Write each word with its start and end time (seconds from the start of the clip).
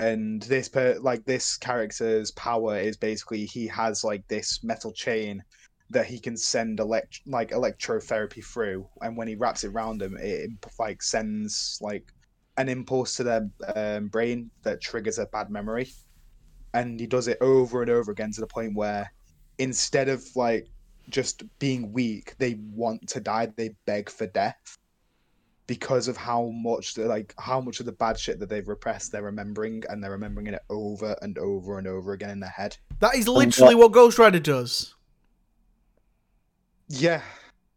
and 0.00 0.42
this 0.44 0.66
per 0.66 0.98
like 1.00 1.24
this 1.26 1.58
character's 1.58 2.30
power 2.30 2.78
is 2.78 2.96
basically 2.96 3.44
he 3.44 3.66
has 3.66 4.02
like 4.02 4.26
this 4.28 4.64
metal 4.64 4.92
chain 4.92 5.44
that 5.90 6.06
he 6.06 6.18
can 6.18 6.36
send 6.36 6.80
elect 6.80 7.20
like 7.26 7.50
electrotherapy 7.50 8.42
through, 8.42 8.88
and 9.02 9.16
when 9.16 9.28
he 9.28 9.34
wraps 9.34 9.62
it 9.62 9.68
around 9.68 10.00
him, 10.00 10.16
it 10.18 10.50
like 10.78 11.02
sends 11.02 11.78
like 11.82 12.04
an 12.56 12.68
impulse 12.68 13.16
to 13.16 13.24
their 13.24 13.50
um, 13.76 14.08
brain 14.08 14.50
that 14.62 14.80
triggers 14.80 15.18
a 15.18 15.26
bad 15.26 15.50
memory, 15.50 15.90
and 16.72 16.98
he 16.98 17.06
does 17.06 17.28
it 17.28 17.38
over 17.42 17.82
and 17.82 17.90
over 17.90 18.10
again 18.10 18.32
to 18.32 18.40
the 18.40 18.46
point 18.46 18.74
where 18.74 19.12
instead 19.58 20.08
of 20.08 20.24
like 20.34 20.66
just 21.10 21.42
being 21.58 21.92
weak, 21.92 22.34
they 22.38 22.54
want 22.72 23.06
to 23.08 23.20
die, 23.20 23.52
they 23.56 23.74
beg 23.84 24.08
for 24.08 24.26
death 24.28 24.78
because 25.70 26.08
of 26.08 26.16
how 26.16 26.46
much 26.46 26.98
like 26.98 27.32
how 27.38 27.60
much 27.60 27.78
of 27.78 27.86
the 27.86 27.92
bad 27.92 28.18
shit 28.18 28.40
that 28.40 28.48
they've 28.48 28.66
repressed 28.66 29.12
they're 29.12 29.22
remembering 29.22 29.84
and 29.88 30.02
they're 30.02 30.10
remembering 30.10 30.48
it 30.48 30.58
over 30.68 31.14
and 31.22 31.38
over 31.38 31.78
and 31.78 31.86
over 31.86 32.12
again 32.12 32.30
in 32.30 32.40
their 32.40 32.50
head. 32.50 32.76
That 32.98 33.14
is 33.14 33.28
literally 33.28 33.76
what 33.76 33.92
Ghost 33.92 34.18
Rider 34.18 34.40
does. 34.40 34.96
Yeah, 36.88 37.22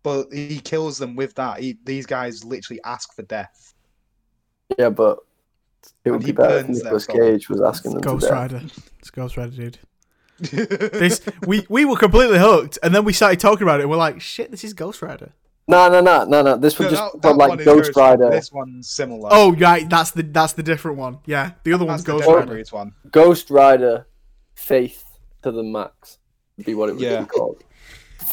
but 0.02 0.33
he 0.33 0.59
kills 0.59 0.97
them 0.97 1.16
with 1.16 1.35
that. 1.35 1.59
He, 1.59 1.77
these 1.83 2.07
guys 2.07 2.43
literally 2.43 2.81
ask 2.83 3.13
for 3.13 3.21
death. 3.21 3.75
Yeah, 4.80 4.89
but 4.89 5.19
it 6.03 6.09
would 6.09 6.16
And 6.16 6.21
be 6.21 6.25
he 6.25 6.31
better 6.31 6.57
if 6.57 6.66
burns 6.66 6.80
them 6.80 6.85
Nicolas 6.85 7.05
Cage 7.05 7.47
was 7.47 7.61
asking 7.61 7.91
them 7.91 8.02
Ghost 8.02 8.25
to 8.25 8.31
death. 8.31 8.53
Rider. 8.53 8.61
It's 8.97 9.11
Ghost 9.11 9.38
Rider, 9.38 9.52
dude. 9.52 9.77
This 10.39 11.21
we 11.45 11.63
we 11.69 11.85
were 11.85 11.95
completely 11.95 12.39
hooked, 12.39 12.80
and 12.81 12.95
then 12.95 13.05
we 13.05 13.13
started 13.13 13.39
talking 13.39 13.61
about 13.61 13.81
it. 13.81 13.83
and 13.83 13.91
We're 13.91 13.97
like, 13.97 14.19
shit, 14.19 14.49
this 14.49 14.63
is 14.63 14.73
Ghost 14.73 15.03
Rider. 15.03 15.33
No, 15.67 15.88
no, 15.90 16.02
no, 16.02 16.26
no, 16.26 16.41
no. 16.41 16.58
This 16.58 16.77
No, 16.80 16.90
just 16.90 17.13
that- 17.13 17.22
that 17.22 17.38
like 17.38 17.49
one 17.49 17.58
Ghost 17.63 17.95
Rider. 17.95 18.30
This 18.30 18.52
one's 18.52 18.90
similar. 18.90 19.30
Oh, 19.31 19.53
right, 19.55 19.89
that's 19.89 20.12
the 20.12 20.23
that's 20.23 20.53
the 20.53 20.63
different 20.63 20.98
one. 20.98 21.20
Yeah, 21.26 21.52
the 21.63 21.73
other 21.73 21.86
that's 21.86 21.99
one's 21.99 22.03
Ghost 22.03 22.27
Dead 22.27 22.49
Rider. 22.49 22.63
One. 22.72 22.94
Ghost 23.12 23.49
Rider, 23.49 24.08
Faith 24.55 25.03
to 25.41 25.52
the 25.52 25.63
Max 25.63 26.17
would 26.58 26.66
be 26.66 26.73
what 26.75 26.89
it 26.89 26.94
would 26.94 27.02
Yeah. 27.02 27.22
be 27.22 27.28
called. 27.28 27.64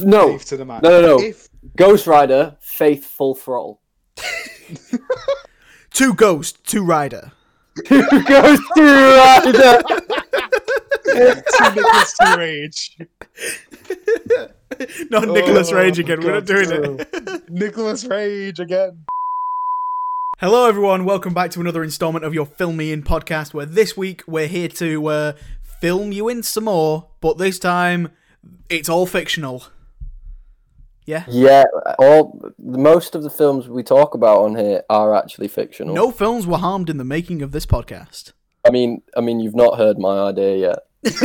No, 0.01 0.29
Faith 0.33 0.47
to 0.47 0.57
the 0.57 0.65
max. 0.65 0.83
no, 0.83 0.91
no, 1.01 1.17
no. 1.19 1.23
If 1.23 1.49
Ghost 1.77 2.07
Rider, 2.07 2.57
Faith 2.61 3.05
Full 3.07 3.35
Throttle. 3.35 3.81
Two 5.93 6.15
Ghost, 6.15 6.65
two 6.65 6.85
Rider. 6.85 7.33
two 7.87 8.03
Ghost 8.09 8.63
Rider. 8.77 9.83
to 11.05 11.73
Nicholas 11.75 12.17
to 12.19 12.35
Rage. 12.39 12.99
Not 15.11 15.29
Nicholas 15.29 15.73
Oh, 15.73 15.77
Rage 15.77 15.99
again. 15.99 16.21
We're 16.21 16.33
not 16.35 16.47
God, 16.47 16.69
doing 16.69 17.01
it. 17.01 17.49
Nicholas 17.51 18.05
Rage 18.05 18.61
again. 18.61 19.05
Hello, 20.39 20.67
everyone. 20.69 21.05
Welcome 21.05 21.35
back 21.35 21.51
to 21.53 21.61
another 21.61 21.83
installment 21.83 22.25
of 22.25 22.33
your 22.33 22.47
Film 22.47 22.77
Me 22.77 22.93
In 22.93 23.03
podcast, 23.03 23.53
where 23.53 23.67
this 23.67 23.97
week 23.97 24.23
we're 24.27 24.47
here 24.47 24.69
to 24.69 25.07
uh, 25.07 25.33
film 25.81 26.13
you 26.13 26.29
in 26.29 26.43
some 26.43 26.65
more, 26.65 27.09
but 27.21 27.37
this 27.39 27.59
time 27.59 28.11
it's 28.69 28.89
all 28.89 29.07
fictional. 29.07 29.65
Yeah. 31.05 31.25
Yeah, 31.29 31.65
all 31.99 32.41
most 32.59 33.15
of 33.17 33.23
the 33.25 33.31
films 33.31 33.69
we 33.69 33.83
talk 33.83 34.15
about 34.15 34.43
on 34.43 34.55
here 34.55 34.83
are 34.89 35.15
actually 35.15 35.49
fictional. 35.49 35.95
No 35.95 36.11
films 36.13 36.47
were 36.47 36.59
harmed 36.59 36.89
in 36.89 36.97
the 36.97 37.05
making 37.05 37.43
of 37.43 37.51
this 37.51 37.67
podcast. 37.67 38.33
I 38.65 38.71
mean, 38.71 39.03
I 39.17 39.21
mean, 39.21 39.41
you've 39.41 39.57
not 39.57 39.79
heard 39.79 39.99
my 39.99 40.21
idea 40.21 40.57
yet. 40.57 40.79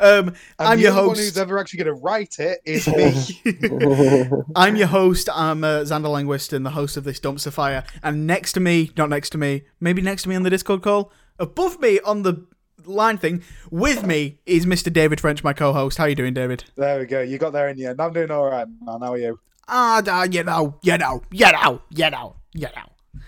um, 0.00 0.28
And 0.28 0.34
I'm 0.58 0.78
the 0.78 0.82
your 0.82 0.92
only 0.92 1.06
one 1.08 1.16
who's 1.16 1.38
ever 1.38 1.58
actually 1.58 1.84
going 1.84 1.94
to 1.96 2.02
write 2.02 2.38
it 2.38 2.58
is 2.64 2.86
me. 3.44 4.30
I'm 4.56 4.76
your 4.76 4.88
host. 4.88 5.28
I'm 5.32 5.62
uh, 5.62 5.80
Xander 5.80 6.06
Langwist 6.06 6.52
and 6.52 6.66
the 6.66 6.70
host 6.70 6.96
of 6.96 7.04
this 7.04 7.20
Dumpster 7.20 7.52
Fire. 7.52 7.84
And 8.02 8.26
next 8.26 8.54
to 8.54 8.60
me, 8.60 8.90
not 8.96 9.10
next 9.10 9.30
to 9.30 9.38
me, 9.38 9.62
maybe 9.80 10.02
next 10.02 10.24
to 10.24 10.28
me 10.28 10.34
on 10.34 10.42
the 10.42 10.50
Discord 10.50 10.82
call, 10.82 11.12
above 11.38 11.80
me 11.80 12.00
on 12.00 12.22
the 12.22 12.46
line 12.84 13.18
thing, 13.18 13.42
with 13.70 14.04
me 14.04 14.38
is 14.46 14.66
Mr. 14.66 14.92
David 14.92 15.20
French, 15.20 15.44
my 15.44 15.52
co-host. 15.52 15.98
How 15.98 16.04
are 16.04 16.08
you 16.08 16.14
doing, 16.14 16.34
David? 16.34 16.64
there 16.76 16.98
we 16.98 17.06
go. 17.06 17.20
You 17.20 17.38
got 17.38 17.52
there 17.52 17.68
in 17.68 17.76
the 17.76 17.86
end. 17.86 18.00
I'm 18.00 18.12
doing 18.12 18.30
all 18.30 18.50
right, 18.50 18.66
man. 18.82 19.00
How 19.00 19.12
are 19.12 19.18
you? 19.18 19.38
Ah, 19.68 20.00
da, 20.00 20.22
you 20.24 20.44
know, 20.44 20.78
you 20.82 20.96
know, 20.96 21.22
you 21.32 21.50
know, 21.52 21.82
you 21.90 22.10
know, 22.10 22.36
you 22.54 22.68
know. 22.76 23.22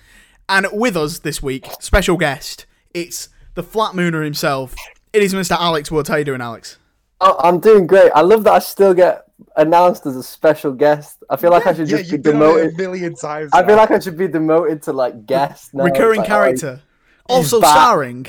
And 0.49 0.67
with 0.73 0.97
us 0.97 1.19
this 1.19 1.43
week, 1.43 1.67
special 1.81 2.17
guest, 2.17 2.67
it's 2.95 3.29
the 3.59 3.63
flat 3.65 3.93
mooner 3.93 4.23
himself. 4.25 4.77
It 5.13 5.21
is 5.21 5.35
Mr. 5.35 5.57
Alex 5.59 5.91
Woods. 5.91 6.09
How 6.09 6.15
you 6.15 6.25
doing, 6.25 6.41
Alex? 6.41 6.79
Oh, 7.21 7.37
I'm 7.41 7.59
doing 7.59 7.89
great. 7.89 8.13
I 8.15 8.21
love 8.21 8.45
that 8.45 8.53
I 8.53 8.61
still 8.61 8.95
get 8.95 9.25
announced 9.57 10.07
as 10.07 10.15
a 10.15 10.23
special 10.23 10.71
guest. 10.73 11.25
I 11.29 11.35
feel 11.35 11.51
like 11.51 11.67
I 11.67 11.75
should 11.75 11.91
Yeah, 11.91 11.97
just 11.99 12.11
be 12.11 12.15
you've 12.17 12.23
been 12.23 12.37
on 12.37 12.43
it 12.43 12.45
a 12.45 12.53
demoted. 12.71 12.77
million 12.77 13.15
times. 13.17 13.51
I 13.53 13.67
feel 13.67 13.75
like 13.75 13.91
I 13.91 13.99
should 13.99 14.17
be 14.17 14.29
demoted 14.29 14.83
to 14.83 14.93
like 14.93 15.27
guest 15.27 15.75
now. 15.75 15.83
Recurring 15.83 16.21
like, 16.21 16.29
oh, 16.29 16.33
character. 16.33 16.81
Also 17.29 17.61
back. 17.61 17.71
starring. 17.73 18.27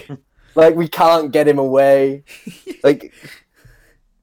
like 0.55 0.75
we 0.75 0.87
can't 0.87 1.31
get 1.31 1.47
him 1.47 1.59
away. 1.59 2.23
like 2.83 3.13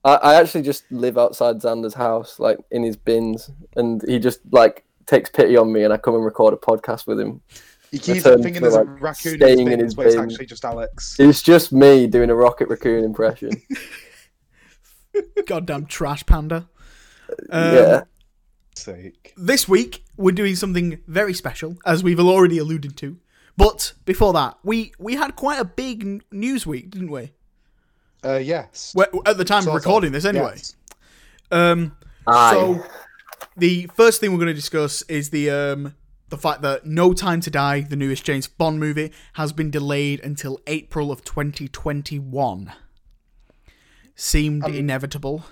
I, 0.04 0.14
I 0.14 0.34
actually 0.40 0.62
just 0.62 0.90
live 0.90 1.16
outside 1.16 1.60
Xander's 1.60 1.94
house, 1.94 2.40
like 2.40 2.58
in 2.72 2.82
his 2.82 2.96
bins, 2.96 3.48
and 3.76 4.02
he 4.08 4.18
just 4.18 4.40
like 4.50 4.84
takes 5.06 5.30
pity 5.30 5.56
on 5.56 5.72
me, 5.72 5.84
and 5.84 5.92
I 5.92 5.98
come 5.98 6.16
and 6.16 6.24
record 6.24 6.52
a 6.52 6.56
podcast 6.56 7.06
with 7.06 7.20
him. 7.20 7.42
He 7.90 7.98
keeps 7.98 8.22
thinking 8.22 8.54
to, 8.54 8.60
there's 8.60 8.74
a 8.74 8.82
like, 8.82 9.00
raccoon 9.00 9.34
in 9.34 9.38
staying 9.40 9.66
his, 9.66 9.74
in 9.74 9.80
his 9.80 9.94
but 9.94 10.06
it's 10.06 10.16
actually 10.16 10.46
just 10.46 10.64
Alex. 10.64 11.16
It's 11.18 11.42
just 11.42 11.72
me 11.72 12.06
doing 12.06 12.30
a 12.30 12.34
Rocket 12.34 12.68
Raccoon 12.68 13.04
impression. 13.04 13.50
Goddamn 15.46 15.86
trash 15.86 16.24
panda. 16.26 16.68
Um, 17.50 17.74
yeah, 17.74 18.00
Sake. 18.74 19.32
This 19.36 19.68
week, 19.68 20.04
we're 20.16 20.32
doing 20.32 20.56
something 20.56 21.00
very 21.06 21.34
special, 21.34 21.76
as 21.86 22.02
we've 22.02 22.20
already 22.20 22.58
alluded 22.58 22.96
to. 22.98 23.18
But 23.56 23.94
before 24.04 24.32
that, 24.34 24.58
we, 24.62 24.92
we 24.98 25.14
had 25.14 25.36
quite 25.36 25.58
a 25.58 25.64
big 25.64 26.04
n- 26.04 26.22
news 26.30 26.66
week, 26.66 26.90
didn't 26.90 27.10
we? 27.10 27.32
Uh, 28.24 28.36
yes. 28.36 28.92
Well, 28.94 29.06
at 29.24 29.38
the 29.38 29.44
time 29.44 29.66
of 29.66 29.74
recording 29.74 30.12
this, 30.12 30.24
anyway. 30.24 30.54
yes. 30.56 30.76
Um, 31.50 31.96
Aye. 32.26 32.52
So, 32.52 32.86
the 33.56 33.88
first 33.94 34.20
thing 34.20 34.32
we're 34.32 34.38
going 34.38 34.48
to 34.48 34.54
discuss 34.54 35.02
is 35.02 35.30
the 35.30 35.50
um, 35.50 35.94
the 36.28 36.38
fact 36.38 36.62
that 36.62 36.86
No 36.86 37.12
Time 37.12 37.40
to 37.42 37.50
Die, 37.50 37.80
the 37.82 37.96
newest 37.96 38.24
James 38.24 38.48
Bond 38.48 38.80
movie, 38.80 39.12
has 39.34 39.52
been 39.52 39.70
delayed 39.70 40.20
until 40.20 40.60
April 40.66 41.12
of 41.12 41.24
2021. 41.24 42.72
Seemed 44.14 44.64
Um, 44.64 44.74
inevitable. 44.74 45.44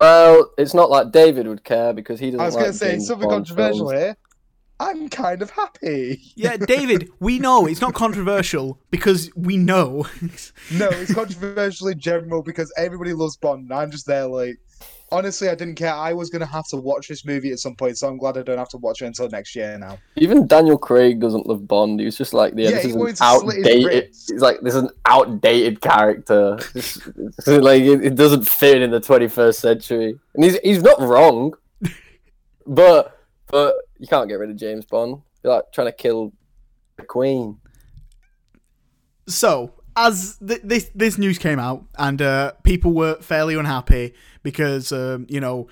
well, 0.00 0.50
it's 0.56 0.74
not 0.74 0.90
like 0.90 1.10
David 1.12 1.46
would 1.48 1.64
care 1.64 1.92
because 1.92 2.20
he 2.20 2.26
doesn't. 2.30 2.40
I 2.40 2.44
was 2.46 2.54
like 2.54 2.62
going 2.64 2.72
to 2.72 2.78
say 2.78 2.90
James 2.92 3.06
something 3.08 3.28
Bond 3.28 3.46
controversial 3.46 3.88
films. 3.90 4.02
here. 4.02 4.16
I'm 4.80 5.08
kind 5.10 5.42
of 5.42 5.50
happy. 5.50 6.20
Yeah, 6.34 6.56
David, 6.56 7.08
we 7.20 7.38
know 7.38 7.66
it's 7.66 7.80
not 7.80 7.94
controversial 7.94 8.80
because 8.90 9.30
we 9.36 9.56
know. 9.56 10.06
No, 10.72 10.88
it's 10.90 11.14
controversial 11.14 11.88
in 11.88 12.00
general 12.00 12.42
because 12.42 12.72
everybody 12.76 13.12
loves 13.12 13.36
Bond. 13.36 13.64
And 13.70 13.72
I'm 13.72 13.90
just 13.92 14.06
there 14.06 14.26
like, 14.26 14.56
honestly, 15.12 15.48
I 15.48 15.54
didn't 15.54 15.76
care. 15.76 15.92
I 15.94 16.12
was 16.12 16.30
gonna 16.30 16.46
have 16.46 16.66
to 16.68 16.76
watch 16.76 17.06
this 17.06 17.24
movie 17.24 17.52
at 17.52 17.58
some 17.60 17.76
point, 17.76 17.98
so 17.98 18.08
I'm 18.08 18.18
glad 18.18 18.36
I 18.36 18.42
don't 18.42 18.58
have 18.58 18.70
to 18.70 18.78
watch 18.78 19.02
it 19.02 19.06
until 19.06 19.28
next 19.28 19.54
year 19.54 19.78
now. 19.78 19.98
Even 20.16 20.46
Daniel 20.48 20.76
Craig 20.78 21.20
doesn't 21.20 21.46
love 21.46 21.68
Bond. 21.68 22.00
He 22.00 22.06
was 22.06 22.16
just 22.16 22.34
like, 22.34 22.54
yeah, 22.56 22.70
Yeah, 22.70 22.74
this 22.76 22.82
he 22.84 22.88
is 22.90 22.96
an 22.96 23.00
to 23.06 23.16
slit 23.16 23.56
his 23.56 23.66
outdated. 23.66 23.86
wrists. 23.86 24.30
It's 24.30 24.42
like 24.42 24.60
this 24.62 24.74
is 24.74 24.82
an 24.82 24.90
outdated 25.06 25.80
character. 25.80 26.58
Like 27.46 27.82
it, 27.82 28.04
it 28.04 28.14
doesn't 28.16 28.48
fit 28.48 28.82
in 28.82 28.90
the 28.90 29.00
21st 29.00 29.54
century, 29.54 30.18
and 30.34 30.44
he's 30.44 30.58
he's 30.60 30.82
not 30.82 31.00
wrong. 31.00 31.54
but 32.66 33.18
but 33.48 33.74
you 33.98 34.06
can't 34.06 34.28
get 34.28 34.36
rid 34.38 34.50
of 34.50 34.56
James 34.56 34.84
Bond. 34.86 35.22
You're 35.44 35.54
like 35.54 35.64
trying 35.72 35.88
to 35.88 35.92
kill 35.92 36.32
the 36.96 37.04
Queen. 37.04 37.58
so, 39.28 39.72
as 39.96 40.38
th- 40.46 40.60
this 40.62 40.90
this 40.94 41.18
news 41.18 41.38
came 41.38 41.58
out, 41.58 41.84
and 41.98 42.20
uh, 42.20 42.52
people 42.62 42.92
were 42.92 43.16
fairly 43.16 43.54
unhappy 43.54 44.14
because 44.42 44.92
um, 44.92 45.26
you 45.28 45.40
know 45.40 45.68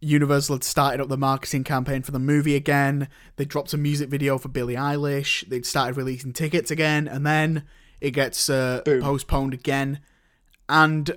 Universal 0.00 0.56
had 0.56 0.64
started 0.64 1.00
up 1.00 1.08
the 1.08 1.16
marketing 1.16 1.64
campaign 1.64 2.02
for 2.02 2.10
the 2.10 2.18
movie 2.18 2.56
again. 2.56 3.08
They 3.36 3.44
dropped 3.44 3.72
a 3.74 3.76
music 3.78 4.08
video 4.08 4.38
for 4.38 4.48
Billie 4.48 4.74
Eilish. 4.74 5.48
They'd 5.48 5.66
started 5.66 5.96
releasing 5.96 6.32
tickets 6.32 6.70
again, 6.70 7.06
and 7.06 7.26
then 7.26 7.64
it 8.00 8.12
gets 8.12 8.48
uh, 8.48 8.82
postponed 8.84 9.54
again. 9.54 10.00
And 10.68 11.16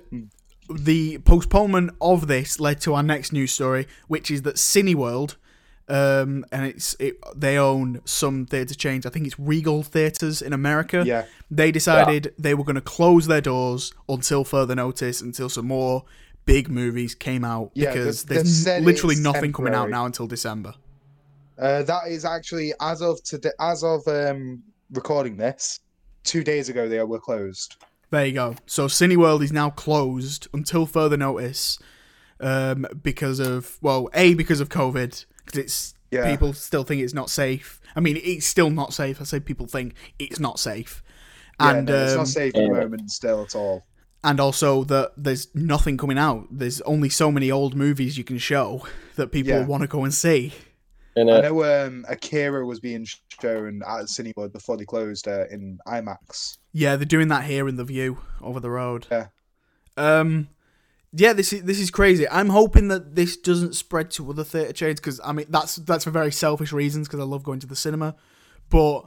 the 0.68 1.18
postponement 1.18 1.92
of 2.00 2.26
this 2.26 2.60
led 2.60 2.80
to 2.82 2.94
our 2.94 3.02
next 3.02 3.32
news 3.32 3.52
story, 3.52 3.86
which 4.08 4.30
is 4.30 4.42
that 4.42 4.56
Cineworld, 4.56 5.36
um, 5.88 6.44
and 6.50 6.66
it's 6.66 6.96
it, 6.98 7.16
they 7.36 7.58
own 7.58 8.00
some 8.04 8.46
theatre 8.46 8.74
chains. 8.74 9.04
I 9.06 9.10
think 9.10 9.26
it's 9.26 9.38
Regal 9.38 9.82
Theatres 9.82 10.40
in 10.42 10.52
America. 10.52 11.02
Yeah. 11.06 11.24
They 11.50 11.70
decided 11.72 12.34
they 12.38 12.54
were 12.54 12.64
going 12.64 12.74
to 12.76 12.80
close 12.80 13.26
their 13.26 13.40
doors 13.40 13.92
until 14.08 14.44
further 14.44 14.74
notice, 14.74 15.20
until 15.20 15.48
some 15.48 15.66
more 15.66 16.04
big 16.46 16.68
movies 16.68 17.14
came 17.14 17.44
out, 17.44 17.70
Yeah, 17.74 17.92
because 17.92 18.24
they've- 18.24 18.42
there's 18.42 18.66
literally 18.84 19.16
nothing 19.16 19.52
coming 19.52 19.74
out 19.74 19.88
now 19.90 20.04
until 20.06 20.26
December. 20.26 20.74
Uh, 21.58 21.82
that 21.84 22.08
is 22.08 22.24
actually 22.24 22.72
as 22.80 23.00
of 23.00 23.22
today, 23.22 23.52
as 23.60 23.84
of 23.84 24.06
um, 24.08 24.62
recording 24.92 25.36
this, 25.36 25.80
two 26.24 26.42
days 26.42 26.68
ago 26.68 26.88
they 26.88 27.02
were 27.02 27.20
closed. 27.20 27.76
There 28.10 28.26
you 28.26 28.32
go. 28.32 28.56
So 28.66 28.86
Cineworld 28.86 29.42
is 29.42 29.52
now 29.52 29.70
closed 29.70 30.48
until 30.52 30.84
further 30.86 31.16
notice, 31.16 31.78
um, 32.40 32.86
because 33.02 33.38
of 33.40 33.78
well, 33.80 34.08
a 34.14 34.34
because 34.34 34.60
of 34.60 34.68
COVID, 34.68 35.24
because 35.44 35.58
it's 35.60 35.94
Yeah. 36.10 36.30
people 36.30 36.52
still 36.52 36.84
think 36.84 37.02
it's 37.02 37.14
not 37.14 37.30
safe. 37.30 37.80
I 37.96 38.00
mean, 38.00 38.20
it's 38.22 38.46
still 38.46 38.70
not 38.70 38.92
safe. 38.92 39.20
I 39.20 39.24
say 39.24 39.40
people 39.40 39.66
think 39.66 39.94
it's 40.18 40.38
not 40.40 40.58
safe, 40.58 41.02
Yeah, 41.60 41.70
and 41.70 41.86
no, 41.86 42.02
it's 42.02 42.12
um, 42.12 42.18
not 42.18 42.28
safe 42.28 42.54
at 42.54 42.62
the 42.62 42.68
moment 42.68 43.10
still 43.10 43.42
at 43.42 43.54
all. 43.54 43.84
and 44.22 44.40
also 44.40 44.84
that 44.84 45.12
there's 45.16 45.54
nothing 45.54 45.96
coming 45.96 46.18
out. 46.18 46.46
There's 46.50 46.80
only 46.82 47.08
so 47.08 47.30
many 47.30 47.50
old 47.50 47.74
movies 47.76 48.16
you 48.18 48.24
can 48.24 48.38
show 48.38 48.86
that 49.16 49.32
people 49.32 49.52
Yeah. 49.52 49.64
want 49.66 49.82
to 49.82 49.86
go 49.88 50.02
and 50.04 50.12
see. 50.14 50.52
In 51.16 51.30
I 51.30 51.42
know 51.42 51.62
um, 51.86 52.04
Akira 52.08 52.66
was 52.66 52.80
being 52.80 53.06
shown 53.40 53.82
at 53.86 54.06
Cineworld 54.06 54.52
before 54.52 54.76
they 54.76 54.84
closed 54.84 55.28
uh, 55.28 55.44
in 55.48 55.78
IMAX. 55.86 56.58
Yeah, 56.72 56.96
they're 56.96 57.04
doing 57.04 57.28
that 57.28 57.44
here 57.44 57.68
in 57.68 57.76
the 57.76 57.84
Vue 57.84 58.18
over 58.42 58.58
the 58.58 58.70
road. 58.70 59.06
Yeah. 59.12 59.26
Um, 59.96 60.48
yeah, 61.16 61.32
this 61.32 61.52
is 61.52 61.62
this 61.62 61.78
is 61.80 61.90
crazy. 61.90 62.28
I'm 62.28 62.48
hoping 62.48 62.88
that 62.88 63.14
this 63.14 63.36
doesn't 63.36 63.74
spread 63.74 64.10
to 64.12 64.30
other 64.30 64.44
theatre 64.44 64.72
chains 64.72 65.00
because 65.00 65.20
I 65.24 65.32
mean 65.32 65.46
that's 65.48 65.76
that's 65.76 66.04
for 66.04 66.10
very 66.10 66.32
selfish 66.32 66.72
reasons 66.72 67.06
because 67.08 67.20
I 67.20 67.24
love 67.24 67.42
going 67.44 67.60
to 67.60 67.66
the 67.66 67.76
cinema, 67.76 68.16
but 68.68 69.06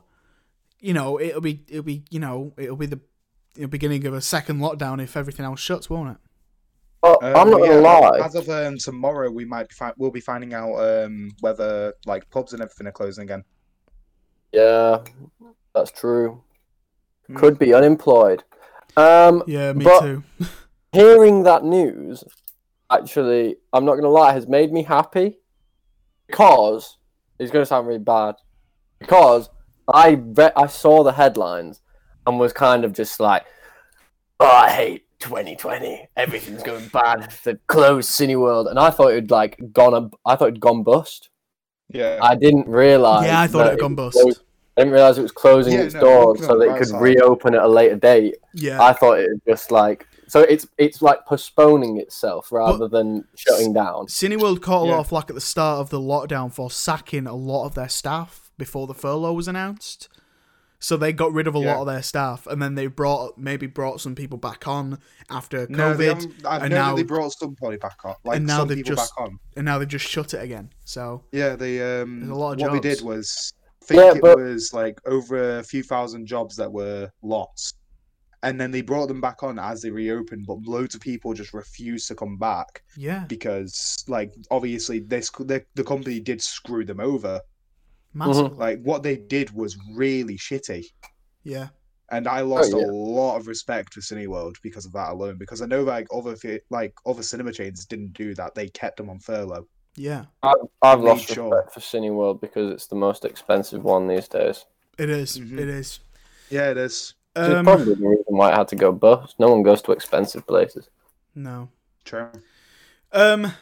you 0.80 0.94
know 0.94 1.20
it'll 1.20 1.42
be 1.42 1.64
it'll 1.68 1.84
be 1.84 2.04
you 2.10 2.20
know 2.20 2.54
it'll 2.58 2.78
be 2.78 2.86
the 2.86 3.00
you 3.56 3.64
know, 3.64 3.68
beginning 3.68 4.06
of 4.06 4.14
a 4.14 4.22
second 4.22 4.60
lockdown 4.60 5.02
if 5.04 5.18
everything 5.18 5.46
else 5.46 5.60
shuts, 5.60 5.90
won't 5.90 6.12
it? 6.12 6.18
But 7.02 7.24
Um, 7.24 7.36
I'm 7.36 7.50
not 7.52 7.60
gonna 7.60 7.82
lie. 7.82 8.20
As 8.24 8.36
of 8.36 8.48
um, 8.50 8.78
tomorrow, 8.78 9.30
we 9.30 9.46
might 9.46 9.68
be 9.70 9.74
fi- 9.76 9.94
we'll 9.98 10.12
be 10.12 10.20
finding 10.22 10.54
out 10.54 10.76
um, 10.76 11.32
whether 11.42 11.94
like 12.06 12.30
pubs 12.30 12.54
and 12.54 12.62
everything 12.62 12.88
are 12.88 12.92
closing 12.92 13.24
again. 13.24 13.44
Yeah, 14.52 15.00
that's 15.76 15.92
true. 15.92 16.42
Hmm. 17.28 17.36
Could 17.36 17.60
be 17.60 17.74
unemployed. 17.74 18.44
Um, 18.96 19.44
Yeah, 19.46 19.74
me 19.74 19.86
But- 19.86 20.00
too. 20.02 20.24
hearing 20.92 21.44
that 21.44 21.64
news, 21.64 22.24
actually, 22.92 23.58
I'm 23.74 23.86
not 23.86 23.96
gonna 23.96 24.10
lie, 24.10 24.34
has 24.34 24.48
made 24.48 24.72
me 24.72 24.84
happy 24.84 25.38
because 26.28 26.98
it's 27.40 27.52
gonna 27.52 27.66
sound 27.66 27.88
really 27.88 28.00
bad. 28.00 28.36
Because 29.00 29.50
I 29.94 30.20
re- 30.22 30.52
I 30.56 30.68
saw 30.68 31.04
the 31.04 31.12
headlines 31.14 31.82
and 32.26 32.40
was 32.40 32.54
kind 32.54 32.84
of 32.84 32.94
just 32.94 33.20
like, 33.20 33.46
oh, 34.40 34.46
I 34.48 34.70
hate 34.70 35.06
2020. 35.20 36.08
Everything's 36.18 36.64
going 36.64 36.88
bad. 36.90 37.32
They've 37.44 37.60
closed 37.68 38.10
Cineworld, 38.10 38.70
and 38.70 38.80
I 38.80 38.90
thought 38.90 39.12
it'd 39.12 39.32
like 39.32 39.58
gone. 39.72 39.96
ab- 39.96 40.16
I 40.26 40.36
thought 40.36 40.50
it'd 40.50 40.60
gone 40.60 40.84
bust. 40.84 41.30
Yeah, 41.90 42.20
I 42.22 42.36
didn't 42.36 42.68
realize. 42.68 43.26
yeah, 43.28 43.40
I 43.40 43.48
thought 43.48 43.68
it 43.68 43.70
had 43.72 43.80
gone 43.80 43.96
was 43.96 44.14
bust. 44.16 44.24
closed- 44.24 44.42
I 44.76 44.82
didn't 44.82 44.94
realize 44.94 45.18
it 45.18 45.24
was 45.24 45.32
closing 45.32 45.74
Yeah, 45.74 45.80
its 45.82 45.96
no, 45.96 46.02
doors 46.02 46.46
so 46.46 46.60
that 46.60 46.66
it 46.76 46.78
could 46.78 47.02
reopen 47.02 47.56
at 47.56 47.64
a 47.64 47.68
later 47.68 47.96
date. 47.96 48.36
Yeah, 48.54 48.80
I 48.84 48.94
thought 48.94 49.20
it 49.20 49.28
was 49.30 49.40
just 49.48 49.72
like 49.72 50.06
so 50.28 50.42
it's 50.42 50.68
it's 50.78 51.02
like 51.02 51.26
postponing 51.26 51.98
itself 51.98 52.52
rather 52.52 52.88
than 52.88 53.26
shutting 53.36 53.74
down. 53.74 54.08
Cineworld 54.08 54.62
caught 54.62 54.84
a 54.84 54.88
Yeah. 54.88 54.92
lot 54.96 55.00
of 55.02 55.08
flack 55.08 55.30
at 55.30 55.36
the 55.36 55.42
start 55.42 55.80
of 55.80 55.90
the 55.90 56.00
lockdown 56.00 56.52
for 56.52 56.70
sacking 56.70 57.28
a 57.28 57.36
lot 57.36 57.66
of 57.66 57.76
their 57.76 57.90
staff 57.90 58.52
before 58.58 58.88
the 58.88 58.94
furlough 58.94 59.34
was 59.34 59.48
announced. 59.48 60.10
So 60.80 60.96
they 60.96 61.12
got 61.12 61.34
rid 61.34 61.48
of 61.48 61.56
a 61.56 61.60
Yeah. 61.60 61.74
lot 61.74 61.82
of 61.82 61.88
their 61.88 62.04
staff, 62.04 62.46
and 62.46 62.62
then 62.62 62.76
they 62.76 62.86
brought 62.86 63.36
maybe 63.38 63.66
brought 63.66 64.00
some 64.00 64.14
people 64.14 64.38
back 64.38 64.68
on 64.68 65.00
after 65.30 65.66
no, 65.70 65.96
they 65.96 66.06
COVID, 66.06 66.14
haven't- 66.14 66.46
I 66.46 66.58
and 66.58 66.70
know 66.70 66.76
now- 66.76 66.96
they 66.96 67.02
brought 67.04 67.32
somebody 67.34 67.78
back 67.78 67.98
on, 68.04 68.14
like 68.24 68.38
and 68.38 68.46
now 68.46 68.60
some 68.60 68.68
they've 68.68 68.78
people 68.78 68.96
just- 68.96 69.16
back 69.16 69.26
on. 69.26 69.40
and 69.56 69.66
now 69.66 69.80
they've 69.80 69.88
just 69.88 70.06
shut 70.06 70.36
it 70.36 70.44
again. 70.44 70.70
So 70.86 71.24
Yeah, 71.32 71.56
they 71.56 72.02
um, 72.02 72.30
a 72.32 72.36
lot 72.36 72.54
of 72.54 72.60
what 72.62 72.74
they 72.74 72.90
jobs. 72.90 73.00
did 73.00 73.06
was 73.08 73.54
I 73.82 73.86
think 73.86 74.02
Yeah, 74.02 74.12
it 74.16 74.22
but- 74.22 74.38
was 74.38 74.72
like 74.74 75.00
over 75.08 75.60
a 75.60 75.64
few 75.64 75.82
thousand 75.82 76.28
jobs 76.28 76.56
that 76.58 76.72
were 76.72 77.10
lost, 77.24 77.76
and 78.44 78.60
then 78.62 78.72
they 78.72 78.82
brought 78.82 79.08
them 79.08 79.22
back 79.22 79.42
on 79.44 79.58
as 79.60 79.82
they 79.82 79.90
reopened. 79.90 80.46
But 80.48 80.60
loads 80.64 80.96
of 80.96 81.02
people 81.02 81.34
just 81.34 81.54
refused 81.54 82.08
to 82.10 82.16
come 82.16 82.38
back 82.38 82.84
yeah, 82.96 83.26
because, 83.28 84.04
like, 84.08 84.34
obviously 84.52 85.00
this 85.00 85.30
the, 85.32 85.64
the 85.76 85.84
company 85.84 86.20
did 86.20 86.42
screw 86.42 86.86
them 86.86 87.00
over. 87.00 87.42
massive. 88.14 88.58
Like 88.58 88.82
what 88.84 89.04
they 89.04 89.18
did 89.18 89.52
was 89.52 89.78
really 89.96 90.38
shitty. 90.38 90.86
Yeah, 91.44 91.70
And 92.12 92.28
I 92.28 92.42
lost 92.42 92.74
yeah. 92.74 92.84
a 92.84 92.86
lot 92.86 93.38
of 93.38 93.48
respect 93.48 93.94
for 93.94 94.02
Cineworld 94.02 94.56
because 94.62 94.86
of 94.86 94.92
that 94.94 95.12
alone. 95.12 95.38
Because 95.38 95.62
I 95.62 95.66
know 95.66 95.84
like 95.84 96.08
other 96.14 96.36
fi- 96.36 96.60
like 96.70 96.94
other 97.06 97.24
cinema 97.24 97.54
chains 97.54 97.86
didn't 97.86 98.14
do 98.14 98.36
that; 98.36 98.54
they 98.54 98.68
kept 98.70 98.98
them 98.98 99.10
on 99.10 99.20
furlough. 99.20 99.68
yeah, 99.96 100.26
I've, 100.44 100.56
I've 100.82 101.00
lost 101.02 101.28
sure. 101.28 101.50
respect 101.50 101.74
for 101.74 101.80
Cineworld 101.80 102.42
because 102.42 102.72
it's 102.72 102.88
the 102.88 102.96
most 102.96 103.24
expensive 103.26 103.84
one 103.84 104.08
these 104.08 104.28
days. 104.28 104.66
it 105.00 105.10
is, 105.10 105.40
Mhm. 105.40 105.60
it 105.60 105.70
is. 105.70 106.00
Yeah, 106.50 106.70
it 106.72 106.78
is 106.78 107.14
Which 107.16 107.17
Um, 107.38 107.66
probably 107.66 107.94
the 107.96 108.08
reason 108.08 108.26
why 108.28 108.52
it 108.52 108.56
had 108.56 108.68
to 108.70 108.76
go 108.76 108.92
bust. 108.92 109.36
No 109.40 109.50
one 109.50 109.64
goes 109.64 109.82
to 109.84 109.92
expensive 109.92 110.46
places. 110.48 110.90
no. 111.36 111.70
true. 112.04 112.30
Um, 113.12 113.54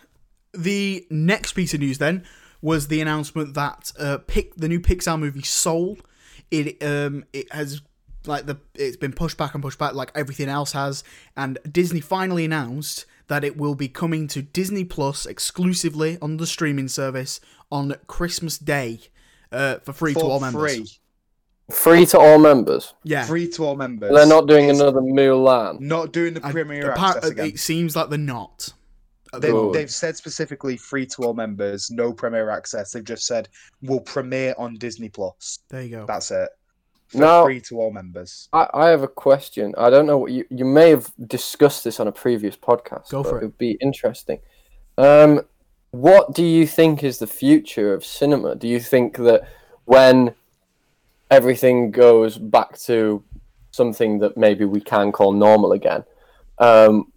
the 0.54 1.06
next 1.10 1.54
piece 1.54 1.74
of 1.74 1.80
news 1.81 1.98
then 1.98 2.25
was 2.62 2.88
the 2.88 3.01
announcement 3.01 3.54
that 3.54 3.92
uh, 4.00 4.18
pick 4.25 4.56
the 4.56 4.68
new 4.68 4.80
Pixar 4.80 5.19
movie 5.19 5.44
Soul. 5.44 5.98
It 6.51 6.81
um 6.83 7.25
it 7.33 7.51
has 7.51 7.81
like 8.25 8.45
the 8.45 8.57
it's 8.75 8.98
been 8.98 9.13
pushed 9.13 9.38
back 9.38 9.54
and 9.54 9.63
pushed 9.63 9.80
back 9.80 9.94
like 9.94 10.12
everything 10.16 10.50
else 10.50 10.72
has, 10.72 11.04
and 11.36 11.57
Disney 11.69 12.00
finally 12.00 12.45
announced 12.45 13.06
that 13.27 13.44
it 13.44 13.57
will 13.57 13.75
be 13.75 13.88
coming 13.88 14.27
to 14.30 14.42
Disney 14.42 14.83
Plus 14.83 15.25
exclusively 15.25 16.18
on 16.22 16.38
the 16.38 16.48
streaming 16.48 16.88
service 16.88 17.39
on 17.72 17.95
Christmas 18.07 18.57
Day, 18.57 19.00
uh, 19.51 19.77
for 19.80 19.94
free 19.94 20.13
to 20.13 20.19
all 20.19 20.39
For 20.39 20.45
members. 20.45 20.75
free, 20.75 20.86
Free 21.71 22.06
to 22.07 22.19
all 22.19 22.38
members. 22.38 22.94
Yeah, 23.03 23.25
free 23.25 23.50
to 23.51 23.65
all 23.65 23.75
members. 23.75 24.13
They're 24.13 24.27
not 24.27 24.47
doing 24.47 24.69
It's 24.69 24.79
another 24.79 25.01
Mulan. 25.01 25.79
not 25.79 26.12
doing 26.12 26.35
the 26.35 26.45
I- 26.45 26.51
premiere 26.51 26.91
apart- 26.91 27.17
access 27.17 27.31
again. 27.31 27.47
it 27.47 27.59
seems 27.59 27.95
like 27.95 28.09
they're 28.09 28.19
not. 28.19 28.69
They've, 29.39 29.51
moment. 29.51 29.73
they've 29.73 29.91
said 29.91 30.15
specifically 30.15 30.77
free 30.77 31.06
to 31.07 31.23
all 31.23 31.33
members, 31.33 31.89
no 31.91 32.13
premiere 32.13 32.50
access. 32.51 32.91
They've 32.91 33.03
just 33.03 33.25
said 33.25 33.50
we'll 33.81 34.00
premiere 34.00 34.53
on 34.57 34.75
Disney 34.75 35.09
Plus. 35.09 35.59
There 35.69 35.81
you 35.81 35.89
go. 35.89 36.06
That's 36.06 36.31
it. 36.31 36.50
For 37.07 37.17
Now- 37.17 37.44
free 37.45 37.59
to 37.62 37.79
all 37.81 37.91
members. 37.91 38.47
I, 38.53 38.67
I 38.73 38.88
have 38.89 39.01
a 39.03 39.07
question. 39.07 39.73
I 39.77 39.89
don't 39.89 40.06
know 40.06 40.17
what 40.19 40.31
you 40.31 40.45
you 40.50 40.65
may 40.65 40.89
have 40.91 41.12
discussed 41.27 41.83
this 41.83 42.00
on 42.00 42.07
a 42.07 42.12
previous 42.12 42.56
podcast. 42.56 43.09
Go 43.09 43.23
for 43.23 43.38
it. 43.38 43.44
It'd 43.44 43.57
be 43.57 43.77
interesting. 43.81 44.39
Um, 44.97 45.41
what 45.91 46.33
do 46.33 46.44
you 46.44 46.65
think 46.67 47.03
is 47.03 47.17
the 47.19 47.27
future 47.27 47.94
of 47.94 48.06
cinema? 48.06 48.56
Do 48.56 48.67
you 48.67 48.79
think 48.79 49.17
that 49.17 49.47
when 49.85 50.33
everything 51.31 51.92
goes 51.92 52.38
back 52.38 52.77
to 52.80 53.24
something 53.72 54.19
that 54.19 54.38
maybe 54.38 54.66
we 54.66 54.80
can 54.81 55.12
call 55.12 55.33
normal 55.33 55.72
again, 55.74 56.04
um, 56.60 57.12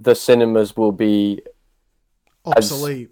the 0.00 0.14
cinemas 0.14 0.76
will 0.76 0.92
be 0.92 1.40
Obsolete. 2.46 3.10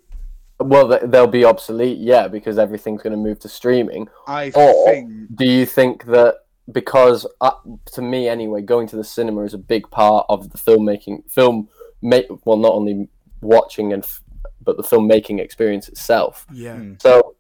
well, 0.61 0.87
they'll 1.07 1.27
be 1.27 1.45
obsolete, 1.45 1.99
yeah, 1.99 2.27
because 2.29 2.59
everything's 2.59 3.03
going 3.03 3.11
to 3.13 3.17
move 3.19 3.39
to 3.41 3.49
streaming. 3.49 4.09
I 4.27 4.51
Or- 4.55 4.87
think 4.91 5.11
Do 5.35 5.45
you 5.45 5.67
think 5.67 6.05
that 6.07 6.37
because 6.73 7.27
uh, 7.41 7.51
to 7.93 8.03
me 8.03 8.29
anyway, 8.29 8.63
going 8.63 8.87
to 8.89 8.97
the 8.97 9.05
cinema 9.05 9.43
is 9.43 9.55
a 9.55 9.59
big 9.59 9.89
part 9.91 10.27
of 10.29 10.51
the 10.51 10.59
filmmaking 10.59 11.31
film 11.31 11.69
make 12.03 12.27
well 12.45 12.57
not 12.57 12.73
only 12.73 13.09
watching 13.41 13.93
and 13.93 14.03
f- 14.03 14.21
but 14.63 14.77
the 14.77 14.83
filmmaking 14.83 15.39
experience 15.41 15.89
itself. 15.89 16.45
Yeah. 16.53 16.77
Hmm. 16.77 16.95
So 17.01 17.37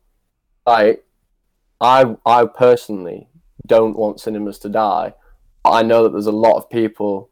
I 0.66 0.98
I 1.80 2.16
I 2.24 2.46
personally 2.46 3.28
don't 3.66 3.96
want 3.96 4.20
cinemas 4.20 4.58
to 4.60 4.68
die. 4.68 5.14
I 5.64 5.82
know 5.82 6.04
that 6.04 6.10
there's 6.12 6.26
a 6.26 6.32
lot 6.32 6.56
of 6.56 6.70
people 6.70 7.30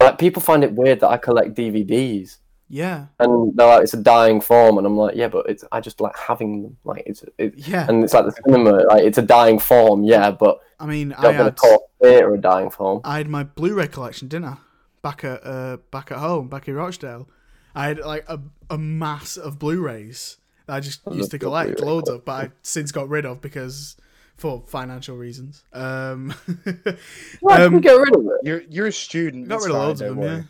like 0.00 0.18
people 0.18 0.42
find 0.42 0.62
it 0.64 0.72
weird 0.72 1.00
that 1.00 1.08
I 1.08 1.16
collect 1.16 1.54
DVDs 1.54 2.38
Yeah. 2.68 3.06
and 3.18 3.56
they're 3.56 3.66
like 3.66 3.82
it's 3.84 3.94
a 3.94 4.02
dying 4.02 4.40
form 4.40 4.76
and 4.78 4.86
I'm 4.86 4.96
like 4.96 5.14
yeah 5.16 5.28
but 5.28 5.48
it's 5.48 5.64
I 5.72 5.80
just 5.80 6.00
like 6.00 6.16
having 6.18 6.62
them 6.62 6.76
like 6.84 7.04
it's 7.06 7.24
it, 7.38 7.54
Yeah. 7.56 7.86
and 7.88 8.02
it's 8.04 8.12
like 8.12 8.26
the 8.26 8.32
cinema 8.44 8.72
like 8.88 9.04
it's 9.04 9.18
a 9.18 9.22
dying 9.22 9.58
form 9.58 10.02
yeah 10.04 10.30
but 10.30 10.58
I 10.80 10.86
mean, 10.86 11.12
I 11.12 11.16
not 11.16 11.22
going 11.22 11.36
to 11.36 11.44
had 11.44 11.56
call 11.56 11.90
theatre 12.02 12.34
a 12.34 12.40
dying 12.40 12.68
form. 12.68 13.00
I 13.04 13.18
had 13.18 13.28
my 13.28 13.44
Blu-ray 13.44 13.86
collection, 13.86 14.26
didn't 14.26 14.46
I? 14.46 14.56
Back 15.00 15.22
at 15.22 15.46
uh, 15.46 15.76
back 15.92 16.10
at 16.10 16.18
home, 16.18 16.48
back 16.48 16.66
in 16.66 16.74
Rochdale. 16.74 17.28
I 17.72 17.86
had 17.86 17.98
like 18.00 18.24
a, 18.28 18.40
a 18.68 18.76
mass 18.78 19.36
of 19.36 19.60
Blu-rays 19.60 20.38
I 20.68 20.80
just 20.80 21.00
I 21.06 21.14
used 21.14 21.30
to 21.32 21.38
collect, 21.38 21.80
loads 21.80 22.08
of, 22.08 22.24
but 22.26 22.32
I 22.32 22.50
since 22.62 22.92
got 22.92 23.08
rid 23.08 23.24
of 23.26 23.40
because 23.40 23.96
for 24.36 24.62
financial 24.66 25.16
reasons. 25.16 25.62
Um, 25.72 26.34
Why 27.40 27.58
did 27.58 27.66
um, 27.66 27.74
we 27.74 27.80
get 27.80 27.92
rid 27.92 28.14
of 28.16 28.24
it? 28.24 28.40
you're 28.44 28.62
you're 28.68 28.86
a 28.88 28.92
student. 28.92 29.48
got 29.48 29.56
it's 29.56 29.66
rid 29.66 29.74
of 29.74 29.80
loads 29.82 30.00
of 30.00 30.08
don't 30.08 30.20
them. 30.20 30.48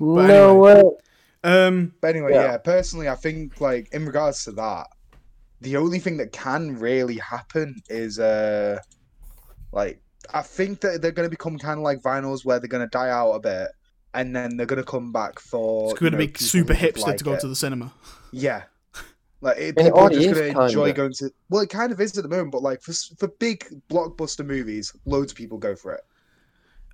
worry. 0.00 0.16
But 0.16 0.26
no 0.26 0.54
way. 0.56 0.82
Um, 1.44 1.94
But 2.00 2.08
anyway, 2.16 2.32
Yeah. 2.34 2.42
yeah. 2.42 2.56
personally, 2.58 3.08
I 3.08 3.14
think 3.14 3.60
like 3.60 3.88
in 3.92 4.04
regards 4.04 4.44
to 4.44 4.52
that, 4.52 4.88
the 5.60 5.76
only 5.76 5.98
thing 5.98 6.16
that 6.18 6.32
can 6.32 6.78
really 6.78 7.16
happen 7.18 7.82
is 7.88 8.18
uh, 8.18 8.78
like 9.72 10.00
I 10.34 10.42
think 10.42 10.80
that 10.80 11.00
they're 11.00 11.12
going 11.12 11.26
to 11.26 11.30
become 11.30 11.58
kind 11.58 11.78
of 11.78 11.84
like 11.84 12.02
vinyls, 12.02 12.44
where 12.44 12.58
they're 12.58 12.68
going 12.68 12.84
to 12.84 12.90
die 12.90 13.10
out 13.10 13.32
a 13.32 13.40
bit, 13.40 13.68
and 14.12 14.34
then 14.34 14.56
they're 14.56 14.66
going 14.66 14.82
to 14.82 14.84
come 14.84 15.12
back 15.12 15.38
for. 15.38 15.90
it's 15.90 16.00
going 16.00 16.12
to 16.12 16.18
you 16.18 16.26
know, 16.26 16.32
be 16.32 16.38
super 16.44 16.74
who 16.74 16.86
hipster 16.88 17.06
like 17.06 17.18
to 17.18 17.24
go 17.24 17.34
it. 17.34 17.40
to 17.40 17.48
the 17.48 17.56
cinema. 17.56 17.92
Yeah. 18.32 18.64
Like 19.40 19.58
it, 19.58 19.74
I 19.78 19.82
it 19.82 19.84
people 19.84 19.98
are 20.00 20.10
just 20.10 20.34
going 20.34 20.54
to 20.54 20.62
enjoy 20.64 20.92
going 20.92 21.12
to. 21.14 21.30
Well, 21.50 21.62
it 21.62 21.68
kind 21.70 21.92
of 21.92 22.00
is 22.00 22.16
at 22.16 22.22
the 22.22 22.28
moment, 22.28 22.52
but 22.52 22.62
like 22.62 22.80
for 22.82 22.92
for 23.18 23.28
big 23.28 23.66
blockbuster 23.90 24.44
movies, 24.46 24.92
loads 25.04 25.32
of 25.32 25.38
people 25.38 25.58
go 25.58 25.76
for 25.76 25.92
it. 25.92 26.00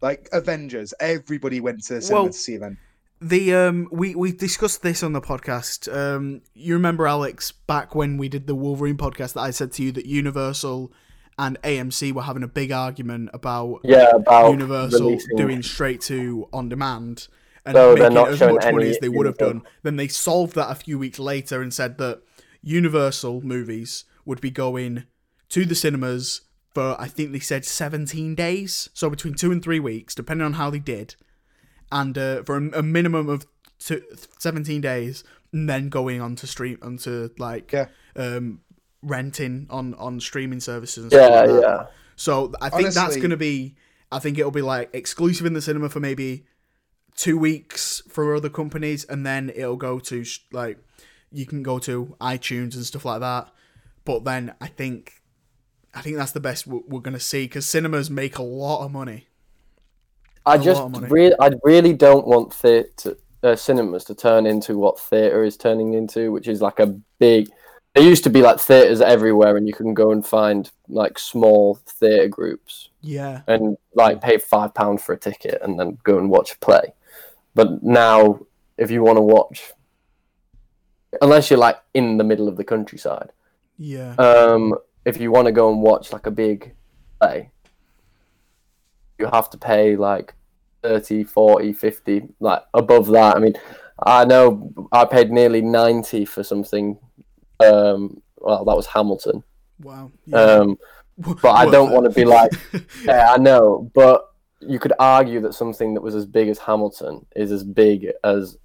Like 0.00 0.28
Avengers, 0.32 0.92
everybody 1.00 1.60
went 1.60 1.84
to 1.84 1.94
the 1.94 2.02
cinema 2.02 2.22
Well, 2.24 2.32
to 2.32 2.38
see 2.38 2.54
Avengers. 2.56 2.78
The 3.20 3.54
um 3.54 3.88
we 3.92 4.16
we 4.16 4.32
discussed 4.32 4.82
this 4.82 5.04
on 5.04 5.12
the 5.12 5.20
podcast. 5.20 5.92
Um 5.94 6.42
you 6.54 6.74
remember 6.74 7.06
Alex 7.06 7.52
back 7.52 7.94
when 7.94 8.18
we 8.18 8.28
did 8.28 8.48
the 8.48 8.54
Wolverine 8.56 8.96
podcast 8.96 9.34
that 9.34 9.42
I 9.42 9.52
said 9.52 9.70
to 9.74 9.82
you 9.84 9.92
that 9.92 10.06
Universal 10.06 10.92
and 11.38 11.56
AMC 11.62 12.12
were 12.12 12.22
having 12.22 12.42
a 12.42 12.48
big 12.48 12.72
argument 12.72 13.30
about 13.32 13.80
Yeah, 13.84 14.10
about 14.10 14.50
Universal 14.50 15.06
releasing- 15.06 15.36
doing 15.36 15.62
straight 15.62 16.00
to 16.02 16.48
on 16.52 16.68
demand 16.68 17.28
and 17.64 17.76
So 17.76 17.94
they're 17.94 18.10
making 18.10 18.14
not 18.16 18.28
as 18.30 18.38
showing 18.38 18.54
much 18.56 18.64
money 18.64 18.76
any 18.86 18.90
as 18.90 18.98
they 18.98 19.08
would 19.08 19.26
have 19.26 19.38
done. 19.38 19.62
Then 19.84 19.94
they 19.94 20.08
solved 20.08 20.56
that 20.56 20.68
a 20.72 20.74
few 20.74 20.98
weeks 20.98 21.20
later 21.20 21.62
and 21.62 21.72
said 21.72 21.98
that 21.98 22.22
Universal 22.62 23.42
movies 23.42 24.04
would 24.24 24.40
be 24.40 24.50
going 24.50 25.04
to 25.50 25.64
the 25.64 25.74
cinemas 25.74 26.42
for 26.74 26.96
I 26.98 27.06
think 27.08 27.32
they 27.32 27.38
said 27.38 27.64
17 27.66 28.34
days, 28.34 28.88
so 28.94 29.10
between 29.10 29.34
two 29.34 29.52
and 29.52 29.62
three 29.62 29.80
weeks, 29.80 30.14
depending 30.14 30.44
on 30.46 30.54
how 30.54 30.70
they 30.70 30.78
did, 30.78 31.16
and 31.90 32.16
uh, 32.16 32.42
for 32.44 32.56
a, 32.56 32.78
a 32.78 32.82
minimum 32.82 33.28
of 33.28 33.46
two, 33.78 34.02
17 34.38 34.80
days, 34.80 35.22
and 35.52 35.68
then 35.68 35.90
going 35.90 36.20
on 36.22 36.34
to 36.36 36.46
stream 36.46 36.78
onto 36.80 37.28
like 37.36 37.72
Yeah. 37.72 37.88
um, 38.16 38.60
renting 39.02 39.66
on 39.68 39.92
on 39.94 40.18
streaming 40.20 40.60
services. 40.60 41.04
And 41.04 41.12
stuff 41.12 41.28
Yeah, 41.30 41.40
like 41.40 41.50
that. 41.50 41.60
yeah. 41.60 41.86
So 42.16 42.52
I 42.62 42.70
think 42.70 42.90
that's 42.94 43.16
going 43.16 43.30
to 43.30 43.36
be. 43.36 43.74
I 44.10 44.18
think 44.18 44.38
it'll 44.38 44.50
be 44.50 44.62
like 44.62 44.88
exclusive 44.94 45.44
in 45.44 45.52
the 45.54 45.60
cinema 45.62 45.88
for 45.90 46.00
maybe 46.00 46.44
two 47.16 47.36
weeks 47.36 48.00
for 48.08 48.34
other 48.34 48.48
companies, 48.48 49.04
and 49.04 49.26
then 49.26 49.50
it'll 49.54 49.76
go 49.76 49.98
to 49.98 50.24
sh- 50.24 50.40
like 50.52 50.78
you 51.32 51.46
can 51.46 51.62
go 51.62 51.78
to 51.80 52.16
iTunes 52.20 52.74
and 52.74 52.84
stuff 52.84 53.04
like 53.04 53.20
that. 53.20 53.48
But 54.04 54.24
then 54.24 54.54
I 54.60 54.66
think, 54.66 55.22
I 55.94 56.00
think 56.00 56.16
that's 56.16 56.32
the 56.32 56.40
best 56.40 56.66
we're, 56.66 56.80
we're 56.86 57.00
going 57.00 57.14
to 57.14 57.20
see 57.20 57.44
because 57.44 57.66
cinemas 57.66 58.10
make 58.10 58.38
a 58.38 58.42
lot 58.42 58.84
of 58.84 58.92
money. 58.92 59.28
I 60.44 60.56
a 60.56 60.58
just 60.58 60.82
really, 61.10 61.34
I 61.40 61.50
really 61.62 61.92
don't 61.92 62.26
want 62.26 62.52
theatre 62.52 63.16
uh, 63.42 63.56
cinemas 63.56 64.04
to 64.04 64.14
turn 64.14 64.46
into 64.46 64.78
what 64.78 64.98
theatre 64.98 65.44
is 65.44 65.56
turning 65.56 65.94
into, 65.94 66.32
which 66.32 66.48
is 66.48 66.60
like 66.60 66.80
a 66.80 66.86
big. 67.18 67.48
There 67.94 68.02
used 68.02 68.24
to 68.24 68.30
be 68.30 68.40
like 68.40 68.58
theatres 68.58 69.00
everywhere, 69.00 69.56
and 69.56 69.68
you 69.68 69.74
can 69.74 69.94
go 69.94 70.12
and 70.12 70.26
find 70.26 70.70
like 70.88 71.18
small 71.18 71.74
theatre 71.86 72.28
groups 72.28 72.88
Yeah, 73.02 73.42
and 73.46 73.76
like 73.94 74.20
pay 74.20 74.38
five 74.38 74.74
pounds 74.74 75.02
for 75.02 75.12
a 75.12 75.18
ticket 75.18 75.60
and 75.62 75.78
then 75.78 75.98
go 76.02 76.18
and 76.18 76.30
watch 76.30 76.52
a 76.52 76.58
play. 76.58 76.94
But 77.54 77.82
now, 77.82 78.40
if 78.78 78.90
you 78.90 79.02
want 79.02 79.18
to 79.18 79.22
watch, 79.22 79.72
unless 81.20 81.50
you're 81.50 81.58
like 81.58 81.78
in 81.94 82.16
the 82.16 82.24
middle 82.24 82.48
of 82.48 82.56
the 82.56 82.64
countryside, 82.64 83.30
yeah, 83.78 84.14
um, 84.14 84.74
if 85.04 85.20
you 85.20 85.30
want 85.30 85.46
to 85.46 85.52
go 85.52 85.70
and 85.70 85.82
watch 85.82 86.12
like 86.12 86.26
a 86.26 86.30
big 86.30 86.74
play, 87.20 87.50
you 89.18 89.26
have 89.26 89.50
to 89.50 89.58
pay 89.58 89.96
like 89.96 90.34
30, 90.82 91.24
40, 91.24 91.72
50, 91.72 92.28
like 92.40 92.62
above 92.74 93.06
that. 93.08 93.36
I 93.36 93.38
mean, 93.38 93.54
I 94.04 94.24
know 94.24 94.72
I 94.92 95.04
paid 95.04 95.30
nearly 95.30 95.62
90 95.62 96.24
for 96.24 96.42
something. 96.42 96.98
Um, 97.60 98.20
well, 98.36 98.64
that 98.64 98.76
was 98.76 98.86
Hamilton. 98.86 99.44
wow. 99.80 100.10
Yeah. 100.26 100.38
Um, 100.38 100.78
but 101.18 101.52
I 101.52 101.70
don't 101.70 101.92
want 101.92 102.04
to 102.04 102.10
be 102.10 102.24
like, 102.24 102.50
yeah, 103.04 103.32
I 103.32 103.36
know, 103.36 103.90
but 103.94 104.32
you 104.60 104.78
could 104.78 104.92
argue 104.98 105.40
that 105.40 105.54
something 105.54 105.94
that 105.94 106.00
was 106.00 106.14
as 106.14 106.26
big 106.26 106.48
as 106.48 106.58
Hamilton 106.58 107.26
is 107.36 107.52
as 107.52 107.64
big 107.64 108.08
as 108.24 108.56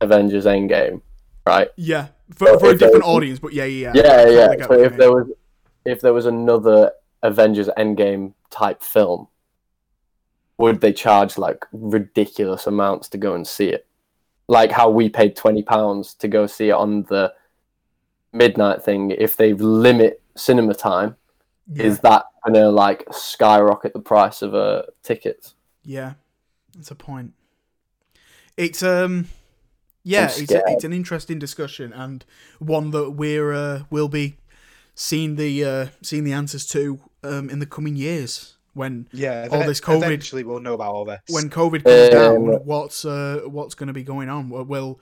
Avengers 0.00 0.44
Endgame, 0.44 1.00
right? 1.46 1.68
yeah, 1.76 2.08
for, 2.34 2.48
So 2.48 2.58
for 2.58 2.70
a 2.70 2.76
different 2.76 3.04
was- 3.04 3.16
audience, 3.16 3.38
but 3.38 3.52
yeah, 3.52 3.64
yeah, 3.64 3.92
Yeah, 3.94 4.02
totally 4.02 4.36
yeah. 4.58 4.66
So 4.66 4.72
if 4.74 4.96
there 4.96 5.12
was 5.12 5.30
if 5.84 6.00
there 6.00 6.12
was 6.14 6.26
another 6.26 6.92
Avengers 7.22 7.68
Endgame 7.76 8.32
type 8.50 8.82
film, 8.82 9.28
would 10.58 10.80
they 10.80 10.92
charge 10.92 11.36
like 11.38 11.64
ridiculous 11.72 12.66
amounts 12.66 13.08
to 13.10 13.18
go 13.18 13.34
and 13.34 13.46
see 13.46 13.68
it? 13.68 13.86
Like 14.48 14.70
how 14.72 14.90
we 14.90 15.08
paid 15.08 15.36
twenty 15.36 15.62
pounds 15.62 16.14
to 16.14 16.28
go 16.28 16.46
see 16.46 16.68
it 16.68 16.72
on 16.74 17.02
the 17.04 17.32
midnight 18.32 18.82
thing. 18.82 19.10
If 19.10 19.36
they 19.36 19.52
limit 19.54 20.22
cinema 20.36 20.74
time, 20.74 21.16
yeah. 21.72 21.84
is 21.84 22.00
that 22.00 22.24
gonna 22.44 22.70
like 22.70 23.04
skyrocket 23.10 23.92
the 23.92 24.00
price 24.00 24.42
of 24.42 24.54
a 24.54 24.86
ticket? 25.02 25.54
Yeah, 25.82 26.14
that's 26.74 26.90
a 26.90 26.94
point. 26.94 27.32
It's 28.56 28.82
um, 28.82 29.28
yeah, 30.04 30.26
it's 30.26 30.50
a, 30.52 30.62
it's 30.68 30.84
an 30.84 30.92
interesting 30.92 31.38
discussion 31.38 31.92
and 31.92 32.24
one 32.58 32.90
that 32.92 33.10
we're 33.12 33.52
uh, 33.52 33.82
will 33.90 34.08
be 34.08 34.36
seeing 34.94 35.34
the 35.36 35.64
uh, 35.64 35.86
seeing 36.02 36.22
the 36.24 36.32
answers 36.32 36.66
to 36.68 37.00
um 37.24 37.50
in 37.50 37.58
the 37.58 37.66
coming 37.66 37.96
years 37.96 38.56
when 38.74 39.08
Yeah, 39.12 39.48
All 39.50 39.64
this 39.64 39.80
COVID- 39.80 40.02
Eventually, 40.04 40.42
we'll 40.44 40.60
know 40.60 40.74
about 40.74 40.92
all 40.94 41.04
this. 41.04 41.20
when 41.28 41.48
COVID 41.48 41.84
comes 41.84 42.08
down. 42.10 42.36
Um, 42.54 42.60
What's 42.64 43.04
uh 43.04 43.40
what's 43.46 43.74
going 43.74 43.86
to 43.86 43.92
be 43.92 44.02
going 44.02 44.28
on? 44.28 44.48
Well- 44.50 44.64
Well, 44.64 45.00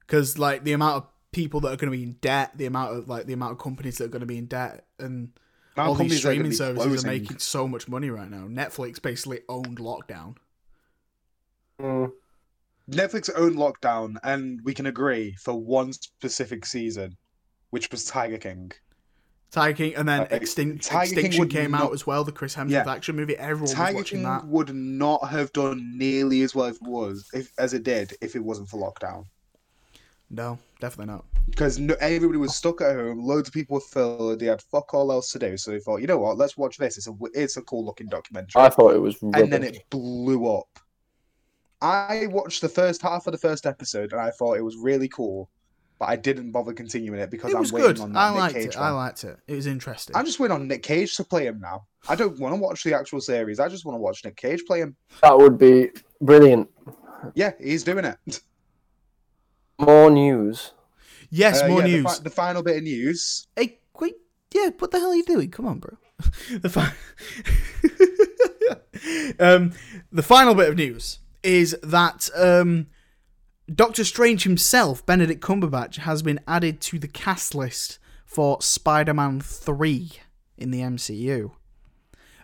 because 0.00 0.38
like 0.38 0.64
the 0.64 0.72
amount 0.72 0.96
of 0.96 1.06
people 1.32 1.60
that 1.60 1.68
are 1.72 1.76
going 1.76 1.90
to 1.92 1.96
be 1.96 2.02
in 2.04 2.12
debt, 2.20 2.52
the 2.56 2.66
amount 2.66 2.96
of 2.96 3.08
like 3.08 3.26
the 3.26 3.32
amount 3.34 3.52
of 3.52 3.58
companies 3.58 3.98
that 3.98 4.04
are 4.04 4.08
going 4.08 4.20
to 4.20 4.26
be 4.26 4.38
in 4.38 4.46
debt, 4.46 4.86
and 4.98 5.30
all 5.76 5.94
these 5.94 6.22
companies 6.22 6.24
are 6.24 6.28
gonna 6.28 6.32
streaming 6.34 6.50
be 6.50 6.56
services 6.56 7.04
are 7.04 7.06
making 7.06 7.38
so 7.38 7.68
much 7.68 7.86
money 7.88 8.08
right 8.10 8.30
now. 8.30 8.46
Netflix 8.48 9.00
basically 9.02 9.40
owned 9.48 9.78
lockdown. 9.78 10.36
Netflix 12.90 13.30
owned 13.36 13.56
lockdown, 13.56 14.16
and 14.22 14.60
we 14.64 14.72
can 14.74 14.86
agree 14.86 15.34
for 15.40 15.54
one 15.54 15.92
specific 15.92 16.64
season, 16.64 17.16
which 17.70 17.90
was 17.90 18.04
Tiger 18.06 18.38
King. 18.38 18.72
Tiger 19.50 19.76
King, 19.76 19.94
and 19.96 20.08
then 20.08 20.20
Uh, 20.22 20.26
Extin- 20.26 20.80
Tiger 20.82 21.12
Extinction 21.14 21.40
would 21.40 21.50
came 21.50 21.70
not- 21.72 21.82
out 21.84 21.92
as 21.94 22.06
well. 22.06 22.22
The 22.24 22.32
Chris 22.32 22.54
Hemsworth 22.54 22.70
Yeah. 22.70 22.90
action 22.90 23.16
movie. 23.16 23.36
Everyone 23.36 23.62
was 23.62 23.76
watching 23.76 24.04
King 24.04 24.22
that. 24.24 24.46
would 24.46 24.74
not 24.74 25.28
have 25.28 25.52
done 25.52 25.96
nearly 25.96 26.42
as 26.42 26.54
well 26.54 26.66
as 26.66 26.76
it 26.76 26.82
was 26.82 27.26
if, 27.32 27.52
as 27.58 27.72
it 27.74 27.82
did 27.82 28.14
if 28.20 28.36
it 28.36 28.40
wasn't 28.44 28.68
for 28.68 28.78
lockdown. 28.80 29.24
No, 30.30 30.58
definitely 30.80 31.14
not. 31.14 31.24
Because 31.48 31.78
no, 31.78 31.94
everybody 32.00 32.38
was 32.38 32.54
stuck 32.54 32.82
at 32.82 32.94
home. 32.94 33.24
Loads 33.24 33.48
of 33.48 33.54
people 33.54 33.74
were 33.76 33.80
filled. 33.80 34.40
They 34.40 34.46
had 34.46 34.60
fuck 34.60 34.92
all 34.92 35.10
else 35.10 35.32
to 35.32 35.38
do, 35.38 35.56
so 35.56 35.70
they 35.70 35.80
thought, 35.80 36.02
you 36.02 36.06
know 36.06 36.18
what? 36.18 36.36
Let's 36.36 36.58
watch 36.58 36.76
this. 36.76 36.98
It's 36.98 37.06
a 37.08 37.14
it's 37.32 37.56
a 37.56 37.62
cool 37.62 37.84
looking 37.86 38.08
documentary. 38.08 38.60
I 38.60 38.68
thought 38.68 38.94
it 38.94 38.98
was 38.98 39.22
rubbish. 39.22 39.40
and 39.42 39.50
then 39.52 39.64
it 39.64 39.88
blew 39.88 40.46
up. 40.54 40.68
I 41.80 42.26
watched 42.30 42.60
the 42.60 42.68
first 42.68 43.02
half 43.02 43.26
of 43.26 43.32
the 43.32 43.38
first 43.38 43.66
episode, 43.66 44.12
and 44.12 44.20
I 44.20 44.30
thought 44.30 44.56
it 44.56 44.62
was 44.64 44.76
really 44.76 45.08
cool, 45.08 45.48
but 45.98 46.08
I 46.08 46.16
didn't 46.16 46.50
bother 46.50 46.72
continuing 46.72 47.20
it 47.20 47.30
because 47.30 47.52
It 47.52 47.54
I'm 47.54 47.60
was 47.60 47.72
waiting 47.72 47.88
good. 47.92 48.00
on 48.00 48.12
that 48.14 48.18
I 48.20 48.30
Nick 48.30 48.38
liked 48.40 48.54
Cage 48.54 48.64
it. 48.66 48.76
one. 48.76 48.84
I 48.86 48.90
liked 48.90 49.24
it. 49.24 49.36
It 49.46 49.54
was 49.54 49.66
interesting. 49.66 50.16
I'm 50.16 50.24
just 50.24 50.40
waiting 50.40 50.54
on 50.56 50.66
Nick 50.68 50.82
Cage 50.82 51.14
to 51.16 51.24
play 51.24 51.46
him 51.46 51.60
now. 51.60 51.86
I 52.08 52.14
don't 52.16 52.38
want 52.40 52.54
to 52.54 52.60
watch 52.60 52.82
the 52.84 52.94
actual 52.94 53.20
series. 53.20 53.60
I 53.60 53.68
just 53.68 53.84
want 53.84 53.94
to 53.96 54.00
watch 54.00 54.24
Nick 54.24 54.36
Cage 54.36 54.64
play 54.66 54.80
him. 54.80 54.96
That 55.22 55.36
would 55.38 55.56
be 55.58 55.90
brilliant. 56.20 56.68
Yeah, 57.34 57.52
he's 57.60 57.84
doing 57.84 58.04
it. 58.04 58.40
More 59.78 60.10
news. 60.10 60.72
yes, 61.30 61.62
Uh, 61.62 61.68
more 61.68 61.80
yeah, 61.80 61.86
the 61.86 61.92
news. 62.02 62.16
fi- 62.18 62.22
The, 62.24 62.30
final 62.30 62.62
bit 62.62 62.76
of 62.78 62.82
news. 62.82 63.46
Hey, 63.54 63.78
quick! 63.92 64.14
Yeah, 64.52 64.70
what 64.78 64.90
the 64.90 64.98
hell 64.98 65.10
are 65.10 65.14
you 65.16 65.24
doing? 65.24 65.50
Come 65.50 65.66
on, 65.66 65.78
bro. 65.78 65.96
the 66.60 66.68
fi- 66.68 66.92
um, 69.38 69.72
the 70.10 70.22
final 70.22 70.54
bit 70.54 70.68
of 70.68 70.76
news 70.76 71.20
is 71.42 71.76
that 71.82 72.28
um, 72.36 72.86
Doctor 73.72 74.04
Strange 74.04 74.44
himself, 74.44 75.04
Benedict 75.04 75.40
Cumberbatch, 75.42 75.96
has 75.98 76.22
been 76.22 76.40
added 76.46 76.80
to 76.82 76.98
the 76.98 77.08
cast 77.08 77.54
list 77.54 77.98
for 78.24 78.60
Spider-Man 78.60 79.40
Three 79.40 80.12
in 80.56 80.70
the 80.70 80.80
MCU. 80.80 81.52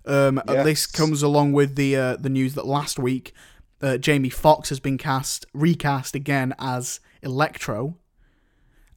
Um, 0.06 0.40
and 0.46 0.66
This 0.66 0.86
comes 0.86 1.22
along 1.22 1.52
with 1.52 1.76
the 1.76 1.96
uh, 1.96 2.16
the 2.16 2.28
news 2.28 2.54
that 2.54 2.66
last 2.66 2.98
week 2.98 3.32
uh, 3.80 3.96
Jamie 3.96 4.28
Foxx 4.28 4.68
has 4.68 4.80
been 4.80 4.98
cast 4.98 5.46
recast 5.54 6.14
again 6.14 6.54
as 6.58 7.00
Electro. 7.22 7.96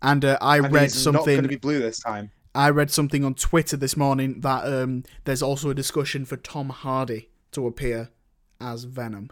And 0.02 0.24
uh, 0.24 0.38
I 0.42 0.58
And 0.58 0.72
read 0.72 0.84
he's 0.84 1.06
not 1.06 1.14
going 1.14 1.26
something. 1.26 1.42
to 1.44 1.48
be 1.48 1.56
blue 1.56 1.80
this 1.80 2.00
time. 2.00 2.32
I 2.54 2.70
read 2.70 2.92
something 2.92 3.24
on 3.24 3.36
Twitter 3.36 3.78
this 3.78 3.96
morning 3.96 4.42
that 4.42 4.66
um, 4.66 5.04
there's 5.26 5.42
also 5.42 5.70
a 5.70 5.76
discussion 5.76 6.26
for 6.26 6.38
Tom 6.38 6.70
Hardy 6.70 7.30
to 7.52 7.68
appear 7.68 8.10
as 8.60 8.84
Venom. 8.84 9.30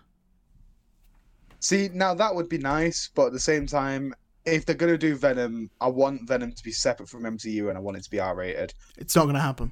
See, 1.66 1.90
now 1.92 2.14
that 2.14 2.36
would 2.36 2.48
be 2.48 2.60
nice, 2.60 3.10
but 3.16 3.26
at 3.26 3.34
the 3.34 3.40
same 3.40 3.66
time, 3.66 4.14
if 4.46 4.68
they're 4.68 4.76
going 4.76 4.92
to 4.92 5.00
do 5.00 5.16
Venom, 5.16 5.72
I 5.82 5.88
want 5.88 6.28
Venom 6.28 6.52
to 6.52 6.64
be 6.64 6.72
separate 6.72 7.10
from 7.10 7.24
MCU, 7.24 7.70
and 7.70 7.76
I 7.76 7.82
want 7.82 7.98
it 7.98 8.04
to 8.04 8.12
be 8.12 8.20
R-rated. 8.20 8.76
It's 9.00 9.16
not 9.16 9.24
going 9.24 9.34
to 9.34 9.42
happen. 9.42 9.72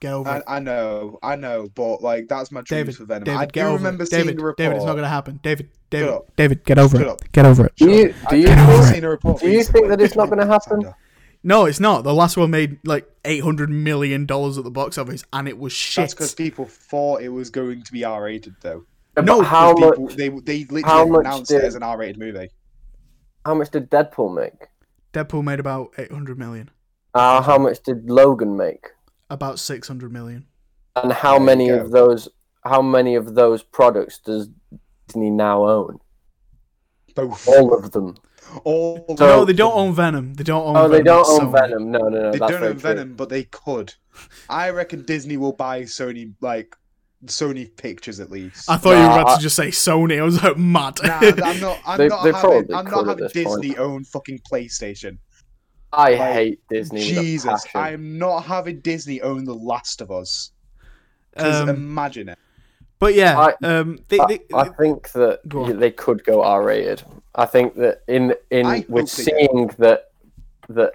Get 0.00 0.14
over 0.14 0.28
I, 0.28 0.38
it. 0.38 0.42
I 0.48 0.58
know, 0.58 1.20
I 1.22 1.36
know, 1.36 1.68
but 1.76 2.02
like 2.02 2.26
that's 2.26 2.50
my 2.50 2.62
dreams 2.62 2.68
David, 2.86 2.96
for 2.96 3.04
Venom. 3.04 3.22
David, 3.22 3.38
I 3.40 3.44
get 3.46 3.52
do 3.54 3.60
over 3.68 3.76
remember 3.76 4.02
it. 4.02 4.10
seeing 4.10 4.26
David, 4.26 4.40
a 4.40 4.44
report. 4.44 4.56
David, 4.58 4.76
it's 4.78 4.84
not 4.84 4.92
going 4.94 5.04
to 5.04 5.08
happen. 5.08 5.38
David, 5.44 5.70
David, 5.90 6.08
up. 6.08 6.36
David, 6.36 6.64
get 6.64 6.78
over 6.80 6.96
Shut 6.96 7.06
it. 7.06 7.10
up. 7.10 7.32
Get 7.32 7.46
over 7.46 7.66
it. 7.66 7.76
Do 7.76 7.88
you 7.88 8.14
do 8.30 8.36
you 8.36 8.48
I 8.48 8.72
over 8.74 8.82
it. 8.82 8.94
seen 8.94 9.04
a 9.04 9.08
report. 9.08 9.40
Do 9.40 9.48
you 9.48 9.62
think 9.62 9.86
that 9.88 10.00
it's 10.00 10.16
not 10.16 10.30
gonna 10.30 10.46
happen? 10.46 10.92
No, 11.44 11.66
it's 11.66 11.78
not. 11.78 12.02
The 12.02 12.12
last 12.12 12.36
one 12.36 12.50
made 12.50 12.78
like 12.84 13.08
eight 13.24 13.44
hundred 13.44 13.70
million 13.70 14.26
dollars 14.26 14.58
at 14.58 14.64
the 14.64 14.70
box 14.72 14.98
office, 14.98 15.24
and 15.32 15.46
it 15.46 15.56
was 15.56 15.72
shit. 15.72 16.02
That's 16.02 16.14
because 16.14 16.34
people 16.34 16.64
thought 16.66 17.22
it 17.22 17.28
was 17.28 17.50
going 17.50 17.84
to 17.84 17.92
be 17.92 18.04
R-rated, 18.04 18.56
though. 18.60 18.84
No, 19.24 19.42
how 19.42 19.74
Because 19.74 19.98
much? 19.98 20.16
people, 20.16 20.40
they 20.42 20.62
they 20.64 20.80
how 20.82 21.04
literally 21.04 21.10
much 21.10 21.20
announced 21.26 21.50
did- 21.50 21.62
it 21.62 21.64
as 21.64 21.74
an 21.74 21.82
R-rated 21.82 22.18
movie. 22.18 22.50
How 23.44 23.54
much 23.54 23.70
did 23.70 23.90
Deadpool 23.90 24.34
make? 24.34 24.68
Deadpool 25.12 25.42
made 25.44 25.60
about 25.60 25.92
eight 25.98 26.12
hundred 26.12 26.38
million, 26.38 26.70
Uh, 27.14 27.40
how 27.42 27.58
much 27.58 27.82
did 27.82 28.10
Logan 28.10 28.56
make? 28.56 28.88
about 29.30 29.58
six 29.58 29.88
hundred 29.88 30.12
million. 30.12 30.46
And 30.96 31.12
how 31.12 31.36
There 31.38 31.46
many 31.46 31.68
of 31.70 31.90
those? 31.90 32.28
How 32.64 32.82
many 32.82 33.14
of 33.14 33.34
those 33.34 33.62
products 33.62 34.18
does 34.18 34.50
Disney 35.06 35.30
now 35.30 35.64
own? 35.66 35.98
Both. 37.14 37.48
All 37.48 37.74
of 37.74 37.92
them. 37.92 38.16
All 38.64 39.04
So- 39.16 39.26
no, 39.26 39.44
they 39.44 39.52
don't 39.52 39.74
own 39.76 39.92
Venom. 39.94 40.34
They 40.34 40.44
don't 40.44 40.66
own. 40.66 40.76
Oh, 40.76 40.88
they 40.88 40.98
Venom, 40.98 41.04
don't 41.04 41.26
so- 41.26 41.42
own 41.42 41.52
Venom. 41.52 41.90
No, 41.90 41.98
no, 42.00 42.08
no. 42.08 42.32
they 42.32 42.38
that's 42.38 42.52
don't 42.52 42.62
own 42.62 42.70
true. 42.72 42.80
Venom, 42.80 43.14
but 43.14 43.28
they 43.28 43.44
could. 43.44 43.94
I 44.48 44.70
reckon 44.70 45.02
Disney 45.02 45.36
will 45.36 45.52
buy 45.52 45.82
Sony 45.82 46.34
like 46.40 46.74
Sony 47.26 47.74
Pictures 47.76 48.20
at 48.20 48.30
least. 48.30 48.70
I 48.70 48.76
thought 48.76 48.90
you 48.92 48.98
were 48.98 49.04
about 49.20 49.28
I- 49.30 49.36
to 49.36 49.42
just 49.42 49.56
say 49.56 49.68
Sony. 49.68 50.18
I 50.20 50.22
was 50.22 50.42
like, 50.42 50.56
mad. 50.56 50.98
Nah, 51.02 51.18
I'm 51.44 51.60
not. 51.60 51.78
I'm 51.86 51.98
They- 51.98 52.08
not 52.08 52.22
they 52.24 52.32
having. 52.32 52.74
I'm 52.74 52.84
not 52.84 53.06
having 53.06 53.24
this 53.24 53.32
point. 53.44 53.62
Disney 53.62 53.76
own 53.78 54.04
fucking 54.04 54.40
PlayStation. 54.50 55.18
I 55.92 56.10
Like, 56.14 56.32
hate 56.34 56.60
Disney. 56.68 57.00
Jesus. 57.00 57.64
I'm 57.74 58.18
not 58.18 58.40
having 58.44 58.80
Disney 58.80 59.20
own 59.22 59.44
The 59.44 59.54
Last 59.54 60.00
of 60.02 60.10
Us. 60.10 60.52
Because 61.32 61.62
Um, 61.62 61.68
imagine 61.70 62.28
it. 62.28 62.38
but 62.98 63.14
yeah, 63.14 63.38
I- 63.38 63.66
um, 63.66 63.98
they, 64.08 64.18
I, 64.20 64.26
they, 64.26 64.40
I 64.54 64.68
think 64.68 65.10
that 65.12 65.40
they 65.78 65.90
could 65.90 66.24
go 66.24 66.42
R 66.42 66.62
rated. 66.62 67.02
I 67.34 67.46
think 67.46 67.74
that 67.76 68.02
in 68.08 68.34
in 68.50 68.66
I 68.66 68.84
we're 68.88 69.00
hope 69.02 69.10
they 69.10 69.24
do. 69.24 69.30
seeing 69.36 69.66
that 69.78 70.10
that 70.68 70.94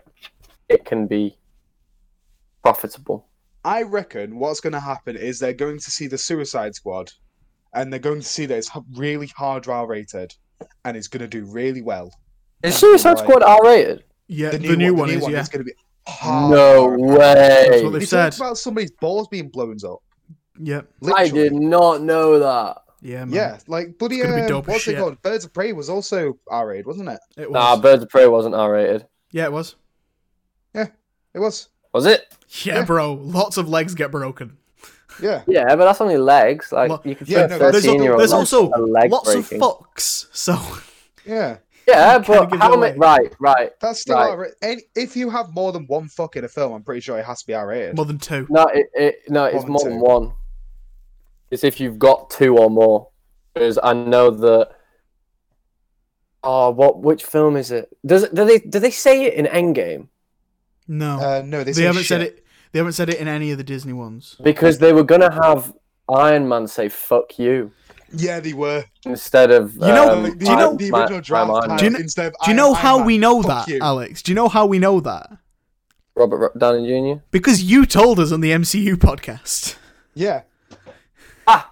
it 0.69 0.85
can 0.85 1.07
be 1.07 1.37
profitable. 2.63 3.25
I 3.65 3.83
reckon 3.83 4.37
what's 4.39 4.59
going 4.59 4.73
to 4.73 4.79
happen 4.79 5.15
is 5.15 5.39
they're 5.39 5.53
going 5.53 5.79
to 5.79 5.91
see 5.91 6.07
the 6.07 6.17
Suicide 6.17 6.75
Squad, 6.75 7.11
and 7.73 7.91
they're 7.91 7.99
going 7.99 8.19
to 8.21 8.27
see 8.27 8.45
that 8.45 8.57
it's 8.57 8.71
really 8.95 9.27
hard 9.27 9.67
R 9.67 9.87
rated, 9.87 10.33
and 10.85 10.97
it's 10.97 11.07
going 11.07 11.21
to 11.21 11.27
do 11.27 11.45
really 11.45 11.81
well. 11.81 12.11
Is 12.63 12.75
Suicide 12.75 13.13
Right. 13.13 13.19
Squad 13.19 13.43
R 13.43 13.63
rated? 13.63 14.03
yeah, 14.27 14.49
The 14.51 14.57
the 14.59 14.67
new, 14.69 14.75
new, 14.75 14.93
one, 14.93 14.99
one, 15.01 15.07
the 15.07 15.13
new 15.13 15.17
is 15.17 15.23
one 15.23 15.31
yeah, 15.33 15.41
is 15.41 15.49
going 15.49 15.65
to 15.65 15.71
be 15.71 15.73
hard. 16.07 16.51
No 16.51 16.89
R. 16.89 16.97
way. 16.99 17.17
That's 17.17 17.83
what 17.83 17.93
They 17.93 17.99
they've 17.99 18.07
said. 18.07 18.35
about 18.35 18.57
somebody's 18.57 18.91
balls 18.91 19.27
being 19.29 19.49
blown 19.49 19.77
up. 19.85 19.99
yeah, 20.59 20.81
I 21.15 21.29
did 21.29 21.53
not 21.53 22.01
know 22.01 22.39
that. 22.39 22.77
yeah, 23.01 23.25
man. 23.25 23.33
Yeah, 23.33 23.59
like 23.67 23.97
bloody. 23.97 24.19
gonna 24.21 24.35
be 24.35 24.41
um, 24.41 24.47
dope 24.47 24.67
as 24.69 24.73
what's 24.73 24.87
it 24.87 24.97
called? 24.97 25.21
Birds 25.21 25.45
of 25.45 25.53
Prey 25.53 25.73
was 25.73 25.89
also 25.89 26.37
R 26.49 26.67
rated, 26.67 26.85
wasn't 26.85 27.09
it? 27.09 27.19
It 27.37 27.49
was. 27.49 27.53
Nah, 27.53 27.75
Birds 27.77 28.03
of 28.03 28.09
Prey 28.09 28.27
wasn't 28.27 28.55
R 28.55 28.71
rated. 28.73 29.05
yeah, 29.31 29.45
it 29.45 29.51
was. 29.51 29.75
Yeah, 30.73 30.87
it 31.33 31.39
was. 31.39 31.69
Was 31.93 32.05
it? 32.05 32.33
Yeah, 32.63 32.75
Yeah. 32.79 32.85
bro. 32.85 33.13
Lots 33.13 33.57
of 33.57 33.69
legs 33.69 33.93
get 33.95 34.11
broken. 34.11 34.57
Yeah. 35.21 35.43
Yeah, 35.47 35.75
but 35.75 35.85
that's 35.85 36.01
only 36.01 36.17
legs. 36.17 36.71
Like 36.71 36.89
Well, 36.89 37.01
you 37.05 37.15
can 37.15 37.27
yeah, 37.27 37.47
say 37.47 37.47
no, 37.47 37.57
there's- 37.59 37.75
thirteen 37.83 38.01
year 38.01 38.11
old. 38.13 38.19
There's 38.21 38.33
also 38.33 38.69
a 38.73 38.79
leg 38.81 39.11
lots 39.11 39.33
of 39.33 39.47
fucks. 39.49 40.27
So 40.33 40.57
Yeah. 41.25 41.57
Yeah, 41.87 42.13
Kinda 42.19 42.47
but 42.49 42.59
how 42.59 42.77
many? 42.77 42.97
Right, 42.97 43.33
right. 43.39 43.71
That's 43.81 43.99
still 43.99 44.15
Right. 44.15 44.29
R. 44.29 44.49
Any- 44.61 44.83
If 44.95 45.15
you 45.17 45.29
have 45.29 45.53
more 45.53 45.71
than 45.73 45.85
one 45.87 46.07
fuck 46.07 46.37
in 46.37 46.45
a 46.45 46.47
film, 46.47 46.71
I'm 46.73 46.81
pretty 46.81 47.01
sure 47.01 47.19
it 47.19 47.25
has 47.25 47.41
to 47.41 47.47
be 47.47 47.53
R 47.53 47.67
rated. 47.67 47.95
more 47.97 48.05
than 48.05 48.17
two. 48.17 48.47
No, 48.49 48.63
it, 48.67 48.87
it 48.95 49.15
no, 49.29 49.45
it's 49.45 49.63
One, 49.63 49.71
more 49.73 49.83
two. 49.83 49.89
than 49.89 49.99
one. 49.99 50.33
It's 51.51 51.63
if 51.65 51.79
you've 51.81 51.99
got 51.99 52.29
two 52.29 52.57
or 52.57 52.69
more. 52.69 53.09
Because 53.53 53.77
I 53.83 53.93
know 53.93 54.31
that. 54.31 54.69
Oh, 56.43 56.71
what? 56.71 57.01
Which 57.01 57.23
film 57.23 57.55
is 57.55 57.69
it? 57.71 57.89
Does? 58.05 58.27
Do 58.29 58.45
they? 58.45 58.59
Do 58.59 58.79
they 58.79 58.89
say 58.91 59.25
it 59.25 59.33
in 59.35 59.45
Endgame? 59.45 60.07
No, 60.87 61.17
Uh, 61.19 61.41
no, 61.45 61.63
they, 61.63 61.71
they 61.71 61.83
haven't 61.83 62.03
said 62.03 62.21
it. 62.21 62.45
They 62.71 62.79
haven't 62.79 62.93
said 62.93 63.09
it 63.09 63.19
in 63.19 63.27
any 63.27 63.51
of 63.51 63.57
the 63.57 63.63
Disney 63.63 63.93
ones. 63.93 64.35
Because 64.43 64.79
they 64.79 64.93
were 64.93 65.03
gonna 65.03 65.31
have 65.43 65.73
Iron 66.09 66.47
Man 66.47 66.67
say 66.67 66.89
"fuck 66.89 67.37
you" 67.39 67.71
Yeah, 68.15 68.39
they 68.39 68.53
were. 68.53 68.83
instead 69.05 69.51
of. 69.51 69.73
You 69.75 69.79
know- 69.81 70.11
um, 70.13 70.23
Like, 70.23 70.37
do 70.39 70.45
you 70.45 70.55
know- 70.55 70.75
the 70.75 70.91
original 70.91 70.99
my 71.15 71.21
draft 71.21 71.51
Iron 71.51 71.67
Man. 71.69 71.77
Do 71.77 71.85
you 71.85 71.91
kn- 71.91 72.01
instead 72.01 72.27
of 72.27 72.33
Do 72.43 72.51
you 72.51 72.57
know 72.57 72.67
Iron 72.73 72.75
how 72.75 72.97
Man, 72.97 73.07
we 73.07 73.17
know 73.17 73.41
that, 73.43 73.67
you. 73.67 73.79
Alex? 73.81 74.21
Do 74.21 74.31
you 74.31 74.35
know 74.35 74.47
how 74.49 74.65
we 74.65 74.79
know 74.79 74.99
that? 74.99 75.29
Robert 76.15 76.37
Ro- 76.37 76.49
Downey 76.57 76.87
Jr. 77.15 77.21
Because 77.31 77.63
you 77.63 77.85
told 77.85 78.19
us 78.19 78.31
on 78.31 78.41
the 78.41 78.51
MCU 78.51 78.95
podcast. 78.97 79.75
Yeah. 80.13 80.41
Ah, 81.47 81.71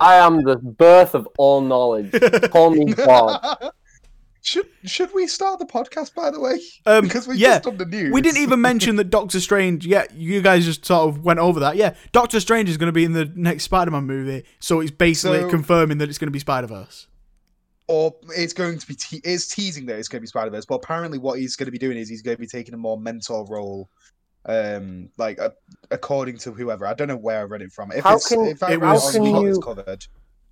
I 0.00 0.16
am 0.16 0.42
the 0.42 0.56
birth 0.56 1.14
of 1.14 1.28
all 1.38 1.60
knowledge. 1.60 2.10
Call 2.50 2.70
me 2.70 2.92
God. 2.94 3.70
Should 4.48 4.66
should 4.84 5.12
we 5.14 5.26
start 5.26 5.58
the 5.58 5.66
podcast 5.66 6.14
by 6.14 6.30
the 6.30 6.40
way? 6.40 6.58
Um, 6.86 7.04
because 7.04 7.28
we 7.28 7.36
yeah, 7.36 7.54
just 7.54 7.64
done 7.64 7.76
the 7.76 7.84
news. 7.86 8.12
We 8.12 8.20
didn't 8.22 8.40
even 8.42 8.60
mention 8.60 8.96
that 8.96 9.10
Doctor 9.10 9.40
Strange. 9.40 9.86
Yeah, 9.86 10.04
you 10.14 10.40
guys 10.42 10.64
just 10.64 10.84
sort 10.84 11.08
of 11.08 11.24
went 11.24 11.38
over 11.38 11.60
that. 11.60 11.76
Yeah, 11.76 11.94
Doctor 12.12 12.40
Strange 12.40 12.68
is 12.68 12.76
going 12.76 12.88
to 12.88 12.92
be 12.92 13.04
in 13.04 13.12
the 13.12 13.30
next 13.34 13.64
Spider-Man 13.64 14.04
movie, 14.04 14.44
so 14.60 14.80
it's 14.80 14.90
basically 14.90 15.40
So- 15.40 15.48
confirming 15.50 15.98
that 15.98 16.08
it's 16.08 16.18
going 16.18 16.28
to 16.28 16.32
be 16.32 16.38
Spider-Verse. 16.38 17.06
or 17.88 18.14
it's 18.36 18.52
going 18.52 18.78
to 18.78 18.86
be 18.86 18.94
te- 18.94 19.20
it's 19.24 19.48
teasing 19.54 19.86
that 19.86 19.98
it's 19.98 20.08
going 20.08 20.18
to 20.18 20.22
be 20.22 20.26
Spider 20.26 20.50
Verse, 20.50 20.66
but 20.66 20.76
apparently 20.76 21.18
what 21.18 21.38
he's 21.38 21.56
going 21.56 21.66
to 21.66 21.72
be 21.72 21.78
doing 21.78 21.96
is 21.96 22.08
he's 22.08 22.22
going 22.22 22.36
to 22.36 22.40
be 22.40 22.46
taking 22.46 22.74
a 22.74 22.78
more 22.78 22.98
mentor 22.98 23.46
role, 23.48 23.88
um, 24.46 25.08
like 25.18 25.38
uh, 25.40 25.50
according 25.90 26.36
to 26.38 26.52
whoever. 26.52 26.86
I 26.86 26.94
don't 26.94 27.08
know 27.08 27.16
where 27.16 27.40
I 27.40 27.42
read 27.44 27.62
it 27.62 27.72
from. 27.72 27.92
If 27.92 28.04
How 28.04 28.16
it's 28.16 28.28
can- 28.28 28.44
if 28.46 28.62
I 28.62 28.72
it 28.72 28.80
was- 28.80 29.04
How 29.16 29.22
can 29.22 29.32
Hot, 29.32 29.44
it's 29.46 29.56
you- 29.56 29.62
covered. 29.62 30.06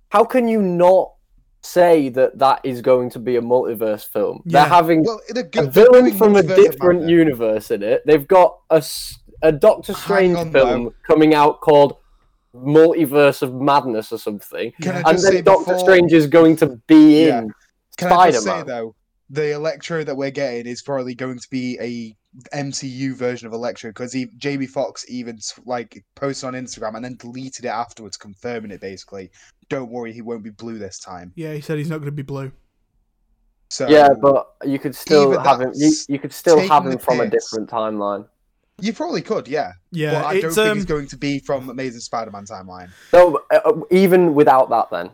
How 0.09 0.23
can 0.23 0.47
you 0.47 0.61
not 0.61 1.11
say 1.61 2.09
that 2.09 2.37
that 2.39 2.61
is 2.63 2.81
going 2.81 3.09
to 3.11 3.19
be 3.19 3.35
a 3.35 3.41
multiverse 3.41 4.05
film? 4.07 4.41
Yeah. 4.45 4.61
They're 4.61 4.69
having 4.69 5.03
Well, 5.03 5.19
the 5.29 5.41
a 5.41 5.43
good 5.43 5.71
villain 5.73 6.17
from 6.17 6.35
a 6.35 6.43
different 6.43 7.07
universe 7.09 7.71
in 7.71 7.83
it. 7.83 8.03
They've 8.05 8.27
got 8.27 8.57
a 8.69 9.51
Doctor 9.51 9.93
Strange 9.93 10.37
on, 10.37 10.51
film 10.51 10.83
though. 10.85 10.93
coming 11.07 11.33
out 11.33 11.61
called 11.61 11.97
Multiverse 12.55 13.41
of 13.41 13.53
Madness 13.53 14.11
or 14.11 14.17
something. 14.17 14.71
Can 14.81 15.03
And 15.05 15.17
then 15.19 15.43
Doctor 15.43 15.73
before- 15.73 15.79
Strange 15.79 16.13
is 16.13 16.27
going 16.27 16.55
to 16.57 16.79
be 16.87 17.27
Yeah. 17.27 17.39
in 17.39 17.51
Can 17.97 18.11
I 18.11 18.31
just 18.31 18.43
say 18.43 18.49
Spider-Man. 18.49 18.67
though, 18.67 18.95
the 19.29 19.53
Electro 19.53 20.03
that 20.03 20.15
we're 20.15 20.31
getting 20.31 20.65
is 20.65 20.81
probably 20.81 21.15
going 21.15 21.39
to 21.39 21.47
be 21.49 21.77
a 21.81 22.15
MCU 22.55 23.15
version 23.15 23.47
of 23.47 23.53
Electro 23.53 23.89
because 23.89 24.15
Jamie 24.37 24.67
Foxx 24.67 25.05
even 25.09 25.39
like 25.65 26.03
posted 26.15 26.47
on 26.47 26.53
Instagram 26.53 26.95
and 26.95 27.03
then 27.03 27.15
deleted 27.15 27.65
it 27.65 27.69
afterwards, 27.69 28.17
confirming 28.17 28.71
it 28.71 28.81
basically. 28.81 29.31
Don't 29.69 29.91
worry, 29.91 30.13
he 30.13 30.21
won't 30.21 30.43
be 30.43 30.49
blue 30.49 30.77
this 30.77 30.99
time. 30.99 31.33
Yeah, 31.35 31.53
he 31.53 31.61
said 31.61 31.77
he's 31.77 31.89
not 31.89 31.97
going 31.97 32.05
to 32.05 32.11
be 32.11 32.21
blue. 32.21 32.51
So 33.69 33.89
yeah, 33.89 34.09
but 34.21 34.47
you 34.63 34.79
could 34.79 34.95
still 34.95 35.37
have 35.39 35.59
him. 35.59 35.71
You, 35.75 35.91
you 36.07 36.19
could 36.19 36.31
still 36.31 36.59
have 36.67 36.85
the 36.85 36.91
him 36.91 36.99
from 36.99 37.19
a 37.19 37.29
different 37.29 37.69
timeline. 37.69 38.25
you 38.79 38.93
probably 38.93 39.21
could, 39.21 39.47
yeah. 39.47 39.73
Yeah, 39.91 40.13
but 40.13 40.25
I 40.25 40.39
don't 40.39 40.53
think 40.53 40.67
um, 40.67 40.77
he's 40.77 40.85
going 40.85 41.07
to 41.07 41.17
be 41.17 41.39
from 41.39 41.69
Amazing 41.69 41.99
Spider-Man 42.01 42.45
timeline. 42.45 42.89
So 43.11 43.43
uh, 43.51 43.73
even 43.91 44.35
without 44.35 44.69
that, 44.69 44.89
then 44.89 45.09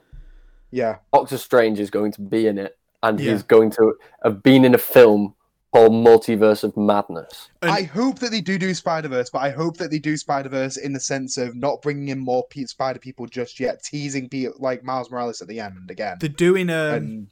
Yeah, 0.69 0.97
Doctor 1.11 1.37
Strange 1.37 1.79
is 1.79 1.89
going 1.89 2.11
to 2.11 2.21
be 2.21 2.45
in 2.45 2.59
it, 2.59 2.77
and 3.03 3.19
Yeah. 3.19 3.33
he's 3.33 3.43
going 3.43 3.69
to 3.71 3.93
have 4.23 4.41
been 4.41 4.65
in 4.65 4.73
a 4.73 4.79
film 4.79 5.35
called 5.71 5.91
Multiverse 5.91 6.63
of 6.63 6.75
Madness. 6.77 7.49
And- 7.61 7.71
I 7.71 7.83
hope 7.83 8.19
that 8.19 8.29
they 8.31 8.41
do 8.41 8.57
do 8.57 8.73
Spider 8.73 9.07
Verse, 9.09 9.29
but 9.29 9.39
I 9.41 9.49
hope 9.49 9.77
that 9.77 9.91
they 9.91 9.99
do 9.99 10.17
Spider 10.17 10.49
Verse 10.49 10.77
in 10.77 10.93
the 10.93 10.99
sense 10.99 11.37
of 11.37 11.55
not 11.55 11.81
bringing 11.81 12.09
in 12.09 12.19
more 12.19 12.45
pe- 12.49 12.65
Spider 12.65 12.99
people 12.99 13.25
just 13.25 13.59
yet, 13.59 13.83
teasing 13.83 14.29
pe- 14.29 14.47
like 14.59 14.83
Miles 14.83 15.09
Morales 15.11 15.41
at 15.41 15.47
the 15.47 15.59
end 15.59 15.89
again. 15.91 16.17
they're 16.19 16.29
doing 16.29 16.69
um, 16.69 16.75
and 16.95 17.27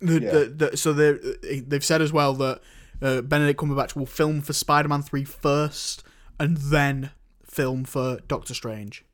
the, 0.00 0.20
yeah. 0.20 0.30
the, 0.30 0.44
the, 0.70 0.76
so 0.76 0.92
they 0.92 1.60
they've 1.60 1.84
said 1.84 2.02
as 2.02 2.12
well 2.12 2.34
that 2.34 2.60
uh, 3.00 3.22
Benedict 3.22 3.58
Cumberbatch 3.58 3.96
will 3.96 4.06
film 4.06 4.42
for 4.42 4.52
Spider-Man 4.52 5.02
3 5.02 5.24
first 5.24 6.04
and 6.38 6.56
then 6.58 7.10
film 7.44 7.84
for 7.84 8.18
Doctor 8.28 8.52
Strange. 8.52 9.04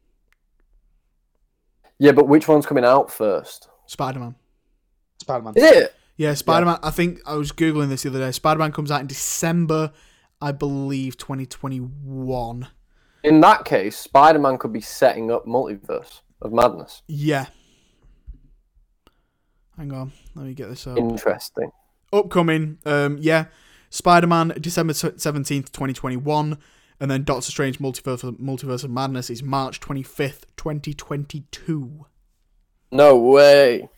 Yeah, 1.98 2.12
but 2.12 2.26
which 2.28 2.48
one's 2.48 2.66
coming 2.66 2.84
out 2.84 3.10
first? 3.10 3.68
Spider-Man. 3.86 4.34
Spider 5.22 5.44
Man. 5.44 5.54
Is 5.56 5.64
it? 5.64 5.94
Yeah, 6.16 6.34
Spider-Man. 6.34 6.78
I 6.82 6.90
think 6.90 7.20
I 7.26 7.34
was 7.34 7.52
googling 7.52 7.88
this 7.88 8.02
the 8.02 8.10
other 8.10 8.18
day. 8.18 8.30
Spider-Man 8.32 8.72
comes 8.72 8.90
out 8.90 9.00
in 9.00 9.06
December, 9.06 9.92
I 10.40 10.52
believe, 10.52 11.16
2021. 11.16 12.68
In 13.24 13.40
that 13.40 13.64
case, 13.64 13.96
Spider-Man 13.96 14.58
could 14.58 14.72
be 14.72 14.80
setting 14.80 15.30
up 15.30 15.46
Multiverse 15.46 16.20
of 16.40 16.52
Madness. 16.52 17.02
Yeah. 17.08 17.46
Hang 19.76 19.92
on, 19.92 20.12
let 20.34 20.46
me 20.46 20.54
get 20.54 20.68
this 20.68 20.86
up. 20.86 20.98
Interesting. 20.98 21.72
Upcoming, 22.12 22.78
um, 22.84 23.16
yeah, 23.18 23.46
Spider-Man, 23.88 24.52
December 24.60 24.92
seventeenth, 24.92 25.72
twenty 25.72 25.94
twenty-one, 25.94 26.58
and 27.00 27.10
then 27.10 27.24
Doctor 27.24 27.50
Strange: 27.50 27.78
Multiverse 27.78 28.38
Multiverse 28.38 28.84
of 28.84 28.90
Madness 28.90 29.30
is 29.30 29.42
March 29.42 29.80
twenty-fifth, 29.80 30.54
twenty 30.56 30.92
twenty-two. 30.92 32.06
No 32.90 33.16
way. 33.16 33.88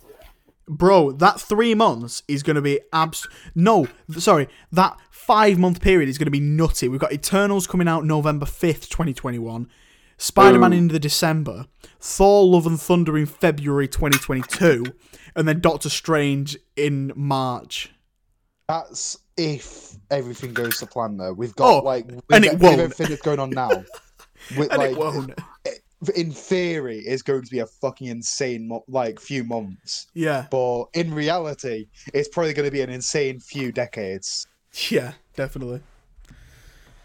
Bro, 0.67 1.13
that 1.13 1.41
three 1.41 1.75
months 1.75 2.23
is 2.27 2.43
going 2.43 2.57
to 2.57 2.63
be 2.63 2.81
abs. 2.93 3.27
No, 3.55 3.87
th- 4.11 4.21
sorry, 4.21 4.49
that 4.73 4.97
five 5.11 5.59
month 5.59 5.81
period 5.81 6.09
is 6.09 6.17
going 6.19 6.27
to 6.27 6.31
be 6.31 6.41
nutty. 6.41 6.89
We've 6.89 7.01
got 7.01 7.13
Eternals 7.13 7.67
coming 7.67 7.89
out 7.89 8.05
November 8.05 8.47
5th, 8.47 8.89
2021, 8.89 9.69
Spider 10.17 10.59
Man 10.59 10.73
in 10.73 10.89
the 10.89 10.99
December, 10.99 11.67
Thor 12.01 12.45
Love 12.47 12.67
and 12.67 12.81
Thunder 12.81 13.19
in 13.19 13.27
February 13.27 13.89
2022, 13.89 14.85
and 15.37 15.47
then 15.47 15.61
Doctor 15.61 15.91
Strange 15.91 16.57
in 16.77 17.13
March. 17.15 17.91
That's 18.69 19.19
if 19.37 19.95
everything 20.11 20.55
goes 20.55 20.79
to 20.79 20.87
plan, 20.87 21.19
though. 21.19 21.33
We've 21.35 21.55
got 21.55 21.69
Oh, 21.71 21.79
like 21.85 22.07
with, 22.11 22.23
and 22.33 22.45
it 22.45 22.59
won't. 22.59 22.81
everything 22.81 23.09
that's 23.09 23.21
going 23.21 23.39
on 23.41 23.51
now. 23.51 23.69
With, 24.57 24.71
And 24.71 24.79
like, 24.79 24.93
it 24.93 24.97
won't. 24.97 25.39
In 26.11 26.31
theory, 26.31 26.99
is 26.99 27.23
going 27.23 27.43
to 27.43 27.51
be 27.51 27.61
a 27.61 27.67
fucking 27.67 28.07
insane 28.09 28.69
mo- 28.69 28.85
like 28.89 29.21
few 29.21 29.45
months, 29.45 30.07
Yeah, 30.15 30.47
but 30.51 30.85
in 30.95 31.13
reality, 31.15 31.87
it's 32.13 32.29
probably 32.29 32.53
going 32.55 32.67
to 32.67 32.73
be 32.73 32.81
an 32.83 32.91
insane 32.91 33.41
few 33.41 33.73
decades. 33.73 34.47
yeah, 34.91 35.13
definitely. 35.37 35.81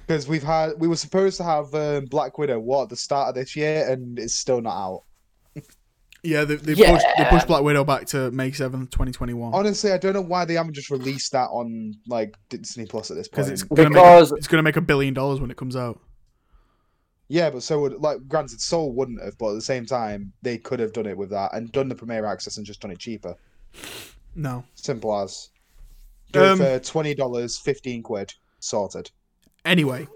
Because 0.08 0.28
we've 0.28 0.44
had, 0.44 0.72
we 0.80 0.88
were 0.88 0.96
supposed 0.96 1.38
to 1.38 1.44
have 1.44 1.74
um, 1.76 2.06
Black 2.06 2.38
Widow 2.40 2.60
what 2.60 2.84
at 2.84 2.90
the 2.90 2.96
start 2.96 3.30
of 3.30 3.36
this 3.36 3.56
year, 3.56 3.88
and 3.90 4.18
it's 4.18 4.34
still 4.34 4.60
not 4.62 4.76
out. 4.76 5.04
Yeah, 6.24 6.44
they, 6.44 6.56
they 6.56 6.74
Yeah. 6.74 6.92
pushed 6.94 7.06
they 7.18 7.26
pushed 7.26 7.48
Black 7.48 7.64
Widow 7.64 7.86
back 7.86 8.06
to 8.08 8.30
May 8.32 8.52
seventh, 8.52 8.90
twenty 8.90 9.14
twenty 9.14 9.34
one, 9.34 9.54
Honestly, 9.54 9.94
I 9.94 9.98
don't 9.98 10.12
know 10.14 10.20
why 10.22 10.44
they 10.44 10.56
haven't 10.56 10.74
just 10.74 10.90
released 10.90 11.32
that 11.32 11.46
on 11.50 11.94
like 12.08 12.36
Disney 12.50 12.86
Plus 12.88 13.10
at 13.10 13.16
this 13.16 13.30
point. 13.30 13.48
because 13.48 13.50
it's 13.50 13.64
gonna 13.64 13.88
Because- 13.90 14.32
a, 14.34 14.36
it's 14.36 14.48
gonna 14.50 14.64
make 14.64 14.76
a 14.76 14.82
billion 14.82 15.14
dollars 15.14 15.40
when 15.40 15.50
it 15.50 15.56
comes 15.56 15.78
out. 15.78 16.02
Yeah, 17.32 17.52
but 17.52 17.62
so 17.62 17.80
would 17.82 17.94
like 18.02 18.28
granted, 18.28 18.60
Soul 18.60 18.92
wouldn't 18.92 19.22
have, 19.24 19.38
but 19.38 19.52
at 19.52 19.54
the 19.54 19.62
same 19.62 19.86
time, 19.86 20.34
they 20.42 20.58
could 20.58 20.80
have 20.80 20.94
done 20.94 21.06
it 21.06 21.16
with 21.16 21.30
that 21.30 21.54
and 21.54 21.72
done 21.72 21.88
the 21.88 21.96
premiere 21.96 22.26
access 22.26 22.58
and 22.58 22.66
just 22.66 22.82
done 22.82 22.90
it 22.92 22.98
cheaper. 22.98 23.36
No. 24.36 24.64
Simple 24.74 25.18
as. 25.20 25.50
Do 26.32 26.44
Um, 26.44 26.60
it 26.62 26.86
for 26.86 26.92
twenty 26.92 27.14
dollars, 27.14 27.58
fifteen 27.58 28.02
quid, 28.02 28.34
sorted. 28.60 29.12
Anyway, 29.64 30.08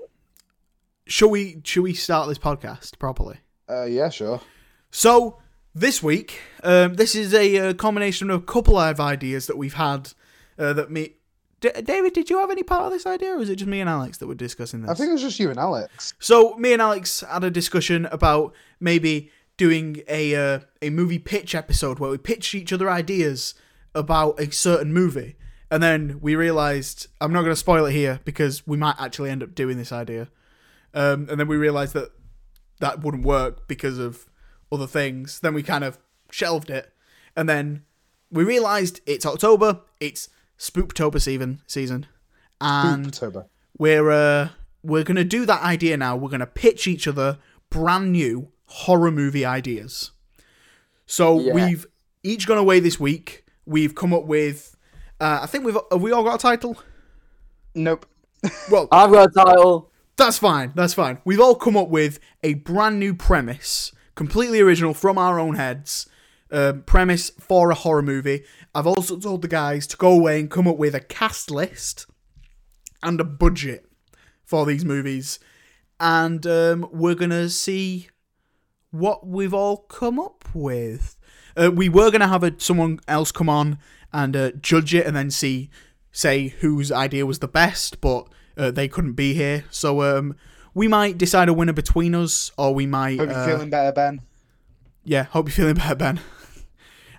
shall 1.06 1.30
we 1.30 1.62
shall 1.64 1.84
we 1.84 1.94
start 1.94 2.28
this 2.30 2.40
podcast 2.40 2.98
properly? 2.98 3.38
Uh, 3.70 3.84
yeah, 3.86 4.10
sure. 4.10 4.42
So 4.90 5.40
this 5.76 6.02
week, 6.02 6.40
um, 6.64 6.96
this 6.96 7.16
is 7.16 7.34
a, 7.34 7.58
uh 7.60 7.74
combination 7.74 8.30
of 8.32 8.42
a 8.42 8.46
couple 8.46 8.78
of 8.78 9.00
ideas 9.00 9.48
that 9.48 9.58
we've 9.58 9.74
had. 9.76 10.14
Uh, 10.58 10.74
that 10.74 10.92
me, 10.92 11.14
D- 11.64 11.82
David, 11.82 12.12
did 12.12 12.30
you 12.30 12.40
have 12.40 12.52
any 12.52 12.62
part 12.62 12.84
of 12.84 12.92
this 12.92 13.06
idea, 13.06 13.32
or 13.32 13.38
was 13.38 13.50
it 13.50 13.56
just 13.56 13.70
me 13.70 13.80
and 13.80 13.90
Alex 13.90 14.18
that 14.18 14.28
were 14.28 14.36
discussing 14.36 14.82
this? 14.82 14.92
I 14.92 14.96
think 14.96 15.12
it 15.12 15.14
was 15.14 15.22
just 15.22 15.40
you 15.40 15.50
and 15.50 15.58
Alex. 15.58 16.14
So 16.20 16.58
me 16.58 16.74
and 16.74 16.82
Alex 16.82 17.22
had 17.22 17.46
a 17.46 17.50
discussion 17.50 18.06
about 18.08 18.54
maybe 18.82 19.32
doing 19.56 20.02
a 20.10 20.36
uh, 20.36 20.60
a 20.82 20.90
movie 20.90 21.20
pitch 21.20 21.56
episode 21.56 22.00
where 22.00 22.12
we 22.12 22.18
pitch 22.18 22.54
each 22.54 22.74
other 22.74 22.90
ideas 22.90 23.54
about 23.96 24.42
a 24.42 24.52
certain 24.52 24.92
movie, 24.92 25.38
and 25.72 25.82
then 25.82 26.20
we 26.20 26.36
realized 26.36 27.08
I'm 27.22 27.32
not 27.32 27.44
going 27.44 27.54
to 27.54 27.56
spoil 27.56 27.86
it 27.86 27.94
here 27.94 28.20
because 28.26 28.68
we 28.68 28.76
might 28.76 29.00
actually 29.00 29.30
end 29.30 29.42
up 29.42 29.56
doing 29.56 29.78
this 29.78 29.94
idea, 29.94 30.28
um, 30.94 31.28
and 31.30 31.40
then 31.40 31.48
we 31.48 31.56
realized 31.56 31.94
that 31.94 32.10
that 32.82 33.02
wouldn't 33.02 33.24
work 33.24 33.70
because 33.70 34.00
of 34.00 34.26
other 34.70 34.88
things. 34.88 35.40
Then 35.40 35.54
we 35.54 35.64
kind 35.64 35.86
of 35.86 35.98
shelved 36.30 36.70
it, 36.70 36.92
and 37.38 37.48
then 37.48 37.86
we 38.30 38.44
realized 38.44 39.00
it's 39.06 39.26
October, 39.26 39.80
it's 40.02 40.28
Spooktober 40.58 41.22
season 41.22 41.62
season, 41.68 42.06
and 42.62 43.08
October. 43.08 43.48
we're 43.78 44.10
uh, 44.10 44.50
we're 44.84 45.04
gonna 45.04 45.24
do 45.24 45.46
that 45.46 45.62
idea 45.62 45.98
now. 45.98 46.16
We're 46.16 46.30
gonna 46.30 46.46
pitch 46.46 46.88
each 46.88 47.08
other 47.08 47.38
brand 47.70 48.12
new 48.12 48.50
horror 48.68 49.12
movie 49.12 49.46
ideas. 49.46 50.12
So 51.06 51.40
Yeah. 51.40 51.54
we've 51.54 51.86
each 52.24 52.48
gone 52.48 52.58
away 52.58 52.80
this 52.80 53.00
week. 53.00 53.46
We've 53.66 53.94
come 53.96 54.14
up 54.14 54.26
with. 54.26 54.76
Uh, 55.20 55.40
I 55.44 55.46
think 55.48 55.66
we've 55.66 55.78
have 55.92 56.02
we 56.02 56.12
all 56.12 56.24
got 56.24 56.36
a 56.36 56.38
title. 56.38 56.78
Nope. 57.76 58.06
Well, 58.70 58.88
I've 58.92 59.12
got 59.12 59.30
a 59.30 59.32
title. 59.32 59.90
that's 60.18 60.38
fine. 60.38 60.72
That's 60.76 60.94
fine. 60.94 61.18
We've 61.26 61.40
all 61.40 61.56
come 61.56 61.76
up 61.78 61.90
with 61.90 62.20
a 62.44 62.56
brand 62.56 63.00
new 63.00 63.14
premise, 63.14 63.92
completely 64.16 64.60
original 64.60 64.94
from 64.94 65.18
our 65.18 65.40
own 65.40 65.56
heads. 65.56 66.08
Um, 66.54 66.84
premise 66.84 67.32
for 67.32 67.72
a 67.72 67.76
horror 67.76 68.04
movie. 68.04 68.44
I've 68.76 68.86
also 68.86 69.18
told 69.18 69.42
the 69.42 69.48
guys 69.48 69.88
to 69.88 69.98
go 69.98 70.12
away 70.12 70.40
and 70.40 70.52
come 70.52 70.68
up 70.68 70.78
with 70.78 70.94
a 70.94 71.00
cast 71.00 71.50
list 71.50 72.06
and 73.02 73.20
a 73.20 73.24
budget 73.24 73.88
for 74.46 74.64
these 74.64 74.86
movies, 74.86 75.40
and 76.00 76.46
um, 76.46 76.88
we're 76.92 77.16
gonna 77.16 77.50
see 77.50 78.10
what 78.92 79.26
we've 79.26 79.54
all 79.54 79.78
come 79.78 80.20
up 80.20 80.46
with. 80.54 81.18
Uh, 81.58 81.72
we 81.74 81.90
were 81.90 82.12
gonna 82.12 82.28
have 82.28 82.44
a, 82.44 82.54
someone 82.60 83.00
else 83.08 83.32
come 83.32 83.50
on 83.50 83.80
and 84.12 84.36
uh, 84.36 84.52
judge 84.52 84.94
it, 84.94 85.08
and 85.08 85.16
then 85.16 85.32
see 85.32 85.72
say 86.12 86.50
whose 86.50 86.92
idea 86.92 87.26
was 87.26 87.40
the 87.40 87.48
best, 87.48 88.00
but 88.00 88.28
uh, 88.58 88.70
they 88.70 88.88
couldn't 88.88 89.14
be 89.14 89.34
here, 89.34 89.66
so 89.72 90.04
um, 90.04 90.36
we 90.76 90.88
might 90.88 91.18
decide 91.18 91.50
a 91.50 91.54
winner 91.54 91.74
between 91.74 92.14
us, 92.14 92.52
or 92.60 92.76
we 92.76 92.86
might. 92.86 93.18
Hope 93.18 93.30
you're 93.30 93.40
uh, 93.40 93.48
feeling 93.48 93.72
better, 93.72 93.92
Ben. 93.92 94.22
yeah, 95.04 95.24
hope 95.24 95.48
you're 95.48 95.56
feeling 95.56 95.74
better, 95.74 95.96
Ben. 95.96 96.20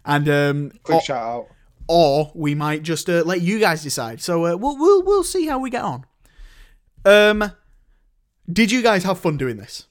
And 0.04 0.28
um, 0.28 0.72
Quick 0.82 0.96
or, 0.96 1.00
shout 1.02 1.22
out. 1.22 1.46
or 1.88 2.32
we 2.34 2.54
might 2.54 2.82
just 2.82 3.08
uh, 3.08 3.22
let 3.24 3.40
you 3.40 3.58
guys 3.58 3.82
decide. 3.82 4.20
So 4.20 4.46
uh, 4.46 4.56
we'll 4.56 4.76
we'll 4.76 5.02
we'll 5.02 5.24
see 5.24 5.46
how 5.46 5.58
we 5.58 5.70
get 5.70 5.82
on. 5.82 6.04
Um, 7.04 7.52
did 8.50 8.70
you 8.70 8.82
guys 8.82 9.04
have 9.04 9.18
fun 9.18 9.36
doing 9.36 9.56
this? 9.56 9.86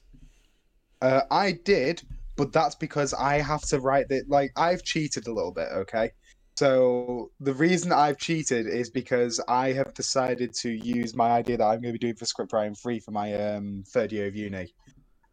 Uh, 1.02 1.22
I 1.30 1.52
did, 1.52 2.02
but 2.36 2.52
that's 2.52 2.74
because 2.74 3.12
I 3.14 3.40
have 3.40 3.62
to 3.62 3.80
write 3.80 4.08
that. 4.08 4.28
Like 4.28 4.52
I've 4.56 4.82
cheated 4.82 5.26
a 5.26 5.32
little 5.32 5.52
bit. 5.52 5.68
Okay. 5.72 6.10
So 6.56 7.32
the 7.40 7.52
reason 7.52 7.90
I've 7.90 8.16
cheated 8.16 8.68
is 8.68 8.88
because 8.88 9.40
I 9.48 9.72
have 9.72 9.92
decided 9.92 10.54
to 10.60 10.70
use 10.70 11.12
my 11.16 11.32
idea 11.32 11.56
that 11.56 11.64
I'm 11.64 11.80
going 11.80 11.92
to 11.92 11.98
be 11.98 12.06
doing 12.06 12.14
for 12.14 12.26
script 12.26 12.52
writing 12.52 12.76
free 12.76 13.00
for 13.00 13.10
my 13.10 13.34
um, 13.34 13.82
third 13.88 14.12
year 14.12 14.28
of 14.28 14.36
uni, 14.36 14.72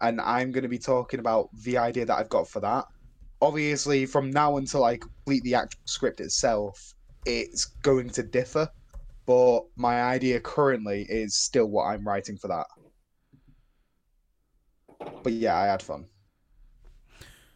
and 0.01 0.19
I'm 0.19 0.51
going 0.51 0.63
to 0.63 0.69
be 0.69 0.79
talking 0.79 1.19
about 1.19 1.49
the 1.53 1.77
idea 1.77 2.05
that 2.05 2.17
I've 2.17 2.29
got 2.29 2.47
for 2.47 2.59
that. 2.61 2.85
Obviously, 3.41 4.05
from 4.05 4.31
now 4.31 4.57
until 4.57 4.83
I 4.83 4.97
complete 4.97 5.43
the 5.43 5.55
actual 5.55 5.81
script 5.85 6.21
itself, 6.21 6.93
it's 7.25 7.65
going 7.65 8.09
to 8.11 8.23
differ. 8.23 8.69
But 9.25 9.61
my 9.75 10.03
idea 10.03 10.39
currently 10.39 11.05
is 11.09 11.35
still 11.35 11.67
what 11.67 11.85
I'm 11.85 12.07
writing 12.07 12.37
for 12.37 12.47
that. 12.49 12.67
But 15.23 15.33
yeah, 15.33 15.57
I 15.57 15.65
had 15.65 15.81
fun. 15.81 16.05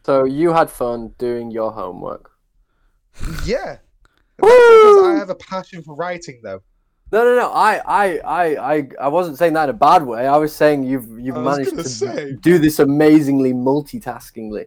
So 0.04 0.24
you 0.24 0.52
had 0.52 0.70
fun 0.70 1.14
doing 1.18 1.50
your 1.50 1.72
homework. 1.72 2.30
Yeah. 3.44 3.78
Because 4.36 5.06
I 5.06 5.14
have 5.18 5.30
a 5.30 5.34
passion 5.34 5.82
for 5.82 5.94
writing, 5.94 6.40
though. 6.42 6.60
No, 7.10 7.24
no, 7.24 7.36
no. 7.36 7.50
I, 7.50 7.76
I, 7.86 8.18
I, 8.18 8.74
I, 8.74 8.88
I 9.00 9.08
wasn't 9.08 9.38
saying 9.38 9.54
that 9.54 9.64
in 9.64 9.70
a 9.70 9.78
bad 9.78 10.02
way. 10.02 10.26
I 10.26 10.36
was 10.36 10.54
saying 10.54 10.82
you've 10.82 11.18
you've 11.18 11.36
managed 11.36 11.76
to 11.76 11.84
say. 11.84 12.34
do 12.40 12.58
this 12.58 12.78
amazingly 12.78 13.52
multitaskingly. 13.54 14.66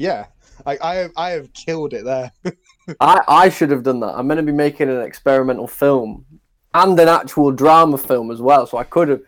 Yeah, 0.00 0.26
I, 0.64 0.78
I 0.82 0.94
have, 0.94 1.10
I 1.14 1.30
have 1.30 1.52
killed 1.52 1.92
it 1.92 2.04
there. 2.04 2.32
I, 3.00 3.20
I 3.28 3.48
should 3.50 3.70
have 3.70 3.82
done 3.82 4.00
that. 4.00 4.14
I'm 4.16 4.26
going 4.28 4.38
to 4.38 4.42
be 4.42 4.50
making 4.52 4.88
an 4.88 5.02
experimental 5.02 5.66
film 5.66 6.24
and 6.72 6.98
an 6.98 7.06
actual 7.08 7.52
drama 7.52 7.98
film 7.98 8.30
as 8.30 8.40
well. 8.40 8.66
So 8.66 8.78
I 8.78 8.84
could 8.84 9.08
have. 9.08 9.20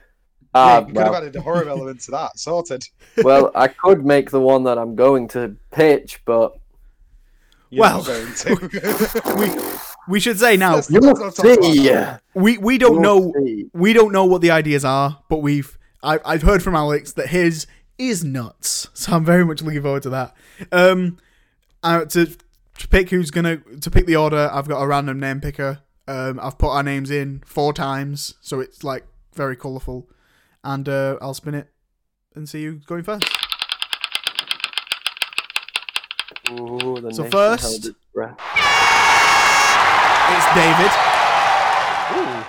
yeah, 0.54 0.60
Uh, 0.62 0.80
you 0.80 0.86
could 0.86 0.94
well, 0.96 1.12
have 1.12 1.22
added 1.22 1.36
a 1.36 1.42
horror 1.42 1.68
element 1.68 2.00
to 2.02 2.10
that. 2.12 2.38
Sorted. 2.38 2.82
well, 3.22 3.50
I 3.54 3.68
could 3.68 4.06
make 4.06 4.30
the 4.30 4.40
one 4.40 4.64
that 4.64 4.78
I'm 4.78 4.96
going 4.96 5.28
to 5.28 5.54
pitch, 5.72 6.22
but 6.24 6.54
You're 7.68 7.82
Well, 7.82 8.02
going 8.02 8.32
to. 8.34 9.34
we 9.38 9.50
we 10.08 10.20
should 10.20 10.38
say 10.38 10.56
now 10.56 10.76
Let's- 10.76 10.90
you'll 10.90 11.02
let's 11.02 11.20
not 11.20 11.34
talk 11.36 11.44
about 11.58 11.64
see. 11.64 12.40
we 12.40 12.56
we 12.56 12.78
don't 12.78 12.94
You'll 12.94 13.02
know 13.02 13.32
see. 13.44 13.66
we 13.74 13.92
don't 13.92 14.12
know 14.12 14.24
what 14.24 14.40
the 14.40 14.50
ideas 14.52 14.84
are, 14.86 15.18
but 15.28 15.38
we've 15.42 15.76
I, 16.02 16.18
I've 16.24 16.42
heard 16.42 16.62
from 16.62 16.74
Alex 16.74 17.12
that 17.12 17.28
his 17.28 17.66
is 17.98 18.24
nuts, 18.24 18.88
so 18.94 19.12
I'm 19.12 19.24
very 19.24 19.44
much 19.44 19.62
looking 19.62 19.82
forward 19.82 20.02
to 20.04 20.10
that. 20.10 20.34
Um, 20.70 21.18
uh, 21.82 22.04
to 22.06 22.26
to 22.78 22.88
pick 22.88 23.10
who's 23.10 23.30
gonna 23.30 23.58
to 23.80 23.90
pick 23.90 24.06
the 24.06 24.16
order, 24.16 24.50
I've 24.52 24.68
got 24.68 24.80
a 24.82 24.86
random 24.86 25.20
name 25.20 25.40
picker. 25.40 25.80
Um, 26.08 26.40
I've 26.42 26.58
put 26.58 26.70
our 26.70 26.82
names 26.82 27.10
in 27.10 27.42
four 27.46 27.72
times, 27.72 28.34
so 28.40 28.60
it's 28.60 28.82
like 28.82 29.04
very 29.34 29.56
colourful, 29.56 30.08
and 30.64 30.88
uh, 30.88 31.16
I'll 31.22 31.34
spin 31.34 31.54
it 31.54 31.68
and 32.34 32.48
see 32.48 32.64
who's 32.64 32.84
going 32.84 33.04
first. 33.04 33.24
Ooh, 36.50 37.08
So 37.12 37.24
first- 37.30 37.86
its 37.86 37.96
David, 40.54 40.90
Ooh, 42.16 42.44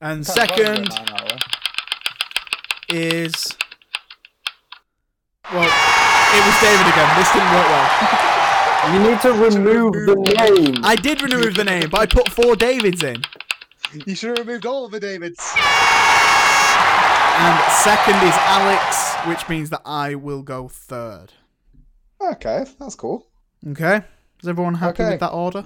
and 0.00 0.26
second 0.26 0.84
it 0.84 0.88
now, 0.88 1.04
now. 1.16 1.36
is 2.88 3.56
well, 5.54 5.70
it 5.70 6.42
was 6.44 6.56
David 6.60 6.86
again. 6.92 7.08
This 7.16 7.30
didn't 7.32 7.50
work 7.54 7.68
well. 7.68 8.30
You 8.92 8.98
need 8.98 9.18
to 9.22 9.32
remove 9.32 9.94
the 9.94 10.14
name. 10.14 10.84
I 10.84 10.94
did 10.94 11.22
remove 11.22 11.54
the 11.54 11.64
name, 11.64 11.88
but 11.88 12.00
I 12.02 12.06
put 12.06 12.28
four 12.28 12.54
Davids 12.54 13.02
in. 13.02 13.22
You 14.04 14.14
should 14.14 14.36
have 14.36 14.46
removed 14.46 14.66
all 14.66 14.84
of 14.84 14.90
the 14.92 15.00
Davids. 15.00 15.40
And 17.36 17.72
second 17.72 18.16
is 18.28 18.34
Alex, 18.36 19.14
which 19.26 19.48
means 19.48 19.70
that 19.70 19.80
I 19.86 20.16
will 20.16 20.42
go 20.42 20.68
third. 20.68 21.32
Okay, 22.20 22.66
that's 22.78 22.94
cool. 22.94 23.26
Okay? 23.68 24.02
Is 24.42 24.48
everyone 24.48 24.74
happy 24.74 25.02
Okay. 25.02 25.12
with 25.12 25.20
that 25.20 25.32
order? 25.32 25.64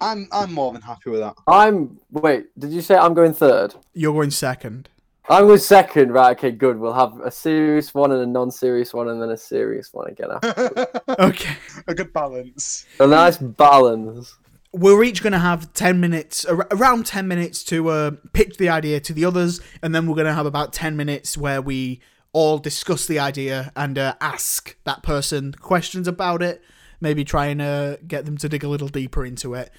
I'm 0.00 0.26
I'm 0.32 0.52
more 0.52 0.72
than 0.72 0.82
happy 0.82 1.10
with 1.10 1.20
that. 1.20 1.36
I'm. 1.46 2.00
Wait, 2.10 2.46
did 2.58 2.72
you 2.72 2.80
say 2.82 2.96
I'm 2.96 3.14
going 3.14 3.34
third? 3.34 3.76
You're 3.94 4.14
going 4.14 4.32
second. 4.32 4.88
I'm 5.28 5.46
going 5.46 5.58
second. 5.58 6.12
Right. 6.12 6.36
Okay. 6.36 6.50
Good. 6.50 6.78
We'll 6.78 6.92
have 6.92 7.20
a 7.20 7.30
serious 7.30 7.94
one 7.94 8.12
and 8.12 8.22
a 8.22 8.26
non-serious 8.26 8.92
one, 8.92 9.08
and 9.08 9.22
then 9.22 9.30
a 9.30 9.36
serious 9.36 9.92
one 9.92 10.08
again. 10.08 10.28
Okay. 11.18 11.56
a 11.86 11.94
good 11.94 12.12
balance. 12.12 12.86
a 12.98 13.06
nice 13.06 13.38
balance. 13.38 14.36
We're 14.72 15.04
each 15.04 15.22
going 15.22 15.34
to 15.34 15.38
have 15.38 15.72
10 15.74 16.00
minutes, 16.00 16.46
around 16.46 17.04
10 17.04 17.28
minutes 17.28 17.62
to 17.64 17.88
uh, 17.90 18.10
pitch 18.32 18.56
the 18.56 18.70
idea 18.70 19.00
to 19.00 19.12
the 19.12 19.24
others, 19.26 19.60
and 19.82 19.94
then 19.94 20.06
we're 20.06 20.14
going 20.14 20.26
to 20.26 20.32
have 20.32 20.46
about 20.46 20.72
10 20.72 20.96
minutes 20.96 21.36
where 21.36 21.60
we 21.60 22.00
all 22.32 22.58
discuss 22.58 23.06
the 23.06 23.18
idea 23.18 23.70
and 23.76 23.98
uh, 23.98 24.14
ask 24.20 24.76
that 24.84 25.02
person 25.02 25.52
questions 25.52 26.08
about 26.08 26.42
it. 26.42 26.62
Maybe 27.00 27.24
try 27.24 27.46
and 27.46 27.60
uh, 27.60 27.96
get 28.06 28.24
them 28.24 28.38
to 28.38 28.48
dig 28.48 28.64
a 28.64 28.68
little 28.68 28.88
deeper 28.88 29.26
into 29.26 29.54
it. 29.54 29.70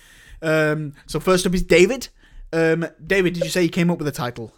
Um, 0.41 0.93
so, 1.07 1.19
first 1.19 1.47
up 1.47 1.55
is 1.55 1.63
David. 1.63 2.09
Um, 2.51 2.85
David, 3.05 3.33
did 3.33 3.43
you 3.43 3.49
say 3.49 3.63
you 3.63 3.69
came 3.69 3.89
up 3.89 3.97
with 3.97 4.07
a 4.07 4.11
title? 4.11 4.53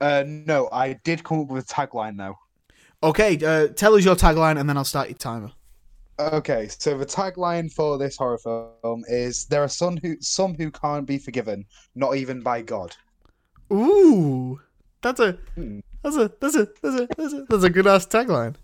Uh, 0.00 0.24
no, 0.26 0.68
I 0.72 0.94
did 1.04 1.22
come 1.24 1.40
up 1.40 1.48
with 1.48 1.64
a 1.70 1.74
tagline 1.74 2.16
though. 2.16 2.38
Okay, 3.02 3.38
uh, 3.44 3.68
tell 3.68 3.94
us 3.94 4.04
your 4.04 4.16
tagline 4.16 4.58
and 4.58 4.68
then 4.68 4.76
I'll 4.76 4.84
start 4.84 5.08
your 5.08 5.18
timer. 5.18 5.50
Okay, 6.18 6.68
so 6.68 6.98
the 6.98 7.06
tagline 7.06 7.72
for 7.72 7.96
this 7.96 8.16
horror 8.16 8.38
film 8.38 9.04
is 9.08 9.46
there 9.46 9.62
are 9.62 9.68
some 9.68 9.96
who 9.98 10.16
some 10.20 10.54
who 10.54 10.70
can't 10.70 11.06
be 11.06 11.16
forgiven, 11.18 11.64
not 11.94 12.16
even 12.16 12.42
by 12.42 12.60
God. 12.62 12.94
Ooh, 13.72 14.60
that's 15.02 15.20
a 15.20 15.32
Hmm. 15.54 15.80
that's 16.02 16.16
a 16.16 16.30
that's 16.40 16.56
a 16.56 16.68
that's 16.82 17.00
a 17.00 17.08
that's 17.16 17.32
a, 17.32 17.46
that's 17.48 17.64
a 17.64 17.70
good 17.70 17.86
ass 17.86 18.06
tagline. 18.06 18.54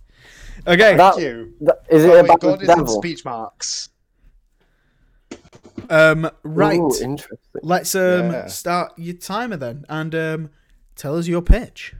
Okay, 0.67 0.97
That- 0.97 1.15
Thank 1.15 1.25
you. 1.27 1.55
That- 1.63 1.81
Is 1.89 2.05
it 2.05 2.11
Oh, 2.11 2.15
wait, 2.15 2.25
about 2.25 2.41
God 2.41 2.59
the 2.61 2.65
is 2.65 2.69
in 2.71 2.77
devil? 2.79 3.01
speech 3.03 3.25
marks. 3.25 3.89
um, 5.91 6.31
right. 6.43 6.79
Ooh, 6.79 6.91
interesting. 7.01 7.39
Let's 7.63 7.95
um 7.95 8.33
Yeah. 8.33 8.47
start 8.49 8.93
your 8.99 9.15
timer 9.17 9.57
then, 9.57 9.85
and 9.89 10.15
um, 10.15 10.51
tell 10.97 11.17
us 11.17 11.27
your 11.27 11.43
pitch. 11.43 11.95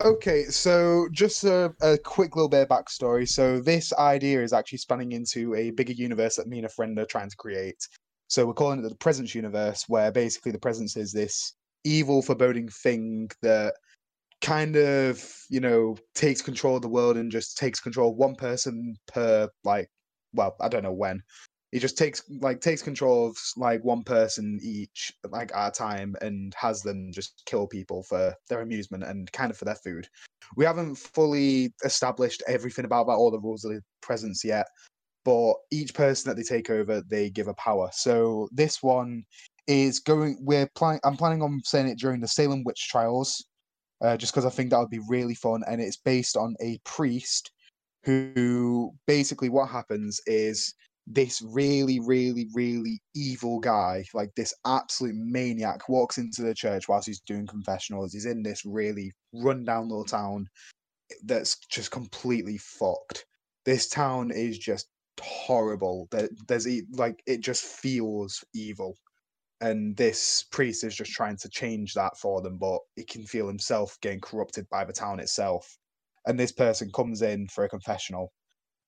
Okay, 0.00 0.44
so 0.44 1.08
just 1.10 1.42
a, 1.42 1.74
a 1.80 1.98
quick 1.98 2.36
little 2.36 2.48
bit 2.48 2.62
of 2.62 2.68
backstory. 2.68 3.28
So 3.28 3.58
this 3.58 3.92
idea 3.94 4.42
is 4.42 4.52
actually 4.52 4.78
spanning 4.78 5.12
into 5.12 5.56
a 5.56 5.70
bigger 5.72 5.92
universe 5.92 6.36
that 6.36 6.46
me 6.46 6.58
and 6.58 6.66
a 6.66 6.68
friend 6.68 6.96
are 6.98 7.04
trying 7.04 7.30
to 7.30 7.36
create. 7.36 7.88
So 8.28 8.46
we're 8.46 8.52
calling 8.52 8.78
it 8.78 8.88
the 8.88 8.94
Presence 8.94 9.34
universe, 9.34 9.86
where 9.88 10.12
basically 10.12 10.52
the 10.52 10.58
Presence 10.58 10.96
is 10.96 11.12
this 11.12 11.54
evil, 11.82 12.22
foreboding 12.22 12.68
thing 12.68 13.28
that 13.42 13.74
kind 14.40 14.76
of, 14.76 15.20
you 15.48 15.58
know, 15.58 15.96
takes 16.14 16.42
control 16.42 16.76
of 16.76 16.82
the 16.82 16.88
world 16.88 17.16
and 17.16 17.32
just 17.32 17.58
takes 17.58 17.80
control 17.80 18.10
of 18.12 18.16
one 18.16 18.36
person 18.36 18.94
per 19.08 19.48
like, 19.64 19.90
well, 20.32 20.54
I 20.60 20.68
don't 20.68 20.84
know 20.84 20.92
when. 20.92 21.22
He 21.72 21.78
just 21.78 21.98
takes 21.98 22.22
like 22.40 22.60
takes 22.60 22.82
control 22.82 23.28
of 23.28 23.36
like 23.56 23.84
one 23.84 24.02
person 24.02 24.58
each 24.62 25.12
like 25.30 25.54
at 25.54 25.68
a 25.68 25.70
time 25.70 26.16
and 26.22 26.54
has 26.56 26.82
them 26.82 27.12
just 27.12 27.42
kill 27.44 27.66
people 27.66 28.02
for 28.02 28.34
their 28.48 28.62
amusement 28.62 29.04
and 29.04 29.30
kind 29.32 29.50
of 29.50 29.58
for 29.58 29.66
their 29.66 29.74
food. 29.74 30.08
We 30.56 30.64
haven't 30.64 30.94
fully 30.94 31.74
established 31.84 32.42
everything 32.48 32.86
about 32.86 33.06
that, 33.06 33.14
all 33.14 33.30
the 33.30 33.38
rules 33.38 33.64
of 33.64 33.72
the 33.72 33.82
presence 34.00 34.42
yet, 34.44 34.66
but 35.24 35.54
each 35.70 35.92
person 35.92 36.30
that 36.30 36.36
they 36.36 36.42
take 36.42 36.70
over, 36.70 37.02
they 37.02 37.28
give 37.28 37.48
a 37.48 37.54
power. 37.54 37.90
So 37.92 38.48
this 38.50 38.82
one 38.82 39.24
is 39.66 40.00
going. 40.00 40.38
We're 40.40 40.70
planning. 40.74 41.00
I'm 41.04 41.18
planning 41.18 41.42
on 41.42 41.60
saying 41.64 41.88
it 41.88 41.98
during 41.98 42.22
the 42.22 42.28
Salem 42.28 42.64
witch 42.64 42.88
trials, 42.88 43.44
uh, 44.00 44.16
just 44.16 44.32
because 44.32 44.46
I 44.46 44.50
think 44.50 44.70
that 44.70 44.78
would 44.78 44.88
be 44.88 45.02
really 45.06 45.34
fun, 45.34 45.62
and 45.68 45.82
it's 45.82 45.98
based 45.98 46.36
on 46.36 46.56
a 46.62 46.78
priest 46.84 47.50
who 48.04 48.94
basically 49.06 49.50
what 49.50 49.68
happens 49.68 50.18
is 50.26 50.72
this 51.10 51.40
really, 51.42 52.00
really, 52.00 52.48
really 52.54 53.00
evil 53.14 53.60
guy, 53.60 54.04
like 54.12 54.30
this 54.36 54.52
absolute 54.66 55.14
maniac, 55.16 55.88
walks 55.88 56.18
into 56.18 56.42
the 56.42 56.54
church 56.54 56.88
whilst 56.88 57.06
he's 57.06 57.20
doing 57.20 57.46
confessionals. 57.46 58.12
He's 58.12 58.26
in 58.26 58.42
this 58.42 58.64
really 58.66 59.12
rundown 59.32 59.88
little 59.88 60.04
town 60.04 60.46
that's 61.24 61.56
just 61.70 61.90
completely 61.90 62.58
fucked. 62.58 63.24
This 63.64 63.88
town 63.88 64.30
is 64.30 64.58
just 64.58 64.88
horrible. 65.20 66.08
There, 66.10 66.28
there's 66.46 66.68
like 66.92 67.22
it 67.26 67.40
just 67.40 67.64
feels 67.64 68.44
evil, 68.54 68.94
and 69.62 69.96
this 69.96 70.44
priest 70.52 70.84
is 70.84 70.94
just 70.94 71.12
trying 71.12 71.38
to 71.38 71.48
change 71.48 71.94
that 71.94 72.18
for 72.18 72.42
them, 72.42 72.58
but 72.58 72.80
he 72.96 73.04
can 73.04 73.24
feel 73.24 73.48
himself 73.48 73.96
getting 74.02 74.20
corrupted 74.20 74.68
by 74.70 74.84
the 74.84 74.92
town 74.92 75.20
itself. 75.20 75.78
And 76.26 76.38
this 76.38 76.52
person 76.52 76.90
comes 76.94 77.22
in 77.22 77.48
for 77.48 77.64
a 77.64 77.68
confessional 77.68 78.30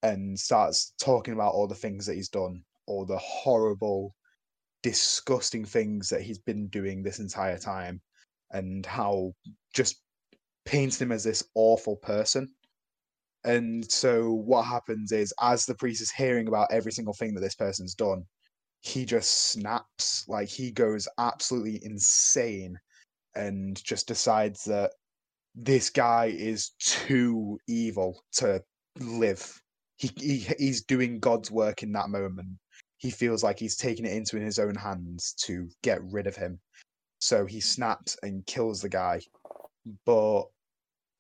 and 0.03 0.39
starts 0.39 0.95
talking 1.01 1.35
about 1.35 1.53
all 1.53 1.67
the 1.67 1.75
things 1.75 2.07
that 2.07 2.15
he's 2.15 2.29
done, 2.29 2.63
all 2.87 3.05
the 3.05 3.19
horrible, 3.19 4.15
disgusting 4.83 5.65
things 5.65 6.09
that 6.09 6.23
he's 6.23 6.39
been 6.39 6.69
doing 6.69 7.03
this 7.03 7.19
entire 7.19 7.59
time, 7.59 8.01
and 8.53 8.87
how 8.87 9.33
just 9.75 10.03
paints 10.65 11.01
him 11.01 11.13
as 11.13 11.25
this 11.25 11.45
awful 11.55 11.97
person. 11.97 12.49
And 13.45 13.91
so 13.91 14.33
what 14.33 14.63
happens 14.63 15.13
is, 15.13 15.33
as 15.41 15.65
the 15.65 15.75
priest 15.75 16.03
is 16.03 16.11
hearing 16.11 16.49
about 16.49 16.73
every 16.73 16.93
single 16.93 17.15
thing 17.15 17.35
that 17.35 17.41
this 17.41 17.55
person's 17.55 17.95
done, 17.95 18.25
he 18.83 19.05
just 19.05 19.51
snaps, 19.51 20.25
like 20.29 20.49
he 20.49 20.71
goes 20.71 21.07
absolutely 21.19 21.81
insane, 21.83 22.79
and 23.35 23.83
just 23.85 24.09
decides 24.09 24.65
that 24.65 24.93
this 25.55 25.91
guy 25.91 26.27
is 26.27 26.71
too 26.79 27.59
evil 27.67 28.23
to 28.33 28.63
live. 28.99 29.61
He, 30.01 30.11
he 30.17 30.39
he's 30.59 30.83
doing 30.83 31.21
God's 31.21 31.51
work 31.51 31.83
in 31.83 31.93
that 31.93 32.09
moment. 32.09 32.49
He 32.97 33.11
feels 33.11 33.45
like 33.45 33.59
he's 33.59 33.77
taking 33.77 34.07
it 34.07 34.15
into 34.15 34.39
his 34.39 34.59
own 34.59 34.75
hands 34.75 35.35
to 35.43 35.69
get 35.83 36.03
rid 36.03 36.27
of 36.27 36.37
him. 36.37 36.59
So 37.19 37.45
he 37.45 37.61
snaps 37.61 38.17
and 38.23 38.47
kills 38.47 38.81
the 38.81 38.89
guy. 38.89 39.21
But 40.07 40.45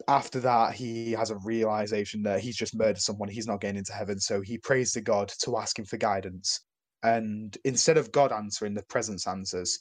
after 0.08 0.40
that, 0.40 0.74
he 0.74 1.12
has 1.12 1.30
a 1.30 1.36
realization 1.44 2.22
that 2.22 2.40
he's 2.40 2.56
just 2.56 2.74
murdered 2.74 3.02
someone. 3.02 3.28
He's 3.28 3.46
not 3.46 3.60
getting 3.60 3.76
into 3.76 3.92
heaven. 3.92 4.18
So 4.18 4.40
he 4.40 4.56
prays 4.56 4.92
to 4.92 5.02
God 5.02 5.30
to 5.42 5.58
ask 5.58 5.78
him 5.78 5.84
for 5.84 5.98
guidance. 5.98 6.60
And 7.02 7.56
instead 7.64 7.98
of 7.98 8.12
God 8.12 8.32
answering, 8.32 8.74
the 8.74 8.82
presence 8.84 9.26
answers. 9.26 9.78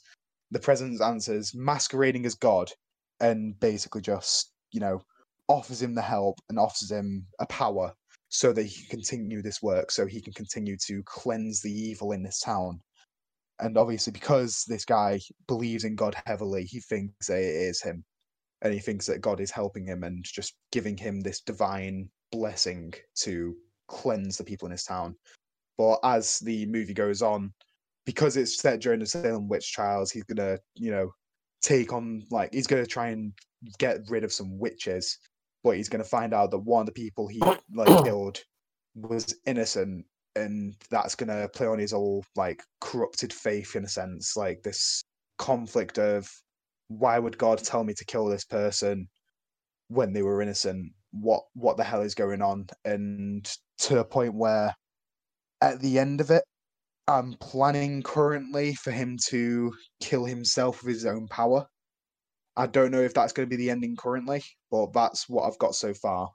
The 0.50 0.60
presence 0.60 1.00
answers, 1.00 1.54
masquerading 1.54 2.26
as 2.26 2.34
God, 2.34 2.70
and 3.20 3.58
basically 3.60 4.02
just, 4.02 4.52
you 4.72 4.80
know, 4.80 5.00
offers 5.48 5.80
him 5.80 5.94
the 5.94 6.02
help 6.02 6.38
and 6.48 6.58
offers 6.58 6.90
him 6.90 7.26
a 7.38 7.46
power 7.46 7.94
so 8.30 8.52
that 8.52 8.64
he 8.64 8.86
can 8.86 8.98
continue 8.98 9.42
this 9.42 9.60
work, 9.60 9.90
so 9.90 10.06
he 10.06 10.20
can 10.20 10.32
continue 10.32 10.76
to 10.86 11.02
cleanse 11.04 11.60
the 11.60 11.70
evil 11.70 12.12
in 12.12 12.22
this 12.22 12.40
town. 12.40 12.80
And 13.58 13.76
obviously, 13.76 14.12
because 14.12 14.64
this 14.66 14.84
guy 14.84 15.20
believes 15.46 15.84
in 15.84 15.96
God 15.96 16.16
heavily, 16.24 16.64
he 16.64 16.80
thinks 16.80 17.26
that 17.26 17.38
it 17.38 17.44
is 17.44 17.82
him. 17.82 18.04
And 18.62 18.72
he 18.72 18.78
thinks 18.78 19.06
that 19.06 19.20
God 19.20 19.40
is 19.40 19.50
helping 19.50 19.84
him 19.84 20.04
and 20.04 20.24
just 20.24 20.54
giving 20.70 20.96
him 20.96 21.20
this 21.20 21.40
divine 21.40 22.08
blessing 22.30 22.94
to 23.16 23.56
cleanse 23.88 24.38
the 24.38 24.44
people 24.44 24.66
in 24.66 24.72
his 24.72 24.84
town. 24.84 25.16
But 25.76 25.98
as 26.04 26.38
the 26.38 26.66
movie 26.66 26.94
goes 26.94 27.22
on, 27.22 27.52
because 28.06 28.36
it's 28.36 28.60
set 28.60 28.80
during 28.80 29.00
the 29.00 29.06
Salem 29.06 29.48
witch 29.48 29.72
trials, 29.72 30.10
he's 30.10 30.24
gonna, 30.24 30.58
you 30.74 30.90
know, 30.90 31.10
take 31.62 31.92
on 31.92 32.22
like 32.30 32.52
he's 32.52 32.66
gonna 32.66 32.86
try 32.86 33.08
and 33.08 33.32
get 33.78 34.00
rid 34.08 34.24
of 34.24 34.32
some 34.32 34.58
witches, 34.58 35.18
but 35.62 35.76
he's 35.76 35.88
gonna 35.88 36.04
find 36.04 36.34
out 36.34 36.50
that 36.50 36.58
one 36.58 36.80
of 36.80 36.86
the 36.86 36.92
people 36.92 37.28
he 37.28 37.40
like 37.74 38.04
killed 38.04 38.38
was 38.94 39.34
innocent, 39.46 40.04
and 40.36 40.74
that's 40.90 41.14
gonna 41.14 41.48
play 41.48 41.66
on 41.66 41.78
his 41.78 41.92
old 41.92 42.24
like 42.36 42.62
corrupted 42.80 43.32
faith 43.32 43.76
in 43.76 43.84
a 43.84 43.88
sense, 43.88 44.36
like 44.36 44.62
this 44.62 45.02
conflict 45.38 45.98
of 45.98 46.30
why 46.88 47.18
would 47.18 47.38
God 47.38 47.58
tell 47.58 47.84
me 47.84 47.94
to 47.94 48.04
kill 48.04 48.26
this 48.26 48.44
person 48.44 49.08
when 49.88 50.12
they 50.12 50.22
were 50.22 50.42
innocent? 50.42 50.92
What 51.12 51.42
what 51.54 51.76
the 51.76 51.84
hell 51.84 52.02
is 52.02 52.14
going 52.14 52.42
on? 52.42 52.66
And 52.84 53.48
to 53.78 53.94
the 53.96 54.04
point 54.04 54.34
where 54.34 54.74
at 55.60 55.80
the 55.80 55.98
end 55.98 56.20
of 56.20 56.30
it, 56.30 56.44
I'm 57.08 57.34
planning 57.40 58.02
currently 58.02 58.74
for 58.74 58.92
him 58.92 59.18
to 59.28 59.72
kill 60.00 60.24
himself 60.24 60.82
with 60.82 60.94
his 60.94 61.06
own 61.06 61.26
power. 61.28 61.66
I 62.56 62.66
don't 62.66 62.90
know 62.90 63.00
if 63.00 63.14
that's 63.14 63.32
going 63.32 63.48
to 63.48 63.56
be 63.56 63.62
the 63.62 63.70
ending 63.70 63.96
currently, 63.96 64.42
but 64.70 64.92
that's 64.92 65.28
what 65.28 65.44
I've 65.44 65.58
got 65.58 65.74
so 65.74 65.94
far. 65.94 66.30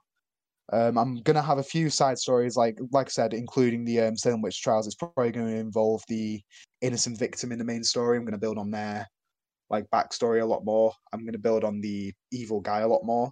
Um, 0.72 0.98
I'm 0.98 1.16
gonna 1.22 1.42
have 1.42 1.58
a 1.58 1.62
few 1.62 1.90
side 1.90 2.18
stories, 2.18 2.56
like 2.56 2.76
like 2.92 3.06
I 3.06 3.10
said, 3.10 3.34
including 3.34 3.84
the 3.84 4.00
um, 4.00 4.16
Salem 4.16 4.42
witch 4.42 4.60
trials. 4.62 4.86
It's 4.86 4.96
probably 4.96 5.30
going 5.30 5.46
to 5.46 5.56
involve 5.56 6.02
the 6.08 6.40
innocent 6.80 7.18
victim 7.18 7.52
in 7.52 7.58
the 7.58 7.64
main 7.64 7.84
story. 7.84 8.16
I'm 8.16 8.24
to 8.32 8.38
build 8.38 8.58
on 8.58 8.70
their 8.70 9.06
like 9.70 9.84
backstory 9.92 10.42
a 10.42 10.46
lot 10.46 10.64
more. 10.64 10.92
I'm 11.12 11.20
to 11.32 11.38
build 11.38 11.64
on 11.64 11.80
the 11.80 12.12
evil 12.32 12.60
guy 12.60 12.80
a 12.80 12.88
lot 12.88 13.04
more, 13.04 13.30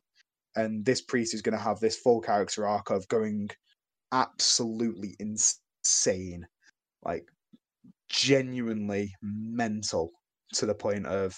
and 0.54 0.84
this 0.84 1.02
priest 1.02 1.34
is 1.34 1.42
to 1.56 1.64
have 1.64 1.80
this 1.80 1.96
full 1.96 2.20
character 2.20 2.68
arc 2.68 2.90
of 2.90 3.06
going 3.08 3.48
absolutely 4.12 5.16
insane, 5.18 6.46
like 7.04 7.24
genuinely 8.08 9.12
mental 9.22 10.12
to 10.52 10.66
the 10.66 10.74
point 10.74 11.06
of 11.06 11.36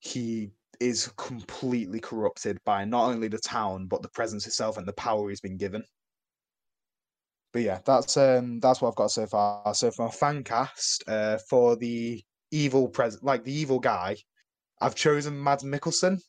he 0.00 0.50
is 0.80 1.08
completely 1.16 2.00
corrupted 2.00 2.58
by 2.64 2.84
not 2.84 3.08
only 3.08 3.28
the 3.28 3.38
town 3.38 3.86
but 3.86 4.02
the 4.02 4.08
presence 4.10 4.46
itself 4.46 4.76
and 4.76 4.86
the 4.86 4.92
power 4.92 5.28
he's 5.28 5.40
been 5.40 5.56
given. 5.56 5.82
But 7.52 7.62
yeah, 7.62 7.80
that's 7.84 8.16
um 8.16 8.60
that's 8.60 8.80
what 8.80 8.88
I've 8.88 8.94
got 8.96 9.10
so 9.10 9.26
far. 9.26 9.74
So 9.74 9.90
for 9.90 10.06
my 10.06 10.10
fan 10.10 10.44
cast, 10.44 11.04
uh, 11.08 11.38
for 11.48 11.76
the 11.76 12.22
evil 12.50 12.88
pres 12.88 13.22
like 13.22 13.44
the 13.44 13.52
evil 13.52 13.78
guy, 13.78 14.16
I've 14.80 14.94
chosen 14.94 15.42
Mads 15.42 15.64
Mikkelsen 15.64 16.20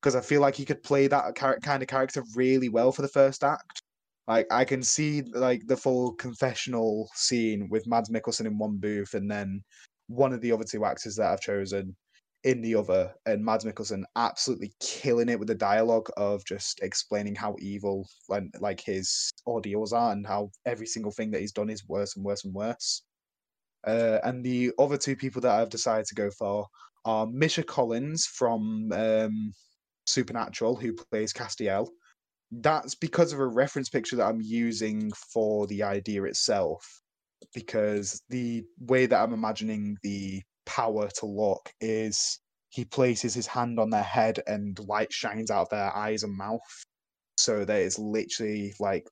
because 0.00 0.14
I 0.14 0.20
feel 0.20 0.40
like 0.40 0.54
he 0.54 0.64
could 0.64 0.82
play 0.82 1.08
that 1.08 1.34
kind 1.34 1.82
of 1.82 1.88
character 1.88 2.22
really 2.34 2.68
well 2.68 2.92
for 2.92 3.02
the 3.02 3.08
first 3.08 3.42
act. 3.44 3.82
Like 4.28 4.46
I 4.50 4.64
can 4.64 4.82
see 4.82 5.22
like 5.22 5.66
the 5.66 5.76
full 5.76 6.12
confessional 6.12 7.08
scene 7.14 7.68
with 7.70 7.86
Mads 7.86 8.10
Mikkelsen 8.10 8.46
in 8.46 8.58
one 8.58 8.76
booth 8.76 9.14
and 9.14 9.30
then 9.30 9.62
one 10.06 10.32
of 10.32 10.40
the 10.40 10.52
other 10.52 10.64
two 10.64 10.84
actors 10.84 11.16
that 11.16 11.32
I've 11.32 11.40
chosen 11.40 11.96
in 12.44 12.62
the 12.62 12.74
other, 12.74 13.12
and 13.26 13.44
Mads 13.44 13.64
Mikkelsen 13.64 14.04
absolutely 14.16 14.72
killing 14.80 15.28
it 15.28 15.38
with 15.38 15.48
the 15.48 15.54
dialogue 15.54 16.08
of 16.16 16.44
just 16.44 16.80
explaining 16.82 17.34
how 17.34 17.56
evil 17.58 18.08
and 18.30 18.54
like 18.60 18.80
his 18.80 19.30
ordeals 19.46 19.92
are 19.92 20.12
and 20.12 20.26
how 20.26 20.50
every 20.64 20.86
single 20.86 21.10
thing 21.10 21.30
that 21.32 21.40
he's 21.40 21.52
done 21.52 21.68
is 21.68 21.88
worse 21.88 22.16
and 22.16 22.24
worse 22.24 22.44
and 22.44 22.54
worse. 22.54 23.02
Uh, 23.86 24.18
and 24.24 24.44
the 24.44 24.72
other 24.78 24.96
two 24.96 25.16
people 25.16 25.40
that 25.40 25.60
I've 25.60 25.70
decided 25.70 26.06
to 26.06 26.14
go 26.14 26.30
for 26.30 26.66
are 27.04 27.26
Misha 27.26 27.62
Collins 27.62 28.26
from 28.26 28.92
um, 28.92 29.52
Supernatural, 30.06 30.76
who 30.76 30.94
plays 30.94 31.32
Castiel, 31.32 31.88
that's 32.50 32.94
because 32.94 33.32
of 33.32 33.40
a 33.40 33.46
reference 33.46 33.88
picture 33.88 34.16
that 34.16 34.26
I'm 34.26 34.40
using 34.40 35.10
for 35.32 35.66
the 35.66 35.82
idea 35.82 36.24
itself. 36.24 37.02
Because 37.54 38.20
the 38.30 38.64
way 38.80 39.06
that 39.06 39.20
I'm 39.22 39.32
imagining 39.32 39.96
the 40.02 40.42
power 40.68 41.08
to 41.08 41.26
look 41.26 41.72
is 41.80 42.38
he 42.68 42.84
places 42.84 43.32
his 43.32 43.46
hand 43.46 43.80
on 43.80 43.88
their 43.88 44.02
head 44.02 44.40
and 44.46 44.78
light 44.80 45.10
shines 45.10 45.50
out 45.50 45.62
of 45.62 45.70
their 45.70 45.96
eyes 45.96 46.22
and 46.22 46.36
mouth. 46.36 46.60
So 47.38 47.64
that 47.64 47.80
it's 47.80 47.98
literally 47.98 48.74
like 48.78 49.08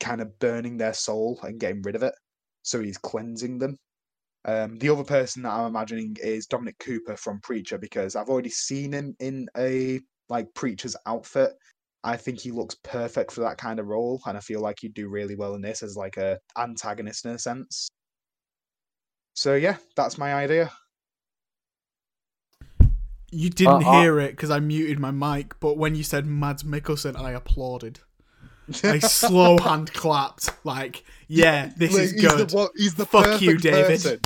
kind 0.00 0.20
of 0.20 0.38
burning 0.40 0.76
their 0.76 0.94
soul 0.94 1.38
and 1.42 1.60
getting 1.60 1.82
rid 1.82 1.94
of 1.94 2.02
it. 2.02 2.14
So 2.62 2.80
he's 2.80 2.98
cleansing 2.98 3.58
them. 3.58 3.76
Um, 4.46 4.78
the 4.78 4.88
other 4.88 5.04
person 5.04 5.42
that 5.42 5.52
I'm 5.52 5.68
imagining 5.68 6.16
is 6.20 6.46
Dominic 6.46 6.78
Cooper 6.80 7.16
from 7.16 7.40
Preacher 7.40 7.78
because 7.78 8.16
I've 8.16 8.28
already 8.28 8.50
seen 8.50 8.92
him 8.92 9.14
in 9.20 9.46
a 9.56 10.00
like 10.28 10.52
Preacher's 10.54 10.96
outfit. 11.06 11.52
I 12.02 12.16
think 12.16 12.40
he 12.40 12.50
looks 12.50 12.76
perfect 12.82 13.32
for 13.32 13.42
that 13.42 13.58
kind 13.58 13.78
of 13.78 13.86
role, 13.86 14.20
and 14.26 14.38
I 14.38 14.40
feel 14.40 14.62
like 14.62 14.78
he'd 14.80 14.94
do 14.94 15.10
really 15.10 15.36
well 15.36 15.54
in 15.54 15.60
this 15.60 15.82
as 15.82 15.96
like 15.96 16.16
a 16.16 16.38
antagonist 16.56 17.26
in 17.26 17.32
a 17.32 17.38
sense. 17.38 17.88
So 19.34 19.54
yeah, 19.54 19.76
that's 19.96 20.18
my 20.18 20.34
idea. 20.34 20.70
You 23.30 23.50
didn't 23.50 23.84
Uh, 23.84 23.90
uh- 23.90 24.00
hear 24.02 24.18
it 24.20 24.32
because 24.32 24.50
I 24.50 24.58
muted 24.60 24.98
my 24.98 25.10
mic, 25.10 25.58
but 25.60 25.76
when 25.76 25.94
you 25.94 26.02
said 26.02 26.26
Mads 26.26 26.62
Mikkelsen, 26.64 27.16
I 27.18 27.32
applauded. 27.32 28.00
I 28.84 28.98
slow 29.00 29.58
hand 29.58 29.92
clapped. 29.92 30.50
Like, 30.64 31.04
yeah, 31.28 31.70
this 31.76 31.92
Like, 31.92 32.02
is 32.02 32.12
he's 32.12 32.20
good. 32.22 32.48
The, 32.48 32.56
one- 32.56 32.68
he's 32.76 32.94
the 32.94 33.06
Fuck 33.06 33.24
perfect 33.24 33.42
you, 33.42 33.58
David. 33.58 33.86
person. 33.86 34.20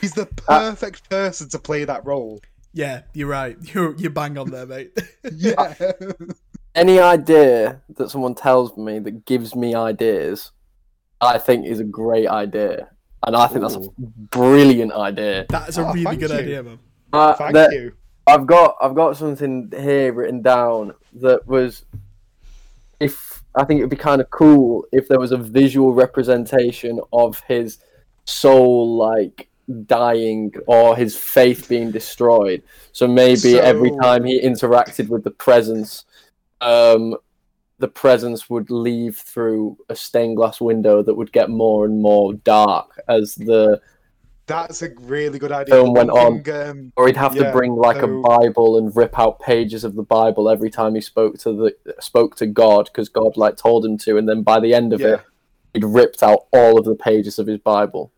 He's 0.00 0.12
the 0.12 0.26
perfect 0.26 1.08
person 1.08 1.48
to 1.50 1.58
play 1.58 1.84
that 1.84 2.04
role. 2.04 2.40
Yeah, 2.72 3.02
you're 3.14 3.28
right. 3.28 3.56
You're 3.74 3.96
you 3.96 4.10
bang 4.10 4.36
on 4.36 4.50
there, 4.50 4.66
mate. 4.66 4.96
Yeah. 5.32 5.74
Any 6.74 7.00
idea 7.00 7.80
that 7.96 8.10
someone 8.10 8.34
tells 8.34 8.76
me 8.76 8.98
that 8.98 9.24
gives 9.24 9.56
me 9.56 9.74
ideas, 9.74 10.52
I 11.22 11.38
think 11.38 11.64
is 11.66 11.80
a 11.80 11.84
great 11.84 12.26
idea, 12.28 12.90
and 13.26 13.34
I 13.34 13.46
think 13.46 13.62
that's 13.62 13.76
a 13.76 13.88
brilliant 13.98 14.92
idea. 14.92 15.46
That's 15.48 15.78
a 15.78 15.86
Oh, 15.88 15.92
really 15.94 16.16
good 16.18 16.28
you. 16.30 16.36
idea, 16.36 16.62
man. 16.62 16.78
Uh, 17.14 17.32
Thank 17.32 17.54
there- 17.54 17.72
you. 17.72 17.92
I've 18.26 18.46
got 18.46 18.76
I've 18.80 18.94
got 18.94 19.16
something 19.16 19.72
here 19.76 20.12
written 20.12 20.42
down 20.42 20.94
that 21.14 21.46
was 21.46 21.84
if 22.98 23.42
I 23.54 23.64
think 23.64 23.78
it'd 23.78 23.90
be 23.90 23.96
kind 23.96 24.20
of 24.20 24.30
cool 24.30 24.84
if 24.92 25.08
there 25.08 25.20
was 25.20 25.32
a 25.32 25.36
visual 25.36 25.92
representation 25.92 27.00
of 27.12 27.40
his 27.40 27.78
soul 28.24 28.96
like 28.96 29.48
dying 29.86 30.52
or 30.66 30.96
his 30.96 31.16
faith 31.16 31.68
being 31.68 31.90
destroyed. 31.90 32.62
So 32.92 33.06
maybe 33.06 33.58
every 33.58 33.90
time 34.02 34.24
he 34.24 34.40
interacted 34.40 35.08
with 35.08 35.24
the 35.24 35.30
presence, 35.30 36.04
um, 36.60 37.16
the 37.78 37.88
presence 37.88 38.48
would 38.48 38.70
leave 38.70 39.16
through 39.16 39.76
a 39.88 39.96
stained 39.96 40.36
glass 40.36 40.60
window 40.60 41.02
that 41.02 41.14
would 41.14 41.32
get 41.32 41.50
more 41.50 41.84
and 41.84 42.00
more 42.00 42.34
dark 42.34 43.00
as 43.08 43.34
the 43.34 43.80
That's 44.46 44.80
a 44.82 44.90
really 45.00 45.38
good 45.40 45.50
idea. 45.50 45.74
Film 45.74 45.92
went 45.92 46.10
on, 46.10 46.48
um, 46.50 46.92
or 46.96 47.08
he'd 47.08 47.16
have 47.16 47.34
to 47.34 47.50
bring 47.50 47.74
like 47.74 48.02
a 48.02 48.06
Bible 48.06 48.78
and 48.78 48.94
rip 48.94 49.18
out 49.18 49.40
pages 49.40 49.82
of 49.82 49.96
the 49.96 50.04
Bible 50.04 50.48
every 50.48 50.70
time 50.70 50.94
he 50.94 51.00
spoke 51.00 51.38
to 51.40 51.52
the 51.52 51.94
spoke 52.00 52.36
to 52.36 52.46
God 52.46 52.84
because 52.86 53.08
God 53.08 53.36
like 53.36 53.56
told 53.56 53.84
him 53.84 53.98
to, 53.98 54.16
and 54.16 54.28
then 54.28 54.42
by 54.42 54.60
the 54.60 54.72
end 54.72 54.92
of 54.92 55.00
Yeah. 55.00 55.14
it, 55.14 55.20
he'd 55.74 55.84
ripped 55.84 56.22
out 56.22 56.46
all 56.52 56.78
of 56.78 56.84
the 56.84 56.94
pages 56.94 57.40
of 57.40 57.48
his 57.48 57.58
Bible. 57.58 58.12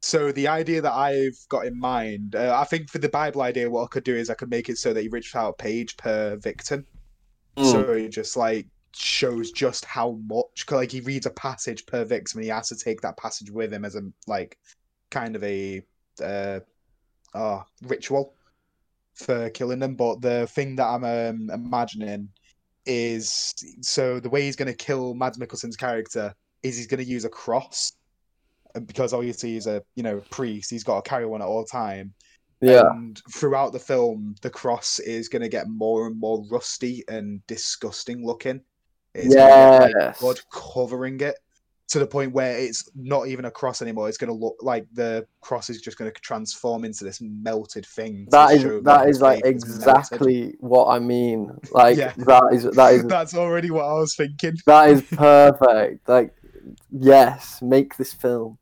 So 0.00 0.32
the 0.32 0.48
idea 0.48 0.80
that 0.80 0.92
I've 0.92 1.38
got 1.48 1.66
in 1.66 1.78
mind, 1.78 2.34
uh, 2.36 2.56
I 2.60 2.64
think 2.64 2.88
for 2.88 2.98
the 2.98 3.08
Bible 3.08 3.42
idea, 3.42 3.70
what 3.70 3.84
I 3.84 3.86
could 3.86 4.04
do 4.04 4.14
is 4.14 4.30
I 4.30 4.34
could 4.34 4.50
make 4.50 4.68
it 4.68 4.78
so 4.78 4.92
that 4.92 5.00
he 5.00 5.08
rips 5.08 5.34
out 5.34 5.50
a 5.50 5.52
page 5.54 5.96
per 5.96 6.36
victim. 6.36 6.86
Hmm. 7.56 7.64
So 7.64 7.80
it 7.92 8.08
just 8.10 8.36
like 8.36 8.66
shows 8.94 9.50
just 9.50 9.84
how 9.84 10.18
much. 10.26 10.66
like 10.70 10.92
he 10.92 11.00
reads 11.00 11.26
a 11.26 11.30
passage 11.30 11.84
per 11.86 12.04
victim, 12.04 12.38
and 12.38 12.44
he 12.44 12.50
has 12.50 12.68
to 12.68 12.76
take 12.76 13.00
that 13.00 13.16
passage 13.16 13.50
with 13.50 13.72
him 13.72 13.84
as 13.84 13.96
a 13.96 14.02
like 14.26 14.56
kind 15.12 15.36
of 15.36 15.44
a 15.44 15.82
uh, 16.20 16.60
uh 17.34 17.60
ritual 17.82 18.34
for 19.14 19.50
killing 19.50 19.78
them. 19.78 19.94
But 19.94 20.20
the 20.20 20.48
thing 20.48 20.76
that 20.76 20.86
I'm 20.86 21.04
um, 21.04 21.50
imagining 21.50 22.30
is 22.84 23.54
so 23.80 24.18
the 24.18 24.28
way 24.28 24.42
he's 24.42 24.56
going 24.56 24.70
to 24.70 24.76
kill 24.76 25.14
Mads 25.14 25.38
Mikkelsen's 25.38 25.76
character 25.76 26.34
is 26.64 26.76
he's 26.76 26.88
going 26.88 27.02
to 27.02 27.08
use 27.08 27.24
a 27.24 27.28
cross 27.28 27.92
because 28.86 29.12
obviously 29.12 29.52
he's 29.52 29.66
a 29.66 29.82
you 29.94 30.02
know 30.02 30.20
priest 30.30 30.70
he's 30.70 30.82
got 30.82 31.04
to 31.04 31.08
carry 31.08 31.26
one 31.26 31.42
at 31.42 31.48
all 31.48 31.64
time. 31.64 32.12
Yeah, 32.60 32.90
and 32.90 33.20
throughout 33.32 33.72
the 33.72 33.78
film 33.78 34.34
the 34.42 34.50
cross 34.50 34.98
is 35.00 35.28
going 35.28 35.42
to 35.42 35.48
get 35.48 35.68
more 35.68 36.06
and 36.06 36.18
more 36.18 36.44
rusty 36.50 37.04
and 37.08 37.44
disgusting 37.46 38.24
looking. 38.24 38.60
It's 39.14 39.34
get, 39.34 39.92
like, 39.94 40.18
blood 40.20 40.40
covering 40.50 41.20
it 41.20 41.36
to 41.92 41.98
the 41.98 42.06
point 42.06 42.32
where 42.32 42.58
it's 42.58 42.88
not 42.94 43.26
even 43.28 43.44
a 43.44 43.50
cross 43.50 43.82
anymore 43.82 44.08
it's 44.08 44.16
going 44.16 44.28
to 44.32 44.34
look 44.34 44.56
like 44.62 44.86
the 44.94 45.26
cross 45.42 45.68
is 45.68 45.80
just 45.80 45.98
going 45.98 46.10
to 46.10 46.20
transform 46.20 46.84
into 46.84 47.04
this 47.04 47.20
melted 47.20 47.84
thing 47.84 48.24
to 48.24 48.30
that 48.30 48.50
is 48.52 48.62
show 48.62 48.80
that 48.80 49.06
his 49.06 49.16
is 49.16 49.22
like 49.22 49.42
faith 49.42 49.56
is 49.56 49.64
melted. 49.64 49.98
exactly 49.98 50.54
what 50.60 50.86
I 50.88 50.98
mean. 50.98 51.50
Like 51.70 51.96
Yeah. 51.98 52.12
that 52.16 52.48
is 52.52 52.64
that 52.64 52.94
is 52.94 53.04
that's 53.14 53.34
already 53.34 53.70
what 53.70 53.84
i 53.84 53.92
was 53.92 54.14
thinking 54.16 54.56
that 54.66 54.88
is 54.90 55.02
perfect. 55.12 56.08
Like 56.08 56.34
yes, 56.90 57.60
make 57.60 57.96
this 57.98 58.12
film 58.14 58.58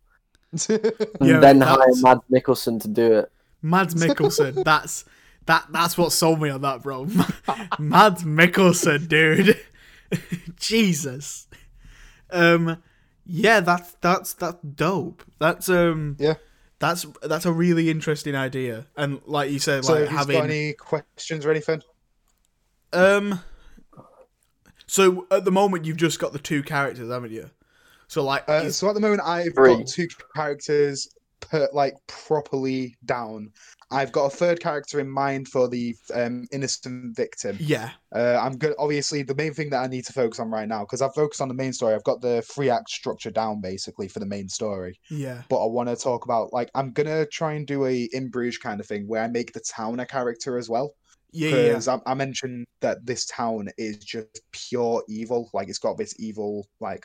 and 0.69 0.93
Yeah, 1.21 1.39
then 1.39 1.61
hire 1.61 1.79
that's- 1.79 2.03
Mads 2.03 2.23
Mikkelsen 2.33 2.81
to 2.83 2.89
do 2.89 3.13
it. 3.21 3.33
Mads 3.63 3.95
Mikkelsen. 3.95 4.65
That's 4.65 5.05
that. 5.47 5.67
That's 5.71 5.97
what 5.97 6.13
sold 6.13 6.41
me 6.41 6.49
on 6.51 6.63
that, 6.63 6.83
bro. 6.83 7.05
Mads 7.79 8.25
Mikkelsen, 8.25 9.07
dude. 9.07 9.61
Jesus. 10.59 11.47
Um. 12.31 12.83
Yeah, 13.27 13.61
that's 13.61 13.97
that's 14.01 14.35
that's 14.35 14.59
dope. 14.63 15.23
That's 15.39 15.69
um. 15.69 16.17
Yeah. 16.19 16.35
That's 16.79 17.05
that's 17.23 17.45
a 17.45 17.53
really 17.53 17.91
interesting 17.91 18.35
idea, 18.35 18.87
and 18.97 19.21
like 19.27 19.51
you 19.51 19.59
said, 19.59 19.85
so 19.85 19.93
like 19.93 20.09
have 20.09 20.19
having 20.21 20.37
got 20.37 20.45
any 20.47 20.73
questions 20.73 21.45
or 21.45 21.51
anything 21.51 21.83
um. 22.95 23.41
So 24.87 25.27
at 25.31 25.45
the 25.45 25.51
moment, 25.53 25.85
you've 25.85 25.99
just 25.99 26.19
got 26.19 26.33
the 26.33 26.39
two 26.39 26.63
characters, 26.63 27.11
haven't 27.11 27.33
you? 27.33 27.51
So 28.09 28.25
like, 28.25 28.49
Uh, 28.49 28.63
is- 28.65 28.77
so 28.77 28.89
at 28.89 28.95
the 28.95 29.01
moment, 29.01 29.21
I've 29.25 29.55
Three. 29.55 29.77
got 29.77 29.87
two 29.87 30.09
characters 30.35 31.15
per, 31.41 31.69
like 31.73 31.95
properly 32.09 32.97
down. 33.05 33.53
I've 33.91 34.13
got 34.13 34.27
a 34.27 34.31
third 34.37 34.61
character 34.61 35.01
in 35.01 35.11
mind 35.11 35.49
for 35.49 35.69
the 35.69 35.97
um, 36.15 36.47
innocent 36.53 37.17
victim. 37.17 37.57
yeah, 37.61 37.91
Uh, 38.15 38.39
I'm 38.41 38.57
good. 38.57 38.75
Obviously, 38.79 39.23
the 39.23 39.35
main 39.35 39.53
thing 39.53 39.71
that 39.71 39.83
I 39.83 39.87
need 39.89 40.05
to 40.07 40.13
focus 40.13 40.39
on 40.39 40.51
right 40.51 40.69
now, 40.69 40.81
because 40.81 41.03
I've 41.03 41.15
focused 41.15 41.41
on 41.41 41.49
the 41.49 41.55
main 41.55 41.73
story. 41.73 41.95
I've 41.95 42.05
got 42.05 42.21
the 42.21 42.43
three 42.43 42.71
act 42.71 42.91
structure 42.91 43.31
down 43.31 43.61
basically 43.61 44.09
for 44.09 44.21
the 44.21 44.27
main 44.27 44.49
story. 44.49 44.99
yeah, 45.11 45.43
But 45.49 45.63
I 45.63 45.67
want 45.67 45.89
to 45.89 45.97
talk 45.97 46.25
about 46.25 46.53
like 46.53 46.71
I'm 46.75 46.93
gonna 46.93 47.27
try 47.27 47.55
and 47.55 47.67
do 47.67 47.87
a 47.87 48.09
in 48.13 48.31
Bruges 48.31 48.59
kind 48.59 48.81
of 48.81 48.87
thing 48.87 49.09
where 49.09 49.23
I 49.23 49.29
make 49.29 49.53
the 49.53 49.61
town 49.61 50.01
a 50.01 50.07
character 50.07 50.57
as 50.57 50.69
well 50.69 50.95
yeah, 51.33 51.51
yeah. 51.51 51.69
because 51.69 51.89
I, 51.89 51.99
I 52.07 52.15
mentioned 52.15 52.67
that 52.81 53.05
this 53.07 53.27
town 53.27 53.69
is 53.79 53.99
just 53.99 54.41
pure 54.53 55.03
evil. 55.09 55.51
Like 55.53 55.69
it's 55.69 55.79
got 55.79 55.99
this 55.99 56.15
evil 56.19 56.67
like 56.81 57.05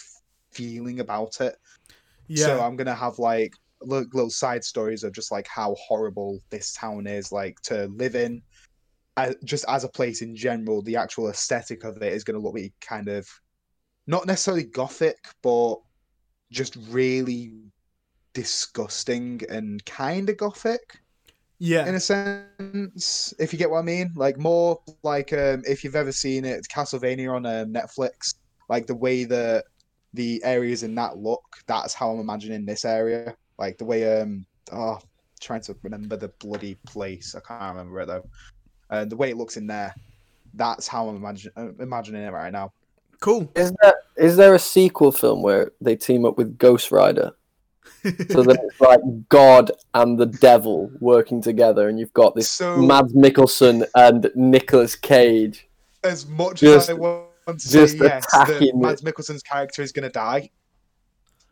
feeling 0.52 1.00
about 1.00 1.42
it. 1.42 1.56
yeah. 2.28 2.46
So 2.46 2.62
I'm 2.62 2.76
gonna 2.76 2.96
have 2.96 3.20
like 3.20 3.54
little, 3.86 4.08
little 4.14 4.30
side 4.30 4.64
stories 4.64 5.04
of 5.04 5.14
just 5.14 5.32
like 5.32 5.48
how 5.48 5.76
horrible 5.76 6.40
this 6.50 6.74
town 6.74 7.08
is 7.08 7.32
like 7.32 7.60
to 7.62 7.88
live 7.88 8.16
in. 8.16 8.42
Uh, 9.18 9.34
just 9.46 9.66
as 9.70 9.84
a 9.84 9.90
place 9.90 10.22
in 10.22 10.36
general, 10.36 10.82
the 10.82 10.98
actual 10.98 11.30
aesthetic 11.30 11.84
of 11.84 12.02
it 12.02 12.14
is 12.14 12.24
gonna 12.24 12.40
look 12.40 12.56
like 12.56 12.74
kind 12.82 13.08
of 13.08 13.28
not 14.08 14.28
necessarily 14.28 14.64
gothic, 14.64 15.18
but 15.42 15.76
just 16.52 16.78
really 16.90 17.54
disgusting 18.34 19.42
and 19.50 19.84
kind 19.86 20.30
of 20.30 20.38
gothic 20.38 21.00
yeah. 21.60 21.88
in 21.88 21.96
a 21.96 22.00
sense, 22.00 23.34
if 23.40 23.54
you 23.54 23.60
get 23.60 23.70
what 23.70 23.80
I 23.80 23.84
mean. 23.84 24.12
Like 24.16 24.38
more 24.38 24.82
like 25.04 25.32
um, 25.34 25.64
if 25.66 25.84
you've 25.84 25.96
ever 25.96 26.12
seen 26.12 26.46
it, 26.46 26.68
Castlevania 26.68 27.34
on 27.34 27.46
um, 27.46 27.74
Netflix. 27.74 28.36
Like 28.70 28.88
the 28.88 28.96
way 28.96 29.26
that 29.26 29.66
the 30.14 30.42
areas 30.44 30.84
in 30.84 30.96
that 30.96 31.18
look, 31.18 31.44
that's 31.68 31.94
how 31.94 32.12
I'm 32.12 32.20
imagining 32.20 32.66
this 32.66 32.86
area. 32.86 33.36
Like 33.58 33.78
the 33.78 33.86
way 33.86 34.22
um, 34.22 34.46
oh, 34.72 35.00
trying 35.40 35.62
to 35.62 35.76
remember 35.84 36.18
the 36.18 36.30
bloody 36.40 36.76
place. 36.86 37.36
I 37.36 37.40
can't 37.40 37.76
remember 37.76 38.02
it 38.02 38.08
though. 38.08 38.28
Uh, 38.90 39.06
the 39.06 39.16
way 39.16 39.30
it 39.32 39.38
looks 39.38 39.58
in 39.58 39.68
there, 39.68 39.94
that's 40.54 40.88
how 40.88 41.08
I'm 41.08 41.16
imagine- 41.18 41.52
uh, 41.56 41.70
imagining 41.80 42.24
it 42.24 42.32
right 42.32 42.52
now. 42.52 42.72
Cool. 43.22 43.50
Is 43.56 43.74
there 43.82 43.96
is 44.18 44.36
there 44.36 44.54
a 44.56 44.60
sequel 44.60 45.12
film 45.12 45.42
where 45.42 45.72
they 45.82 45.96
team 45.96 46.26
up 46.26 46.38
with 46.38 46.58
Ghost 46.58 46.92
Rider? 46.92 47.32
So 48.04 48.44
that 48.44 48.60
it's 48.64 48.82
like 48.82 49.00
God 49.30 49.72
and 49.94 50.20
the 50.20 50.26
devil 50.28 50.92
working 51.00 51.42
together, 51.42 51.88
and 51.90 51.98
you've 51.98 52.14
got 52.14 52.36
this 52.36 52.52
So- 52.52 52.78
Mads 52.78 53.14
Mikkelsen 53.14 53.86
and 53.96 54.30
Nicolas 54.36 54.96
Cage. 54.96 55.68
As 56.04 56.28
much 56.28 56.60
Just- 56.60 56.90
as 56.90 56.96
I 56.96 57.00
want 57.00 57.28
to 57.48 57.54
just 57.54 57.98
say 57.98 58.06
yes, 58.06 58.26
that 58.32 58.50
attacking 58.50 58.80
Mads 58.80 59.02
Mikkelsen's 59.02 59.42
character 59.44 59.82
is 59.82 59.92
gonna 59.92 60.10
die. 60.10 60.50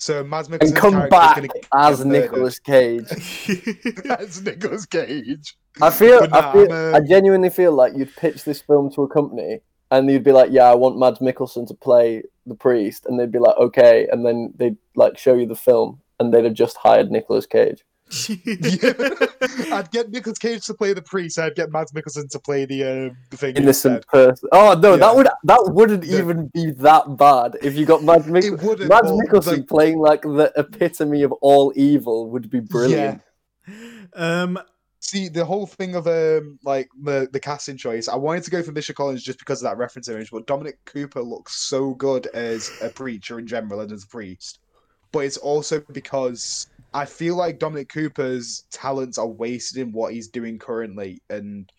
So 0.04 0.22
Mads 0.22 0.50
And 0.50 0.76
come 0.76 1.08
back 1.08 1.38
is 1.38 1.48
gonna 1.48 1.48
get 1.48 1.68
as. 1.74 2.06
Nicolas 2.06 2.60
Cage. 2.60 3.10
as 4.20 4.42
Nicolas 4.42 4.86
Cage. 4.86 5.56
I 5.82 5.92
feel, 5.92 6.20
But 6.20 6.34
I 6.34 6.52
feel, 6.52 6.74
I'm, 6.74 6.96
I 6.96 7.00
genuinely 7.00 7.50
feel 7.50 7.72
like 7.72 7.94
you'd 7.96 8.14
pitch 8.18 8.44
this 8.44 8.62
film 8.62 8.92
to 8.96 9.04
a 9.04 9.08
company, 9.08 9.62
and 9.92 10.12
you'd 10.12 10.26
be 10.26 10.34
like, 10.34 10.52
"Yeah, 10.52 10.66
I 10.66 10.76
want 10.76 11.00
Mads 11.00 11.20
Mikkelsen 11.20 11.66
to 11.70 11.74
play 11.74 12.24
the 12.46 12.54
priest," 12.54 13.06
and 13.06 13.18
they'd 13.18 13.32
be 13.32 13.40
like, 13.40 13.56
"Okay," 13.56 14.06
and 14.12 14.26
then 14.26 14.54
they'd 14.58 14.76
like 14.94 15.18
show 15.18 15.36
you 15.36 15.46
the 15.46 15.56
film, 15.56 16.02
and 16.20 16.34
they'd 16.34 16.44
have 16.44 16.54
just 16.54 16.76
hired 16.76 17.10
Nicolas 17.10 17.46
Cage. 17.46 17.86
I'd 19.72 19.90
get 19.92 20.10
Nicolas 20.10 20.38
Cage 20.38 20.66
to 20.66 20.74
play 20.74 20.94
the 20.94 21.02
priest. 21.02 21.40
I'd 21.40 21.56
get 21.56 21.72
Mads 21.72 21.92
Mikkelsen 21.92 22.30
to 22.30 22.40
play 22.40 22.66
the 22.66 22.84
uh, 22.84 23.14
the 23.30 23.38
thing. 23.38 23.56
Innocent 23.56 23.98
instead. 23.98 24.08
person. 24.08 24.50
Oh 24.52 24.74
no, 24.80 24.92
Yeah. 24.92 24.98
that 24.98 25.16
would 25.16 25.28
that 25.44 25.64
wouldn't 25.74 26.04
Yeah. 26.04 26.20
even 26.20 26.48
be 26.54 26.72
that 26.72 27.18
bad 27.18 27.58
if 27.62 27.76
you 27.76 27.86
got 27.86 28.04
Mads, 28.04 28.28
Mik- 28.28 28.62
wouldn't. 28.62 28.90
Mads 28.90 29.12
but, 29.12 29.18
Mikkelsen 29.20 29.58
like, 29.58 29.68
playing 29.68 30.00
like 30.00 30.22
the 30.22 30.52
epitome 30.58 31.24
of 31.24 31.32
all 31.42 31.74
evil 31.76 32.30
would 32.30 32.50
be 32.50 32.60
brilliant. 32.60 33.22
um, 34.16 34.60
See 35.00 35.28
the 35.28 35.44
whole 35.44 35.66
thing 35.68 35.96
of 35.96 36.08
um 36.08 36.58
like 36.64 36.88
the 37.02 37.28
the 37.34 37.40
casting 37.40 37.76
choice. 37.76 38.08
I 38.08 38.16
wanted 38.16 38.44
to 38.46 38.52
go 38.52 38.64
for 38.64 38.72
Misha 38.72 38.94
Collins 38.94 39.22
just 39.22 39.38
because 39.38 39.62
of 39.62 39.70
that 39.70 39.78
reference 39.78 40.08
image, 40.08 40.32
but 40.32 40.48
Dominic 40.48 40.78
Cooper 40.86 41.22
looks 41.22 41.58
so 41.58 41.94
good 41.96 42.28
as 42.28 42.72
a 42.82 42.88
preacher 42.90 43.38
in 43.38 43.46
general 43.46 43.82
and 43.82 43.92
as 43.92 44.06
a 44.06 44.08
priest. 44.08 44.60
But 45.12 45.20
it's 45.26 45.36
also 45.38 45.82
because 45.92 46.68
I 46.94 47.06
feel 47.06 47.36
like 47.36 47.60
Dominic 47.60 47.90
Cooper's 47.90 48.66
talents 48.72 49.18
are 49.18 49.28
wasted 49.28 49.82
in 49.82 49.92
what 49.92 50.14
he's 50.14 50.28
doing 50.28 50.60
currently, 50.60 51.22
and 51.30 51.72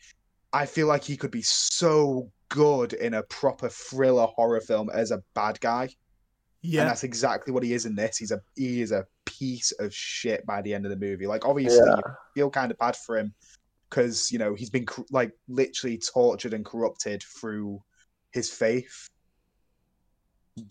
I 0.53 0.67
feel 0.67 0.87
like 0.87 1.05
he 1.05 1.17
could 1.17 1.31
be 1.31 1.43
so 1.43 2.31
good 2.49 2.93
in 2.93 3.15
a 3.15 3.23
proper 3.25 3.69
thriller 3.69 4.27
horror 4.27 4.61
film 4.61 4.91
as 4.91 5.11
a 5.11 5.23
bad 5.35 5.61
guy. 5.61 5.83
Yeah, 5.83 5.89
And 5.89 6.73
yeah, 6.73 6.85
that's 6.85 7.05
exactly 7.05 7.53
what 7.53 7.63
he 7.63 7.75
is 7.75 7.87
in 7.87 7.95
this. 7.95 8.17
He's 8.17 8.31
a 8.31 8.41
he 8.57 8.81
is 8.81 8.93
a 8.93 9.05
piece 9.27 9.73
of 9.73 9.93
shit 9.95 10.47
by 10.47 10.63
the 10.63 10.73
end 10.73 10.87
of 10.87 10.91
the 10.91 10.97
movie. 10.97 11.27
Like 11.27 11.45
obviously 11.45 11.91
Yeah. 11.91 11.97
you 11.97 12.03
feel 12.35 12.51
kind 12.51 12.71
of 12.71 12.79
bad 12.79 12.97
for 12.97 13.19
him 13.19 13.35
because 13.91 14.33
you 14.33 14.39
know 14.39 14.55
he's 14.55 14.71
been 14.71 14.87
like 15.11 15.33
literally 15.49 15.99
tortured 15.99 16.55
and 16.55 16.65
corrupted 16.65 17.23
through 17.41 17.83
his 18.33 18.51
faith, 18.51 19.09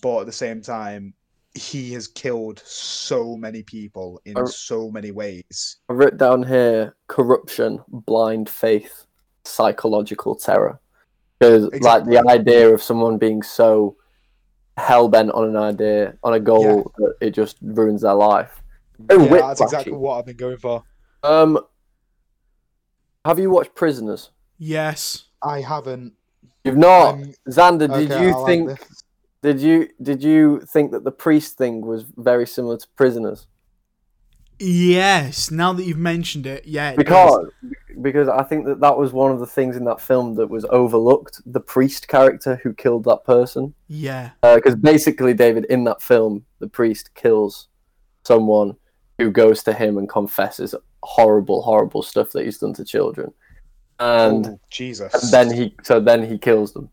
but 0.01 0.21
at 0.21 0.25
the 0.25 0.31
same 0.31 0.61
time 0.61 1.13
he 1.55 1.93
has 1.93 2.07
killed 2.07 2.61
so 2.65 3.35
many 3.37 3.61
people 3.63 4.19
in 4.25 4.37
Oh. 4.37 4.45
so 4.45 4.89
many 4.89 5.11
ways. 5.11 5.77
I 5.89 5.93
wrote 5.93 6.17
down 6.17 6.43
here 6.43 6.95
corruption, 7.07 7.79
blind 7.87 8.49
faith, 8.49 9.05
psychological 9.45 10.35
terror. 10.35 10.79
Because 11.39 11.69
like 11.81 12.05
the 12.05 12.23
idea 12.27 12.73
of 12.73 12.81
someone 12.81 13.17
being 13.17 13.43
so 13.43 13.97
hell 14.77 15.07
bent 15.09 15.31
on 15.31 15.47
an 15.49 15.57
idea, 15.57 16.17
on 16.23 16.33
a 16.33 16.39
goal 16.39 16.91
that 16.97 17.15
it 17.21 17.31
just 17.31 17.57
ruins 17.61 18.01
their 18.01 18.13
life. 18.13 18.63
Oh, 19.09 19.23
yeah, 19.25 19.47
that's 19.47 19.61
exactly 19.61 19.91
what 19.93 20.17
I've 20.19 20.25
been 20.25 20.37
going 20.37 20.57
for. 20.57 20.83
Um 21.23 21.59
have 23.25 23.39
you 23.39 23.49
watched 23.49 23.75
Prisoners? 23.75 24.31
yes. 24.57 25.25
I 25.45 25.59
haven't. 25.59 26.13
You've 26.63 26.77
not. 26.77 27.15
I'm- 27.15 27.33
Xander, 27.49 27.79
did 27.93 28.09
okay, 28.11 28.25
you 28.25 28.29
I 28.29 28.37
like 28.37 28.45
think. 28.47 28.87
Did 29.43 29.59
you 29.59 29.89
did 30.01 30.23
you 30.23 30.61
think 30.61 30.91
that 30.91 31.03
the 31.03 31.11
priest 31.11 31.57
thing 31.57 31.85
was 31.85 32.05
very 32.15 32.47
similar 32.47 32.77
to 32.77 32.87
Prisoners? 32.95 33.45
Yes, 34.59 35.51
now 35.51 35.73
that 35.73 35.83
you've 35.83 35.97
mentioned 35.97 36.45
it, 36.47 36.65
yeah. 36.65 36.91
it 36.91 37.05
does. 37.05 37.05
because 37.05 37.73
because 38.01 38.27
I 38.29 38.43
think 38.43 38.65
that 38.65 38.79
that 38.79 38.97
was 38.97 39.11
one 39.11 39.31
of 39.31 39.39
the 39.39 39.45
things 39.45 39.75
in 39.75 39.83
that 39.85 39.99
film 39.99 40.35
that 40.35 40.47
was 40.47 40.65
overlooked. 40.69 41.41
The 41.45 41.59
priest 41.59 42.07
character 42.07 42.59
who 42.63 42.73
killed 42.73 43.03
that 43.03 43.25
person, 43.25 43.73
yeah, 43.87 44.31
uh, 44.41 44.55
because 44.55 44.75
basically, 44.75 45.33
David, 45.33 45.65
in 45.65 45.83
that 45.83 46.01
film, 46.01 46.45
the 46.59 46.67
priest 46.67 47.13
kills 47.13 47.67
someone 48.23 48.77
who 49.17 49.29
goes 49.29 49.61
to 49.63 49.73
him 49.73 49.97
and 49.97 50.07
confesses 50.07 50.73
horrible, 51.03 51.61
horrible 51.61 52.01
stuff 52.01 52.31
that 52.31 52.45
he's 52.45 52.59
done 52.59 52.73
to 52.75 52.85
children, 52.85 53.33
and, 53.99 54.47
Oh, 54.47 54.59
Jesus. 54.71 55.13
and 55.13 55.33
then 55.33 55.53
he 55.53 55.75
so 55.83 55.99
then 55.99 56.23
he 56.25 56.37
kills 56.37 56.73
them. 56.73 56.89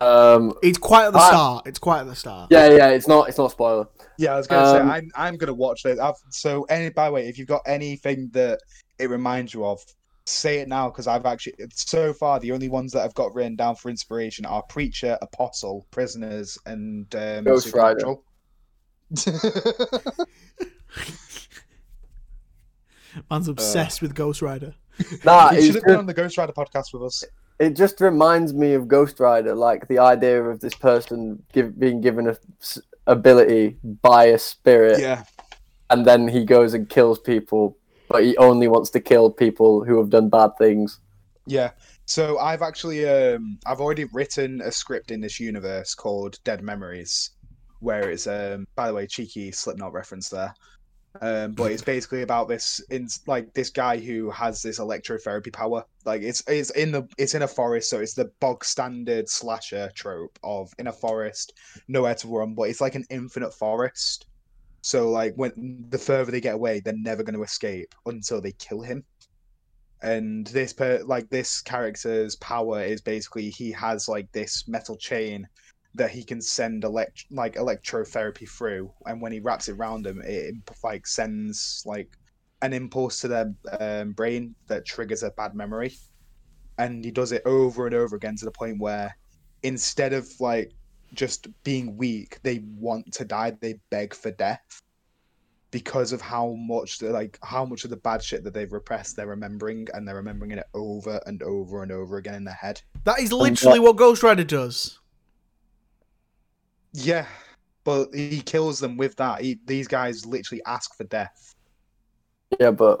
Um, 0.00 0.52
it's 0.62 0.78
quite 0.78 1.06
at 1.06 1.12
the 1.12 1.18
I- 1.18 1.28
start. 1.28 1.66
It's 1.66 1.78
quite 1.78 2.00
at 2.00 2.06
the 2.06 2.14
start. 2.16 2.48
yeah, 2.50 2.68
yeah, 2.70 2.88
it's 2.90 3.08
not 3.08 3.28
it's 3.28 3.38
not 3.38 3.46
a 3.46 3.50
spoiler. 3.50 3.86
Yeah, 4.18 4.34
I 4.34 4.36
was 4.36 4.46
gonna 4.46 4.66
Um, 4.66 4.88
say 4.88 4.94
I'm 4.96 5.10
I'm 5.16 5.36
gonna 5.36 5.54
watch 5.54 5.82
this. 5.82 5.98
I've, 5.98 6.14
so 6.30 6.64
any 6.64 6.90
by 6.90 7.06
the 7.06 7.12
way, 7.12 7.28
if 7.28 7.38
you've 7.38 7.48
got 7.48 7.62
anything 7.66 8.28
that 8.32 8.60
it 8.98 9.10
reminds 9.10 9.52
you 9.54 9.64
of, 9.66 9.80
say 10.24 10.58
it 10.60 10.68
now 10.68 10.88
because 10.90 11.06
I've 11.06 11.26
actually 11.26 11.54
so 11.72 12.12
far 12.12 12.40
the 12.40 12.52
only 12.52 12.68
ones 12.68 12.92
that 12.92 13.04
I've 13.04 13.14
got 13.14 13.34
written 13.34 13.56
down 13.56 13.76
for 13.76 13.90
inspiration 13.90 14.44
are 14.46 14.62
Preacher, 14.68 15.16
Apostle, 15.22 15.86
Prisoners, 15.90 16.58
and 16.66 17.14
um, 17.14 17.44
Ghost 17.44 17.72
Rider. 17.74 18.14
Man's 23.30 23.48
obsessed 23.48 24.02
with 24.02 24.14
Ghost 24.14 24.42
Rider. 24.42 24.74
Nah, 25.24 25.50
you 25.52 25.58
it's 25.58 25.66
should 25.66 25.74
have 25.76 25.84
been 25.84 25.96
on 25.96 26.06
the 26.06 26.14
Ghost 26.14 26.36
Rider 26.38 26.52
podcast 26.52 26.92
with 26.92 27.02
us. 27.02 27.24
It 27.58 27.76
just 27.76 28.00
reminds 28.00 28.52
me 28.52 28.74
of 28.74 28.88
Ghost 28.88 29.18
Rider, 29.20 29.54
like 29.54 29.88
the 29.88 29.98
idea 29.98 30.42
of 30.42 30.60
this 30.60 30.74
person 30.74 31.42
give, 31.52 31.78
being 31.78 32.00
given 32.00 32.28
a 32.28 32.36
s- 32.60 32.78
ability 33.06 33.78
by 34.02 34.24
a 34.26 34.38
spirit, 34.38 35.00
Yeah, 35.00 35.24
and 35.90 36.04
then 36.06 36.28
he 36.28 36.44
goes 36.44 36.74
and 36.74 36.88
kills 36.88 37.18
people, 37.18 37.76
but 38.08 38.24
he 38.24 38.36
only 38.36 38.68
wants 38.68 38.90
to 38.90 39.00
kill 39.00 39.30
people 39.30 39.84
who 39.84 39.98
have 39.98 40.10
done 40.10 40.28
bad 40.28 40.50
things. 40.58 41.00
yeah. 41.46 41.70
So 42.06 42.38
I've 42.38 42.62
actually 42.62 43.08
um 43.08 43.58
I've 43.66 43.80
already 43.80 44.04
written 44.12 44.60
a 44.60 44.70
script 44.70 45.10
in 45.10 45.20
this 45.20 45.40
universe 45.40 45.94
called 45.94 46.38
Dead 46.44 46.62
Memories, 46.62 47.30
where 47.80 48.10
it's 48.10 48.26
um 48.26 48.66
by 48.76 48.88
the 48.88 48.94
way 48.94 49.06
cheeky 49.06 49.50
Slipknot 49.52 49.92
reference 49.92 50.28
there. 50.28 50.52
Um, 51.20 51.52
but 51.52 51.72
it's 51.72 51.82
basically 51.82 52.22
about 52.22 52.48
this 52.48 52.80
in 52.90 53.08
like 53.26 53.52
this 53.54 53.70
guy 53.70 53.98
who 53.98 54.30
has 54.30 54.62
this 54.62 54.78
electrotherapy 54.78 55.52
power. 55.52 55.84
Like 56.04 56.22
it's 56.22 56.42
it's 56.46 56.70
in 56.70 56.92
the 56.92 57.08
it's 57.18 57.34
in 57.34 57.42
a 57.42 57.48
forest, 57.48 57.90
so 57.90 58.00
it's 58.00 58.14
the 58.14 58.30
bog 58.40 58.64
standard 58.64 59.28
slasher 59.28 59.90
trope 59.94 60.38
of 60.42 60.72
in 60.78 60.86
a 60.86 60.92
forest, 60.92 61.54
nowhere 61.88 62.14
to 62.16 62.28
run, 62.28 62.54
but 62.54 62.64
it's 62.64 62.80
like 62.80 62.94
an 62.94 63.04
infinite 63.10 63.52
forest. 63.52 64.26
So 64.82 65.10
like 65.10 65.34
when 65.34 65.84
the 65.88 65.98
further 65.98 66.30
they 66.30 66.40
get 66.40 66.54
away, 66.54 66.80
they're 66.80 66.94
never 66.96 67.22
going 67.22 67.34
to 67.34 67.42
escape 67.42 67.94
until 68.06 68.40
they 68.40 68.52
kill 68.52 68.82
him. 68.82 69.04
And 70.02 70.46
this 70.48 70.72
per 70.72 71.02
like 71.04 71.28
this 71.30 71.60
character's 71.60 72.36
power 72.36 72.82
is 72.82 73.00
basically 73.00 73.50
he 73.50 73.72
has 73.72 74.08
like 74.08 74.30
this 74.32 74.68
metal 74.68 74.96
chain 74.96 75.48
that 75.96 76.10
he 76.10 76.22
can 76.22 76.40
send 76.40 76.84
elect 76.84 77.26
like 77.30 77.56
electrotherapy 77.56 78.48
through, 78.48 78.92
and 79.06 79.20
when 79.20 79.32
he 79.32 79.40
wraps 79.40 79.68
it 79.68 79.72
around 79.72 80.04
them, 80.04 80.22
it 80.24 80.54
like 80.84 81.06
sends 81.06 81.82
like 81.86 82.10
an 82.62 82.72
impulse 82.72 83.20
to 83.20 83.28
their 83.28 83.54
um, 83.80 84.12
brain 84.12 84.54
that 84.68 84.86
triggers 84.86 85.22
a 85.22 85.30
bad 85.30 85.54
memory, 85.54 85.94
and 86.78 87.04
he 87.04 87.10
does 87.10 87.32
it 87.32 87.42
over 87.44 87.86
and 87.86 87.94
over 87.94 88.16
again 88.16 88.36
to 88.36 88.44
the 88.44 88.50
point 88.50 88.78
where 88.78 89.16
instead 89.62 90.12
of 90.12 90.28
like 90.40 90.72
just 91.14 91.48
being 91.64 91.96
weak, 91.96 92.38
they 92.42 92.62
want 92.76 93.12
to 93.12 93.24
die, 93.24 93.56
they 93.60 93.80
beg 93.90 94.14
for 94.14 94.30
death 94.30 94.82
because 95.70 96.12
of 96.12 96.20
how 96.20 96.54
much 96.58 97.02
like 97.02 97.38
how 97.42 97.64
much 97.64 97.84
of 97.84 97.90
the 97.90 97.96
bad 97.96 98.22
shit 98.22 98.44
that 98.44 98.54
they've 98.54 98.72
repressed 98.72 99.16
they're 99.16 99.26
remembering 99.26 99.86
and 99.92 100.06
they're 100.06 100.14
remembering 100.14 100.52
it 100.52 100.64
over 100.74 101.20
and 101.26 101.42
over 101.42 101.82
and 101.82 101.92
over 101.92 102.16
again 102.18 102.34
in 102.34 102.44
their 102.44 102.54
head. 102.54 102.80
That 103.04 103.20
is 103.20 103.32
literally 103.32 103.80
what 103.80 103.96
Ghost 103.96 104.22
Rider 104.22 104.44
does. 104.44 104.98
Yeah, 107.04 107.26
but 107.84 108.08
he 108.14 108.40
kills 108.40 108.78
them 108.78 108.96
with 108.96 109.16
that. 109.16 109.40
He, 109.42 109.58
these 109.66 109.86
guys 109.88 110.24
literally 110.24 110.62
ask 110.66 110.94
for 110.96 111.04
death. 111.04 111.54
Yeah, 112.58 112.70
but 112.70 113.00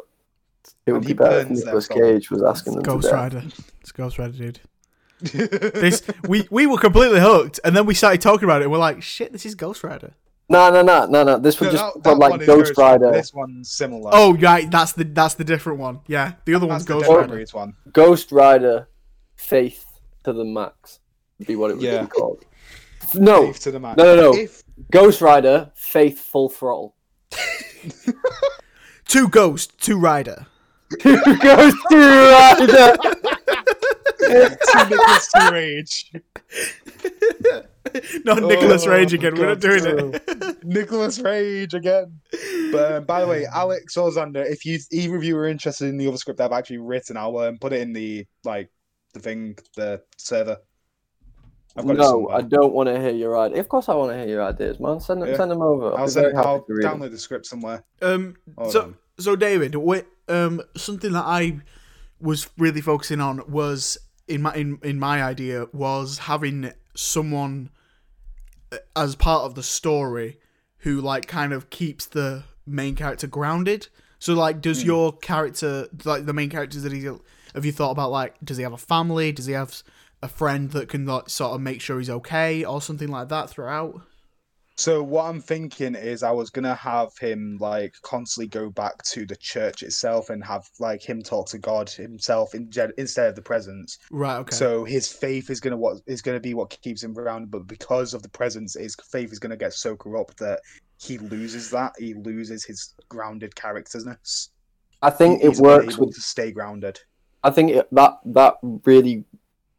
it 0.86 0.92
would 0.92 0.96
And 0.98 1.02
be 1.02 1.08
he 1.08 1.14
better 1.14 1.38
if 1.40 1.48
burns 1.48 1.60
their 1.64 1.74
Nicolas. 1.74 1.88
Cage 1.88 2.30
was 2.30 2.42
asking 2.42 2.74
them 2.74 2.82
Ghost 2.82 3.04
to 3.08 3.10
death. 3.10 3.34
Rider. 3.34 3.42
It's 3.80 3.92
Ghost 3.92 4.18
Rider, 4.18 4.32
dude. 4.32 4.60
This 5.20 6.02
we 6.28 6.46
we 6.50 6.66
were 6.66 6.76
completely 6.78 7.20
hooked, 7.20 7.58
and 7.64 7.74
then 7.74 7.86
we 7.86 7.94
started 7.94 8.20
talking 8.20 8.44
about 8.44 8.60
it. 8.60 8.64
and 8.64 8.72
We're 8.72 8.78
like, 8.78 9.02
shit, 9.02 9.32
this 9.32 9.46
is 9.46 9.54
Ghost 9.54 9.82
Rider. 9.82 10.12
No, 10.48 10.70
no, 10.70 10.82
no, 10.82 11.06
no, 11.06 11.24
no. 11.24 11.38
This 11.38 11.58
was 11.58 11.72
No, 11.72 11.78
just 11.78 11.94
that- 11.94 12.02
that 12.04 12.18
like 12.18 12.30
one 12.32 12.44
Ghost 12.44 12.76
Rider. 12.76 13.10
This 13.12 13.32
one's 13.32 13.70
similar. 13.70 14.10
Oh, 14.12 14.34
right, 14.36 14.70
that's 14.70 14.92
the 14.92 15.04
that's 15.04 15.34
the 15.34 15.44
different 15.44 15.78
one. 15.78 16.00
Yeah, 16.06 16.32
the 16.44 16.54
other 16.54 16.66
one's 16.66 16.84
the 16.84 16.92
Ghost 16.94 17.06
Dead 17.08 17.30
Rider. 17.30 17.44
One. 17.52 17.74
Ghost 17.92 18.30
Rider, 18.30 18.88
Faith 19.36 19.84
to 20.24 20.32
the 20.32 20.44
Max 20.44 21.00
would 21.38 21.48
be 21.48 21.56
what 21.56 21.70
it 21.70 21.74
would 21.78 21.82
Yeah. 21.82 22.02
be 22.02 22.08
called. 22.08 22.44
No, 23.14 23.46
Faith 23.46 23.60
to 23.60 23.70
the 23.70 23.80
max. 23.80 23.96
no, 23.96 24.16
no, 24.16 24.32
no. 24.32 24.36
If 24.36 24.62
Ghost 24.90 25.20
Rider, 25.20 25.70
Faith 25.74 26.18
Full 26.20 26.48
Throttle. 26.48 26.94
Two 29.06 29.28
Ghost, 29.28 29.78
two 29.80 29.98
Rider. 29.98 30.46
Ghost 31.02 31.76
Rider. 31.90 32.96
to 34.18 34.86
Nicholas 34.90 35.30
two 35.32 35.52
Rage, 35.52 36.12
Not 38.24 38.42
Nicholas 38.42 38.84
Oh, 38.86 38.90
Rage 38.90 39.12
again. 39.14 39.34
We're 39.36 39.46
not 39.46 39.60
God, 39.60 39.80
doing 39.80 40.14
it. 40.14 40.64
Nicholas 40.64 41.18
Rage 41.20 41.74
again. 41.74 42.20
But 42.72 42.92
um, 42.92 43.04
by 43.04 43.20
the 43.20 43.26
way, 43.26 43.46
Alex 43.46 43.96
or 43.96 44.10
Xander, 44.10 44.44
if 44.44 44.64
you 44.64 44.78
either 44.90 45.16
of 45.16 45.24
you 45.24 45.36
are 45.36 45.46
interested 45.46 45.88
in 45.88 45.96
the 45.96 46.08
other 46.08 46.16
script 46.16 46.40
I've 46.40 46.52
actually 46.52 46.78
written, 46.78 47.16
I'll 47.16 47.38
um, 47.38 47.58
put 47.58 47.72
it 47.72 47.80
in 47.82 47.92
the 47.92 48.26
like 48.44 48.70
the 49.14 49.20
thing, 49.20 49.56
the 49.76 50.02
server. 50.16 50.58
I've 51.76 51.86
got 51.86 51.96
No. 51.96 52.28
I 52.28 52.40
don't 52.42 52.72
want 52.72 52.88
to 52.88 52.98
hear 53.00 53.10
your 53.10 53.38
ideas. 53.38 53.60
Of 53.60 53.68
course, 53.68 53.88
I 53.88 53.94
want 53.94 54.12
to 54.12 54.18
hear 54.18 54.26
your 54.28 54.42
ideas, 54.42 54.80
man. 54.80 55.00
Send 55.00 55.22
them, 55.22 55.28
Yeah. 55.30 55.36
send 55.36 55.50
them 55.50 55.62
over. 55.62 55.92
I'll, 55.92 55.98
I'll 55.98 56.08
send. 56.08 56.36
I'll 56.38 56.62
to 56.62 56.74
read 56.74 56.84
them. 56.84 57.00
download 57.00 57.10
the 57.10 57.18
script 57.18 57.46
somewhere. 57.46 57.84
Um, 58.02 58.36
Hold 58.56 58.72
so 58.72 58.82
on. 58.82 58.96
so 59.18 59.36
David, 59.36 59.74
wait, 59.74 60.04
um, 60.28 60.62
something 60.76 61.12
that 61.12 61.24
I 61.24 61.60
was 62.20 62.48
really 62.56 62.80
focusing 62.80 63.20
on 63.20 63.42
was 63.50 63.98
in 64.28 64.42
my 64.42 64.54
in, 64.54 64.78
in 64.82 64.98
my 64.98 65.22
idea 65.22 65.66
was 65.72 66.18
having 66.18 66.72
someone 66.94 67.70
uh, 68.72 68.78
as 68.96 69.14
part 69.14 69.42
of 69.44 69.54
the 69.54 69.62
story 69.62 70.38
who 70.78 71.00
like 71.00 71.26
kind 71.26 71.52
of 71.52 71.68
keeps 71.70 72.06
the 72.06 72.44
main 72.66 72.94
character 72.94 73.26
grounded. 73.26 73.88
So 74.18 74.32
like, 74.34 74.60
does 74.62 74.80
Hmm. 74.82 74.86
your 74.86 75.12
character 75.12 75.88
like 76.04 76.24
the 76.26 76.32
main 76.32 76.48
characters 76.48 76.82
that 76.82 76.92
he 76.92 77.04
have 77.54 77.64
you 77.64 77.72
thought 77.72 77.90
about 77.90 78.10
like 78.10 78.34
does 78.42 78.56
he 78.56 78.62
have 78.62 78.72
a 78.72 78.78
family? 78.78 79.30
Does 79.32 79.46
he 79.46 79.52
have 79.52 79.82
a 80.26 80.28
friend 80.28 80.70
that 80.72 80.88
can 80.88 81.06
like 81.06 81.30
sort 81.30 81.54
of 81.54 81.60
make 81.60 81.80
sure 81.80 81.98
he's 81.98 82.10
okay 82.10 82.64
or 82.64 82.82
something 82.82 83.08
like 83.08 83.28
that 83.28 83.48
throughout? 83.48 84.02
So 84.78 85.02
what 85.02 85.24
I'm 85.24 85.40
thinking 85.40 85.94
is 85.94 86.22
I 86.22 86.32
was 86.32 86.50
gonna 86.50 86.74
have 86.74 87.16
him 87.18 87.56
like 87.60 87.94
constantly 88.02 88.48
go 88.48 88.68
back 88.68 89.02
to 89.04 89.24
the 89.24 89.36
church 89.36 89.82
itself 89.82 90.28
and 90.28 90.44
have 90.44 90.68
like 90.78 91.02
him 91.02 91.22
talk 91.22 91.48
to 91.50 91.58
God 91.58 91.88
himself 91.88 92.54
in, 92.54 92.70
instead 92.98 93.28
of 93.30 93.36
the 93.36 93.42
presence. 93.42 93.98
Right. 94.10 94.36
Okay. 94.36 94.54
So 94.54 94.84
his 94.84 95.10
faith 95.10 95.48
is 95.48 95.60
gonna 95.60 95.78
what 95.78 95.98
is 96.06 96.20
gonna 96.20 96.40
be 96.40 96.52
what 96.52 96.76
keeps 96.82 97.02
him 97.02 97.14
grounded, 97.14 97.50
but 97.50 97.66
because 97.66 98.12
of 98.12 98.22
the 98.22 98.28
presence, 98.28 98.74
his 98.74 98.94
faith 99.10 99.32
is 99.32 99.38
gonna 99.38 99.56
get 99.56 99.72
so 99.72 99.96
corrupt 99.96 100.38
that 100.40 100.60
he 101.00 101.16
loses 101.18 101.70
that. 101.70 101.92
He 101.98 102.12
loses 102.12 102.64
his 102.64 102.94
grounded 103.08 103.54
characterness. 103.54 104.50
I 105.00 105.10
think 105.10 105.40
He's 105.40 105.58
it 105.58 105.62
works 105.62 105.84
unable 105.86 106.06
with. 106.06 106.16
to 106.16 106.20
stay 106.20 106.52
grounded. 106.52 107.00
I 107.42 107.50
think 107.50 107.70
it, 107.70 107.88
that 107.92 108.18
that 108.26 108.54
really 108.84 109.24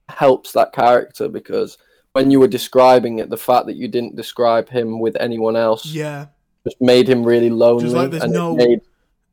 helps 0.09 0.51
that 0.53 0.73
character 0.73 1.27
because 1.27 1.77
when 2.13 2.31
you 2.31 2.39
were 2.39 2.47
describing 2.47 3.19
it, 3.19 3.29
the 3.29 3.37
fact 3.37 3.65
that 3.67 3.75
you 3.75 3.87
didn't 3.87 4.15
describe 4.15 4.69
him 4.69 4.99
with 4.99 5.15
anyone 5.19 5.55
else 5.55 5.85
yeah. 5.85 6.27
just 6.63 6.77
made 6.81 7.07
him 7.07 7.23
really 7.23 7.49
lonely. 7.49 7.89
like 7.89 8.11
there's 8.11 8.23
and 8.23 8.33
no- 8.33 8.55
made- 8.55 8.81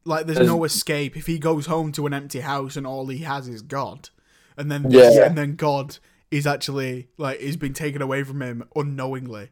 Like 0.06 0.26
there's 0.26 0.36
There's- 0.36 0.50
no 0.50 0.64
escape 0.64 1.16
if 1.16 1.26
he 1.26 1.38
goes 1.38 1.64
home 1.66 1.90
to 1.92 2.06
an 2.06 2.12
empty 2.12 2.40
house 2.40 2.76
and 2.76 2.86
all 2.86 3.06
he 3.06 3.18
has 3.18 3.48
is 3.48 3.62
God, 3.62 4.10
and 4.58 4.70
then 4.70 4.90
Yeah. 4.90 5.24
and 5.24 5.38
then 5.38 5.56
God 5.56 5.96
is 6.30 6.46
actually 6.46 7.08
like 7.16 7.40
is 7.40 7.56
being 7.56 7.72
taken 7.72 8.02
away 8.02 8.22
from 8.22 8.42
him 8.42 8.64
unknowingly. 8.76 9.48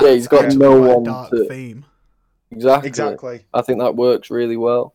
Yeah, 0.00 0.10
he's 0.12 0.28
got 0.28 0.52
no 0.54 0.78
one 0.80 1.04
dark 1.04 1.30
to- 1.30 1.46
theme. 1.48 1.86
exactly. 2.50 2.88
Exactly. 2.88 3.46
I 3.54 3.62
think 3.62 3.78
that 3.78 3.96
works 3.96 4.30
really 4.30 4.58
well. 4.58 4.94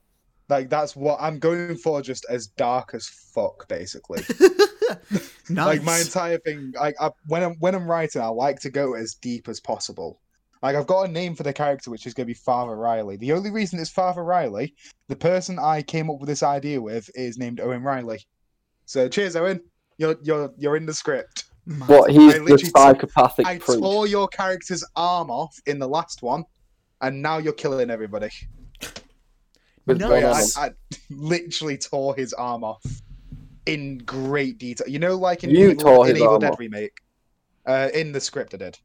Like 0.50 0.70
that's 0.70 0.96
what 0.96 1.18
I'm 1.20 1.40
going 1.40 1.78
for. 1.78 2.04
Just 2.04 2.24
as 2.30 2.46
dark 2.46 2.92
as 2.94 3.08
fuck, 3.08 3.68
basically. 3.68 4.22
nice. 4.90 5.32
Like 5.50 5.84
my 5.84 6.00
entire 6.00 6.38
thing. 6.40 6.74
Like 6.80 6.96
I, 7.00 7.12
when 7.28 7.44
I'm 7.44 7.56
when 7.60 7.76
I'm 7.76 7.90
writing, 7.90 8.22
I 8.22 8.28
like 8.28 8.60
to 8.62 8.70
go 8.70 8.94
as 8.96 9.14
deep 9.16 9.48
as 9.48 9.60
possible. 9.60 10.20
Like 10.64 10.76
I've 10.76 10.88
got 10.88 11.04
a 11.10 11.12
name 11.12 11.36
for 11.36 11.44
the 11.44 11.54
character, 11.54 11.92
which 11.92 12.08
is 12.08 12.14
going 12.14 12.26
to 12.26 12.34
be 12.34 12.34
Father 12.34 12.76
Riley. 12.76 13.18
The 13.18 13.34
only 13.34 13.52
reason 13.52 13.80
it's 13.80 13.90
Father 13.92 14.24
Riley, 14.24 14.74
the 15.10 15.16
person 15.16 15.60
I 15.60 15.82
came 15.84 16.10
up 16.10 16.20
with 16.20 16.28
this 16.30 16.42
idea 16.44 16.82
with, 16.82 17.10
is 17.14 17.38
named 17.38 17.60
Owen 17.60 17.84
Riley. 17.84 18.26
So 18.86 19.08
cheers, 19.08 19.36
Owen. 19.36 19.62
You're 19.98 20.16
you're 20.24 20.52
you're 20.58 20.76
in 20.78 20.86
the 20.86 20.94
script. 20.94 21.46
Mad. 21.68 21.90
What 21.90 22.12
he's 22.12 22.34
the 22.34 22.40
literally- 22.42 22.64
psychopathic 22.76 23.46
I 23.46 23.58
priest. 23.60 23.80
tore 23.80 24.08
your 24.08 24.28
character's 24.28 24.84
arm 24.96 25.30
off 25.32 25.56
in 25.66 25.80
the 25.80 25.88
last 25.88 26.22
one, 26.22 26.44
and 27.02 27.22
now 27.22 27.38
you're 27.38 27.54
killing 27.54 27.90
everybody. 27.90 28.30
with 29.86 30.00
No, 30.00 30.14
yeah, 30.14 30.34
Venom. 30.34 30.48
I, 30.58 30.66
I 30.68 30.70
literally 31.10 31.78
tore 31.78 32.16
his 32.16 32.34
arm 32.34 32.64
off 32.64 32.84
in 33.66 34.00
great 34.00 34.58
detail. 34.58 34.88
You 34.88 35.00
know, 35.00 35.16
like 35.16 35.44
in 35.44 35.50
You 35.50 35.72
Evil, 35.72 35.84
tore 35.84 36.08
in 36.08 36.16
his 36.16 36.24
Evil 36.24 36.40
Dead 36.40 36.56
remake. 36.58 36.98
Uh, 37.66 37.90
in 37.94 38.12
the 38.12 38.22
script, 38.22 38.54
I 38.54 38.58
did. 38.58 38.78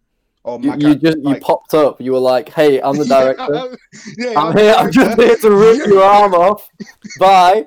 Or 0.43 0.59
You, 0.59 0.71
my 0.71 0.77
you 0.77 0.95
just 0.95 1.19
you 1.19 1.37
popped 1.37 1.75
up. 1.75 2.01
You 2.01 2.13
were 2.13 2.19
like, 2.19 2.49
"Hey, 2.49 2.81
I'm 2.81 2.97
the 2.97 3.05
director. 3.17 3.77
yeah, 4.17 4.41
I'm 4.41 4.55
the 4.55 4.63
here. 4.63 4.75
I'm 4.77 4.91
just 4.91 5.21
here 5.21 5.37
to 5.37 5.51
rip 5.51 5.87
your 5.87 6.03
arm 6.03 6.33
off. 6.35 6.69
Bye. 7.19 7.67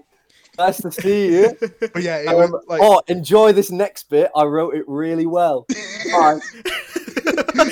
Nice 0.57 0.81
to 0.81 0.91
see 0.91 1.33
you. 1.33 1.57
But 1.79 2.01
yeah, 2.03 2.17
it 2.17 2.27
Um, 2.27 2.55
like 2.67 2.79
oh, 2.81 3.01
enjoy 3.07 3.53
this 3.53 3.71
next 3.71 4.09
bit. 4.09 4.29
I 4.35 4.43
wrote 4.43 4.75
it 4.75 4.83
really 4.87 5.25
well. 5.25 5.65
Bye. 6.11 6.39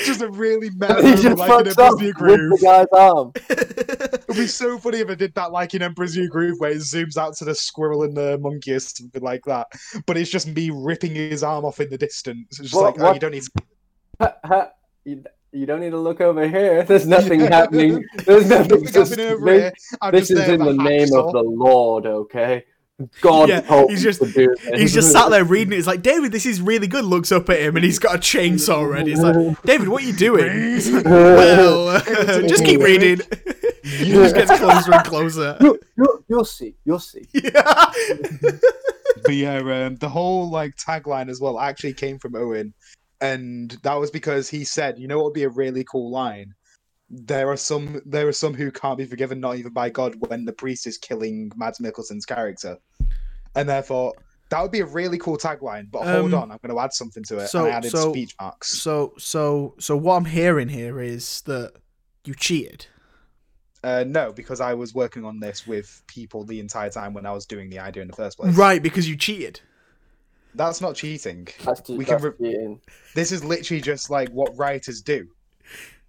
just 0.06 0.22
a 0.22 0.30
really 0.30 0.70
he 0.70 1.16
just 1.22 1.38
like 1.38 1.50
up 1.50 1.68
Emperor's 1.68 1.96
New 2.02 2.14
Groove. 2.14 2.60
the 2.60 2.60
guy's 2.62 2.88
arm. 3.00 3.32
It'd 3.50 4.36
be 4.36 4.48
so 4.48 4.78
funny 4.78 5.00
if 5.00 5.10
I 5.10 5.16
did 5.16 5.34
that 5.36 5.52
like 5.52 5.74
in 5.74 5.82
Emperor's 5.82 6.16
New 6.16 6.30
Groove, 6.30 6.60
where 6.60 6.72
it 6.72 6.78
zooms 6.78 7.18
out 7.18 7.36
to 7.38 7.46
the 7.46 7.56
squirrel 7.56 8.04
and 8.04 8.16
the 8.16 8.38
monkey 8.40 8.74
or 8.74 8.80
something 8.80 9.22
like 9.22 9.44
that. 9.46 9.68
But 10.06 10.18
it's 10.18 10.30
just 10.30 10.48
me 10.48 10.72
ripping 10.74 11.16
his 11.16 11.44
arm 11.44 11.66
off 11.66 11.80
in 11.80 11.90
the 11.90 11.98
distance. 11.98 12.60
It's 12.60 12.70
just 12.72 12.76
What- 12.76 12.98
like, 12.98 13.10
oh, 13.10 13.14
you 13.14 13.20
don't 13.20 13.32
need. 13.32 13.44
Ha, 14.20 14.36
ha. 14.44 14.70
You, 15.04 15.24
you 15.52 15.66
don't 15.66 15.82
need 15.82 15.90
to 15.90 15.98
look 15.98 16.22
over 16.22 16.48
here. 16.48 16.84
There's 16.84 17.08
nothing 17.08 17.42
happening. 17.42 18.06
There's 18.26 18.48
nothing. 18.48 18.84
Nothing 18.84 18.94
Just, 18.94 19.10
happening 19.12 19.34
over 19.34 19.46
this 19.46 19.60
here. 19.62 19.74
I'm 20.02 20.12
this 20.12 20.32
is 20.32 20.48
in 20.48 20.60
the 20.64 20.74
name 20.74 21.14
of 21.14 21.34
the 21.34 21.42
Lord, 21.44 22.06
okay? 22.06 22.64
God 23.22 23.50
Yeah, 23.50 23.62
told 23.62 23.90
he's 23.90 24.04
just- 24.04 24.22
to 24.22 24.32
do. 24.32 24.56
He's 24.76 24.94
just 24.94 25.12
sat 25.12 25.30
there 25.30 25.44
reading 25.44 25.74
it. 25.74 25.78
It's 25.78 25.88
like, 25.88 26.02
David, 26.02 26.32
this 26.32 26.46
is 26.46 26.62
really 26.62 26.88
good. 26.88 27.06
Looks 27.06 27.32
up 27.32 27.50
at 27.50 27.60
him 27.60 27.76
and 27.76 27.84
he's 27.86 28.00
got 28.00 28.16
a 28.16 28.18
chainsaw 28.20 28.76
already. 28.76 29.12
It's 29.14 29.22
like, 29.22 29.62
David, 29.64 29.88
what 29.90 30.04
are 30.04 30.06
you 30.06 30.14
doing? 30.14 30.52
He's 30.74 30.90
like, 30.92 31.06
well, 31.06 32.00
just 32.48 32.64
keep 32.66 32.82
reading. 32.82 33.20
he 33.84 34.12
just 34.12 34.36
gets 34.36 34.58
closer 34.60 34.94
and 34.94 35.06
closer. 35.06 35.58
You, 35.62 35.80
you, 35.98 36.24
you'll 36.28 36.46
see. 36.46 36.76
You'll 36.86 37.00
see. 37.00 37.28
Yeah. 37.34 37.92
But 39.24 39.36
yeah, 39.36 39.58
um, 39.86 39.96
the 39.98 40.10
whole 40.10 40.50
like 40.50 40.76
tagline 40.78 41.30
as 41.30 41.40
well 41.40 41.60
actually 41.60 41.94
came 41.94 42.18
from 42.18 42.36
Owen, 42.36 42.74
and 43.20 43.70
that 43.84 43.94
was 43.96 44.10
because 44.10 44.50
he 44.50 44.64
said, 44.64 44.98
"You 44.98 45.08
know 45.08 45.18
what 45.18 45.26
would 45.26 45.34
be 45.34 45.44
a 45.44 45.50
really 45.50 45.84
cool 45.84 46.10
line? 46.10 46.56
There 47.14 47.50
are 47.50 47.58
some, 47.58 48.02
there 48.06 48.28
are 48.28 48.32
some 48.34 48.54
who 48.54 48.72
can't 48.72 48.98
be 48.98 49.06
forgiven, 49.06 49.40
not 49.42 49.58
even 49.58 49.74
by 49.74 49.90
God, 49.90 50.16
when 50.30 50.46
the 50.46 50.54
priest 50.54 50.88
is 50.88 50.98
killing 50.98 51.52
Mads 51.58 51.80
Mikkelsen's 51.80 52.26
character." 52.26 52.78
And 53.54 53.68
therefore, 53.68 54.14
that 54.50 54.62
would 54.62 54.72
be 54.72 54.80
a 54.80 54.86
really 54.86 55.18
cool 55.18 55.38
tagline. 55.38 55.92
But 55.92 56.04
hold 56.04 56.34
Um, 56.34 56.44
on, 56.44 56.52
I'm 56.52 56.60
going 56.66 56.74
to 56.74 56.80
add 56.80 56.94
something 56.94 57.24
to 57.26 57.40
it. 57.40 57.48
so- 57.50 57.66
and 57.66 57.74
I 57.74 57.78
added 57.78 57.92
so- 57.92 58.12
speech 58.14 58.34
marks. 58.40 58.70
So, 58.70 59.14
so, 59.18 59.76
so, 59.78 59.98
what 59.98 60.16
I'm 60.16 60.26
hearing 60.26 60.70
here 60.70 61.02
is 61.02 61.42
that 61.42 61.74
you 62.24 62.34
cheated. 62.34 62.86
Uh, 63.84 64.04
no, 64.08 64.32
because 64.32 64.62
I 64.62 64.74
was 64.76 64.94
working 64.94 65.26
on 65.26 65.40
this 65.40 65.66
with 65.68 66.04
people 66.08 66.46
the 66.46 66.60
entire 66.60 66.92
time 66.92 67.14
when 67.14 67.26
I 67.26 67.32
was 67.32 67.46
doing 67.46 67.70
the 67.70 67.80
idea 67.80 68.04
in 68.04 68.08
the 68.08 68.16
first 68.16 68.38
place. 68.38 68.56
Right, 68.56 68.82
because 68.82 69.10
you 69.10 69.18
cheated. 69.18 69.60
That's 70.54 70.82
not 70.82 70.96
cheating. 70.96 71.48
That's 71.66 71.80
just 71.82 71.98
We 71.98 72.06
can 72.06 72.22
that's 72.22 72.38
cheating. 72.38 72.80
This 73.16 73.32
is 73.32 73.44
literally 73.44 73.82
just 73.82 74.10
like 74.10 74.30
what 74.30 74.56
writers 74.58 75.02
do. 75.02 75.28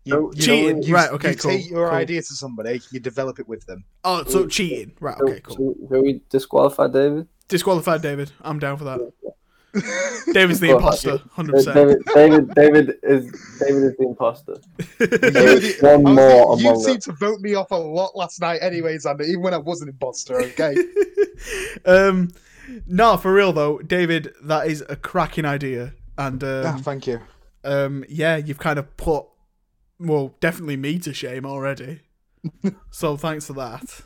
No, 0.04 0.16
You, 0.16 0.32
you, 0.34 0.42
cheating, 0.42 0.80
know, 0.80 0.86
you, 0.86 0.94
right, 0.94 1.10
okay, 1.12 1.30
you 1.30 1.36
cool, 1.36 1.50
take 1.52 1.70
your 1.70 1.88
cool. 1.88 1.96
idea 1.96 2.20
to 2.22 2.34
somebody, 2.34 2.80
you 2.90 2.98
develop 3.00 3.38
it 3.38 3.46
with 3.48 3.64
them. 3.66 3.84
Oh, 4.04 4.24
so 4.24 4.46
cheating. 4.46 4.92
Right, 5.00 5.16
So- 5.18 5.24
okay, 5.28 5.40
cool. 5.40 5.56
so- 5.56 5.88
Shall 5.88 6.02
we 6.02 6.20
disqualify 6.28 6.88
David? 6.88 7.28
Disqualified 7.48 8.02
David. 8.02 8.32
I'm 8.42 8.58
down 8.58 8.78
for 8.78 8.84
that. 8.84 9.12
David's 10.34 10.60
the 10.60 10.70
imposter, 10.70 11.18
100%. 11.36 11.72
David, 11.74 11.98
David, 12.14 12.54
David 12.54 12.98
is 13.02 13.24
David 13.58 13.82
is 13.84 13.96
the 13.96 14.06
imposter. 14.06 14.56
You 15.00 15.88
one 16.02 16.14
more 16.14 16.54
like, 16.56 16.62
you 16.62 16.68
among 16.70 16.82
seemed 16.82 17.02
to 17.02 17.12
vote 17.12 17.40
me 17.40 17.54
off 17.54 17.70
a 17.70 17.76
lot 17.76 18.14
last 18.16 18.40
night, 18.40 18.58
anyways, 18.62 19.06
Andy, 19.06 19.24
even 19.26 19.40
when 19.42 19.54
I 19.54 19.58
was 19.58 19.80
an 19.80 19.88
imposter. 19.88 20.42
Okay. 20.42 20.74
um, 21.86 22.30
no, 22.86 23.16
for 23.16 23.32
real 23.32 23.52
though, 23.52 23.78
David, 23.78 24.34
that 24.44 24.66
is 24.66 24.84
a 24.88 24.96
cracking 24.96 25.44
idea, 25.46 25.94
and 26.18 26.42
Ah, 26.44 26.74
um, 26.74 26.82
thank 26.82 27.06
you. 27.06 27.20
um, 27.64 28.04
yeah, 28.08 28.36
you've 28.36 28.58
kind 28.58 28.78
of 28.78 28.94
put, 28.98 29.24
well, 30.02 30.34
definitely 30.40 30.76
me 30.76 30.98
to 31.00 31.12
shame 31.14 31.44
already. 31.46 32.00
so 32.90 33.16
thanks 33.16 33.46
for 33.46 33.52
that. 33.54 34.02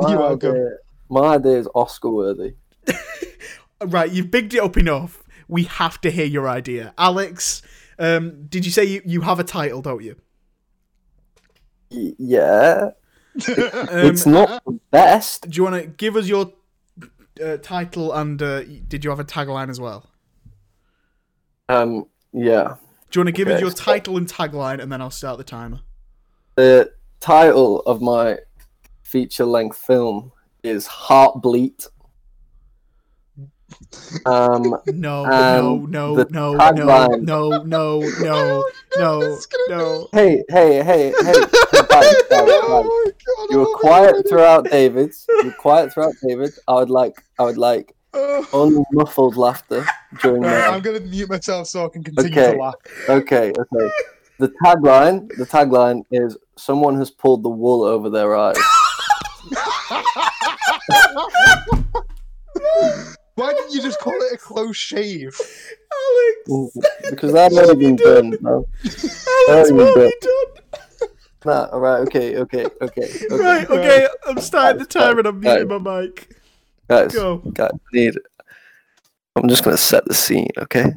My 0.00 0.10
You're 0.10 0.18
welcome. 0.18 0.50
idea- 0.50 0.78
My 1.08 1.34
idea 1.36 1.58
is 1.58 1.68
Oscar 1.74 2.10
worthy. 2.10 2.54
Right, 3.84 4.10
you've 4.10 4.30
bigged 4.30 4.54
it 4.54 4.60
up 4.60 4.76
enough. 4.78 5.22
We 5.46 5.64
have 5.64 6.00
to 6.02 6.10
hear 6.10 6.24
your 6.24 6.48
idea, 6.48 6.94
Alex. 6.96 7.60
Um, 7.98 8.46
did 8.46 8.64
you 8.64 8.70
say 8.72 8.84
you, 8.84 9.02
you 9.04 9.20
have 9.22 9.38
a 9.38 9.44
title, 9.44 9.82
don't 9.82 10.02
you? 10.02 10.16
Y- 11.90 12.14
Yeah, 12.18 12.90
Um, 13.48 13.88
it's 13.90 14.24
not 14.26 14.64
the 14.64 14.78
best. 14.90 15.50
Do 15.50 15.56
you 15.56 15.64
want 15.64 15.82
to 15.82 15.86
give 15.88 16.16
us 16.16 16.28
your 16.28 16.52
uh, 17.44 17.58
title 17.58 18.12
and 18.12 18.40
uh, 18.40 18.62
did 18.88 19.04
you 19.04 19.10
have 19.10 19.20
a 19.20 19.24
tagline 19.24 19.68
as 19.68 19.80
well? 19.80 20.08
Um, 21.68 22.06
yeah. 22.32 22.76
Do 23.14 23.20
you 23.20 23.24
want 23.26 23.36
to 23.36 23.44
give 23.44 23.46
us 23.46 23.52
Okay. 23.54 23.60
your 23.60 23.70
title 23.70 24.16
and 24.16 24.26
tagline 24.26 24.82
and 24.82 24.90
then 24.90 25.00
I'll 25.00 25.08
start 25.08 25.38
the 25.38 25.44
timer? 25.44 25.78
The 26.56 26.90
title 27.20 27.78
of 27.82 28.02
my 28.02 28.38
feature-length 29.04 29.76
film 29.78 30.32
is 30.64 30.88
Heartbleed. 30.88 31.86
Um, 34.26 34.74
No, 34.88 35.76
no, 35.86 36.16
the 36.16 36.26
no, 36.28 36.54
no, 36.54 36.54
no, 36.54 36.58
tagline- 36.58 37.22
no, 37.22 37.50
no, 37.62 38.00
no, 38.00 38.64
no, 38.98 39.38
no. 39.68 40.08
hey, 40.10 40.42
hey, 40.48 40.82
hey, 40.82 41.12
hey! 41.22 41.44
Oh 42.32 43.12
You 43.48 43.58
were 43.60 43.74
quiet 43.78 44.28
throughout, 44.28 44.64
David. 44.68 45.12
You 45.28 45.44
were 45.44 45.52
quiet 45.52 45.92
throughout, 45.92 46.14
David. 46.26 46.52
I 46.66 46.74
would 46.74 46.90
like, 46.90 47.14
I 47.38 47.44
would 47.44 47.58
like 47.58 47.94
Oh. 48.16 48.46
unmuffled 48.92 49.36
laughter 49.36 49.84
during 50.20 50.42
Right, 50.42 50.50
that. 50.50 50.72
I'm 50.72 50.80
gonna 50.80 51.00
mute 51.00 51.28
myself 51.28 51.66
so 51.66 51.86
I 51.86 51.88
can 51.88 52.04
continue 52.04 52.30
Okay. 52.30 52.52
to 52.52 52.58
laugh. 52.62 52.74
Okay, 53.08 53.50
okay. 53.58 53.90
The 54.38 54.48
tagline, 54.64 55.28
the 55.36 55.44
tagline 55.46 56.04
is 56.10 56.36
someone 56.56 56.96
has 56.98 57.10
pulled 57.10 57.42
the 57.42 57.48
wool 57.48 57.82
over 57.82 58.08
their 58.10 58.36
eyes. 58.36 58.56
Why 63.36 63.52
didn't 63.52 63.72
you 63.72 63.82
just 63.82 63.98
call 63.98 64.14
it 64.14 64.32
a 64.34 64.36
close 64.38 64.76
shave? 64.76 65.36
Alex, 66.48 66.76
because 67.10 67.32
that's 67.32 67.56
already 67.56 67.80
been 67.80 67.96
done, 67.96 68.36
bro. 68.40 68.64
Alex, 68.84 69.48
Already 69.48 69.72
what 69.72 69.86
have 69.98 70.12
done. 70.20 71.08
Nah, 71.44 71.64
alright, 71.72 72.00
okay, 72.02 72.36
okay, 72.38 72.64
okay, 72.80 73.02
okay. 73.30 73.36
Right, 73.36 73.68
okay, 73.68 74.08
I'm 74.26 74.40
starting 74.40 74.78
the 74.78 74.86
Guys, 74.86 74.94
guys, 74.94 75.02
timer 75.08 75.18
and 75.18 75.28
I'm 75.28 75.40
muting 75.40 75.68
my 75.68 76.00
mic. 76.00 76.30
Guys, 76.88 77.14
Go. 77.14 77.42
need. 77.92 78.14
I'm 79.36 79.48
just 79.48 79.64
gonna 79.64 79.76
set 79.76 80.04
the 80.04 80.14
scene, 80.14 80.50
okay? 80.58 80.92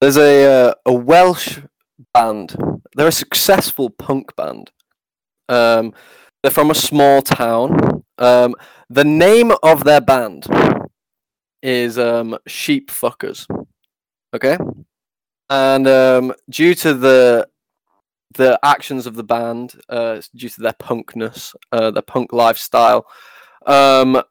There's 0.00 0.16
a 0.16 0.70
uh, 0.70 0.74
a 0.86 0.92
Welsh 0.92 1.60
band. 2.14 2.56
They're 2.94 3.08
a 3.08 3.12
successful 3.12 3.90
punk 3.90 4.34
band. 4.34 4.70
Um, 5.48 5.92
they're 6.42 6.50
from 6.50 6.70
a 6.70 6.74
small 6.74 7.20
town. 7.22 8.02
Um, 8.18 8.54
the 8.88 9.04
name 9.04 9.52
of 9.62 9.84
their 9.84 10.00
band 10.00 10.46
is 11.62 11.98
um, 11.98 12.38
Sheep 12.46 12.90
Fuckers. 12.90 13.46
Okay, 14.34 14.56
and 15.50 15.86
um, 15.86 16.32
due 16.48 16.74
to 16.76 16.94
the 16.94 17.46
the 18.34 18.58
actions 18.62 19.06
of 19.06 19.16
the 19.16 19.24
band, 19.24 19.74
uh, 19.88 20.22
due 20.34 20.48
to 20.48 20.60
their 20.60 20.72
punkness, 20.72 21.54
uh, 21.72 21.90
their 21.90 22.02
punk 22.02 22.32
lifestyle, 22.32 23.06
um, 23.66 24.22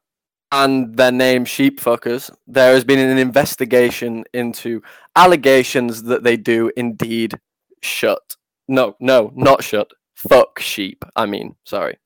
and 0.51 0.97
their 0.97 1.11
name 1.11 1.45
Sheep 1.45 1.79
Fuckers, 1.79 2.31
there 2.47 2.73
has 2.73 2.83
been 2.83 2.99
an 2.99 3.17
investigation 3.17 4.23
into 4.33 4.81
allegations 5.15 6.03
that 6.03 6.23
they 6.23 6.37
do 6.37 6.71
indeed 6.75 7.39
shut. 7.81 8.35
No, 8.67 8.95
no, 8.99 9.31
not 9.35 9.63
shut. 9.63 9.91
Fuck 10.15 10.59
sheep. 10.59 11.05
I 11.15 11.25
mean, 11.25 11.55
sorry. 11.65 11.97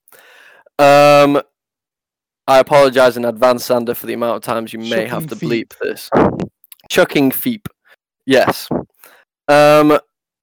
Um, 0.80 1.42
I 2.48 2.60
apologize 2.60 3.18
in 3.18 3.26
advance, 3.26 3.68
Xander, 3.68 3.96
for 3.96 4.06
the 4.06 4.14
amount 4.14 4.38
of 4.38 4.44
times 4.44 4.74
you 4.74 4.80
may 4.80 5.06
have 5.06 5.28
to 5.28 5.36
Chucking 5.36 5.50
bleep 5.50 5.74
this. 5.82 6.10
Chucking 6.90 7.32
feep. 7.32 7.66
Yes. 8.26 8.68
Um, 9.48 10.00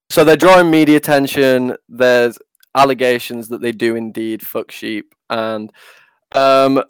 so 0.08 0.24
they're 0.24 0.36
drawing 0.36 0.70
media 0.70 0.96
attention. 0.96 1.76
There's 1.88 2.38
allegations 2.74 3.48
that 3.48 3.60
they 3.60 3.72
do 3.72 3.96
indeed 3.96 4.42
fuck 4.42 4.70
sheep, 4.70 5.14
and 5.28 5.70
um, 6.34 6.82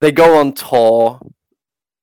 they 0.00 0.12
go 0.12 0.38
on 0.38 0.52
tour 0.52 1.20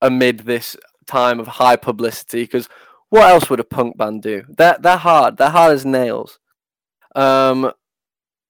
amid 0.02 0.40
this 0.40 0.76
time 1.08 1.40
of 1.40 1.48
high 1.48 1.76
publicity 1.76 2.44
because 2.44 2.70
what 3.10 3.30
else 3.30 3.50
would 3.50 3.60
a 3.60 3.64
punk 3.64 3.98
band 3.98 4.22
do? 4.22 4.44
They're 4.50 4.78
they're 4.80 4.98
hard. 4.98 5.38
They're 5.38 5.50
hard 5.50 5.74
as 5.74 5.86
nails. 5.86 6.40
Um, 7.16 7.72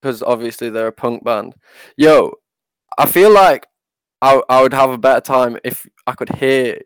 because 0.01 0.21
obviously 0.23 0.69
they're 0.69 0.88
a 0.88 0.91
punk 0.91 1.23
band. 1.23 1.55
Yo, 1.95 2.34
I 2.97 3.05
feel 3.05 3.32
like 3.32 3.67
I 4.21 4.41
I 4.49 4.61
would 4.61 4.73
have 4.73 4.89
a 4.89 4.97
better 4.97 5.21
time 5.21 5.57
if 5.63 5.86
I 6.05 6.13
could 6.13 6.36
hear 6.38 6.80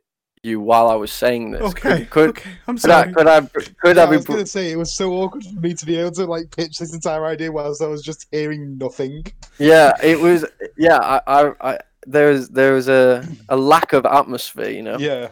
you 0.43 0.59
while 0.59 0.89
I 0.89 0.95
was 0.95 1.11
saying 1.11 1.51
this. 1.51 1.61
Okay, 1.61 2.05
Could 2.05 2.29
okay, 2.31 2.49
I'm 2.67 2.77
could 2.77 2.89
I 2.89 3.03
sorry. 3.03 3.13
could 3.13 3.27
I 3.27 3.41
could 3.41 3.95
Yeah, 3.95 4.03
I 4.03 4.07
I 4.07 4.09
be 4.09 4.15
was 4.17 4.25
gonna 4.25 4.45
say 4.45 4.71
it 4.71 4.75
was 4.75 4.93
so 4.95 5.13
awkward 5.13 5.43
for 5.43 5.59
me 5.59 5.73
to 5.73 5.85
be 5.85 5.97
able 5.97 6.11
to 6.11 6.25
like 6.25 6.49
pitch 6.55 6.79
this 6.79 6.93
entire 6.93 7.25
idea 7.25 7.51
whilst 7.51 7.81
I 7.81 7.87
was 7.87 8.01
just 8.01 8.27
hearing 8.31 8.77
nothing. 8.77 9.25
Yeah, 9.59 9.93
it 10.01 10.19
was. 10.19 10.45
Yeah, 10.77 10.97
I, 10.97 11.21
I, 11.27 11.51
I 11.73 11.79
there's 12.07 12.49
there 12.49 12.73
was 12.73 12.89
a 12.89 13.23
a 13.49 13.55
lack 13.55 13.93
of 13.93 14.05
atmosphere, 14.05 14.69
you 14.69 14.81
know. 14.81 14.97
Yeah. 14.97 15.29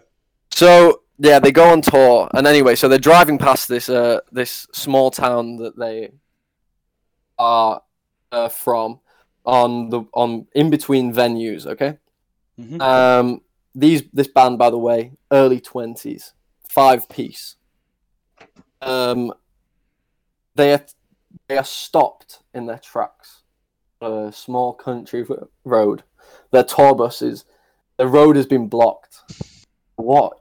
So 0.51 1.01
yeah, 1.17 1.39
they 1.39 1.51
go 1.51 1.69
on 1.69 1.81
tour, 1.81 2.29
and 2.35 2.45
anyway, 2.45 2.75
so 2.75 2.87
they're 2.87 2.99
driving 2.99 3.39
past 3.39 3.67
this 3.67 3.89
uh 3.89 4.19
this 4.31 4.67
small 4.73 5.09
town 5.09 5.55
that 5.57 5.77
they 5.77 6.11
are 7.39 7.81
uh, 8.31 8.49
from 8.49 8.99
on 9.43 9.89
the 9.89 10.03
on 10.13 10.45
in 10.53 10.69
between 10.69 11.11
venues. 11.11 11.65
Okay. 11.65 11.97
Mhm. 12.59 12.79
Um, 12.79 13.41
these 13.75 14.03
this 14.13 14.27
band, 14.27 14.57
by 14.57 14.69
the 14.69 14.77
way, 14.77 15.13
early 15.31 15.59
twenties, 15.59 16.33
five 16.69 17.07
piece. 17.09 17.55
Um, 18.81 19.33
they 20.55 20.73
are 20.73 20.85
they 21.47 21.57
are 21.57 21.63
stopped 21.63 22.39
in 22.53 22.65
their 22.65 22.79
tracks. 22.79 23.43
A 24.01 24.31
small 24.33 24.73
country 24.73 25.23
ro- 25.23 25.49
road. 25.65 26.03
Their 26.51 26.63
tour 26.63 26.95
buses. 26.95 27.45
The 27.97 28.07
road 28.07 28.37
has 28.37 28.45
been 28.45 28.67
blocked. 28.67 29.19
What? 29.97 30.39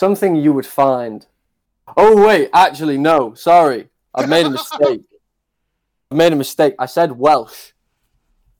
Something 0.00 0.36
you 0.36 0.52
would 0.52 0.66
find. 0.66 1.26
Oh 1.96 2.26
wait, 2.26 2.50
actually 2.54 2.98
no. 2.98 3.34
Sorry, 3.34 3.88
I've 4.14 4.28
made 4.28 4.46
a 4.46 4.50
mistake. 4.50 5.02
I've 6.10 6.16
made 6.18 6.32
a 6.32 6.36
mistake. 6.36 6.74
I 6.78 6.86
said 6.86 7.12
Welsh. 7.12 7.72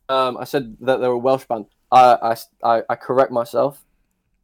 Um, 0.08 0.36
I 0.36 0.44
said 0.44 0.76
that 0.80 0.98
they 0.98 1.08
were 1.08 1.14
a 1.14 1.18
Welsh 1.18 1.46
band. 1.46 1.66
I, 1.90 2.34
I, 2.62 2.76
I, 2.76 2.82
I 2.90 2.94
correct 2.96 3.32
myself. 3.32 3.82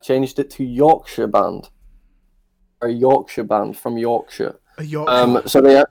Changed 0.03 0.39
it 0.39 0.51
to 0.51 0.65
Yorkshire 0.65 1.27
band. 1.27 1.69
A 2.83 2.89
Yorkshire 2.89 3.45
band 3.45 3.77
from 3.77 3.99
Yorkshire. 3.99 4.59
A 4.79 4.85
Yorkshire. 4.85 5.15
Um, 5.15 5.43
so 5.47 5.61
they 5.61 5.77
are, 5.77 5.91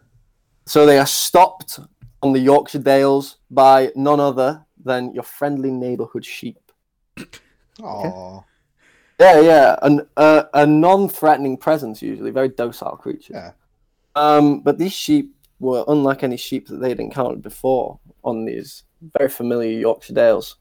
so 0.66 0.86
they 0.86 0.98
are 0.98 1.06
stopped 1.06 1.80
on 2.22 2.34
the 2.34 2.40
Yorkshire 2.40 2.80
Dales 2.80 3.38
by 3.52 3.92
none 3.96 4.20
other 4.20 4.66
than 4.84 5.14
your 5.14 5.24
friendly 5.24 5.72
neighbourhood 5.72 6.26
sheep. 6.26 6.72
Aw. 7.84 8.42
Yeah, 9.20 9.42
yeah, 9.42 9.76
an, 9.82 10.08
uh, 10.16 10.44
a 10.54 10.66
non-threatening 10.66 11.58
presence 11.58 12.02
usually, 12.02 12.32
very 12.32 12.50
docile 12.50 12.96
creature. 12.96 13.34
Yeah. 13.34 13.52
Um, 14.16 14.62
but 14.62 14.78
these 14.78 14.94
sheep 14.94 15.36
were 15.60 15.84
unlike 15.88 16.24
any 16.24 16.38
sheep 16.38 16.68
that 16.70 16.78
they'd 16.78 17.00
encountered 17.00 17.42
before 17.42 18.00
on 18.24 18.46
these 18.46 18.84
very 19.18 19.30
familiar 19.30 19.78
Yorkshire 19.78 20.14
Dales. 20.14 20.56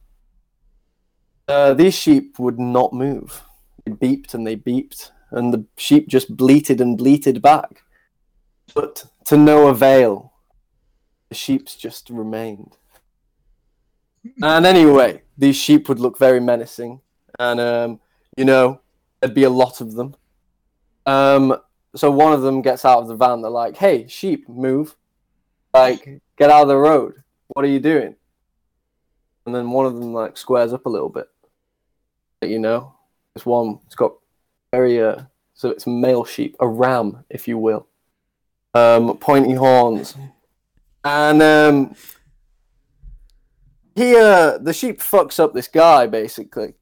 Uh, 1.49 1.73
these 1.73 1.95
sheep 1.95 2.39
would 2.39 2.59
not 2.59 2.93
move. 2.93 3.43
They 3.85 3.93
beeped 3.93 4.35
and 4.35 4.47
they 4.47 4.55
beeped, 4.57 5.11
and 5.31 5.53
the 5.53 5.65
sheep 5.77 6.07
just 6.07 6.37
bleated 6.37 6.81
and 6.81 6.99
bleated 6.99 7.41
back. 7.41 7.83
But 8.75 9.07
to 9.25 9.37
no 9.37 9.69
avail. 9.69 10.33
The 11.29 11.35
sheep's 11.35 11.77
just 11.77 12.09
remained. 12.09 12.77
And 14.43 14.65
anyway, 14.65 15.23
these 15.37 15.57
sheep 15.57 15.89
would 15.89 16.01
look 16.01 16.19
very 16.19 16.41
menacing, 16.41 17.01
and 17.39 17.61
um, 17.61 18.01
you 18.37 18.45
know, 18.45 18.81
there'd 19.21 19.35
be 19.35 19.45
a 19.45 19.51
lot 19.51 19.81
of 19.81 19.93
them. 19.93 20.17
Um, 21.05 21.57
so 21.95 22.11
one 22.11 22.33
of 22.33 22.43
them 22.43 22.63
gets 22.63 22.85
out 22.85 23.01
of 23.01 23.09
the 23.09 23.15
van. 23.15 23.43
They're 23.43 23.51
like, 23.51 23.77
"Hey, 23.77 24.07
sheep, 24.09 24.49
move! 24.49 24.97
Like, 25.75 26.21
get 26.37 26.51
out 26.51 26.63
of 26.63 26.69
the 26.69 26.77
road! 26.77 27.23
What 27.49 27.65
are 27.65 27.69
you 27.69 27.81
doing?" 27.81 28.17
And 29.47 29.55
then 29.55 29.71
one 29.71 29.87
of 29.87 29.95
them 29.95 30.13
like 30.13 30.37
squares 30.37 30.73
up 30.73 30.87
a 30.87 30.91
little 30.91 31.09
bit. 31.09 31.29
You 32.43 32.59
know, 32.59 32.95
this 33.35 33.45
one, 33.45 33.81
it's 33.87 33.95
got 33.95 34.13
very 34.73 35.01
uh, 35.03 35.23
so 35.55 35.71
it's 35.71 35.87
male 35.87 36.25
sheep, 36.25 36.57
a 36.61 36.69
ram, 36.69 37.25
if 37.31 37.49
you 37.49 37.59
will, 37.59 37.87
um, 38.75 39.17
pointy 39.19 39.55
horns, 39.55 40.17
and 41.05 41.43
um, 41.43 41.95
he 43.97 44.17
uh, 44.17 44.59
the 44.59 44.73
sheep 44.73 45.01
fucks 45.01 45.41
up 45.41 45.55
this 45.55 45.69
guy 45.69 46.07
basically 46.07 46.75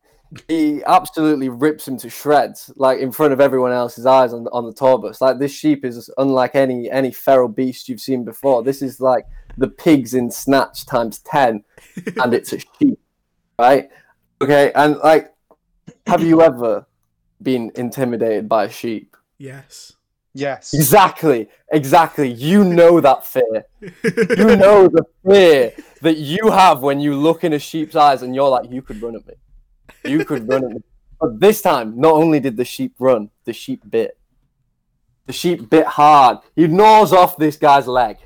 he 0.48 0.82
absolutely 0.84 1.48
rips 1.48 1.86
him 1.86 1.96
to 1.98 2.10
shreds, 2.10 2.72
like 2.76 2.98
in 2.98 3.12
front 3.12 3.32
of 3.32 3.40
everyone 3.40 3.72
else's 3.72 4.06
eyes 4.06 4.32
on 4.32 4.44
the, 4.44 4.50
on 4.50 4.66
the 4.66 4.72
tour 4.72 4.98
bus. 4.98 5.20
Like 5.20 5.38
this 5.38 5.52
sheep 5.52 5.84
is 5.84 6.10
unlike 6.18 6.54
any 6.54 6.90
any 6.90 7.12
feral 7.12 7.48
beast 7.48 7.88
you've 7.88 8.00
seen 8.00 8.24
before. 8.24 8.62
This 8.62 8.82
is 8.82 9.00
like 9.00 9.26
the 9.56 9.68
pigs 9.68 10.14
in 10.14 10.30
Snatch 10.30 10.84
times 10.86 11.20
ten, 11.20 11.64
and 12.16 12.34
it's 12.34 12.52
a 12.52 12.58
sheep, 12.78 12.98
right? 13.58 13.88
Okay, 14.42 14.72
and 14.74 14.96
like, 14.98 15.32
have 16.06 16.22
you 16.22 16.42
ever 16.42 16.86
been 17.42 17.70
intimidated 17.74 18.48
by 18.48 18.64
a 18.64 18.70
sheep? 18.70 19.16
yes. 19.38 19.92
Yes. 20.36 20.74
Exactly, 20.74 21.48
exactly. 21.72 22.30
You 22.30 22.62
know 22.62 23.00
that 23.00 23.24
fear. 23.24 23.64
You 24.12 24.56
know 24.56 24.86
the 24.86 25.02
fear 25.26 25.72
that 26.02 26.18
you 26.18 26.50
have 26.50 26.82
when 26.82 27.00
you 27.00 27.16
look 27.16 27.42
in 27.42 27.54
a 27.54 27.58
sheep's 27.58 27.96
eyes 27.96 28.20
and 28.20 28.34
you're 28.34 28.50
like, 28.50 28.70
you 28.70 28.82
could 28.82 29.00
run 29.00 29.16
at 29.16 29.26
me. 29.26 29.32
You 30.04 30.26
could 30.26 30.46
run 30.46 30.64
at 30.64 30.70
me. 30.72 30.82
But 31.18 31.40
this 31.40 31.62
time, 31.62 31.98
not 31.98 32.12
only 32.12 32.38
did 32.38 32.58
the 32.58 32.66
sheep 32.66 32.96
run, 32.98 33.30
the 33.46 33.54
sheep 33.54 33.82
bit. 33.88 34.18
The 35.24 35.32
sheep 35.32 35.70
bit 35.70 35.86
hard. 35.86 36.40
He 36.54 36.66
gnaws 36.66 37.14
off 37.14 37.38
this 37.38 37.56
guy's 37.56 37.86
leg. 37.86 38.18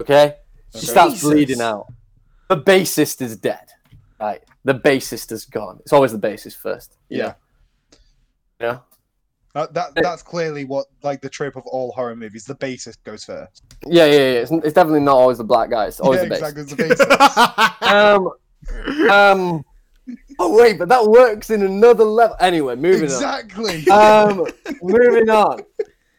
Okay? 0.00 0.34
She 0.74 0.86
starts 0.86 1.14
Jesus. 1.14 1.30
bleeding 1.30 1.60
out. 1.60 1.86
The 2.48 2.56
bassist 2.56 3.22
is 3.22 3.36
dead. 3.36 3.68
Right. 4.20 4.42
The 4.64 4.74
bassist 4.74 5.32
is 5.32 5.44
gone. 5.44 5.78
It's 5.80 5.92
always 5.92 6.12
the 6.12 6.18
bassist 6.18 6.56
first. 6.56 6.96
Yeah. 7.08 7.34
know? 8.60 8.72
You? 8.72 8.80
That, 9.56 9.72
that 9.72 9.94
that's 9.94 10.22
clearly 10.22 10.66
what 10.66 10.86
like 11.02 11.22
the 11.22 11.30
trope 11.30 11.56
of 11.56 11.62
all 11.66 11.90
horror 11.92 12.14
movies. 12.14 12.44
The 12.44 12.56
bassist 12.56 12.98
goes 13.04 13.24
first. 13.24 13.64
Yeah, 13.86 14.04
yeah, 14.04 14.12
yeah. 14.12 14.40
It's, 14.40 14.50
it's 14.50 14.74
definitely 14.74 15.00
not 15.00 15.16
always 15.16 15.38
the 15.38 15.44
black 15.44 15.70
guy. 15.70 15.86
It's 15.86 15.98
always 15.98 16.20
yeah, 16.20 16.28
the 16.28 16.34
bassist. 16.34 16.58
exactly. 16.58 16.88
The 16.88 16.94
bassist. 16.94 17.72
Um, 19.06 19.10
um. 19.10 19.64
Oh 20.38 20.58
wait, 20.58 20.78
but 20.78 20.88
that 20.88 21.06
works 21.06 21.48
in 21.48 21.62
another 21.62 22.04
level. 22.04 22.36
Anyway, 22.38 22.76
moving 22.76 23.04
exactly. 23.04 23.88
on. 23.88 24.40
Um, 24.40 24.46
moving 24.82 25.30
on. 25.30 25.60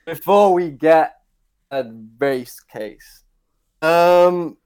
Before 0.06 0.52
we 0.54 0.72
get 0.72 1.14
a 1.70 1.84
base 1.84 2.60
case, 2.60 3.24
um, 3.84 4.58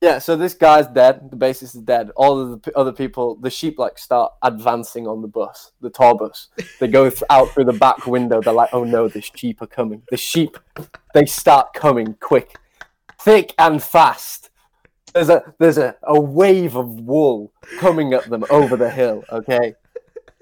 Yeah, 0.00 0.20
so 0.20 0.36
this 0.36 0.54
guy's 0.54 0.86
dead. 0.86 1.28
The 1.30 1.36
bassist 1.36 1.74
is 1.74 1.82
dead. 1.82 2.10
All 2.14 2.40
of 2.40 2.50
the 2.50 2.58
p- 2.58 2.72
other 2.76 2.92
people, 2.92 3.34
the 3.34 3.50
sheep, 3.50 3.80
like 3.80 3.98
start 3.98 4.32
advancing 4.42 5.08
on 5.08 5.22
the 5.22 5.28
bus, 5.28 5.72
the 5.80 5.90
tour 5.90 6.14
bus. 6.14 6.48
They 6.78 6.86
go 6.86 7.10
th- 7.10 7.24
out 7.30 7.50
through 7.50 7.64
the 7.64 7.72
back 7.72 8.06
window. 8.06 8.40
They're 8.40 8.54
like, 8.54 8.70
"Oh 8.72 8.84
no, 8.84 9.08
the 9.08 9.20
sheep 9.20 9.60
are 9.60 9.66
coming." 9.66 10.02
The 10.10 10.16
sheep, 10.16 10.56
they 11.14 11.26
start 11.26 11.74
coming 11.74 12.14
quick, 12.20 12.56
thick 13.20 13.54
and 13.58 13.82
fast. 13.82 14.50
There's 15.14 15.30
a 15.30 15.42
there's 15.58 15.78
a, 15.78 15.96
a 16.04 16.20
wave 16.20 16.76
of 16.76 16.88
wool 17.00 17.52
coming 17.80 18.14
at 18.14 18.30
them 18.30 18.44
over 18.50 18.76
the 18.76 18.90
hill. 18.90 19.24
Okay, 19.32 19.74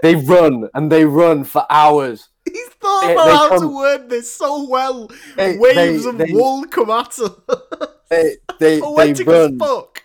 they 0.03 0.17
run 0.17 0.69
and 0.75 0.93
they 0.93 1.07
run 1.07 1.45
for 1.45 1.65
hours. 1.71 2.29
He's 2.53 2.69
thought 2.81 3.03
They- 3.07 3.13
about 3.13 3.25
they 3.51 3.57
how 3.57 3.59
to 3.61 3.69
word 3.77 4.09
this 4.11 4.33
so 4.35 4.69
well. 4.69 5.09
They- 5.37 5.59
Waves 5.59 6.07
of 6.07 6.21
wool 6.31 6.65
come 6.67 6.91
at 6.91 7.19
us. 7.19 7.31
They 8.09 8.37
they, 8.61 8.77
they 8.77 8.81
Poetic 8.81 9.27
as 9.27 9.35
run. 9.51 9.59
fuck. 9.59 10.03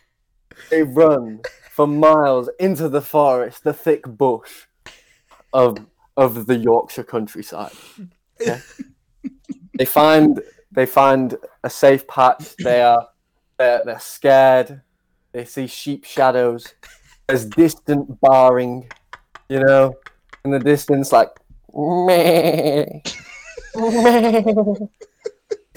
They 0.72 0.82
run 0.82 1.42
for 1.70 1.86
miles 1.86 2.50
into 2.60 2.90
the 2.90 3.02
forest, 3.02 3.64
the 3.64 3.74
thick 3.74 4.04
bush 4.08 4.50
of 5.54 5.78
of 6.18 6.48
the 6.48 6.56
Yorkshire 6.58 7.04
countryside. 7.04 7.72
Okay? 8.42 8.60
they 9.78 9.86
find 9.86 10.42
they 10.72 10.86
find 10.88 11.36
a 11.64 11.70
safe 11.70 12.08
patch. 12.08 12.56
They 12.58 12.82
are 12.82 13.08
they're, 13.58 13.84
they're 13.86 14.00
scared. 14.00 14.82
They 15.32 15.46
see 15.46 15.68
sheep 15.68 16.04
shadows. 16.04 16.74
There's 17.28 17.46
distant 17.46 18.20
barring, 18.20 18.90
you 19.48 19.60
know, 19.60 19.94
in 20.44 20.50
the 20.52 20.60
distance, 20.60 21.12
like 21.12 21.30
meh, 21.30 21.30
meh, 21.30 21.30
like 21.30 21.40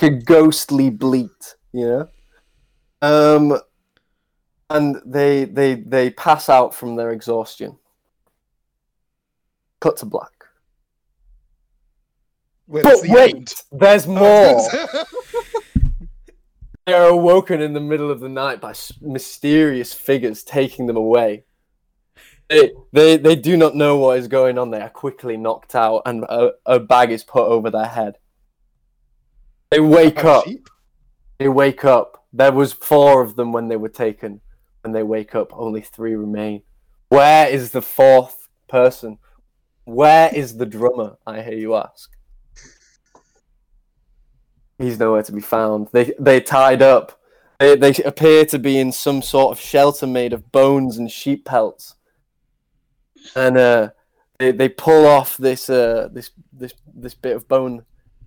a 0.00 0.10
ghostly 0.24 0.90
bleat, 0.90 1.56
you 1.72 1.86
know. 1.86 2.08
Um, 3.02 3.58
and 4.70 5.00
they 5.04 5.44
they 5.44 5.74
they 5.74 6.10
pass 6.10 6.48
out 6.48 6.74
from 6.74 6.96
their 6.96 7.10
exhaustion. 7.10 7.78
Cut 9.80 9.96
to 9.98 10.06
black. 10.06 10.30
Wait, 12.66 12.82
But 12.82 13.02
the 13.02 13.12
wait, 13.12 13.34
end. 13.34 13.54
there's 13.72 14.06
more. 14.06 14.68
They 16.86 16.92
are 16.92 17.08
awoken 17.08 17.62
in 17.62 17.72
the 17.72 17.80
middle 17.80 18.10
of 18.10 18.20
the 18.20 18.28
night 18.28 18.60
by 18.60 18.74
mysterious 19.00 19.94
figures 19.94 20.42
taking 20.42 20.86
them 20.86 20.98
away. 20.98 21.44
They, 22.48 22.72
they, 22.92 23.16
they 23.16 23.36
do 23.36 23.56
not 23.56 23.74
know 23.74 23.96
what 23.96 24.18
is 24.18 24.28
going 24.28 24.58
on. 24.58 24.70
They 24.70 24.80
are 24.80 24.90
quickly 24.90 25.36
knocked 25.36 25.74
out, 25.74 26.02
and 26.06 26.24
a, 26.24 26.52
a 26.66 26.78
bag 26.78 27.10
is 27.10 27.24
put 27.24 27.46
over 27.46 27.70
their 27.70 27.86
head. 27.86 28.18
They 29.70 29.80
wake 29.80 30.24
up. 30.24 30.44
sheep? 30.44 30.68
They 31.38 31.48
wake 31.48 31.84
up. 31.84 32.26
There 32.32 32.52
was 32.52 32.72
four 32.72 33.22
of 33.22 33.36
them 33.36 33.52
when 33.52 33.68
they 33.68 33.76
were 33.76 33.88
taken. 33.88 34.40
When 34.82 34.92
they 34.92 35.02
wake 35.02 35.34
up, 35.34 35.48
only 35.52 35.80
three 35.80 36.14
remain. 36.14 36.62
Where 37.08 37.48
is 37.48 37.70
the 37.70 37.82
fourth 37.82 38.48
person? 38.68 39.18
Where 39.84 40.30
is 40.34 40.56
the 40.56 40.66
drummer? 40.66 41.16
I 41.26 41.42
hear 41.42 41.54
you 41.54 41.74
ask. 41.74 42.10
He's 44.78 44.98
nowhere 44.98 45.22
to 45.22 45.32
be 45.32 45.40
found. 45.40 45.88
They 45.92 46.12
they 46.18 46.40
tied 46.40 46.82
up. 46.82 47.20
They 47.60 47.76
they 47.76 47.94
appear 48.04 48.44
to 48.46 48.58
be 48.58 48.78
in 48.78 48.92
some 48.92 49.22
sort 49.22 49.52
of 49.52 49.60
shelter 49.60 50.06
made 50.06 50.32
of 50.32 50.50
bones 50.50 50.98
and 50.98 51.10
sheep 51.10 51.44
pelts. 51.44 51.94
And 53.36 53.56
uh, 53.56 53.90
they 54.38 54.52
they 54.52 54.68
pull 54.68 55.06
off 55.06 55.36
this 55.36 55.70
uh 55.70 56.08
this 56.12 56.30
this 56.52 56.74
this 56.94 57.14
bit 57.14 57.36
of 57.36 57.48
bone 57.48 57.84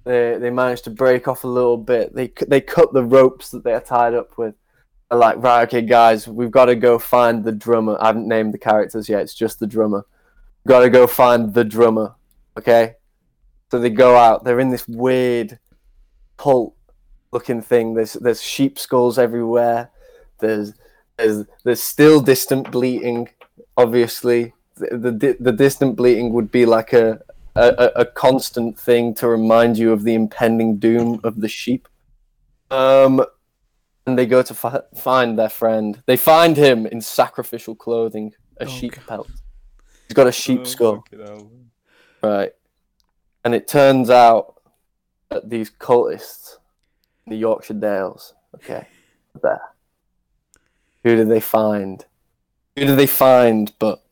they 0.08 0.38
they 0.40 0.50
managed 0.50 0.86
to 0.86 0.90
break 0.90 1.28
off 1.28 1.44
a 1.44 1.48
little 1.48 1.78
bit. 1.78 2.16
They 2.16 2.32
they 2.48 2.62
cut 2.62 2.94
the 2.94 3.04
ropes 3.04 3.50
that 3.52 3.64
they 3.64 3.74
are 3.74 3.82
tied 3.82 4.14
up 4.14 4.38
with. 4.38 4.56
They're 5.10 5.20
like, 5.20 5.38
right, 5.38 5.64
okay, 5.68 5.82
guys, 5.82 6.28
we've 6.28 6.52
got 6.52 6.66
to 6.66 6.76
go 6.76 6.98
find 6.98 7.44
the 7.44 7.52
drummer. 7.52 7.98
I 8.00 8.08
haven't 8.08 8.28
named 8.28 8.54
the 8.54 8.58
characters 8.58 9.10
yet. 9.10 9.22
It's 9.22 9.34
just 9.34 9.60
the 9.60 9.68
drummer. 9.68 10.06
Got 10.66 10.82
to 10.82 10.90
go 10.90 11.08
find 11.08 11.54
the 11.54 11.64
drummer. 11.64 12.16
Okay. 12.58 12.96
So 13.70 13.80
they 13.80 13.90
go 13.90 14.16
out. 14.16 14.44
They're 14.46 14.62
in 14.62 14.70
this 14.70 14.88
weird 14.88 15.60
cult 16.38 16.74
looking 17.34 17.62
thing. 17.62 17.94
There's 17.94 18.14
there's 18.14 18.42
sheep 18.42 18.80
skulls 18.80 19.20
everywhere. 19.20 19.92
There's 20.40 20.74
there's 21.18 21.46
there's 21.66 21.84
still 21.84 22.22
distant 22.22 22.72
bleating. 22.72 23.28
Obviously, 23.76 24.54
the 24.80 25.12
the, 25.12 25.38
the 25.40 25.52
distant 25.52 25.96
bleating 25.96 26.34
would 26.34 26.52
be 26.52 26.66
like 26.66 26.94
a 26.94 27.22
a, 27.56 27.92
a- 27.96 28.06
constant 28.06 28.78
thing 28.80 29.16
to 29.16 29.28
remind 29.28 29.78
you 29.78 29.92
of 29.92 30.04
the 30.04 30.14
impending 30.14 30.78
doom 30.78 31.20
of 31.24 31.42
the 31.42 31.48
sheep. 31.48 31.88
Um, 32.70 33.26
and 34.06 34.18
they 34.18 34.28
go 34.28 34.44
to 34.44 34.54
fi- 34.54 34.82
find 34.96 35.40
their 35.40 35.50
friend. 35.50 36.02
They 36.06 36.18
find 36.18 36.56
him 36.56 36.86
in 36.86 37.02
sacrificial 37.02 37.74
clothing, 37.76 38.34
a 38.58 38.66
Oh, 38.66 38.68
sheep 38.68 38.94
God. 38.96 39.08
pelt. 39.08 39.28
He's 40.08 40.14
got 40.14 40.28
a 40.28 40.32
sheep 40.32 40.62
Oh, 40.62 40.66
skull, 40.66 41.04
right? 42.22 42.52
And 43.44 43.56
it 43.56 43.68
turns 43.68 44.10
out 44.12 44.62
that 45.30 45.50
these 45.50 45.72
cultists, 45.72 46.58
in 47.26 47.32
the 47.32 47.38
Yorkshire 47.38 47.74
Dales, 47.74 48.34
okay, 48.56 48.88
there. 49.42 49.62
Who 51.04 51.16
do 51.16 51.26
they 51.26 51.40
find? 51.40 52.06
Who 52.76 52.86
do 52.86 52.96
they 52.96 53.08
find 53.08 53.74
but 53.80 54.04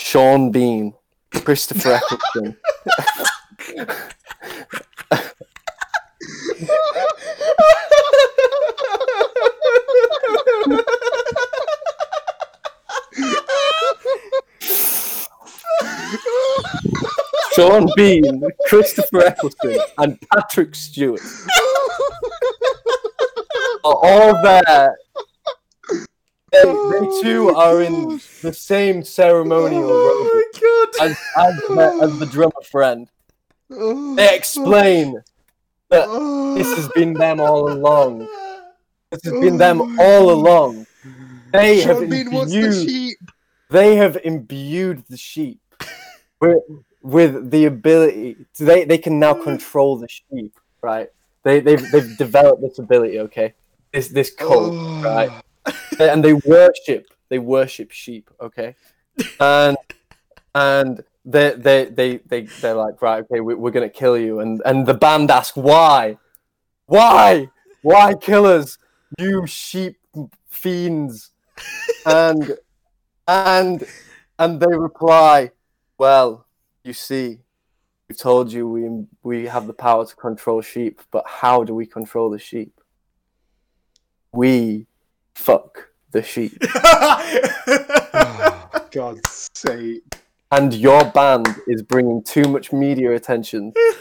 Sean 0.00 0.50
Bean, 0.50 0.94
Christopher 1.32 2.00
Eccleston, 2.00 2.56
Sean 17.52 17.88
Bean, 17.96 18.42
Christopher 18.66 19.24
Eccleston, 19.26 19.78
and 19.98 20.18
Patrick 20.32 20.74
Stewart 20.74 21.20
are 23.84 23.96
all 24.02 24.42
there. 24.42 24.96
They, 26.50 26.62
they 26.62 26.70
oh 26.72 27.22
too 27.22 27.50
are 27.50 27.82
in 27.82 28.20
the 28.42 28.52
same 28.52 29.04
ceremonial 29.04 29.82
robe 29.82 29.90
Oh 29.92 30.50
my 30.54 30.60
god. 30.60 31.10
as, 31.10 31.18
as, 31.36 31.56
the, 31.68 31.98
as 32.02 32.18
the 32.18 32.26
drummer 32.26 32.62
friend. 32.70 33.08
They 33.68 33.76
oh 33.76 34.16
explain 34.32 35.22
that 35.90 36.06
this 36.56 36.74
has 36.76 36.88
been 36.94 37.12
them 37.12 37.40
all 37.40 37.70
along. 37.70 38.20
This 39.10 39.24
has 39.24 39.32
been 39.32 39.54
oh 39.54 39.58
them 39.58 39.98
all 40.00 40.30
along. 40.30 40.86
They 41.52 41.80
have 41.80 41.98
Sean 41.98 42.08
the 42.08 42.20
imbued 42.20 43.16
they 43.70 43.96
have 43.96 44.18
imbued 44.24 45.04
the 45.08 45.16
sheep 45.16 45.60
with, 46.40 46.58
with 47.02 47.50
the 47.50 47.66
ability 47.66 48.36
they, 48.58 48.84
they 48.84 48.98
can 48.98 49.18
now 49.18 49.32
uh. 49.32 49.42
control 49.42 49.96
the 49.96 50.08
sheep 50.08 50.54
right 50.82 51.10
they, 51.42 51.60
they've, 51.60 51.90
they've 51.90 52.16
developed 52.16 52.62
this 52.62 52.78
ability 52.78 53.20
okay 53.20 53.54
this 53.92 54.08
this 54.08 54.30
cult 54.30 54.72
Oh. 54.74 55.02
right 55.02 55.42
and 56.00 56.24
they 56.24 56.34
worship 56.34 57.06
they 57.28 57.38
worship 57.38 57.90
sheep 57.90 58.30
okay? 58.40 58.74
And 59.40 59.76
and 60.54 61.04
they 61.24 61.54
they 61.56 61.84
they, 61.86 62.16
they 62.18 62.42
they're 62.60 62.74
like 62.74 63.00
right 63.02 63.24
okay 63.24 63.40
we, 63.40 63.54
we're 63.54 63.70
gonna 63.70 63.88
kill 63.88 64.16
you. 64.16 64.40
And 64.40 64.62
and 64.64 64.86
the 64.86 64.94
band 64.94 65.30
ask 65.30 65.54
why? 65.54 66.18
Why? 66.86 67.50
Why 67.82 68.14
kill 68.14 68.46
us 68.46 68.78
you 69.18 69.46
sheep 69.46 69.96
fiends? 70.48 71.30
And 72.06 72.56
and 73.26 73.84
and 74.38 74.60
they 74.60 74.74
reply 74.74 75.50
well 75.98 76.46
you 76.84 76.92
see 76.92 77.38
we've 78.08 78.18
told 78.18 78.50
you 78.50 78.66
we 78.68 79.06
we 79.22 79.46
have 79.46 79.66
the 79.66 79.72
power 79.72 80.06
to 80.06 80.16
control 80.16 80.62
sheep 80.62 81.02
but 81.10 81.24
how 81.26 81.62
do 81.62 81.74
we 81.74 81.86
control 81.86 82.30
the 82.30 82.38
sheep? 82.38 82.80
We 84.32 84.86
fuck 85.38 85.88
the 86.10 86.22
sheep. 86.22 86.58
Oh, 86.74 88.66
God's 88.90 89.48
sake. 89.54 90.02
and 90.50 90.74
your 90.74 91.04
band 91.12 91.46
is 91.66 91.82
bringing 91.82 92.22
too 92.22 92.44
much 92.44 92.72
media 92.72 93.14
attention 93.14 93.72
to 93.72 93.94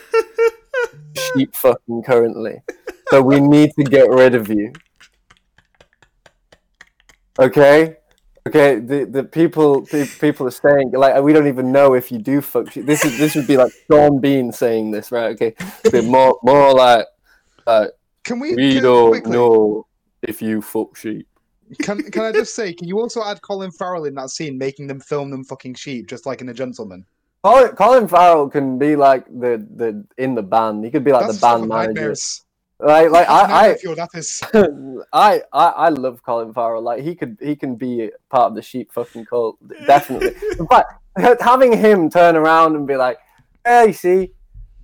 sheep 1.33 1.55
fucking 1.55 2.03
currently. 2.03 2.61
So 3.09 3.21
we 3.21 3.39
need 3.39 3.71
to 3.77 3.83
get 3.83 4.09
rid 4.09 4.35
of 4.35 4.49
you. 4.49 4.73
Okay? 7.39 7.97
Okay 8.47 8.79
the, 8.79 9.03
the 9.05 9.23
people 9.25 9.81
the 9.81 10.09
people 10.21 10.47
are 10.47 10.51
saying 10.51 10.91
like 10.93 11.21
we 11.21 11.33
don't 11.33 11.47
even 11.47 11.73
know 11.73 11.93
if 11.95 12.11
you 12.11 12.17
do 12.17 12.39
fuck 12.39 12.71
sheep. 12.71 12.85
this 12.85 13.03
is 13.03 13.17
this 13.17 13.35
would 13.35 13.45
be 13.45 13.57
like 13.57 13.73
Sean 13.91 14.21
Bean 14.21 14.53
saying 14.53 14.91
this 14.91 15.11
right? 15.11 15.31
Okay. 15.35 15.53
But 15.83 16.05
more 16.05 16.39
more 16.43 16.73
like 16.73 17.05
uh, 17.67 17.88
Can 18.23 18.39
we? 18.39 18.55
we 18.55 18.75
can, 18.75 18.83
don't 18.83 19.11
quickly, 19.11 19.31
know 19.31 19.85
if 20.21 20.41
you 20.41 20.61
fuck 20.61 20.95
sheep 20.95 21.26
Can 21.82 22.01
Can 22.11 22.24
I 22.24 22.32
just 22.32 22.55
say? 22.55 22.74
Can 22.74 22.88
you 22.88 22.99
also 22.99 23.24
add 23.24 23.41
Colin 23.41 23.72
Farrell 23.72 24.05
in 24.05 24.15
that 24.15 24.30
scene, 24.30 24.57
making 24.57 24.88
them 24.88 24.99
film 24.99 25.32
them 25.32 25.43
fucking 25.43 25.76
sheep, 25.76 26.07
just 26.07 26.26
like 26.26 26.41
in 26.41 26.49
a 26.49 26.53
gentleman? 26.53 27.05
Colin, 27.43 27.76
Colin 27.76 28.07
Farrell 28.07 28.49
can 28.49 28.78
be 28.78 28.95
like 28.95 29.26
the 29.26 29.65
the 29.76 30.05
in 30.18 30.36
the 30.36 30.43
band. 30.43 30.84
He 30.84 30.91
could 30.91 31.03
be 31.03 31.11
like 31.11 31.28
That's 31.28 31.39
the 31.39 31.47
band 31.47 31.68
manager. 31.68 32.15
Like, 32.80 33.09
like 33.09 33.28
I, 33.28 33.74
feel 33.74 33.95
that 33.95 34.09
is 34.13 34.43
I, 35.13 35.41
I, 35.51 35.65
I 35.65 35.89
love 35.89 36.22
Colin 36.22 36.53
Farrell. 36.53 36.84
Like 36.84 37.01
he 37.01 37.15
could, 37.15 37.38
he 37.41 37.55
can 37.55 37.76
be 37.76 38.11
part 38.30 38.51
of 38.51 38.55
the 38.55 38.61
sheep 38.61 38.91
fucking 38.91 39.26
cult, 39.26 39.57
definitely. 39.88 40.36
but 40.70 40.86
having 41.39 41.76
him 41.76 42.07
turn 42.09 42.36
around 42.36 42.76
and 42.76 42.86
be 42.86 42.95
like, 42.95 43.18
"Hey, 43.65 43.88
you 43.88 43.93
see, 43.93 44.32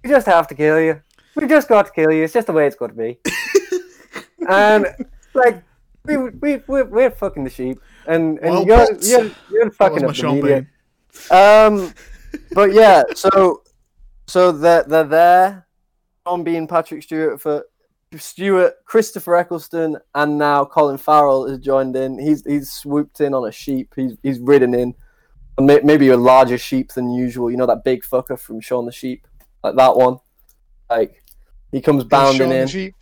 we 0.04 0.10
just 0.10 0.26
have 0.26 0.48
to 0.48 0.56
kill 0.56 0.82
you. 0.82 1.02
We 1.36 1.48
just 1.48 1.70
got 1.70 1.86
to 1.86 1.92
kill 1.92 2.12
you. 2.12 2.24
It's 2.24 2.34
just 2.34 2.48
the 2.48 2.54
way 2.54 2.66
it's 2.66 2.76
got 2.76 2.88
to 2.88 2.94
be." 2.96 3.20
and 4.50 4.88
like, 5.36 5.64
we, 6.06 6.18
we, 6.18 6.62
we're, 6.68 6.86
we're 6.86 7.12
fucking 7.12 7.43
the 7.43 7.49
sheep, 7.49 7.80
and 8.08 8.38
and 8.39 8.68
you're, 8.68 8.88
you're, 9.01 9.32
you're 9.49 9.72
fucking 9.72 10.04
up 10.04 10.16
the 10.16 10.34
media. 10.34 10.68
Um, 11.32 11.93
but 12.51 12.74
yeah, 12.74 13.04
so 13.16 13.64
so 14.28 14.51
they're 14.51 14.84
they're 14.84 15.04
there. 15.06 15.68
Sean 16.26 16.43
Bean, 16.43 16.68
Patrick 16.68 17.04
Stewart 17.04 17.41
for 17.41 17.66
Stewart, 18.18 18.74
Christopher 18.86 19.36
Eccleston, 19.36 19.97
and 20.16 20.38
now 20.38 20.66
Colin 20.66 20.97
Farrell 20.97 21.47
has 21.47 21.60
joined 21.60 21.95
in. 21.95 22.20
He's 22.20 22.43
he's 22.45 22.72
swooped 22.72 23.22
in 23.22 23.34
on 23.34 23.47
a 23.47 23.51
sheep. 23.51 23.93
He's 23.95 24.18
he's 24.24 24.39
ridden 24.39 24.74
in, 24.74 24.93
maybe 25.60 26.10
a 26.10 26.18
larger 26.18 26.58
sheep 26.58 26.91
than 26.93 27.12
usual. 27.12 27.49
You 27.49 27.58
know 27.58 27.66
that 27.66 27.84
big 27.84 28.04
fucker 28.04 28.38
from 28.38 28.60
Shaun 28.60 28.86
the 28.86 28.91
Sheep, 28.91 29.26
like 29.64 29.76
that 29.76 29.95
one. 29.95 30.18
Like 30.89 31.24
he 31.72 31.82
comes 31.82 32.04
bounding 32.04 32.49
Sean 32.49 32.51
in. 32.51 32.68
Sheep. 32.68 32.95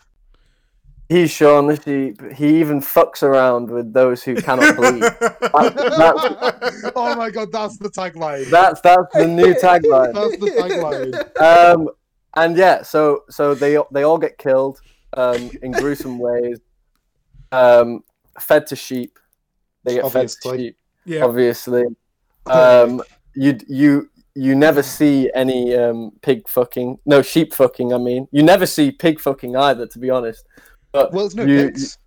He's 1.12 1.30
Shaun 1.30 1.68
the 1.68 1.76
Sheep. 1.82 2.22
He 2.36 2.62
even 2.62 2.80
fucks 2.80 3.22
around 3.22 3.70
with 3.70 3.92
those 3.92 4.24
who 4.24 4.34
cannot 4.36 4.78
bleed. 4.78 5.02
That- 5.02 6.94
oh 6.96 7.16
my 7.18 7.30
god, 7.30 7.52
that's 7.52 7.78
the 7.78 7.90
tagline. 7.90 8.50
That's 8.50 8.80
that's 8.80 9.14
the 9.14 9.28
new 9.28 9.54
tagline. 9.66 10.14
That's 10.14 10.38
the 10.38 10.52
tagline. 10.52 11.42
um, 11.42 11.90
and 12.38 12.56
yeah, 12.56 12.82
so 12.84 13.26
so 13.30 13.54
they 13.54 13.78
they 13.92 14.04
all 14.04 14.18
get 14.18 14.38
killed 14.38 14.80
um, 15.18 15.52
in 15.62 15.72
gruesome 15.74 16.18
ways, 16.18 16.60
um, 17.52 18.06
fed 18.40 18.68
to 18.68 18.78
sheep. 18.78 19.20
They 19.84 19.96
get 19.96 20.10
fed 20.14 20.30
to 20.30 20.58
sheep, 20.58 20.78
Yeah. 21.06 21.26
obviously. 21.26 21.84
Um, 22.48 23.04
you 23.36 23.60
you 23.68 24.10
you 24.34 24.56
never 24.56 24.82
see 24.82 25.30
any 25.36 25.76
um, 25.76 26.12
pig 26.24 26.48
fucking, 26.48 26.98
no 27.06 27.22
sheep 27.22 27.54
fucking. 27.54 27.94
I 27.94 28.00
mean, 28.00 28.28
you 28.32 28.42
never 28.42 28.66
see 28.66 28.92
pig 28.92 29.20
fucking 29.20 29.56
either, 29.56 29.86
to 29.86 30.00
be 30.00 30.10
honest. 30.10 30.48
But 30.92 31.14
Well, 31.14 31.26
it's 31.26 31.36
no 31.36 31.44
you- 31.46 31.66
pigs. 31.68 31.98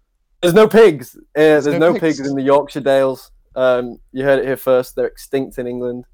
there's 0.43 0.55
no 0.55 0.69
pigs. 0.69 1.17
Uh, 1.17 1.21
there's, 1.35 1.67
no 1.67 1.79
no, 1.79 1.93
pigs. 1.95 2.19
pigs. 2.19 2.29
in 2.29 2.35
the 2.37 2.43
Yorkshire 2.43 2.81
Dales. 2.81 3.31
Um, 3.57 3.99
you 4.13 4.25
heard 4.25 4.41
it 4.41 4.47
here 4.47 4.57
first. 4.57 4.97
They're 4.97 5.07
extinct 5.07 5.59
in 5.59 5.67
England. 5.67 6.05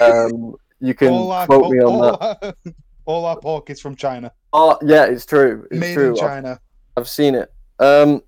Um, 0.00 0.54
you 0.80 0.94
can 0.94 1.08
All 1.08 1.30
our, 1.30 1.46
quote 1.46 1.70
me 1.72 1.78
on 1.80 1.92
all, 1.92 2.02
that. 2.02 2.38
our, 2.42 2.54
all 3.06 3.24
our 3.24 3.38
pork 3.38 3.70
is 3.70 3.80
from 3.80 3.94
China. 3.96 4.32
Oh, 4.52 4.78
yeah, 4.82 5.04
it's 5.04 5.24
true. 5.26 5.66
It's 5.70 5.80
Made 5.80 5.94
true. 5.94 6.06
in 6.06 6.10
I've- 6.12 6.20
China. 6.20 6.60
I've 6.96 7.08
seen 7.08 7.34
it. 7.36 7.52
Um, 7.78 8.22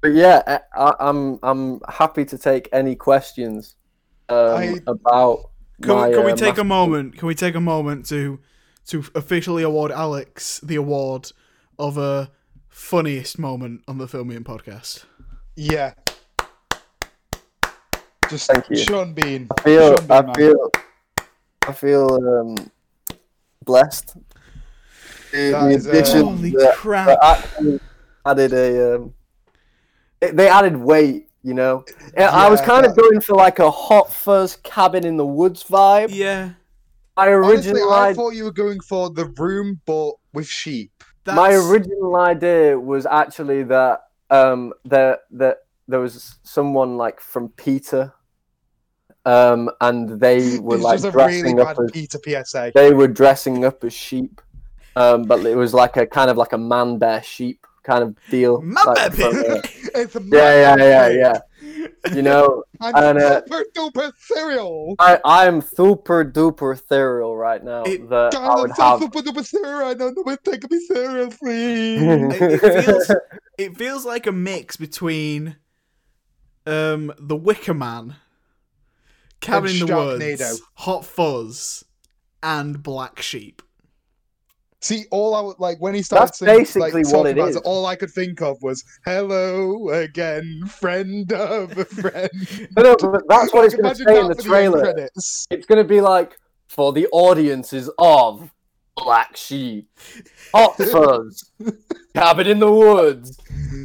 but 0.00 0.12
yeah, 0.12 0.42
I, 0.46 0.60
I- 0.76 1.08
I'm 1.08 1.38
I'm 1.42 1.80
happy 1.88 2.24
to 2.24 2.36
take 2.38 2.68
any 2.72 2.94
questions 2.96 3.76
um, 4.28 4.36
I- 4.56 4.78
about. 4.86 5.50
Can, 5.80 5.94
my, 5.94 6.08
we, 6.08 6.14
can 6.14 6.24
we 6.24 6.32
uh, 6.32 6.36
take 6.36 6.58
a 6.58 6.64
moment? 6.64 7.16
Can 7.16 7.28
we 7.28 7.34
take 7.36 7.54
a 7.54 7.60
moment 7.60 8.06
to 8.06 8.40
to 8.86 9.04
officially 9.14 9.62
award 9.62 9.92
Alex 9.92 10.58
the 10.60 10.74
award 10.76 11.30
of 11.78 11.98
a 11.98 12.30
funniest 12.78 13.38
moment 13.40 13.82
on 13.88 13.98
the 13.98 14.06
Filmian 14.06 14.44
podcast? 14.44 15.04
Yeah. 15.56 15.94
Just 18.30 18.50
Thank 18.50 18.70
you. 18.70 18.76
Sean 18.76 19.12
Bean. 19.14 19.48
I 19.58 19.62
feel 19.62 19.96
Bean, 19.96 20.10
I 20.10 20.22
man. 20.22 20.34
feel 20.34 20.70
I 21.66 21.72
feel 21.72 22.14
um, 22.14 22.70
blessed. 23.64 24.16
The, 25.32 25.50
That 25.50 25.62
uh, 25.62 25.66
addition 25.90 26.24
Holy 26.24 26.50
that- 26.52 26.74
crap! 26.76 27.06
that 27.08 27.18
actually 27.22 27.80
added 28.24 28.52
a 28.52 28.94
um, 28.96 29.14
it- 30.20 30.36
they 30.36 30.48
added 30.48 30.76
weight. 30.76 31.24
You 31.44 31.54
know, 31.54 31.84
Yeah, 32.16 32.30
I 32.30 32.48
was 32.50 32.60
kind 32.60 32.84
of 32.84 32.96
going 32.96 33.20
for 33.20 33.34
like 33.34 33.58
a 33.60 33.70
hot 33.70 34.12
fuzz 34.12 34.56
cabin 34.64 35.06
in 35.06 35.16
the 35.16 35.24
woods 35.24 35.64
vibe. 35.64 36.08
yeah, 36.10 36.50
My 37.16 37.32
Honestly, 37.32 37.80
I 37.80 38.12
thought 38.12 38.30
you 38.34 38.44
were 38.44 38.50
going 38.52 38.80
for 38.80 39.08
the 39.10 39.26
room, 39.26 39.80
but 39.86 40.12
with 40.34 40.46
sheep. 40.48 40.92
That's, 41.28 41.36
My 41.36 41.52
original 41.52 42.16
idea 42.16 42.78
was 42.80 43.04
actually 43.04 43.62
that 43.64 44.00
um 44.30 44.72
that 44.86 45.20
that 45.32 45.58
there 45.86 46.00
was 46.00 46.38
someone 46.42 46.96
like 46.96 47.20
from 47.20 47.50
PETA, 47.50 48.14
um, 49.26 49.70
and 49.82 50.18
they 50.18 50.58
were 50.60 50.78
like 50.78 51.02
dressing 51.02 51.56
really 51.56 51.62
up 51.62 51.76
bad 51.76 51.84
as 51.84 51.90
PETA 51.92 52.44
PSA. 52.44 52.72
they 52.74 52.94
were 52.94 53.08
dressing 53.08 53.66
up 53.66 53.84
as 53.84 53.92
sheep, 53.92 54.40
um, 54.96 55.24
but 55.24 55.44
it 55.44 55.54
was 55.54 55.74
like 55.74 55.98
a 55.98 56.06
kind 56.06 56.30
of 56.30 56.38
like 56.38 56.54
a 56.54 56.58
man 56.58 56.96
bear 56.96 57.22
sheep 57.22 57.66
kind 57.82 58.02
of 58.02 58.16
deal. 58.30 58.62
Man 58.62 58.86
like, 58.86 58.96
bear 58.96 59.10
from, 59.10 59.36
It's 59.94 60.16
a 60.16 60.22
yeah, 60.22 60.76
yeah, 60.76 60.76
yeah, 60.76 61.08
yeah. 61.08 61.38
You 62.14 62.22
know, 62.22 62.64
I'm 62.80 62.94
And, 62.94 63.18
uh, 63.18 63.42
super 63.46 63.64
duper 63.76 64.12
serial. 64.18 64.94
I 64.98 65.18
I'm 65.24 65.60
super 65.60 66.24
duper 66.24 66.74
ethereal 66.74 67.36
right 67.36 67.62
now 67.62 67.82
It- 67.84 68.08
that 68.10 68.34
I 68.34 68.54
would 68.56 68.70
I'm 68.70 68.76
so 68.76 68.82
have. 68.82 69.00
super 69.00 69.20
duper 69.20 69.44
serial. 69.44 69.88
I 69.88 69.94
don't 69.94 70.16
know 70.16 70.22
what 70.22 70.42
taking 70.44 70.68
me 70.70 70.80
seriously. 70.80 71.96
it, 71.96 72.62
it 72.62 72.84
feels 72.84 73.10
it 73.58 73.76
feels 73.76 74.04
like 74.04 74.26
a 74.26 74.32
mix 74.32 74.76
between 74.76 75.56
um 76.66 77.12
the 77.18 77.36
Wicker 77.36 77.74
Man, 77.74 78.16
Cabin 79.40 79.70
in 79.70 79.78
the 79.80 79.86
Sharknado. 79.86 80.18
Woods, 80.38 80.62
Hot 80.74 81.04
Fuzz, 81.04 81.84
and 82.42 82.82
Black 82.82 83.22
Sheep. 83.22 83.62
See, 84.80 85.06
all 85.10 85.34
I 85.34 85.40
would 85.40 85.58
like 85.58 85.78
when 85.80 85.92
he 85.94 86.02
started 86.02 86.28
That's 86.28 86.38
singing, 86.38 86.58
basically 86.58 86.82
like, 87.02 87.04
what 87.06 87.10
talking 87.12 87.26
it 87.30 87.38
about 87.38 87.48
is. 87.50 87.56
all 87.58 87.86
I 87.86 87.96
could 87.96 88.10
think 88.10 88.40
of 88.40 88.56
was 88.62 88.84
"Hello 89.04 89.88
again, 89.90 90.62
friend 90.68 91.32
of 91.32 91.76
a 91.76 91.84
friend." 91.84 92.30
No, 92.76 92.82
no, 92.82 92.96
but 92.96 93.22
that's 93.28 93.52
what 93.52 93.64
it's 93.64 93.74
going 93.74 93.92
to 93.94 94.02
imagine 94.02 94.06
say 94.06 94.20
in 94.20 94.28
the 94.28 94.34
trailer. 94.42 94.80
credits. 94.82 95.46
It's 95.50 95.66
going 95.66 95.82
to 95.82 95.88
be 95.88 96.00
like 96.00 96.38
for 96.68 96.92
the 96.92 97.08
audiences 97.10 97.90
of 97.98 98.52
Black 98.96 99.36
Sheep, 99.36 99.88
Hot 100.54 100.76
Fuzz, 100.92 101.50
Cabin 102.14 102.46
in 102.46 102.60
the 102.60 102.70
Woods. 102.70 103.36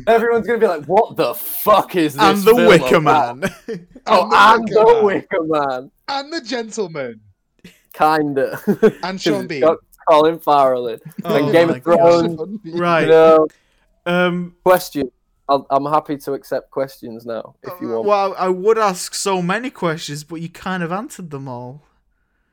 Everyone's 0.06 0.46
going 0.46 0.60
to 0.60 0.64
be 0.64 0.70
like, 0.70 0.86
"What 0.86 1.16
the 1.18 1.34
fuck 1.34 1.96
is 1.96 2.14
this?" 2.14 2.22
and 2.24 2.38
the 2.40 2.54
film 2.54 2.68
Wicker 2.68 2.96
about?" 2.98 3.38
Man. 3.40 3.50
Oh, 4.06 4.30
and 4.32 4.64
Wicker 4.66 4.74
the 4.76 4.94
Man. 4.94 5.06
Wicker 5.06 5.44
Man, 5.44 5.92
and 6.10 6.34
the 6.34 6.42
gentleman 6.42 7.22
kinda. 7.94 8.60
and 9.04 9.20
Sean 9.20 9.48
Bean. 9.48 9.64
Got 10.08 10.14
Colin 10.16 10.40
Farrell 10.40 10.88
in. 10.88 11.00
Oh 11.24 11.36
and 11.36 11.52
Game 11.52 11.70
of 11.70 11.84
Thrones. 11.84 12.36
Sean 12.36 12.58
Bean. 12.58 12.78
Right. 12.78 13.02
You 13.04 13.10
know, 13.10 13.48
Um. 14.06 14.56
question. 14.64 15.12
I'll, 15.50 15.68
I'm 15.70 15.86
happy 15.86 16.18
to 16.18 16.34
accept 16.34 16.72
questions 16.72 17.26
now 17.26 17.56
if 17.64 17.74
you 17.82 17.90
want. 17.90 18.06
Well, 18.08 18.36
I 18.38 18.48
would 18.48 18.78
ask 18.78 19.14
so 19.14 19.42
many 19.42 19.70
questions, 19.70 20.24
but 20.24 20.36
you 20.38 20.48
kind 20.50 20.82
of 20.84 20.92
answered 20.94 21.32
them 21.32 21.50
all. 21.50 21.84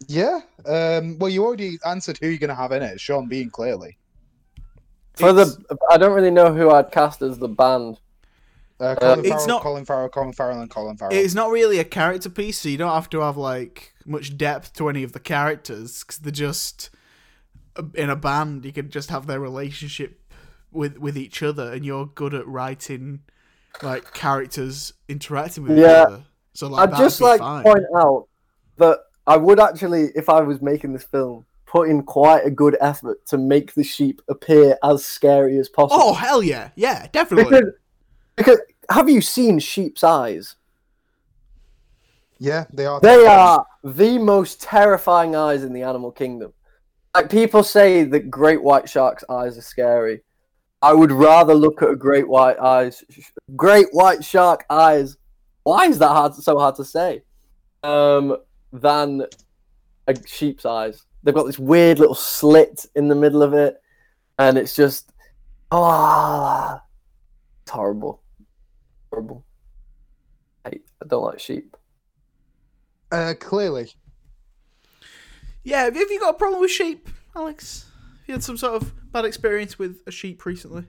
Yeah. 0.08 0.40
Um, 0.66 1.16
well, 1.18 1.28
you 1.30 1.44
already 1.44 1.78
answered 1.86 2.18
who 2.20 2.26
you're 2.28 2.38
going 2.38 2.48
to 2.48 2.54
have 2.56 2.72
in 2.72 2.82
it. 2.82 2.98
Sean 3.00 3.28
Bean, 3.28 3.48
clearly. 3.50 3.96
For 5.14 5.28
It's- 5.30 5.54
the, 5.56 5.76
I 5.90 5.98
don't 5.98 6.14
really 6.14 6.32
know 6.32 6.52
who 6.52 6.70
I'd 6.70 6.90
cast 6.90 7.22
as 7.22 7.38
the 7.38 7.48
band. 7.48 8.00
Uh, 8.80 8.94
Colin, 8.96 9.18
It's 9.20 9.28
Farrell, 9.28 9.46
not- 9.46 9.62
Colin 9.62 9.84
Farrell, 9.84 10.08
Colin 10.08 10.32
Farrell, 10.32 10.60
and 10.60 10.70
Colin 10.70 10.96
Farrell. 10.96 11.14
It's 11.14 11.34
not 11.34 11.50
really 11.50 11.78
a 11.78 11.84
character 11.84 12.28
piece, 12.30 12.58
so 12.58 12.68
you 12.70 12.78
don't 12.78 12.92
have 12.92 13.10
to 13.10 13.20
have 13.20 13.36
like 13.36 13.92
much 14.04 14.36
depth 14.36 14.72
to 14.74 14.88
any 14.88 15.02
of 15.04 15.12
the 15.12 15.20
characters 15.20 16.00
because 16.02 16.18
they're 16.18 16.32
just 16.32 16.90
in 17.94 18.10
a 18.10 18.16
band. 18.16 18.64
You 18.64 18.72
can 18.72 18.90
just 18.90 19.10
have 19.10 19.26
their 19.26 19.40
relationship 19.40 20.20
with 20.70 20.98
with 20.98 21.16
each 21.16 21.42
other, 21.42 21.72
and 21.72 21.84
you're 21.84 22.06
good 22.06 22.34
at 22.34 22.46
writing 22.46 23.20
like 23.82 24.12
characters 24.12 24.92
interacting 25.08 25.64
with 25.64 25.78
Yeah. 25.78 26.02
each 26.02 26.06
other. 26.06 26.24
So 26.54 26.68
like, 26.68 26.90
I'd 26.92 26.98
just 26.98 27.20
like 27.20 27.40
fine. 27.40 27.62
point 27.62 27.84
out 27.96 28.26
that 28.78 28.98
I 29.26 29.36
would 29.36 29.60
actually, 29.60 30.10
if 30.14 30.28
I 30.28 30.40
was 30.40 30.60
making 30.60 30.92
this 30.92 31.04
film, 31.04 31.46
put 31.66 31.88
in 31.88 32.02
quite 32.02 32.44
a 32.44 32.50
good 32.50 32.76
effort 32.80 33.24
to 33.26 33.38
make 33.38 33.74
the 33.74 33.84
sheep 33.84 34.20
appear 34.28 34.76
as 34.82 35.04
scary 35.04 35.58
as 35.58 35.68
possible. 35.68 36.02
Oh 36.02 36.14
hell 36.14 36.42
yeah, 36.42 36.70
yeah, 36.74 37.06
definitely. 37.12 37.44
because, 37.56 37.72
because 38.36 38.58
have 38.90 39.08
you 39.08 39.20
seen 39.20 39.60
sheep's 39.60 40.02
eyes? 40.02 40.56
yeah, 42.38 42.64
they 42.72 42.86
are. 42.86 43.00
They 43.00 43.26
are 43.26 43.66
the 43.84 44.18
most 44.18 44.62
terrifying 44.62 45.36
eyes 45.36 45.62
in 45.62 45.72
the 45.72 45.82
animal 45.82 46.10
kingdom. 46.10 46.52
Like 47.14 47.30
people 47.30 47.62
say 47.62 48.04
that 48.04 48.30
great 48.30 48.62
white 48.62 48.88
shark's 48.88 49.24
eyes 49.28 49.58
are 49.58 49.62
scary. 49.62 50.22
I 50.82 50.92
would 50.92 51.12
rather 51.12 51.54
look 51.54 51.82
at 51.82 51.90
a 51.90 51.96
great 51.96 52.28
white 52.28 52.58
eyes, 52.58 53.04
great 53.56 53.88
white 53.92 54.24
shark 54.24 54.64
eyes. 54.70 55.16
Why 55.64 55.86
is 55.86 55.98
that 55.98 56.08
hard, 56.08 56.34
so 56.34 56.58
hard 56.58 56.76
to 56.76 56.84
say? 56.84 57.22
Um, 57.82 58.36
than 58.72 59.26
a 60.06 60.14
sheep's 60.26 60.64
eyes. 60.64 61.04
They've 61.22 61.34
got 61.34 61.46
this 61.46 61.58
weird 61.58 61.98
little 61.98 62.14
slit 62.14 62.86
in 62.94 63.08
the 63.08 63.14
middle 63.14 63.42
of 63.42 63.52
it, 63.52 63.76
and 64.38 64.56
it's 64.56 64.74
just 64.74 65.12
ah, 65.70 66.82
it's 67.62 67.70
horrible, 67.70 68.22
horrible. 69.10 69.44
I, 70.64 70.70
I 70.70 71.06
don't 71.06 71.24
like 71.24 71.40
sheep. 71.40 71.76
Uh, 73.12 73.34
clearly. 73.38 73.92
Yeah, 75.62 75.84
have 75.84 75.96
you 75.96 76.20
got 76.20 76.30
a 76.34 76.38
problem 76.38 76.60
with 76.60 76.70
sheep, 76.70 77.08
Alex? 77.36 77.86
Have 78.20 78.28
you 78.28 78.34
had 78.34 78.42
some 78.44 78.56
sort 78.56 78.74
of 78.80 78.92
bad 79.12 79.24
experience 79.24 79.78
with 79.78 80.00
a 80.06 80.10
sheep 80.10 80.44
recently? 80.46 80.84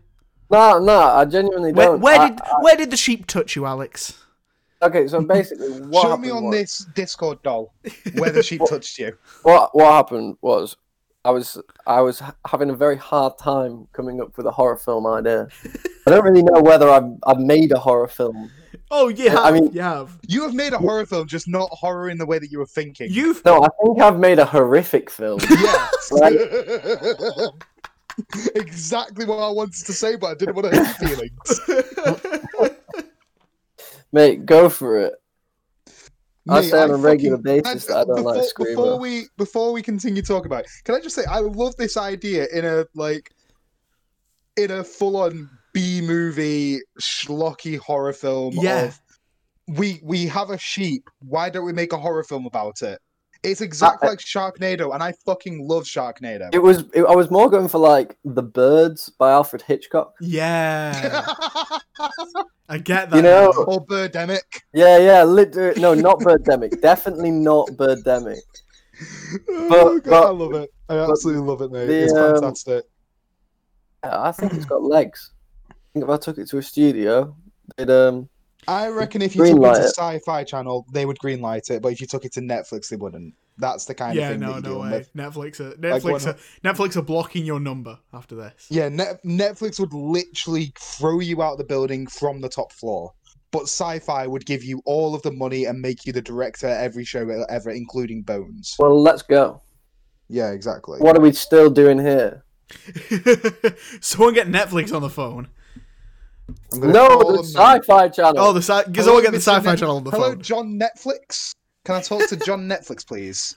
No, 0.49 0.79
no, 0.79 0.97
I 0.99 1.25
genuinely 1.25 1.73
Where, 1.73 1.87
don't. 1.87 2.01
where 2.01 2.19
I- 2.19 2.29
did 2.29 2.39
where 2.61 2.75
did 2.75 2.91
the 2.91 2.97
sheep 2.97 3.27
touch 3.27 3.55
you, 3.55 3.65
Alex? 3.65 4.17
okay, 4.81 5.07
so 5.07 5.21
basically, 5.21 5.69
what 5.81 6.01
Show 6.01 6.09
happened 6.09 6.23
me 6.25 6.31
on 6.31 6.43
was, 6.45 6.55
this 6.55 6.85
Discord 6.95 7.41
doll 7.43 7.73
where 8.17 8.31
the 8.31 8.43
sheep 8.43 8.61
touched 8.69 8.97
you. 8.99 9.17
What 9.43 9.75
what 9.75 9.91
happened 9.91 10.37
was, 10.41 10.75
I 11.23 11.31
was 11.31 11.57
I 11.87 12.01
was 12.01 12.21
h- 12.21 12.31
having 12.47 12.69
a 12.69 12.75
very 12.75 12.97
hard 12.97 13.37
time 13.37 13.87
coming 13.93 14.21
up 14.21 14.35
with 14.37 14.45
a 14.45 14.51
horror 14.51 14.77
film 14.77 15.05
idea. 15.07 15.47
I 16.07 16.11
don't 16.11 16.23
really 16.25 16.43
know 16.43 16.61
whether 16.61 16.89
I've 16.89 17.11
I've 17.25 17.39
made 17.39 17.71
a 17.71 17.79
horror 17.79 18.07
film. 18.07 18.51
Oh, 18.93 19.07
yeah. 19.07 19.39
I 19.39 19.51
mean- 19.51 19.71
you 19.71 19.79
have. 19.81 20.17
You 20.27 20.43
have 20.43 20.53
made 20.53 20.73
a 20.73 20.77
horror 20.77 21.05
film, 21.05 21.25
just 21.27 21.47
not 21.47 21.69
horror 21.71 22.09
in 22.09 22.17
the 22.17 22.25
way 22.25 22.39
that 22.39 22.51
you 22.51 22.59
were 22.59 22.65
thinking. 22.65 23.07
You've. 23.09 23.43
No, 23.45 23.63
I 23.63 23.69
think 23.83 24.01
I've 24.01 24.19
made 24.19 24.37
a 24.39 24.45
horrific 24.45 25.09
film. 25.09 25.39
Yes. 25.49 26.11
Right. 26.11 26.35
exactly 28.55 29.25
what 29.25 29.37
I 29.37 29.49
wanted 29.49 29.85
to 29.85 29.93
say, 29.93 30.15
but 30.17 30.27
I 30.27 30.33
didn't 30.35 30.55
want 30.55 30.71
to 30.71 30.83
hurt 30.83 31.01
your 31.01 31.09
feelings. 31.09 31.61
Mate, 34.11 34.45
go 34.45 34.67
for 34.69 34.99
it. 34.99 35.13
I 36.49 36.59
Mate, 36.59 36.69
say 36.69 36.81
on 36.81 36.91
a 36.91 36.97
regular 36.97 37.37
fucking- 37.37 37.61
basis 37.61 37.87
and, 37.87 37.95
that 37.95 38.01
I 38.01 38.03
don't 38.03 38.15
before, 38.17 38.35
like 38.35 38.43
Screamer. 38.45 38.75
Before 38.75 38.99
we 38.99 39.25
before 39.37 39.71
we 39.71 39.81
continue 39.81 40.21
talking 40.21 40.47
about 40.47 40.65
it, 40.65 40.71
can 40.83 40.95
I 40.95 40.99
just 40.99 41.15
say 41.15 41.23
I 41.29 41.39
love 41.39 41.75
this 41.77 41.95
idea 41.97 42.47
in 42.51 42.65
a 42.65 42.85
like 42.95 43.31
in 44.57 44.71
a 44.71 44.83
full 44.83 45.15
on 45.17 45.49
B 45.73 46.01
movie 46.01 46.79
schlocky 47.01 47.77
horror 47.77 48.13
film 48.13 48.53
Yeah. 48.57 48.83
of 48.85 48.99
we 49.67 49.99
we 50.03 50.27
have 50.27 50.49
a 50.49 50.57
sheep. 50.57 51.09
Why 51.19 51.49
don't 51.49 51.65
we 51.65 51.73
make 51.73 51.93
a 51.93 51.97
horror 51.97 52.23
film 52.23 52.45
about 52.45 52.81
it? 52.81 52.99
It's 53.43 53.61
exactly 53.61 54.07
Uh, 54.07 54.11
like 54.11 54.19
Sharknado, 54.19 54.93
and 54.93 55.01
I 55.01 55.13
fucking 55.25 55.67
love 55.67 55.83
Sharknado. 55.85 56.49
It 56.53 56.59
was. 56.59 56.83
It, 56.93 57.03
I 57.05 57.15
was 57.15 57.31
more 57.31 57.49
going 57.49 57.67
for 57.69 57.79
like 57.79 58.15
The 58.23 58.43
Birds 58.43 59.09
by 59.09 59.31
Alfred 59.31 59.63
Hitchcock. 59.63 60.13
Yeah, 60.21 61.25
I 62.69 62.77
get 62.77 63.09
that. 63.09 63.15
You 63.15 63.21
know- 63.23 63.51
now. 63.51 63.63
or 63.63 63.85
Birdemic. 63.85 64.41
Yeah, 64.73 64.97
yeah. 64.99 65.23
Lit- 65.23 65.55
no, 65.77 65.93
not 65.95 66.19
Birdemic. 66.19 66.81
Definitely 66.89 67.31
not 67.31 67.67
Birdemic. 67.69 68.37
oh, 69.49 69.99
God, 69.99 70.03
but- 70.05 70.27
I 70.27 70.29
love 70.29 70.53
it. 70.53 70.69
I 70.89 70.97
absolutely 70.97 71.43
love 71.43 71.61
it, 71.61 71.71
mate. 71.71 71.85
the, 71.87 72.03
it's 72.03 72.13
um, 72.13 72.33
fantastic. 72.35 72.85
Yeah, 74.03 74.21
I 74.21 74.31
think 74.33 74.53
it's 74.53 74.65
got 74.65 74.83
legs. 74.83 75.31
I 75.91 75.99
think 75.99 76.05
if 76.05 76.09
I 76.09 76.17
took 76.17 76.37
it 76.37 76.47
to 76.49 76.57
a 76.57 76.63
studio, 76.63 77.35
they'd 77.75 77.89
um. 77.89 78.29
I 78.67 78.87
reckon 78.87 79.21
if 79.21 79.35
you 79.35 79.45
took 79.45 79.57
it 79.57 79.61
to 79.61 79.81
it. 79.81 79.95
Sci-Fi 79.95 80.43
Channel, 80.45 80.85
they 80.93 81.05
would 81.05 81.17
greenlight 81.17 81.69
it. 81.69 81.81
But 81.81 81.91
if 81.91 81.99
you 81.99 82.07
took 82.07 82.23
it 82.23 82.31
to 82.33 82.41
Netflix, 82.41 82.87
they 82.89 82.95
wouldn't. 82.95 83.33
That's 83.57 83.85
the 83.85 83.93
kind 83.93 84.15
yeah, 84.15 84.29
of 84.29 84.39
thing 84.39 84.41
Yeah, 84.47 84.59
no, 84.59 84.75
no 84.75 84.79
way. 84.79 84.91
with. 84.91 85.13
Netflix 85.13 85.59
are 85.59 85.69
Like, 85.69 86.01
Netflix 86.01 86.25
when- 86.25 86.35
are 86.35 86.73
Netflix 86.73 86.95
are 86.95 87.01
blocking 87.01 87.45
your 87.45 87.59
number 87.59 87.99
after 88.13 88.35
this. 88.35 88.67
Yeah, 88.69 88.87
Net- 88.87 89.21
Netflix 89.25 89.79
would 89.79 89.93
literally 89.93 90.71
throw 90.79 91.19
you 91.19 91.41
out 91.41 91.57
the 91.57 91.63
building 91.65 92.07
from 92.07 92.39
the 92.39 92.49
top 92.49 92.71
floor. 92.71 93.11
But 93.51 93.63
Sci-Fi 93.63 94.27
would 94.27 94.45
give 94.45 94.63
you 94.63 94.81
all 94.85 95.13
of 95.13 95.21
the 95.23 95.31
money 95.31 95.65
and 95.65 95.81
make 95.81 96.05
you 96.05 96.13
the 96.13 96.21
director 96.21 96.67
of 96.67 96.77
every 96.77 97.03
show 97.03 97.27
ever, 97.49 97.71
including 97.71 98.21
Bones. 98.21 98.77
Well, 98.79 99.01
let's 99.01 99.23
go. 99.23 99.61
Yeah, 100.29 100.51
exactly. 100.51 100.99
What 100.99 101.17
are 101.17 101.21
we 101.21 101.33
still 101.33 101.69
doing 101.69 101.99
here? 101.99 102.45
Someone 103.99 104.33
get 104.33 104.47
Netflix 104.47 104.93
on 104.95 105.01
the 105.01 105.09
phone. 105.09 105.49
I'm 106.73 106.79
gonna 106.79 106.93
No, 106.93 107.37
the. 107.37 107.43
Sci-Fi 107.43 108.09
Channel. 108.09 108.33
Oh, 108.37 108.53
the 108.53 108.61
sci- 108.61 108.83
Hello, 108.83 109.03
someone 109.03 109.23
get 109.23 109.31
the 109.31 109.37
Mr. 109.37 109.41
Sci-Fi 109.41 109.69
Net- 109.71 109.79
Channel 109.79 109.97
on 109.97 110.03
the 110.03 110.11
Hello, 110.11 110.29
phone. 110.31 110.41
John 110.41 110.79
Netflix. 110.79 111.51
Can 111.85 111.95
I 111.95 112.01
talk 112.01 112.27
to 112.29 112.37
John 112.37 112.67
Netflix, 112.67 113.05
please? 113.05 113.55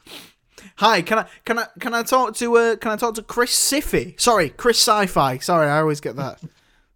Hi, 0.76 1.02
can 1.02 1.18
I 1.18 1.26
can 1.44 1.58
I 1.58 1.66
can 1.78 1.92
I 1.94 2.02
talk 2.02 2.34
to 2.36 2.56
uh 2.56 2.76
can 2.76 2.92
I 2.92 2.96
talk 2.96 3.14
to 3.16 3.22
Chris 3.22 3.54
Siffy? 3.54 4.18
Sorry, 4.18 4.48
Chris 4.50 4.78
Sci-Fi. 4.78 5.38
Sorry, 5.38 5.68
I 5.68 5.80
always 5.80 6.00
get 6.00 6.16
that. 6.16 6.40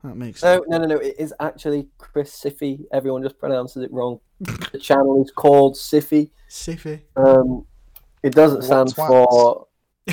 That 0.05 0.16
makes 0.16 0.41
sense. 0.41 0.64
No, 0.68 0.78
no, 0.78 0.86
no, 0.86 0.95
no. 0.95 1.01
It 1.01 1.16
is 1.18 1.34
actually 1.41 1.89
Chris 1.99 2.41
Siffy. 2.41 2.84
Everyone 2.93 3.22
just 3.22 3.39
pronounces 3.39 3.82
it 3.82 3.93
wrong. 3.93 4.20
the 4.41 4.78
channel 4.80 5.20
is 5.22 5.30
called 5.32 5.74
Siffy. 5.74 6.30
Siffy. 6.49 7.01
Um, 7.16 7.66
it 8.22 8.32
doesn't 8.32 8.59
What 8.59 8.64
stand 8.64 8.89
twats? 8.95 9.07
for. 9.09 9.66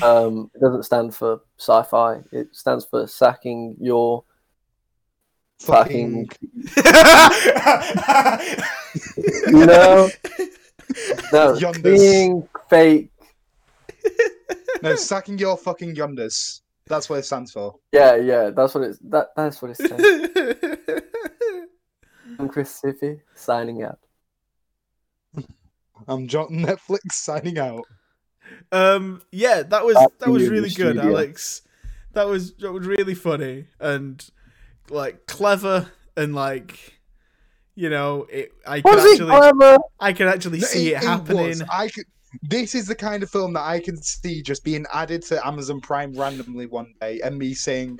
Um, 0.03 0.51
it 0.53 0.59
doesn't 0.59 0.83
stand 0.83 1.15
for 1.15 1.39
sci-fi. 1.57 2.21
It 2.33 2.53
stands 2.53 2.83
for 2.85 3.07
sacking 3.07 3.75
your 3.79 4.23
Fucking. 5.61 6.27
fucking. 6.27 6.85
You 9.47 9.65
know, 9.65 10.09
no, 11.31 11.53
Yonders. 11.55 11.83
being 11.83 12.47
fake. 12.69 13.09
No, 14.81 14.95
sacking 14.95 15.37
your 15.37 15.57
fucking 15.57 15.95
yonders. 15.95 16.61
That's 16.87 17.09
what 17.09 17.17
it 17.19 17.25
stands 17.25 17.51
for. 17.51 17.75
Yeah, 17.91 18.15
yeah. 18.15 18.51
That's 18.51 18.75
what 18.75 18.83
it's. 18.83 18.99
That 18.99 19.29
that's 19.35 19.61
what 19.61 19.71
it 19.71 19.77
says. 19.77 21.01
I'm 22.39 22.49
Chris 22.49 22.81
Siffy 22.81 23.21
signing 23.33 23.81
out. 23.83 23.99
I'm 26.07 26.27
John 26.27 26.49
Netflix 26.49 27.13
signing 27.13 27.57
out. 27.57 27.85
um, 28.71 29.21
yeah, 29.31 29.63
that 29.63 29.83
was 29.83 29.95
Back 29.95 30.09
that 30.19 30.29
was 30.29 30.47
really 30.49 30.69
good, 30.69 30.95
studio. 30.97 31.03
Alex. 31.03 31.61
That 32.13 32.27
was 32.27 32.53
that 32.55 32.71
was 32.71 32.85
really 32.85 33.15
funny 33.15 33.65
and 33.79 34.23
like 34.89 35.25
clever 35.27 35.89
and 36.17 36.35
like 36.35 36.93
you 37.75 37.89
know 37.89 38.25
it. 38.29 38.51
I 38.65 38.81
could 38.81 38.95
Was 38.95 39.05
it 39.05 39.11
actually 39.21 39.37
clever? 39.37 39.77
I 39.99 40.13
could 40.13 40.27
actually 40.27 40.59
see 40.61 40.93
it, 40.93 41.03
happening. 41.03 41.47
was. 41.49 41.61
I 41.69 41.87
could. 41.89 42.05
This 42.41 42.75
is 42.75 42.85
the 42.87 42.95
kind 42.95 43.23
of 43.23 43.29
film 43.29 43.53
that 43.53 43.63
I 43.63 43.79
can 43.79 43.95
see 44.01 44.41
just 44.41 44.63
being 44.63 44.85
added 44.93 45.21
to 45.27 45.45
Amazon 45.45 45.79
Prime 45.79 46.13
randomly 46.13 46.65
one 46.65 46.93
day, 46.99 47.21
and 47.21 47.37
me 47.37 47.53
saying, 47.53 47.99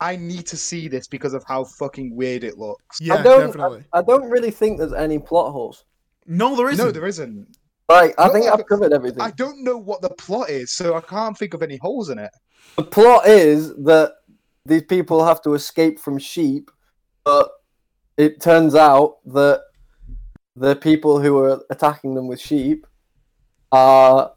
"I 0.00 0.16
need 0.16 0.46
to 0.48 0.56
see 0.56 0.86
this 0.88 1.06
because 1.06 1.32
of 1.34 1.42
how 1.46 1.64
fucking 1.64 2.14
weird 2.14 2.44
it 2.44 2.58
looks." 2.58 3.00
Yeah, 3.00 3.14
I 3.14 3.22
don't. 3.22 3.46
definitely. 3.46 3.84
I, 3.92 3.98
I 4.00 4.02
don't 4.02 4.28
really 4.28 4.50
think 4.50 4.78
there's 4.78 4.92
any 4.92 5.18
plot 5.18 5.52
holes. 5.52 5.84
No, 6.26 6.54
there 6.56 6.68
isn't. 6.70 6.84
No, 6.84 6.92
there 6.92 7.06
isn't. 7.06 7.56
Like 7.88 8.14
I 8.18 8.26
No, 8.28 8.32
think 8.34 8.46
I- 8.46 8.52
I've 8.52 8.66
covered 8.66 8.92
everything. 8.92 9.20
I 9.22 9.30
don't 9.32 9.64
know 9.64 9.76
what 9.78 10.00
the 10.02 10.10
plot 10.10 10.50
is, 10.50 10.70
so 10.70 10.94
I 10.94 11.00
can't 11.00 11.36
think 11.36 11.54
of 11.54 11.62
any 11.62 11.76
holes 11.78 12.10
in 12.10 12.18
it. 12.18 12.30
The 12.76 12.84
plot 12.84 13.26
is 13.26 13.74
that 13.84 14.12
these 14.66 14.82
people 14.82 15.24
have 15.24 15.40
to 15.42 15.54
escape 15.54 15.98
from 15.98 16.18
sheep, 16.18 16.70
but 17.24 17.50
it 18.16 18.40
turns 18.40 18.74
out 18.74 19.16
that 19.26 19.62
the 20.56 20.76
people 20.76 21.20
who 21.20 21.38
are 21.38 21.62
attacking 21.70 22.14
them 22.14 22.26
with 22.28 22.40
sheep 22.40 22.86
are 23.72 24.32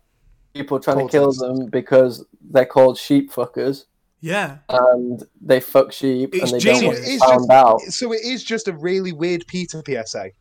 people 0.54 0.80
trying 0.80 1.06
to 1.06 1.12
kill 1.12 1.32
Cultists. 1.32 1.40
them 1.40 1.70
because 1.70 2.26
they're 2.52 2.66
called 2.66 2.98
sheep 2.98 3.32
fuckers 3.32 3.86
Yeah. 4.22 4.60
and 4.70 5.24
they 5.42 5.60
fuck 5.60 5.92
sheep 5.92 6.34
It's 6.36 6.52
and 6.52 6.62
they 6.62 6.66
don't 6.66 6.80
genius. 6.80 6.84
want 6.84 7.08
It 7.08 7.12
it 7.12 7.14
is 7.16 7.24
found 7.24 7.40
just- 7.42 7.52
out. 7.52 7.82
So 7.82 8.14
it 8.14 8.22
is 8.24 8.44
just 8.44 8.68
a 8.68 8.74
really 8.74 9.12
weird 9.12 9.46
PETA 9.48 9.84
PSA. 9.86 10.32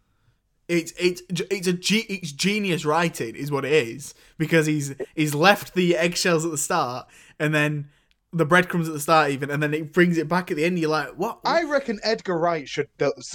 It's 0.69 0.93
it's 0.99 1.23
it's 1.51 1.67
a 1.67 1.73
ge- 1.73 2.07
it's 2.09 2.33
genius 2.33 2.85
writing 2.85 3.35
is 3.35 3.51
what 3.51 3.65
it 3.65 3.73
is 3.73 4.15
because 4.39 4.67
he's 4.67 4.95
he's 5.17 5.35
left 5.35 5.75
the 5.75 5.97
eggshells 5.97 6.45
at 6.45 6.51
the 6.51 6.57
start 6.59 7.09
and 7.39 7.53
then 7.55 7.89
the 8.35 8.47
breadcrumbs 8.47 8.89
at 8.89 8.95
the 8.95 9.01
start 9.01 9.31
even 9.31 9.51
and 9.51 9.63
then 9.63 9.75
it 9.75 9.93
brings 9.93 10.17
it 10.17 10.27
back 10.29 10.51
at 10.51 10.57
the 10.57 10.65
end. 10.65 10.79
You're 10.79 10.91
like, 10.91 11.09
what? 11.11 11.41
I 11.45 11.65
reckon 11.65 12.01
Edgar 12.03 12.39
Wright 12.39 12.67
should 12.69 12.89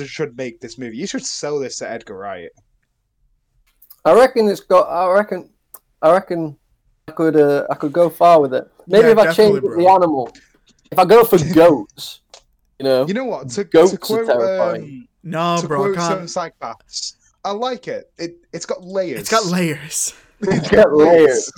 should 0.06 0.36
make 0.38 0.60
this 0.60 0.78
movie. 0.78 0.98
You 0.98 1.08
should 1.08 1.26
sell 1.26 1.60
this 1.60 1.78
to 1.78 1.90
Edgar 1.90 2.18
Wright. 2.18 2.50
I 4.06 4.14
reckon 4.14 4.48
it's 4.48 4.62
got. 4.62 4.84
I 4.90 5.14
reckon. 5.14 5.50
I 6.02 6.12
reckon. 6.12 6.58
I 7.08 7.12
could. 7.12 7.36
Uh, 7.36 7.66
I 7.70 7.76
could 7.76 7.94
go 7.94 8.10
far 8.10 8.42
with 8.42 8.54
it. 8.54 8.70
Maybe 8.88 9.06
Yeah, 9.08 9.12
if 9.12 9.18
I 9.18 9.26
change 9.34 9.56
definitely, 9.56 9.84
the 9.84 9.90
animal. 9.90 10.32
If 10.92 10.98
I 11.00 11.06
go 11.06 11.24
for 11.24 11.38
goats, 11.54 12.22
you 12.80 12.86
know. 12.86 13.06
You 13.08 13.14
know 13.14 13.26
what? 13.26 13.50
To, 13.50 13.64
Goats 13.66 13.92
to 13.92 13.96
are 13.98 14.00
quote, 14.00 14.26
terrifying. 14.28 14.84
um, 14.84 15.08
no, 15.24 15.58
to 15.62 15.68
bro, 15.68 15.78
quote 15.94 15.96
certain 16.00 16.28
can't. 16.28 16.54
psychopaths, 16.60 17.16
I 17.44 17.52
like 17.52 17.88
it. 17.88 18.12
It 18.18 18.38
it's 18.54 18.66
got 18.66 18.82
layers. 18.84 19.20
It's 19.20 19.30
got 19.30 19.46
layers. 19.46 20.14
It's 20.42 20.70
got 20.70 20.94
layers. 20.94 21.52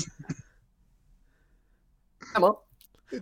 Come 2.34 2.44
on. 2.44 2.56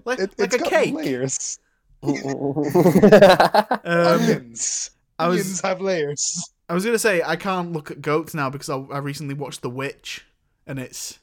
Like, 0.05 0.19
It, 0.19 0.37
like 0.37 0.39
it's 0.39 0.55
a 0.55 0.59
got 0.59 0.69
cake. 0.69 0.93
layers. 0.93 1.59
Um, 2.03 3.83
Onions. 3.85 4.91
I 5.19 5.27
was- 5.27 5.39
Onions 5.41 5.61
have 5.61 5.81
layers. 5.81 6.51
I 6.69 6.73
was 6.73 6.83
gonna 6.85 6.99
say 6.99 7.21
I 7.25 7.35
can't 7.37 7.71
look 7.71 7.91
at 7.91 8.01
goats 8.01 8.33
now 8.33 8.49
because 8.49 8.69
I, 8.69 8.77
I 8.77 8.97
recently 8.99 9.33
watched 9.33 9.61
The 9.61 9.69
Witch, 9.69 10.25
and 10.67 10.77
it's 10.79 11.19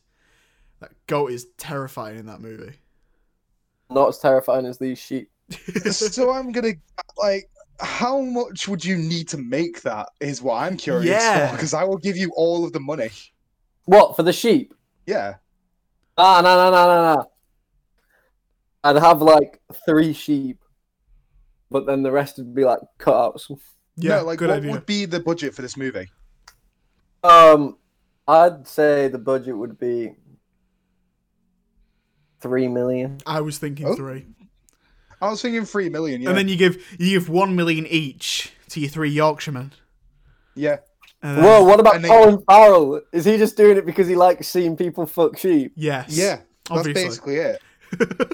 that 0.80 0.92
goat 1.06 1.30
is 1.32 1.46
terrifying 1.58 2.18
in 2.18 2.26
that 2.26 2.40
movie. 2.40 2.72
Not 3.90 4.08
as 4.08 4.18
terrifying 4.18 4.64
as 4.66 4.78
these 4.78 4.98
sheep. 4.98 5.30
so 5.90 6.30
I'm 6.32 6.50
gonna 6.52 6.72
like. 7.18 7.48
How 7.80 8.20
much 8.20 8.68
would 8.68 8.84
you 8.84 8.96
need 8.96 9.26
to 9.30 9.36
make 9.36 9.82
that? 9.82 10.08
Is 10.20 10.40
what 10.40 10.62
I'm 10.62 10.76
curious 10.76 11.10
Yeah. 11.10 11.48
for 11.48 11.56
because 11.56 11.74
I 11.74 11.82
will 11.82 11.96
give 11.98 12.16
you 12.16 12.30
all 12.36 12.64
of 12.64 12.72
the 12.72 12.78
money. 12.80 13.10
What 13.86 14.14
for 14.14 14.22
the 14.22 14.32
sheep? 14.32 14.72
Yeah. 15.06 15.34
Ah, 16.16 16.40
no, 16.40 16.54
no, 16.56 16.70
no, 16.70 16.86
no, 16.86 17.14
no. 17.16 17.30
I'd 18.84 18.96
have 18.96 19.20
like 19.22 19.60
three 19.86 20.12
sheep, 20.12 20.58
but 21.70 21.86
then 21.86 22.02
the 22.02 22.12
rest 22.12 22.36
would 22.38 22.54
be 22.54 22.64
like 22.64 22.80
cutouts. 23.00 23.50
Yeah, 23.96 24.16
no, 24.18 24.24
like 24.24 24.38
good 24.40 24.48
what 24.48 24.56
idea. 24.58 24.72
would 24.72 24.86
be 24.86 25.04
the 25.04 25.20
budget 25.20 25.54
for 25.54 25.62
this 25.62 25.76
movie? 25.76 26.08
Um, 27.22 27.78
I'd 28.26 28.66
say 28.66 29.06
the 29.06 29.18
budget 29.20 29.56
would 29.56 29.78
be 29.78 30.14
three 32.40 32.68
million. 32.68 33.18
I 33.26 33.40
was 33.40 33.58
thinking 33.58 33.86
Oh. 33.86 33.94
three. 33.94 34.26
I 35.20 35.30
was 35.30 35.40
thinking 35.40 35.64
three 35.64 35.88
million. 35.88 36.20
Yeah, 36.22 36.30
and 36.30 36.38
then 36.38 36.48
you 36.48 36.56
give 36.56 36.76
you 36.98 37.18
give 37.18 37.28
one 37.28 37.54
million 37.56 37.86
each 37.86 38.52
to 38.70 38.80
your 38.80 38.90
three 38.90 39.10
Yorkshiremen. 39.10 39.72
yeah. 40.54 40.78
And 41.22 41.38
then- 41.38 41.44
Whoa, 41.44 41.64
what 41.64 41.80
about 41.80 41.94
and 41.94 42.04
they- 42.04 42.08
Colin 42.08 42.42
Farrell? 42.46 43.00
Is 43.12 43.24
he 43.24 43.38
just 43.38 43.56
doing 43.56 43.78
it 43.78 43.86
because 43.86 44.06
he 44.08 44.14
likes 44.14 44.46
seeing 44.48 44.76
people 44.76 45.06
fuck 45.06 45.38
sheep? 45.38 45.72
Yes. 45.74 46.14
Yeah, 46.14 46.36
that's 46.68 46.80
Obviously. 46.80 46.92
basically 47.04 47.36
it. 47.36 47.62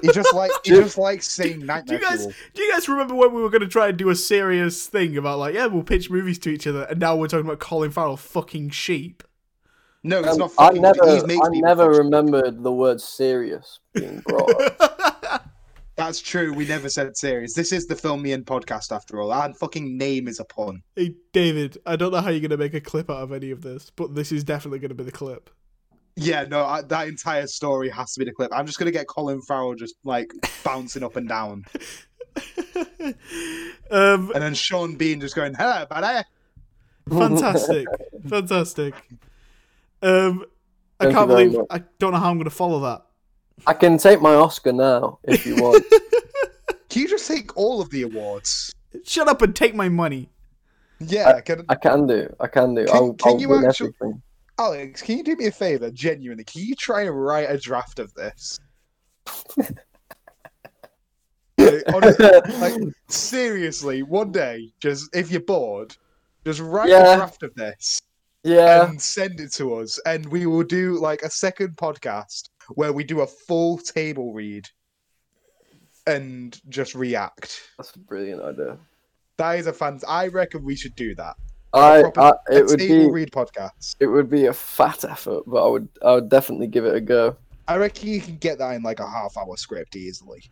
He 0.01 0.11
just 0.11 0.33
like 0.33 0.51
he 0.63 0.71
just 0.71 0.97
likes 0.97 1.27
saying 1.27 1.59
Do 1.61 1.93
you 1.93 1.99
guys 1.99 2.21
fuel. 2.21 2.33
do 2.53 2.63
you 2.63 2.71
guys 2.71 2.87
remember 2.89 3.15
when 3.15 3.33
we 3.33 3.41
were 3.41 3.49
going 3.49 3.61
to 3.61 3.67
try 3.67 3.89
and 3.89 3.97
do 3.97 4.09
a 4.09 4.15
serious 4.15 4.87
thing 4.87 5.17
about 5.17 5.39
like 5.39 5.53
yeah 5.55 5.67
we'll 5.67 5.83
pitch 5.83 6.09
movies 6.09 6.39
to 6.39 6.49
each 6.49 6.65
other 6.67 6.83
and 6.83 6.99
now 6.99 7.15
we're 7.15 7.27
talking 7.27 7.45
about 7.45 7.59
Colin 7.59 7.91
Farrell 7.91 8.17
fucking 8.17 8.69
sheep? 8.71 9.23
No, 10.03 10.19
it's 10.19 10.29
Um, 10.29 10.37
not 10.39 10.51
I 10.57 10.65
fucking. 10.67 10.81
never, 10.81 11.05
he 11.27 11.39
I 11.41 11.47
never 11.61 11.91
fuck- 11.93 12.03
remembered 12.03 12.63
the 12.63 12.71
word 12.71 12.99
serious 12.99 13.79
being 13.93 14.19
brought 14.27 14.81
up. 14.81 15.47
That's 15.95 16.19
true. 16.19 16.53
We 16.53 16.65
never 16.65 16.89
said 16.89 17.15
serious. 17.15 17.53
This 17.53 17.71
is 17.71 17.85
the 17.85 17.95
Film 17.95 18.23
Me 18.23 18.31
In 18.31 18.43
podcast 18.43 18.91
after 18.95 19.21
all. 19.21 19.31
Our 19.31 19.53
fucking 19.53 19.97
name 19.97 20.27
is 20.27 20.39
a 20.39 20.45
pun. 20.45 20.81
Hey 20.95 21.13
David, 21.33 21.77
I 21.85 21.95
don't 21.97 22.11
know 22.11 22.21
how 22.21 22.31
you're 22.31 22.39
going 22.39 22.49
to 22.49 22.57
make 22.57 22.73
a 22.73 22.81
clip 22.81 23.11
out 23.11 23.21
of 23.21 23.31
any 23.31 23.51
of 23.51 23.61
this, 23.61 23.91
but 23.95 24.15
this 24.15 24.31
is 24.31 24.43
definitely 24.43 24.79
going 24.79 24.89
to 24.89 24.95
be 24.95 25.03
the 25.03 25.11
clip. 25.11 25.51
Yeah, 26.15 26.43
no, 26.43 26.65
I, 26.65 26.81
that 26.83 27.07
entire 27.07 27.47
story 27.47 27.89
has 27.89 28.13
to 28.13 28.19
be 28.19 28.25
the 28.25 28.31
clip. 28.31 28.51
I'm 28.53 28.65
just 28.65 28.77
gonna 28.77 28.91
get 28.91 29.07
Colin 29.07 29.41
Farrell 29.41 29.75
just 29.75 29.95
like 30.03 30.31
bouncing 30.63 31.03
up 31.03 31.15
and 31.15 31.27
down, 31.27 31.65
um, 33.91 34.31
and 34.33 34.43
then 34.43 34.53
Sean 34.53 34.95
Bean 34.95 35.21
just 35.21 35.35
going, 35.35 35.53
"Hello, 35.53 35.85
buddy." 35.89 36.25
fantastic, 37.09 37.87
fantastic. 38.27 38.93
Um, 40.01 40.45
I 40.99 41.05
Thank 41.05 41.15
can't 41.15 41.27
believe 41.27 41.53
much. 41.53 41.65
I 41.69 41.83
don't 41.99 42.11
know 42.11 42.19
how 42.19 42.29
I'm 42.29 42.37
going 42.37 42.45
to 42.45 42.49
follow 42.49 42.79
that. 42.81 43.05
I 43.67 43.73
can 43.73 43.97
take 43.97 44.21
my 44.21 44.33
Oscar 44.35 44.71
now 44.71 45.19
if 45.23 45.45
you 45.45 45.55
want. 45.55 45.83
Can 46.89 47.03
you 47.03 47.07
just 47.07 47.27
take 47.27 47.55
all 47.55 47.79
of 47.81 47.89
the 47.89 48.01
awards? 48.01 48.73
Shut 49.05 49.29
up 49.29 49.41
and 49.41 49.55
take 49.55 49.73
my 49.73 49.87
money. 49.87 50.29
Yeah, 50.99 51.39
can, 51.39 51.63
I 51.69 51.75
can 51.75 52.05
do. 52.05 52.35
I 52.39 52.47
can 52.47 52.75
do. 52.75 52.85
Can- 52.85 52.95
I'll, 52.95 53.13
can 53.13 53.33
I'll 53.33 53.39
you 53.39 53.49
win 53.49 53.65
actu- 53.65 53.85
everything. 53.85 54.21
Alex, 54.61 55.01
can 55.01 55.17
you 55.17 55.23
do 55.23 55.35
me 55.35 55.47
a 55.47 55.51
favor, 55.51 55.89
genuinely? 55.89 56.43
Can 56.43 56.61
you 56.61 56.75
try 56.75 57.01
and 57.01 57.19
write 57.19 57.49
a 57.49 57.57
draft 57.57 57.97
of 57.97 58.13
this? 58.13 58.59
Like, 61.57 61.83
honestly, 61.93 62.25
like 62.59 62.81
seriously, 63.07 64.03
one 64.03 64.31
day, 64.31 64.71
just 64.79 65.15
if 65.15 65.31
you're 65.31 65.41
bored, 65.41 65.95
just 66.45 66.59
write 66.59 66.89
Yeah. 66.89 67.13
a 67.13 67.17
draft 67.17 67.41
of 67.41 67.55
this 67.55 68.01
yeah, 68.43 68.87
and 68.87 69.01
send 69.01 69.39
it 69.39 69.51
to 69.53 69.75
us, 69.75 69.99
and 70.05 70.27
we 70.27 70.45
will 70.45 70.63
do 70.63 70.99
like 70.99 71.23
a 71.23 71.29
second 71.29 71.75
podcast 71.75 72.49
where 72.75 72.93
we 72.93 73.03
do 73.03 73.21
a 73.21 73.27
full 73.27 73.79
table 73.79 74.31
read 74.31 74.67
and 76.05 76.59
just 76.69 76.93
react. 76.93 77.61
that's 77.77 77.95
a 77.95 77.99
brilliant 77.99 78.41
idea. 78.43 78.77
That 79.37 79.57
is 79.57 79.65
a 79.65 79.73
fan. 79.73 79.99
I 80.07 80.27
reckon 80.27 80.63
we 80.63 80.75
should 80.75 80.95
do 80.95 81.15
that. 81.15 81.35
I, 81.73 82.03
I 82.17 82.33
it 82.51 82.65
would 82.65 82.77
be 82.77 83.09
read 83.09 83.31
podcasts. 83.31 83.95
it 83.99 84.07
would 84.07 84.29
be 84.29 84.47
a 84.47 84.53
fat 84.53 85.05
effort, 85.05 85.43
but 85.47 85.65
I 85.65 85.69
would 85.69 85.89
I 86.03 86.15
would 86.15 86.29
definitely 86.29 86.67
give 86.67 86.85
it 86.85 86.95
a 86.95 87.01
go. 87.01 87.37
I 87.67 87.77
reckon 87.77 88.09
you 88.09 88.19
can 88.19 88.37
get 88.37 88.57
that 88.57 88.73
in 88.75 88.83
like 88.83 88.99
a 88.99 89.07
half 89.07 89.37
hour 89.37 89.55
script 89.55 89.95
easily. 89.95 90.43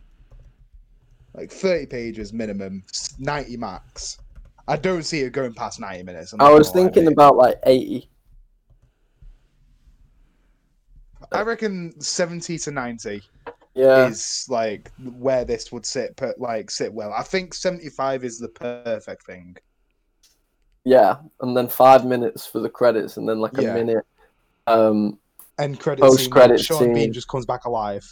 Like 1.34 1.50
30 1.50 1.86
pages 1.86 2.32
minimum, 2.32 2.82
90 3.18 3.56
max. 3.56 4.18
I 4.66 4.76
don't 4.76 5.02
see 5.02 5.20
it 5.20 5.32
going 5.32 5.52
past 5.52 5.80
90 5.80 6.02
minutes. 6.04 6.34
I 6.38 6.50
was 6.50 6.70
thinking 6.70 7.06
about 7.06 7.36
like 7.36 7.56
eighty. 7.66 8.08
I 11.32 11.42
reckon 11.42 12.00
70 12.00 12.58
to 12.58 12.70
90 12.70 13.22
Yeah, 13.74 14.08
is 14.08 14.46
like 14.48 14.90
where 15.18 15.44
this 15.44 15.70
would 15.70 15.86
sit, 15.86 16.16
per, 16.16 16.34
like 16.38 16.70
sit 16.70 16.92
well. 16.92 17.12
I 17.12 17.22
think 17.22 17.54
75 17.54 18.24
is 18.24 18.38
the 18.38 18.48
perfect 18.48 19.26
thing. 19.26 19.56
Yeah, 20.84 21.16
and 21.40 21.56
then 21.56 21.68
five 21.68 22.04
minutes 22.04 22.46
for 22.46 22.60
the 22.60 22.68
credits, 22.70 23.16
and 23.16 23.28
then 23.28 23.40
like 23.40 23.56
a 23.58 23.62
Yeah. 23.62 23.74
minute. 23.74 24.04
Um, 24.66 25.18
And 25.58 25.78
credit 25.78 26.00
Post-credit 26.02 26.58
scene, 26.58 26.64
Sean 26.64 26.78
scene. 26.78 26.94
Bean 26.94 27.12
just 27.12 27.28
comes 27.28 27.44
back 27.46 27.64
alive. 27.66 28.04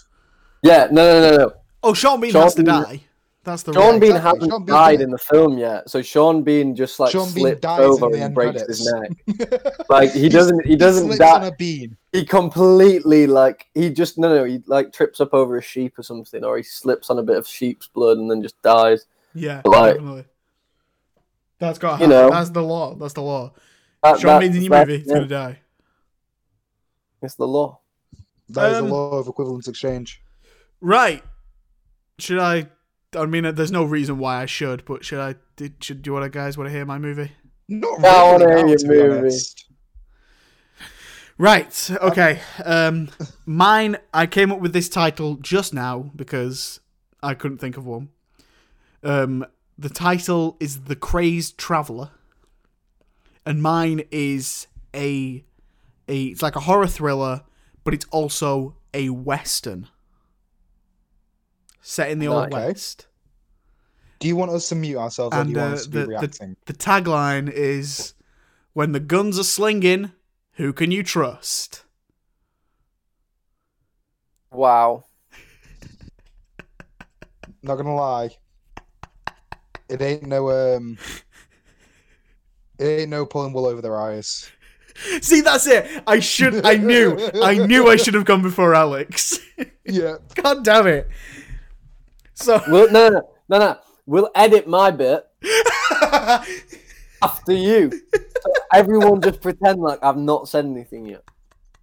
yeah, 0.62 0.88
no, 0.90 1.20
no, 1.20 1.30
no, 1.30 1.36
no. 1.36 1.52
Oh, 1.82 1.94
Sean 1.94 2.20
Bean 2.20 2.32
Sean 2.32 2.42
has 2.42 2.54
to 2.56 2.62
Bean- 2.62 2.82
die. 2.82 3.04
That's 3.44 3.62
the 3.62 3.72
Sean. 3.72 3.98
Bean 3.98 4.10
exactly. 4.10 4.20
hasn't 4.40 4.50
Sean 4.52 4.64
Bean 4.66 4.74
died 4.74 5.00
in 5.00 5.10
the 5.10 5.16
film 5.18 5.56
yet, 5.56 5.88
so 5.88 6.02
Sean 6.02 6.42
Bean 6.42 6.74
just 6.74 7.00
like 7.00 7.10
Sean 7.12 7.32
Bean 7.32 7.44
slips 7.44 7.60
dies 7.62 7.80
over 7.80 8.06
and 8.06 8.14
end 8.16 8.34
breaks 8.34 8.62
his 8.66 8.84
neck. 8.92 9.10
Like 9.88 10.10
he 10.12 10.28
doesn't, 10.28 10.66
he 10.66 10.76
doesn't 10.76 11.04
slips 11.04 11.18
die. 11.20 11.30
on 11.36 11.44
a 11.44 11.52
bean. 11.52 11.96
he 12.12 12.26
completely 12.26 13.26
like 13.26 13.68
he 13.74 13.88
just 13.90 14.18
no 14.18 14.28
no 14.34 14.44
he 14.44 14.60
like 14.66 14.92
trips 14.92 15.18
up 15.20 15.32
over 15.32 15.56
a 15.56 15.62
sheep 15.62 15.98
or 15.98 16.02
something 16.02 16.44
or 16.44 16.58
he 16.58 16.62
slips 16.62 17.08
on 17.08 17.18
a 17.18 17.22
bit 17.22 17.36
of 17.38 17.46
sheep's 17.46 17.86
blood 17.86 18.18
and 18.18 18.30
then 18.30 18.42
just 18.42 18.60
dies 18.62 19.06
Yeah, 19.34 19.62
Like- 19.64 19.94
definitely. 19.94 20.24
That's 21.58 21.78
got 21.78 21.98
to 21.98 22.04
You 22.04 22.10
happen. 22.10 22.28
know. 22.30 22.34
That's 22.36 22.50
the 22.50 22.62
law. 22.62 22.94
That's 22.94 23.14
the 23.14 23.22
law. 23.22 23.52
That- 24.02 24.20
Sean 24.20 24.28
that- 24.34 24.40
Bean's 24.40 24.56
in 24.56 24.62
your 24.62 24.70
that- 24.70 24.86
movie. 24.88 24.98
He's 24.98 25.08
yeah, 25.08 25.14
gonna 25.14 25.26
die. 25.26 25.58
it's 27.22 27.34
the 27.34 27.46
law 27.48 27.80
That 28.50 28.72
is 28.72 28.78
Um, 28.78 28.86
the 28.88 28.94
law 28.94 29.18
of 29.18 29.26
equivalence 29.28 29.68
exchange. 29.68 30.22
Right. 30.80 31.22
Should 32.18 32.38
I? 32.38 32.68
I 33.16 33.26
mean, 33.26 33.44
uh, 33.46 33.52
there's 33.52 33.72
no 33.72 33.84
reason 33.84 34.18
why 34.18 34.40
I 34.42 34.46
should, 34.46 34.84
but 34.84 35.04
should 35.04 35.18
I? 35.18 35.34
Did 35.56 35.82
should 35.82 36.02
do 36.02 36.08
you 36.10 36.12
want 36.14 36.24
to 36.24 36.30
guys 36.30 36.56
want 36.56 36.68
to 36.68 36.72
hear 36.72 36.84
my 36.86 36.98
movie? 36.98 37.32
Not 37.68 38.00
Yeah, 38.00 38.08
I 38.08 38.32
wanna 38.32 38.46
hear 38.56 38.66
your 38.68 38.86
movie. 38.86 39.18
honest. 39.18 39.64
Right. 41.36 41.90
Okay. 42.02 42.40
Um, 42.64 43.10
mine. 43.46 43.96
I 44.12 44.26
came 44.26 44.50
up 44.52 44.60
with 44.60 44.72
this 44.72 44.88
title 44.88 45.36
just 45.36 45.72
now 45.74 46.10
because 46.16 46.80
I 47.22 47.34
couldn't 47.34 47.58
think 47.58 47.76
of 47.76 47.86
one. 47.86 48.08
Um, 49.02 49.46
the 49.78 49.88
title 49.88 50.56
is 50.58 50.82
"The 50.82 50.96
Crazed 50.96 51.56
Traveler," 51.56 52.10
and 53.46 53.62
mine 53.62 54.02
is 54.10 54.66
a 54.94 55.44
a. 56.08 56.24
It's 56.24 56.42
like 56.42 56.56
a 56.56 56.60
horror 56.60 56.88
thriller, 56.88 57.42
but 57.84 57.94
it's 57.94 58.06
also 58.10 58.76
a 58.92 59.10
western 59.10 59.88
set 61.80 62.10
in 62.10 62.18
the 62.18 62.26
old 62.26 62.50
Nice. 62.50 62.68
west. 62.68 63.06
Do 64.18 64.26
you 64.26 64.34
want 64.34 64.50
us 64.50 64.68
to 64.70 64.74
mute 64.74 64.98
ourselves 64.98 65.34
or 65.34 65.38
do 65.38 65.40
And 65.42 65.50
you 65.50 65.56
want 65.56 65.70
uh, 65.70 65.74
us 65.74 65.84
to 65.84 65.90
be 65.90 65.98
the, 66.00 66.06
the 66.06 66.56
the 66.66 66.72
tagline 66.72 67.48
is, 67.48 68.14
"When 68.72 68.92
the 68.92 69.00
guns 69.00 69.38
are 69.38 69.44
slinging, 69.44 70.12
who 70.54 70.72
can 70.72 70.90
you 70.90 71.02
trust?" 71.02 71.84
wow 74.50 75.04
Not 77.62 77.76
gonna 77.76 77.94
lie. 77.94 78.30
It 79.88 80.02
ain't 80.02 80.26
no 80.26 80.50
um 80.50 80.98
it 82.78 82.84
ain't 82.84 83.10
no 83.10 83.26
pulling 83.26 83.52
wool 83.52 83.66
over 83.66 83.80
their 83.82 84.00
eyes. 84.00 84.50
See, 85.20 85.40
that's 85.42 85.66
it. 85.66 86.02
I 86.06 86.18
should. 86.18 86.66
I 86.66 86.74
knew. 86.76 87.16
I 87.42 87.54
knew 87.66 87.88
I 87.88 87.96
should 87.96 88.14
have 88.14 88.24
gone 88.24 88.42
before 88.42 88.74
Alex. 88.74 89.38
Yeah. 89.90 90.16
God 90.34 90.64
damn 90.64 90.86
it. 90.86 91.08
So 92.34 92.60
well, 92.68 92.90
no, 92.92 93.08
no 93.08 93.20
no 93.48 93.58
no 93.58 93.78
we'll 94.06 94.30
edit 94.34 94.68
my 94.68 94.90
bit 94.90 95.26
after 97.22 97.52
you 97.52 97.90
so 97.90 98.52
everyone 98.72 99.20
just 99.20 99.40
pretend 99.40 99.80
like 99.80 99.98
i've 100.04 100.16
not 100.16 100.48
said 100.48 100.64
anything 100.64 101.06
yet 101.06 101.24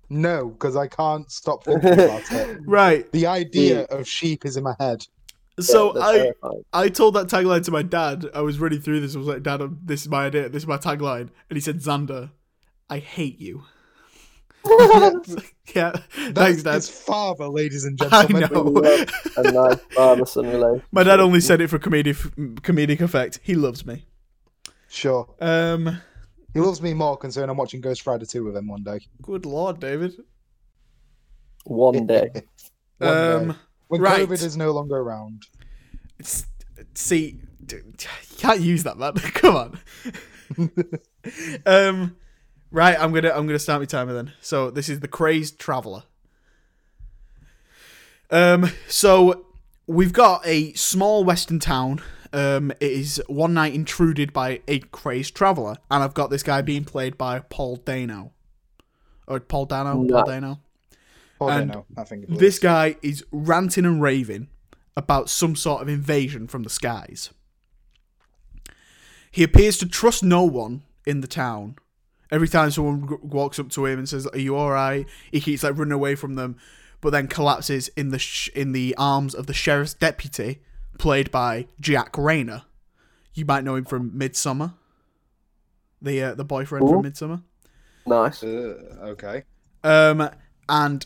No, 0.10 0.50
because 0.50 0.76
I 0.76 0.88
can't 0.88 1.30
stop 1.32 1.64
thinking 1.66 1.94
about 1.94 2.22
it. 2.32 2.60
right. 2.66 3.12
The 3.12 3.26
idea 3.28 3.84
of 3.86 4.08
sheep 4.08 4.46
is 4.46 4.56
in 4.56 4.64
my 4.64 4.76
head. 4.80 5.06
So 5.60 5.94
Yeah, 5.96 6.04
I 6.06 6.18
terrifying. 6.18 6.64
I 6.74 6.90
told 6.90 7.14
that 7.16 7.28
tagline 7.28 7.64
to 7.66 7.72
my 7.72 7.82
dad. 7.84 8.26
I 8.34 8.42
was 8.42 8.60
reading 8.60 8.82
through 8.82 9.00
this. 9.02 9.16
I 9.16 9.20
was 9.20 9.28
like, 9.28 9.44
Dad, 9.44 9.62
um, 9.62 9.80
this 9.84 10.02
is 10.02 10.10
my 10.10 10.26
idea. 10.26 10.50
This 10.50 10.64
is 10.64 10.68
my 10.68 10.78
tagline. 10.78 11.30
And 11.50 11.56
he 11.58 11.60
said, 11.62 11.78
Xander, 11.78 12.32
I 12.90 13.00
hate 13.00 13.40
you. 13.40 13.64
yeah. 15.76 15.92
Thanks, 16.34 16.64
That's 16.64 16.64
Dad. 16.64 16.74
his 16.76 16.90
father, 16.90 17.48
ladies 17.48 17.86
and 17.86 17.98
gentlemen. 17.98 18.36
I 18.44 18.48
gentlemen. 18.48 18.84
know. 18.84 19.06
a 19.38 19.52
nice 19.52 19.80
father 19.94 20.26
son 20.26 20.48
relationship 20.48 20.88
My 20.92 21.04
dad 21.04 21.20
only 21.20 21.40
said 21.40 21.62
it 21.62 21.70
for 21.70 21.78
comedic 21.80 22.16
comedic 22.62 23.00
effect. 23.00 23.40
He 23.44 23.56
loves 23.56 23.86
me. 23.86 24.06
Sure. 24.90 25.34
Um. 25.40 26.02
He 26.54 26.62
loves 26.62 26.82
me 26.82 26.94
more 26.94 27.18
concerned 27.18 27.52
I'm 27.52 27.58
watching 27.58 27.82
Ghost 27.82 28.08
Rider 28.08 28.26
2 28.26 28.44
with 28.46 28.56
him 28.56 28.68
one 28.68 28.82
day. 28.82 29.00
Good 29.22 29.46
lord, 29.46 29.80
David. 29.80 30.14
one 31.66 32.08
day 32.08 32.30
One 32.98 33.50
day. 33.50 33.56
When 33.88 34.02
right. 34.02 34.28
COVID 34.28 34.44
is 34.44 34.58
no 34.58 34.72
longer 34.72 34.96
around. 34.98 35.44
It's, 36.18 36.46
see, 36.94 37.40
you 37.72 37.84
can't 38.38 38.62
use 38.62 38.84
that, 38.84 38.98
man. 38.98 39.14
Come 39.14 39.56
on. 39.56 39.80
um, 41.66 42.16
right, 42.72 43.00
I'm 43.00 43.14
gonna 43.14 43.32
I'm 43.32 43.48
gonna 43.48 43.60
start 43.60 43.82
my 43.82 43.86
timer 43.86 44.14
then. 44.14 44.34
So 44.42 44.70
this 44.72 44.90
is 44.90 45.00
the 45.00 45.08
crazed 45.08 45.60
traveler. 45.60 46.04
Um, 48.32 48.72
so 48.88 49.46
we've 49.88 50.14
got 50.14 50.46
a 50.46 50.74
small 50.74 51.24
western 51.24 51.60
town. 51.60 52.02
Um, 52.34 52.72
it 52.72 52.92
is 52.92 53.22
one 53.28 53.54
night 53.54 53.74
intruded 53.74 54.34
by 54.34 54.62
a 54.68 54.80
crazed 54.80 55.36
traveler, 55.36 55.78
and 55.90 56.04
I've 56.04 56.14
got 56.14 56.30
this 56.30 56.44
guy 56.44 56.62
being 56.62 56.84
played 56.84 57.18
by 57.18 57.40
Paul 57.40 57.78
Dano, 57.78 58.34
or 59.28 59.40
Paul 59.40 59.68
Dano, 59.68 60.06
Paul 60.06 60.26
Dano. 60.26 60.60
Oh, 61.46 61.50
And 61.50 61.72
no, 61.72 61.86
I 61.98 62.04
think. 62.04 62.28
This 62.28 62.60
guy 62.60 62.96
is 63.02 63.24
ranting 63.32 63.86
and 63.86 64.02
raving, 64.02 64.48
about 64.98 65.30
some 65.30 65.56
sort 65.56 65.82
of 65.82 65.90
invasion 65.90 66.48
from 66.48 66.64
the 66.64 66.70
skies. 66.70 67.32
He 69.32 69.44
appears 69.44 69.78
to 69.80 69.86
trust 69.88 70.24
no 70.24 70.44
one 70.44 70.84
in 71.06 71.22
the 71.22 71.28
town. 71.28 71.76
Every 72.32 72.48
time 72.48 72.72
someone 72.72 73.08
g- 73.08 73.16
walks 73.22 73.60
up 73.60 73.70
to 73.72 73.86
him 73.86 74.00
and 74.00 74.08
says, 74.10 74.26
"Are 74.28 74.38
you 74.40 74.56
all 74.56 74.72
right?" 74.72 75.06
he 75.32 75.40
keeps 75.42 75.64
like 75.64 75.78
running 75.78 75.92
away 75.92 76.16
from 76.16 76.36
them, 76.36 76.56
but 77.02 77.10
then 77.12 77.28
collapses 77.28 77.90
in 77.90 78.10
the 78.10 78.20
sh- 78.20 78.50
in 78.56 78.72
the 78.72 78.96
arms 78.98 79.36
of 79.36 79.48
the 79.48 79.54
sheriff's 79.54 79.94
deputy, 79.94 80.62
played 80.98 81.30
by 81.32 81.68
Jack 81.80 82.14
Reynor. 82.14 82.64
You 83.34 83.46
might 83.46 83.64
know 83.66 83.76
him 83.76 83.86
from 83.86 84.12
Midsommar, 84.12 84.74
the 86.02 86.24
uh, 86.24 86.36
the 86.36 86.46
boyfriend 86.46 86.86
Ooh. 86.88 86.94
from 86.94 87.04
Midsommar. 87.04 87.44
Nice. 88.08 88.44
Uh, 88.44 88.78
okay. 89.02 89.44
Um, 89.84 90.30
and 90.70 91.06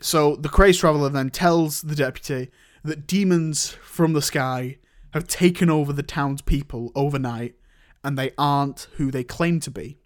so 0.00 0.36
the 0.36 0.48
crazed 0.48 0.80
traveler 0.80 1.08
then 1.08 1.30
tells 1.30 1.82
the 1.82 1.94
deputy 1.94 2.50
that 2.84 3.06
demons 3.06 3.70
from 3.82 4.12
the 4.12 4.22
sky 4.22 4.78
have 5.12 5.26
taken 5.26 5.68
over 5.68 5.92
the 5.92 6.02
town's 6.02 6.42
people 6.42 6.92
overnight, 6.94 7.54
and 8.02 8.18
they 8.18 8.32
aren't 8.38 8.88
who 8.96 9.10
they 9.10 9.24
claim 9.24 9.60
to 9.60 9.70
be. 9.70 9.98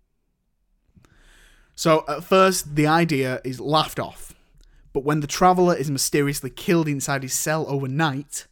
So 1.74 2.04
at 2.08 2.24
first, 2.24 2.76
the 2.76 2.86
idea 2.86 3.40
is 3.44 3.60
laughed 3.60 3.98
off, 4.00 4.34
but 4.92 5.04
when 5.04 5.20
the 5.20 5.26
traveler 5.26 5.74
is 5.76 5.90
mysteriously 5.90 6.50
killed 6.50 6.88
inside 6.88 7.22
his 7.22 7.34
cell 7.34 7.66
overnight, 7.68 8.46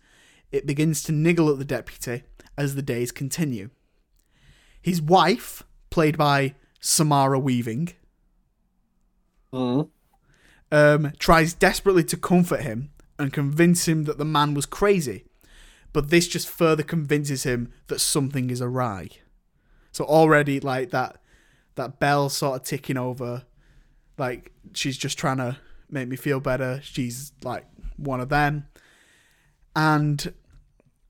it 0.50 0.66
begins 0.66 1.02
to 1.04 1.12
niggle 1.12 1.48
at 1.48 1.58
the 1.58 1.64
deputy 1.64 2.24
as 2.58 2.74
the 2.74 2.82
days 2.82 3.10
continue. 3.12 3.70
His 4.80 5.00
wife, 5.00 5.62
played 5.90 6.18
by 6.18 6.54
Samara 6.80 7.38
Weaving, 7.38 7.94
Mm. 9.52 9.90
Um, 10.72 11.12
tries 11.18 11.52
desperately 11.52 12.02
to 12.02 12.16
comfort 12.16 12.62
him 12.62 12.90
and 13.18 13.32
convince 13.32 13.86
him 13.86 14.04
that 14.04 14.18
the 14.18 14.24
man 14.24 14.54
was 14.54 14.66
crazy, 14.66 15.26
but 15.92 16.10
this 16.10 16.26
just 16.26 16.48
further 16.48 16.82
convinces 16.82 17.44
him 17.44 17.72
that 17.86 18.00
something 18.00 18.50
is 18.50 18.62
awry. 18.62 19.10
So 19.92 20.04
already, 20.04 20.58
like 20.58 20.90
that, 20.90 21.18
that 21.74 22.00
bell 22.00 22.30
sort 22.30 22.60
of 22.60 22.66
ticking 22.66 22.96
over, 22.96 23.44
like 24.16 24.50
she's 24.72 24.96
just 24.96 25.18
trying 25.18 25.36
to 25.36 25.58
make 25.90 26.08
me 26.08 26.16
feel 26.16 26.40
better. 26.40 26.80
She's 26.82 27.32
like 27.44 27.66
one 27.98 28.20
of 28.20 28.30
them, 28.30 28.66
and 29.76 30.32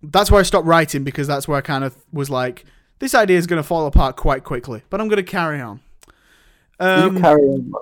that's 0.03 0.33
where 0.33 0.41
I 0.41 0.43
stopped 0.43 0.67
writing 0.67 1.05
because 1.05 1.29
that's 1.29 1.47
where 1.47 1.57
I 1.57 1.61
kind 1.61 1.85
of 1.85 1.97
was 2.13 2.29
like, 2.29 2.65
this 2.99 3.15
idea 3.15 3.39
is 3.39 3.47
going 3.47 3.63
to 3.63 3.67
fall 3.67 3.87
apart 3.87 4.17
quite 4.17 4.43
quickly, 4.43 4.83
but 4.91 5.01
I'm 5.01 5.07
going 5.07 5.25
to 5.25 5.31
carry 5.31 5.61
on. 5.61 5.81
Um, 6.81 7.15
you 7.15 7.23
carry 7.23 7.43
on. 7.43 7.73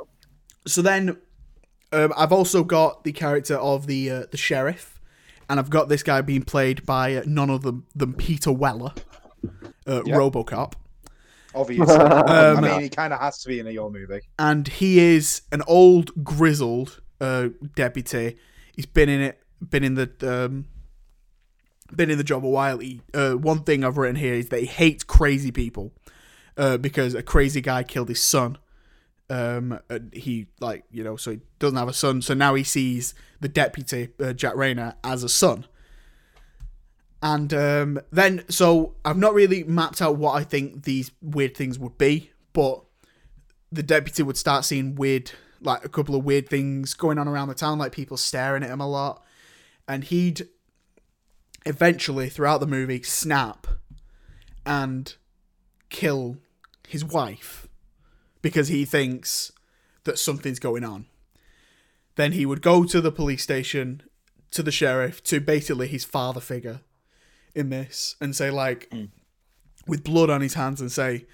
so 0.66 0.82
then 0.82 1.16
um, 1.92 2.12
I've 2.16 2.32
also 2.32 2.64
got 2.64 3.04
the 3.04 3.12
character 3.12 3.56
of 3.56 3.86
the 3.86 4.10
uh, 4.10 4.22
the 4.30 4.36
sheriff, 4.36 5.00
and 5.48 5.58
I've 5.58 5.70
got 5.70 5.88
this 5.88 6.02
guy 6.02 6.20
being 6.20 6.42
played 6.42 6.84
by 6.86 7.16
uh, 7.16 7.22
none 7.26 7.50
other 7.50 7.72
than 7.94 8.14
Peter 8.14 8.52
Weller, 8.52 8.92
uh, 9.86 10.02
Yeah. 10.04 10.16
RoboCop, 10.16 10.74
Obviously. 11.54 11.94
I 11.96 12.50
Um, 12.52 12.62
mean, 12.62 12.80
he 12.80 12.88
kind 12.88 13.12
of 13.12 13.20
has 13.20 13.38
to 13.42 13.48
be 13.48 13.58
in 13.58 13.66
a 13.66 13.70
your 13.70 13.90
movie. 13.90 14.20
and 14.38 14.68
he 14.68 15.00
is 15.00 15.42
an 15.50 15.62
old 15.66 16.24
grizzled 16.24 17.00
uh, 17.20 17.48
deputy. 17.74 18.36
He's 18.76 18.86
been 18.86 19.08
in 19.08 19.20
it, 19.20 19.42
been 19.60 19.82
in 19.84 19.94
the 19.94 20.10
um, 20.22 20.66
been 21.94 22.08
in 22.10 22.18
the 22.18 22.24
job 22.24 22.44
a 22.44 22.48
while. 22.48 22.78
He, 22.78 23.00
uh, 23.12 23.32
one 23.32 23.64
thing 23.64 23.82
I've 23.84 23.96
written 23.98 24.16
here 24.16 24.34
is 24.34 24.48
that 24.50 24.60
he 24.60 24.66
hates 24.66 25.02
crazy 25.02 25.50
people 25.50 25.92
uh, 26.56 26.76
because 26.78 27.14
a 27.14 27.22
crazy 27.22 27.60
guy 27.60 27.82
killed 27.82 28.08
his 28.08 28.22
son. 28.22 28.58
Um, 29.30 29.78
and 29.88 30.12
he 30.12 30.48
like 30.60 30.84
you 30.90 31.04
know, 31.04 31.16
so 31.16 31.30
he 31.30 31.40
doesn't 31.58 31.78
have 31.78 31.88
a 31.88 31.94
son. 31.94 32.20
So 32.20 32.34
now 32.34 32.54
he 32.54 32.64
sees 32.64 33.14
the 33.40 33.48
deputy 33.48 34.08
uh, 34.20 34.32
Jack 34.32 34.54
Reynor 34.54 34.96
as 35.02 35.22
a 35.22 35.28
son. 35.28 35.66
And 37.22 37.52
um, 37.52 38.00
then, 38.10 38.44
so 38.48 38.94
I've 39.04 39.18
not 39.18 39.34
really 39.34 39.62
mapped 39.64 40.00
out 40.00 40.16
what 40.16 40.32
I 40.32 40.42
think 40.42 40.84
these 40.84 41.10
weird 41.20 41.54
things 41.54 41.78
would 41.78 41.98
be, 41.98 42.32
but 42.52 42.82
the 43.70 43.82
deputy 43.82 44.22
would 44.22 44.38
start 44.38 44.64
seeing 44.64 44.94
weird, 44.94 45.32
like 45.60 45.84
a 45.84 45.88
couple 45.88 46.14
of 46.14 46.24
weird 46.24 46.48
things 46.48 46.94
going 46.94 47.18
on 47.18 47.28
around 47.28 47.48
the 47.48 47.54
town, 47.54 47.78
like 47.78 47.92
people 47.92 48.16
staring 48.16 48.62
at 48.62 48.70
him 48.70 48.80
a 48.80 48.88
lot. 48.88 49.22
And 49.86 50.04
he'd 50.04 50.48
eventually, 51.66 52.30
throughout 52.30 52.58
the 52.58 52.66
movie, 52.66 53.02
snap 53.02 53.66
and 54.64 55.14
kill 55.90 56.38
his 56.88 57.04
wife 57.04 57.68
because 58.42 58.68
he 58.68 58.84
thinks 58.84 59.52
that 60.04 60.18
something's 60.18 60.58
going 60.58 60.84
on. 60.84 61.06
Then 62.16 62.32
he 62.32 62.46
would 62.46 62.62
go 62.62 62.84
to 62.84 63.00
the 63.00 63.12
police 63.12 63.42
station, 63.42 64.02
to 64.50 64.62
the 64.62 64.72
sheriff, 64.72 65.22
to 65.24 65.40
basically 65.40 65.88
his 65.88 66.04
father 66.04 66.40
figure 66.40 66.80
in 67.54 67.70
this, 67.70 68.16
and 68.20 68.34
say, 68.34 68.50
like, 68.50 68.88
mm. 68.90 69.10
with 69.86 70.04
blood 70.04 70.30
on 70.30 70.40
his 70.40 70.54
hands, 70.54 70.80
and 70.80 70.90
say, 70.90 71.26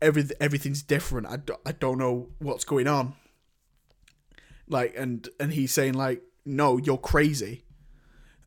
every, 0.00 0.24
everything's 0.40 0.82
different. 0.82 1.26
I, 1.26 1.36
do, 1.36 1.56
I 1.64 1.72
don't 1.72 1.98
know 1.98 2.28
what's 2.38 2.64
going 2.64 2.86
on. 2.86 3.14
Like, 4.68 4.94
and, 4.96 5.28
and 5.38 5.52
he's 5.52 5.72
saying, 5.72 5.94
like, 5.94 6.22
no, 6.44 6.78
you're 6.78 6.98
crazy. 6.98 7.64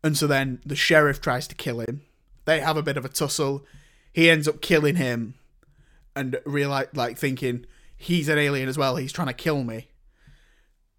And 0.04 0.18
so 0.18 0.28
then 0.28 0.62
the 0.66 0.76
sheriff 0.76 1.20
tries 1.20 1.48
to 1.48 1.56
kill 1.56 1.80
him. 1.80 2.02
They 2.46 2.60
have 2.60 2.78
a 2.78 2.84
bit 2.84 2.98
of 2.98 3.06
a 3.06 3.10
tussle. 3.10 3.66
He 4.14 4.30
ends 4.30 4.48
up 4.48 4.62
killing 4.62 4.96
him 4.96 5.36
and 6.18 6.40
realize 6.46 6.88
like 6.94 7.18
thinking 7.18 7.66
he's 7.96 8.30
an 8.30 8.38
alien 8.38 8.70
as 8.70 8.78
well. 8.78 8.96
He's 8.96 9.12
trying 9.14 9.28
to 9.28 9.34
kill 9.34 9.64
me. 9.64 9.88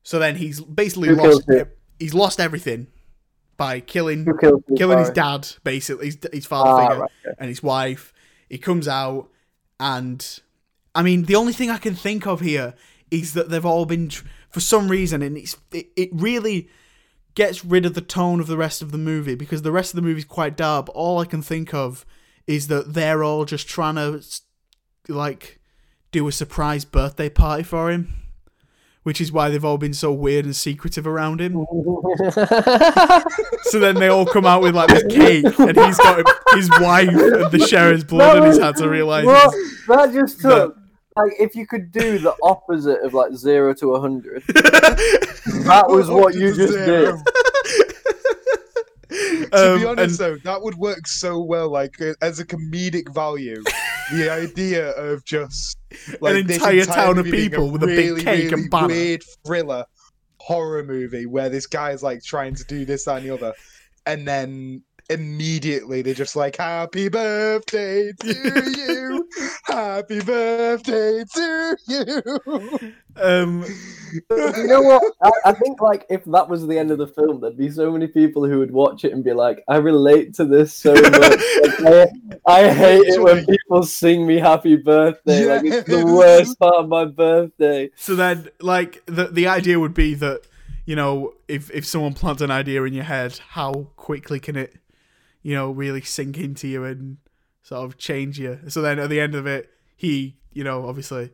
So 0.03 0.19
then 0.19 0.37
he's 0.37 0.61
basically 0.61 1.09
Who 1.09 1.17
lost. 1.17 1.49
He's 1.99 2.15
lost 2.15 2.41
everything 2.41 2.87
by 3.57 3.81
killing 3.81 4.25
his 4.41 4.53
killing 4.77 4.99
his 4.99 5.11
dad, 5.11 5.49
basically 5.65 6.07
his, 6.07 6.19
his 6.33 6.47
father 6.47 6.71
Ah, 6.71 6.89
figure 6.89 7.03
right, 7.03 7.11
okay. 7.27 7.35
and 7.39 7.49
his 7.49 7.63
wife. 7.63 8.13
He 8.49 8.57
comes 8.57 8.89
out, 8.89 9.29
and 9.79 10.41
I 10.95 11.03
mean, 11.03 11.25
the 11.25 11.35
only 11.35 11.53
thing 11.53 11.69
I 11.69 11.79
can 11.79 11.95
think 11.95 12.27
of 12.27 12.41
here 12.41 12.75
is 13.11 13.35
that 13.35 13.51
they've 13.51 13.67
all 13.67 13.85
been 13.85 14.11
for 14.49 14.61
some 14.61 14.89
reason, 14.89 15.23
and 15.23 15.37
it's 15.37 15.57
it, 15.73 15.89
it 15.97 16.11
really 16.13 16.69
gets 17.35 17.65
rid 17.65 17.85
of 17.85 17.95
the 17.95 18.01
tone 18.01 18.41
of 18.41 18.47
the 18.47 18.57
rest 18.57 18.81
of 18.81 18.91
the 18.91 18.99
movie 18.99 19.35
because 19.35 19.63
the 19.63 19.73
rest 19.73 19.93
of 19.93 19.97
the 19.97 20.03
movie 20.03 20.21
is 20.21 20.25
quite 20.25 20.57
dark. 20.57 20.87
But 20.87 20.93
all 20.93 21.19
I 21.19 21.25
can 21.25 21.43
think 21.43 21.75
of 21.75 22.07
is 22.47 22.69
that 22.69 22.95
they're 22.95 23.23
all 23.23 23.45
just 23.45 23.69
trying 23.69 23.97
to 23.97 24.23
like 25.09 25.59
do 26.13 26.27
a 26.29 26.33
surprise 26.33 26.85
birthday 26.85 27.29
party 27.29 27.63
for 27.63 27.91
him. 27.91 28.15
Which 29.05 29.21
is 29.23 29.33
why 29.33 29.49
they've 29.49 29.65
all 29.65 29.79
been 29.79 29.95
so 29.95 30.13
weird 30.13 30.45
and 30.45 30.55
secretive 30.55 31.07
around 31.07 31.41
him. 31.41 31.65
So 33.63 33.79
then 33.79 33.95
they 33.95 34.09
all 34.09 34.27
come 34.27 34.45
out 34.45 34.61
with 34.61 34.75
like 34.75 34.89
this 34.89 35.05
cake, 35.05 35.45
and 35.59 35.77
he's 35.77 35.97
got 35.97 36.25
his 36.55 36.69
wife 36.81 37.09
and 37.09 37.51
the 37.51 37.65
sheriff's 37.67 38.05
blood 38.05 38.39
and 38.39 38.47
he's 38.47 38.59
had 38.59 38.77
to 38.77 38.89
realise. 38.89 39.25
Well, 39.25 39.51
that 39.89 40.13
just 40.13 40.41
took 40.41 40.77
like 41.17 41.33
if 41.39 41.55
you 41.55 41.67
could 41.67 41.91
do 41.91 42.19
the 42.19 42.35
opposite 42.43 43.01
of 43.03 43.15
like 43.15 43.33
zero 43.35 43.73
to 43.75 43.95
a 43.95 44.01
hundred. 44.01 44.43
That 45.65 45.89
was 45.89 46.09
what 46.11 46.35
you 46.35 46.55
just 46.55 46.73
did. 46.75 47.15
to 49.51 49.73
Um, 49.75 49.81
be 49.81 49.87
honest, 49.87 50.21
and- 50.21 50.37
though, 50.37 50.37
that 50.45 50.63
would 50.63 50.75
work 50.77 51.07
so 51.07 51.41
well, 51.43 51.71
like 51.71 51.95
as 52.21 52.39
a 52.39 52.45
comedic 52.45 53.13
value. 53.15 53.63
The 54.13 54.31
idea 54.31 54.91
of 54.91 55.25
just 55.25 55.79
like 56.21 56.47
this 56.47 56.57
entire 56.57 56.85
town 56.85 57.19
of 57.19 57.27
people 57.27 57.71
with 57.71 57.83
a 57.83 57.87
big 57.87 58.11
really, 58.11 58.23
cake 58.23 58.45
and 58.45 58.53
really 58.53 58.69
banner. 58.69 58.87
weird 58.89 59.23
thriller 59.47 59.85
horror 60.41 60.85
movie 60.85 61.27
where 61.27 61.49
this 61.49 61.67
guy 61.67 61.91
is 61.91 62.03
like 62.03 62.23
trying 62.23 62.55
to 62.55 62.65
do 62.65 62.85
this 62.85 63.05
that, 63.05 63.19
and 63.19 63.27
the 63.27 63.35
other, 63.35 63.53
and 64.07 64.27
then 64.27 64.83
immediately 65.11 66.03
they're 66.03 66.15
just 66.15 66.37
like, 66.37 66.57
"Happy 66.57 67.09
birthday 67.09 68.13
to 68.13 68.73
you, 68.77 69.29
happy 69.65 70.21
birthday 70.21 71.25
to 71.35 71.77
you." 71.87 72.93
um, 73.17 73.65
You 74.31 74.67
know 74.67 74.83
what? 74.83 75.03
I, 75.23 75.31
I 75.47 75.53
think 75.53 75.81
like 75.81 76.07
if 76.11 76.25
that 76.27 76.49
was 76.49 76.67
the 76.67 76.79
end 76.79 76.91
of 76.91 76.99
the 76.99 77.07
film, 77.07 77.41
there'd 77.41 77.57
be 77.57 77.71
so 77.71 77.91
many 77.91 78.07
people 78.07 78.47
who 78.47 78.59
would 78.59 78.71
watch 78.71 79.05
it 79.05 79.13
and 79.13 79.25
be 79.25 79.33
like, 79.33 79.65
"I 79.69 79.77
relate 79.77 80.35
to 80.35 80.45
this 80.45 80.75
so 80.75 80.95
much. 80.95 81.05
Like, 81.05 81.41
I, 81.87 82.07
I 82.47 82.71
hate 82.73 83.07
it 83.07 83.23
when 83.23 83.45
people 83.47 83.83
sing 83.83 84.27
me 84.27 84.39
happy 84.39 84.77
birthday. 84.77 85.47
Like 85.47 85.65
it's 85.65 85.89
the 85.89 86.05
worst 86.05 86.59
part 86.59 86.77
of 86.77 86.89
my 86.89 87.05
birthday." 87.05 87.91
so 87.97 88.15
then, 88.15 88.49
like 88.61 89.03
the 89.07 89.29
the 89.29 89.47
idea 89.47 89.79
would 89.81 89.95
be 89.95 90.15
that 90.15 90.43
you 90.85 90.97
know 90.97 91.35
if 91.49 91.71
if 91.71 91.87
someone 91.87 92.15
plants 92.15 92.43
an 92.43 92.51
idea 92.51 92.83
in 92.85 92.95
your 92.95 93.05
head, 93.05 93.39
how 93.51 93.89
quickly 93.97 94.41
can 94.41 94.57
it, 94.57 94.77
you 95.49 95.55
know, 95.55 95.71
really 95.71 96.03
sink 96.03 96.37
into 96.39 96.69
you 96.69 96.85
and 96.85 97.17
sort 97.63 97.85
of 97.87 97.97
change 97.97 98.39
you? 98.39 98.59
So 98.69 98.83
then 98.83 98.99
at 98.99 99.09
the 99.09 99.21
end 99.21 99.35
of 99.35 99.47
it, 99.47 99.71
he, 99.97 100.37
you 100.53 100.63
know, 100.63 100.87
obviously 100.89 101.31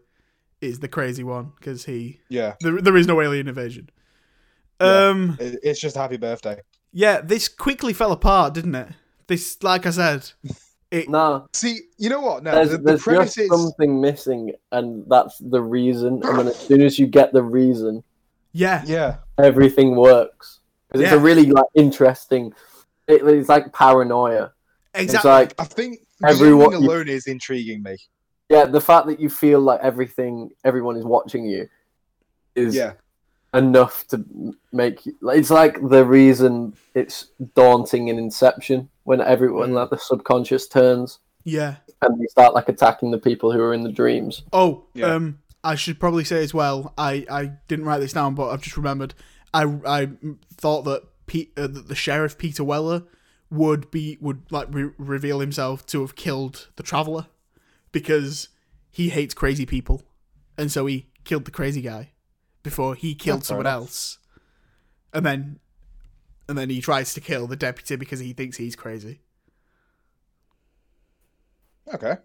is 0.60 0.78
the 0.80 0.88
crazy 0.88 1.24
one 1.24 1.52
because 1.56 1.84
he 1.84 2.20
Yeah, 2.28 2.54
there, 2.60 2.80
there 2.80 2.96
is 2.96 3.06
no 3.06 3.20
alien 3.20 3.48
invasion. 3.48 3.90
Yeah. 4.80 5.08
Um. 5.08 5.36
it- 5.40 5.58
it's 5.62 5.80
just 5.80 5.96
happy 5.96 6.16
birthday. 6.16 6.60
Yeah, 6.92 7.20
this 7.22 7.48
quickly 7.48 7.92
fell 7.92 8.12
apart, 8.12 8.54
didn't 8.54 8.74
it? 8.76 8.88
This, 9.26 9.60
like 9.62 9.84
I 9.86 9.90
said, 9.90 10.30
it. 10.92 11.08
Nah, 11.08 11.46
See, 11.52 11.80
you 11.98 12.08
know 12.08 12.20
what? 12.20 12.44
No, 12.44 12.52
there's, 12.52 12.70
the, 12.70 12.76
the 12.78 12.82
there's 12.84 13.02
premise 13.02 13.34
just 13.34 13.38
is 13.38 13.48
something 13.50 14.00
missing, 14.00 14.52
and 14.70 15.04
that's 15.08 15.36
the 15.38 15.60
reason. 15.60 16.22
And 16.24 16.38
then 16.38 16.46
as 16.48 16.56
soon 16.58 16.82
as 16.82 16.98
you 17.00 17.06
get 17.08 17.32
the 17.32 17.42
reason, 17.42 18.04
Yeah, 18.52 18.84
yeah. 18.86 19.16
everything 19.38 19.96
works. 19.96 20.60
'Cause 20.92 21.00
It's 21.00 21.10
Yeah. 21.10 21.16
a 21.16 21.20
really 21.20 21.46
like 21.46 21.66
interesting. 21.74 22.52
It, 23.09 23.22
it's 23.26 23.48
like 23.48 23.72
paranoia. 23.72 24.52
Exactly. 24.94 25.16
It's 25.16 25.24
like 25.24 25.55
I 25.60 25.64
think 25.64 26.01
Everyone- 26.24 26.66
everyone 26.72 26.85
alone 26.89 27.09
is 27.09 27.26
intriguing 27.26 27.82
me. 27.82 27.97
yeah, 28.48 28.64
the 28.64 28.81
fact 28.81 29.06
that 29.09 29.18
you 29.20 29.28
feel 29.28 29.60
like 29.60 29.81
everything, 29.81 30.51
everyone 30.64 30.97
is 30.97 31.05
watching 31.05 31.44
you, 31.44 31.68
is 32.55 32.74
Yeah, 32.74 32.93
enough 33.52 34.06
to 34.09 34.24
make 34.72 35.05
you. 35.06 35.14
It's 35.31 35.51
like 35.51 35.76
the 35.89 36.05
reason 36.05 36.74
it's 36.94 37.26
daunting 37.55 38.09
in 38.09 38.18
Inception 38.18 38.89
when 39.02 39.20
everyone 39.20 39.70
Mm. 39.70 39.74
like 39.74 39.90
the 39.90 39.98
subconscious 39.98 40.66
turns 40.68 41.18
yeah. 41.44 41.76
and 42.01 42.18
they 42.20 42.26
start 42.26 42.55
like 42.55 42.68
attacking 42.68 43.10
the 43.10 43.18
people 43.18 43.52
who 43.52 43.60
are 43.60 43.74
in 43.74 43.82
the 43.82 43.93
dreams. 43.93 44.43
Oh, 44.52 44.85
Yeah. 44.94 45.14
um, 45.14 45.39
I 45.64 45.74
should 45.74 45.98
probably 45.98 46.24
say 46.24 46.43
as 46.43 46.55
well. 46.55 46.93
I, 46.97 47.26
I 47.31 47.52
didn't 47.68 47.86
write 47.86 47.98
this 48.01 48.12
down, 48.12 48.35
but 48.35 48.51
I've 48.51 48.62
just 48.62 48.76
remembered. 48.76 49.14
I 49.52 49.64
I 49.86 50.09
thought 50.56 50.82
that 50.85 51.02
Pete, 51.26 51.52
uh, 51.56 51.66
the 51.68 51.94
sheriff 51.94 52.36
Peter 52.38 52.62
Weller 52.64 53.05
would 53.51 53.90
be 53.90 54.18
would 54.20 54.42
like 54.51 54.68
re- 54.70 54.90
reveal 54.98 55.40
himself 55.40 55.86
to 55.86 56.01
have 56.01 56.16
killed 56.16 56.68
the 56.76 56.82
traveler 56.82 57.26
because 57.92 58.48
he 58.90 59.09
hates 59.10 59.34
crazy 59.34 59.66
people, 59.66 60.02
and 60.59 60.70
so 60.70 60.86
he 60.86 61.06
killed 61.24 61.44
the 61.44 61.51
crazy 61.51 61.80
guy 61.80 62.10
before 62.62 62.94
he 62.94 63.14
killed 63.14 63.40
fair 63.40 63.44
someone 63.46 63.66
enough. 63.66 63.80
else, 63.80 64.18
and 65.12 65.24
then 65.24 65.60
and 66.48 66.59
then 66.59 66.68
he 66.70 66.80
tries 66.80 67.14
to 67.14 67.20
kill 67.20 67.46
the 67.46 67.56
deputy 67.56 67.96
because 67.96 68.20
he 68.20 68.32
thinks 68.32 68.56
he's 68.56 68.76
crazy. 68.76 69.20
okay. 71.92 72.16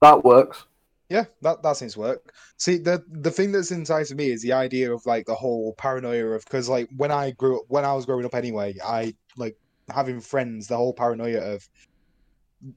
That 0.00 0.24
works. 0.24 0.64
Yeah, 1.08 1.24
that 1.40 1.62
that 1.62 1.76
seems 1.76 1.94
to 1.94 2.00
work. 2.00 2.34
See, 2.58 2.76
the 2.76 3.02
the 3.08 3.30
thing 3.30 3.50
that's 3.52 3.72
enticing 3.72 4.16
me 4.18 4.30
is 4.30 4.42
the 4.42 4.52
idea 4.52 4.92
of 4.92 5.06
like 5.06 5.24
the 5.26 5.34
whole 5.34 5.74
paranoia 5.74 6.26
of 6.32 6.44
because 6.44 6.68
like 6.68 6.88
when 6.96 7.10
I 7.10 7.30
grew 7.30 7.58
up, 7.60 7.64
when 7.68 7.84
I 7.84 7.94
was 7.94 8.04
growing 8.04 8.26
up 8.26 8.34
anyway, 8.34 8.74
I 8.84 9.14
like 9.36 9.56
having 9.90 10.20
friends. 10.20 10.66
The 10.66 10.76
whole 10.76 10.92
paranoia 10.92 11.40
of 11.54 11.66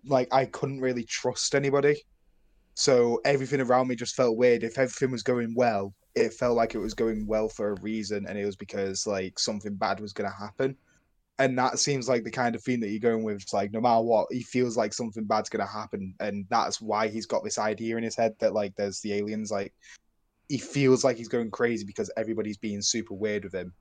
like 0.06 0.34
I 0.34 0.46
couldn't 0.46 0.80
really 0.82 1.04
trust 1.04 1.56
anybody, 1.56 2.02
so 2.76 3.20
everything 3.26 3.62
around 3.62 3.88
me 3.90 3.96
just 3.96 4.16
felt 4.16 4.38
weird. 4.38 4.64
If 4.64 4.78
everything 4.78 5.12
was 5.12 5.24
going 5.24 5.54
well, 5.56 5.94
it 6.16 6.34
felt 6.34 6.56
like 6.56 6.76
it 6.76 6.80
was 6.80 6.94
going 6.94 7.28
well 7.28 7.50
for 7.50 7.72
a 7.74 7.82
reason, 7.82 8.26
and 8.28 8.38
it 8.38 8.46
was 8.46 8.56
because 8.56 9.06
like 9.08 9.40
something 9.40 9.76
bad 9.76 10.00
was 10.00 10.14
gonna 10.14 10.32
happen. 10.32 10.78
And 11.42 11.58
that 11.58 11.80
seems 11.80 12.08
like 12.08 12.24
the 12.24 12.30
kind 12.30 12.54
of 12.54 12.64
theme 12.64 12.80
that 12.82 12.90
you're 12.90 13.00
going 13.00 13.24
with. 13.24 13.42
It's 13.42 13.54
like 13.54 13.74
no 13.74 13.82
matter 13.82 14.02
what, 14.02 14.28
he 14.32 14.44
feels 14.44 14.78
like 14.78 14.94
something 14.94 15.24
bad's 15.24 15.50
gonna 15.50 15.66
happen, 15.66 16.14
and 16.20 16.46
that's 16.50 16.80
why 16.80 17.08
he's 17.08 17.26
got 17.26 17.44
this 17.44 17.58
idea 17.58 17.98
in 17.98 18.04
his 18.04 18.16
head 18.16 18.36
that 18.40 18.54
like 18.54 18.76
there's 18.76 19.02
the 19.02 19.14
aliens. 19.14 19.50
Like 19.50 19.74
he 20.50 20.60
feels 20.60 21.04
like 21.04 21.18
he's 21.18 21.30
going 21.30 21.50
crazy 21.50 21.84
because 21.84 22.12
everybody's 22.16 22.58
being 22.58 22.82
super 22.82 23.16
weird 23.16 23.44
with 23.44 23.56
him, 23.56 23.74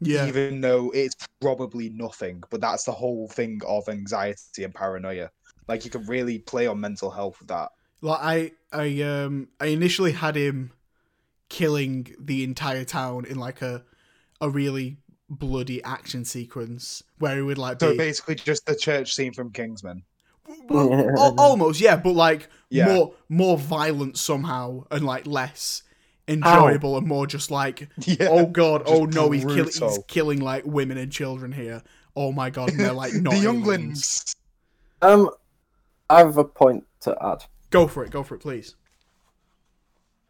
Yeah, 0.00 0.26
even 0.26 0.60
though 0.60 0.90
it's 0.94 1.14
probably 1.40 1.88
nothing. 1.88 2.42
But 2.50 2.60
that's 2.60 2.84
the 2.84 2.92
whole 2.92 3.26
thing 3.28 3.60
of 3.66 3.88
anxiety 3.88 4.64
and 4.64 4.74
paranoia. 4.74 5.30
Like 5.66 5.86
you 5.86 5.90
can 5.90 6.04
really 6.04 6.40
play 6.40 6.66
on 6.66 6.78
mental 6.78 7.10
health 7.10 7.38
with 7.38 7.48
that. 7.48 7.70
Like 8.02 8.20
I, 8.20 8.52
I, 8.70 9.02
um, 9.02 9.48
I 9.58 9.66
initially 9.66 10.12
had 10.12 10.36
him 10.36 10.72
killing 11.48 12.14
the 12.18 12.44
entire 12.44 12.84
town 12.84 13.24
in 13.24 13.38
like 13.38 13.62
a, 13.62 13.84
a 14.40 14.50
really 14.50 14.98
bloody 15.30 15.82
action 15.84 16.24
sequence 16.24 17.02
where 17.18 17.36
he 17.36 17.42
would 17.42 17.58
like 17.58 17.80
So 17.80 17.92
be 17.92 17.98
basically, 17.98 18.34
just 18.36 18.66
the 18.66 18.74
church 18.76 19.14
scene 19.14 19.32
from 19.32 19.50
Kingsman. 19.52 20.02
Well, 20.68 21.34
almost 21.38 21.80
yeah, 21.80 21.96
but 21.96 22.12
like 22.14 22.48
Yeah. 22.70 22.86
more 22.94 23.14
more 23.28 23.58
violent 23.58 24.16
somehow 24.16 24.84
and 24.90 25.04
like 25.04 25.26
less 25.26 25.82
enjoyable 26.26 26.96
and 26.96 27.06
more 27.06 27.26
just 27.26 27.50
like 27.50 27.88
Yeah. 27.98 28.28
oh 28.30 28.46
god, 28.46 28.86
Just 28.86 28.92
oh 28.92 29.04
no, 29.04 29.30
he's, 29.30 29.44
kill- 29.44 29.64
he's 29.88 29.98
killing 30.08 30.40
like 30.40 30.64
women 30.64 30.96
and 30.98 31.12
children 31.12 31.52
here. 31.52 31.82
Oh 32.16 32.32
my 32.32 32.50
god, 32.50 32.70
and 32.70 32.80
they're 32.80 32.92
like 32.92 33.12
not 33.22 33.34
the 33.34 33.40
younglings. 33.40 34.34
Um, 35.02 35.30
I 36.10 36.18
have 36.20 36.36
a 36.38 36.44
point 36.44 36.84
to 37.02 37.16
add. 37.22 37.44
Go 37.70 37.86
for 37.86 38.02
it, 38.04 38.10
go 38.10 38.22
for 38.22 38.34
it, 38.34 38.38
please. 38.40 38.74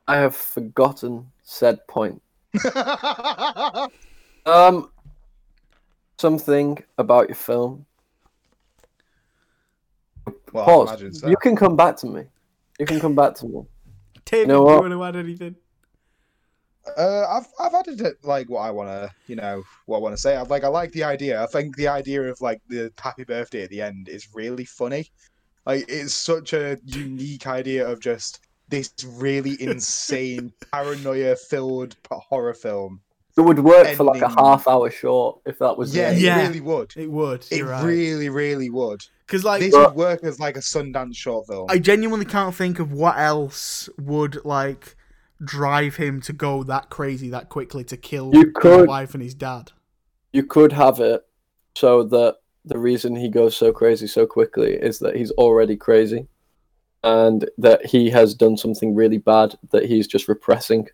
I 0.08 0.16
have 0.16 0.34
forgotten 0.34 1.30
said 1.42 1.86
point. 1.86 2.20
Um, 4.48 4.90
something 6.18 6.82
about 6.96 7.28
your 7.28 7.36
film. 7.36 7.84
well, 10.52 10.64
Pause. 10.64 11.20
so. 11.20 11.28
You 11.28 11.36
can 11.36 11.54
come 11.54 11.76
back 11.76 11.96
to 11.98 12.06
me. 12.06 12.22
You 12.78 12.86
can 12.86 12.98
come 12.98 13.14
back 13.14 13.34
to 13.36 13.46
me. 13.46 13.62
Tim, 14.24 14.48
know 14.48 14.66
do 14.66 14.72
you 14.72 14.80
want 14.80 14.92
to 14.92 15.04
add 15.04 15.16
anything? 15.16 15.56
Uh, 16.96 17.26
I've 17.28 17.46
I've 17.60 17.74
added 17.74 18.00
it 18.00 18.16
like 18.22 18.48
what 18.48 18.60
I 18.60 18.70
want 18.70 18.88
to, 18.88 19.10
you 19.26 19.36
know, 19.36 19.62
what 19.84 19.98
I 19.98 20.00
want 20.00 20.14
to 20.14 20.20
say. 20.20 20.36
I 20.36 20.42
like 20.42 20.64
I 20.64 20.68
like 20.68 20.92
the 20.92 21.04
idea. 21.04 21.42
I 21.42 21.46
think 21.46 21.76
the 21.76 21.88
idea 21.88 22.22
of 22.22 22.40
like 22.40 22.62
the 22.68 22.90
happy 22.98 23.24
birthday 23.24 23.64
at 23.64 23.70
the 23.70 23.82
end 23.82 24.08
is 24.08 24.28
really 24.34 24.64
funny. 24.64 25.10
Like 25.66 25.84
it's 25.88 26.14
such 26.14 26.54
a 26.54 26.78
unique 26.86 27.46
idea 27.46 27.86
of 27.86 28.00
just 28.00 28.40
this 28.68 28.94
really 29.06 29.56
insane 29.62 30.52
paranoia 30.72 31.36
filled 31.36 31.96
horror 32.10 32.54
film. 32.54 33.02
It 33.39 33.43
would 33.43 33.60
work 33.60 33.86
for 33.94 34.02
like 34.02 34.20
a 34.20 34.28
half 34.28 34.66
hour 34.66 34.90
short 34.90 35.40
if 35.47 35.60
that 35.60 35.78
was 35.78 35.94
Yeah, 35.94 36.10
the 36.10 36.16
it 36.16 36.23
Yeah. 36.23 36.47
really 36.48 36.60
would. 36.60 36.93
It 36.97 37.09
would. 37.10 37.47
It 37.52 37.62
right. 37.65 37.85
really, 37.85 38.28
really 38.28 38.69
would. 38.69 39.01
Because 39.27 39.44
like 39.44 39.60
This 39.60 39.73
But- 39.73 39.94
would 39.94 39.97
work 39.97 40.24
as 40.24 40.40
like 40.40 40.56
a 40.56 40.60
Sundance 40.60 41.15
short 41.15 41.47
film. 41.47 41.66
I 41.70 41.78
genuinely 41.78 42.27
can't 42.27 42.52
think 42.55 42.81
of 42.81 42.93
what 42.93 43.16
else 43.16 43.89
would 43.97 44.44
like 44.44 44.97
drive 45.44 45.94
him 45.97 46.20
to 46.23 46.32
go 46.32 46.65
that 46.65 46.90
crazy 46.90 47.28
that 47.31 47.48
quickly 47.48 47.85
to 47.85 47.97
kill 47.97 48.32
You 48.35 48.52
his 48.60 48.86
wife 48.89 49.15
and 49.15 49.23
his 49.23 49.35
dad. 49.35 49.70
You 50.32 50.43
could 50.43 50.73
have 50.73 50.98
it 50.98 51.24
so 51.77 52.02
that 52.02 52.39
the 52.65 52.78
reason 52.78 53.15
he 53.15 53.28
goes 53.28 53.56
so 53.56 53.73
crazy 53.73 54.09
so 54.09 54.27
quickly 54.27 54.73
is 54.74 54.98
that 54.98 55.15
he's 55.15 55.31
already 55.32 55.77
crazy 55.77 56.27
and 57.05 57.48
that 57.56 57.86
he 57.86 58.10
has 58.10 58.35
done 58.35 58.56
something 58.56 58.97
really 58.97 59.19
bad 59.19 59.55
that 59.70 59.85
he's 59.86 60.09
just 60.09 60.27
repressing 60.27 60.89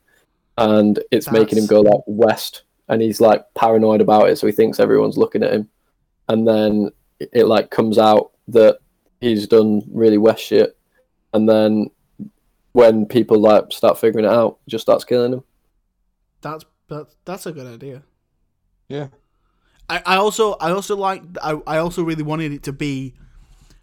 and 0.59 0.98
it's 1.10 1.31
making 1.31 1.59
him 1.59 1.66
That's- 1.66 1.85
go 1.85 1.90
like 1.90 2.02
west 2.06 2.62
and 2.89 3.01
he's 3.02 3.20
like 3.20 3.44
paranoid 3.55 4.01
about 4.01 4.28
it 4.28 4.36
so 4.36 4.47
he 4.47 4.52
thinks 4.52 4.78
everyone's 4.78 5.16
looking 5.18 5.43
at 5.43 5.52
him 5.52 5.68
and 6.28 6.47
then 6.47 6.90
it, 7.18 7.31
it 7.32 7.44
like 7.47 7.70
comes 7.70 7.98
out 7.98 8.32
that 8.48 8.78
he's 9.20 9.47
done 9.47 9.82
really 9.90 10.18
west 10.18 10.43
shit 10.44 10.76
and 11.32 11.48
then 11.48 11.90
when 12.72 13.06
people 13.06 13.40
like 13.40 13.64
start 13.70 13.98
figuring 13.98 14.24
it 14.26 14.31
out 14.31 14.59
it 14.66 14.70
just 14.70 14.82
starts 14.82 15.05
killing 15.05 15.32
him 15.32 15.43
That's 16.40 16.64
that's 16.89 17.16
that's 17.24 17.47
a 17.47 17.52
good 17.52 17.66
idea. 17.66 18.02
yeah. 18.89 19.09
I, 19.89 20.02
I 20.05 20.16
also 20.16 20.52
I 20.60 20.70
also 20.70 20.97
like 20.97 21.22
I, 21.43 21.52
I 21.66 21.78
also 21.78 22.02
really 22.02 22.22
wanted 22.22 22.52
it 22.52 22.62
to 22.64 22.72
be 22.72 23.14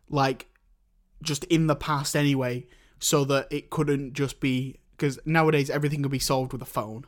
like 0.09 0.47
just 1.23 1.43
in 1.45 1.65
the 1.67 1.75
past 1.75 2.15
anyway, 2.15 2.65
so 2.99 3.23
that 3.25 3.47
it 3.51 3.69
couldn't 3.71 4.13
just 4.13 4.39
be 4.39 4.79
because 5.01 5.17
nowadays 5.25 5.69
everything 5.71 6.03
can 6.03 6.11
be 6.11 6.19
solved 6.19 6.53
with 6.53 6.61
a 6.61 6.65
phone. 6.65 7.05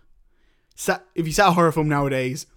Sa 0.76 0.98
if 1.14 1.28
you 1.28 1.32
set 1.32 1.48
a 1.48 1.52
horror 1.52 1.72
film 1.72 1.88
nowadays, 1.88 2.48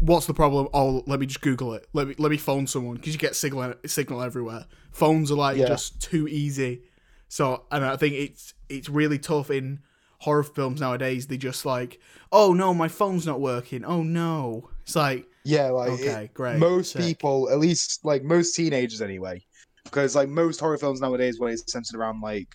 what's 0.00 0.26
the 0.26 0.34
problem? 0.34 0.68
Oh, 0.74 1.04
let 1.06 1.20
me 1.20 1.26
just 1.26 1.40
Google 1.40 1.74
it. 1.74 1.86
Let 1.92 2.08
me 2.08 2.14
let 2.18 2.30
me 2.32 2.36
phone 2.36 2.66
someone 2.66 2.96
because 2.96 3.12
you 3.14 3.18
get 3.20 3.36
signal 3.36 3.74
signal 3.86 4.20
everywhere. 4.20 4.66
Phones 4.90 5.30
are 5.30 5.36
like 5.36 5.56
Yeah. 5.56 5.66
just 5.68 6.02
too 6.02 6.26
easy. 6.26 6.82
So 7.28 7.64
and 7.70 7.84
I 7.84 7.96
think 7.96 8.14
it's 8.16 8.54
it's 8.68 8.88
really 8.88 9.18
tough 9.18 9.48
in 9.50 9.80
horror 10.18 10.42
films 10.42 10.80
nowadays. 10.80 11.28
They 11.28 11.36
just 11.36 11.64
like, 11.64 12.00
oh 12.32 12.52
no, 12.52 12.74
my 12.74 12.88
phone's 12.88 13.26
not 13.26 13.40
working. 13.40 13.84
Oh 13.84 14.02
no, 14.02 14.70
it's 14.82 14.96
like 14.96 15.26
Yeah, 15.44 15.68
like 15.70 15.92
it- 16.00 16.08
okay, 16.08 16.30
great. 16.34 16.58
most 16.58 16.92
sick. 16.92 17.02
people, 17.02 17.48
at 17.50 17.58
least 17.60 18.04
like 18.04 18.24
most 18.24 18.56
teenagers 18.56 19.00
anyway, 19.00 19.44
because 19.84 20.16
like 20.16 20.28
most 20.28 20.58
horror 20.58 20.78
films 20.78 21.00
nowadays, 21.00 21.38
when 21.38 21.52
it's 21.52 21.70
centered 21.70 21.96
around 21.96 22.20
like 22.20 22.48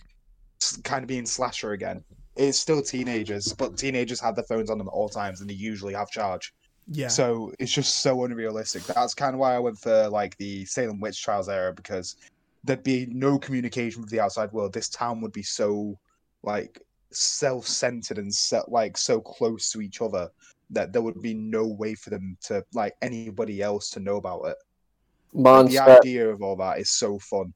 kind 0.84 1.02
of 1.02 1.08
being 1.08 1.26
slasher 1.26 1.72
again, 1.72 2.02
it's 2.36 2.58
still 2.58 2.82
teenagers, 2.82 3.52
but 3.52 3.76
teenagers 3.76 4.20
have 4.20 4.34
their 4.34 4.44
phones 4.44 4.70
on 4.70 4.78
them 4.78 4.88
at 4.88 4.92
all 4.92 5.08
times, 5.08 5.40
and 5.40 5.50
they 5.50 5.54
usually 5.54 5.94
have 5.94 6.10
charge. 6.10 6.54
yeah, 6.90 7.08
So 7.08 7.52
it's 7.58 7.72
just 7.72 7.98
so 7.98 8.24
unrealistic. 8.24 8.82
That's 8.84 9.14
kind 9.14 9.34
of 9.34 9.40
why 9.40 9.54
I 9.54 9.58
went 9.58 9.78
for 9.78 10.08
like 10.08 10.36
the 10.38 10.64
Salem 10.64 11.00
witch 11.00 11.22
trials 11.22 11.48
era 11.48 11.72
because 11.72 12.16
there'd 12.64 12.82
be 12.82 13.06
no 13.10 13.38
communication 13.38 14.00
with 14.00 14.10
the 14.10 14.20
outside 14.20 14.52
world. 14.52 14.72
This 14.72 14.88
town 14.88 15.20
would 15.20 15.32
be 15.32 15.42
so 15.42 15.98
like 16.42 16.80
self-centered 17.10 18.18
and 18.18 18.32
set 18.32 18.70
like 18.70 18.96
so 18.96 19.20
close 19.20 19.70
to 19.72 19.80
each 19.80 20.00
other 20.00 20.30
that 20.70 20.92
there 20.92 21.02
would 21.02 21.20
be 21.20 21.34
no 21.34 21.66
way 21.66 21.94
for 21.94 22.10
them 22.10 22.36
to 22.44 22.64
like 22.74 22.94
anybody 23.02 23.60
else 23.60 23.90
to 23.90 24.00
know 24.00 24.16
about 24.16 24.42
it. 24.46 24.56
Like, 25.32 25.68
the 25.68 25.78
idea 25.78 26.28
of 26.28 26.42
all 26.42 26.56
that 26.56 26.78
is 26.78 26.90
so 26.90 27.18
fun. 27.18 27.52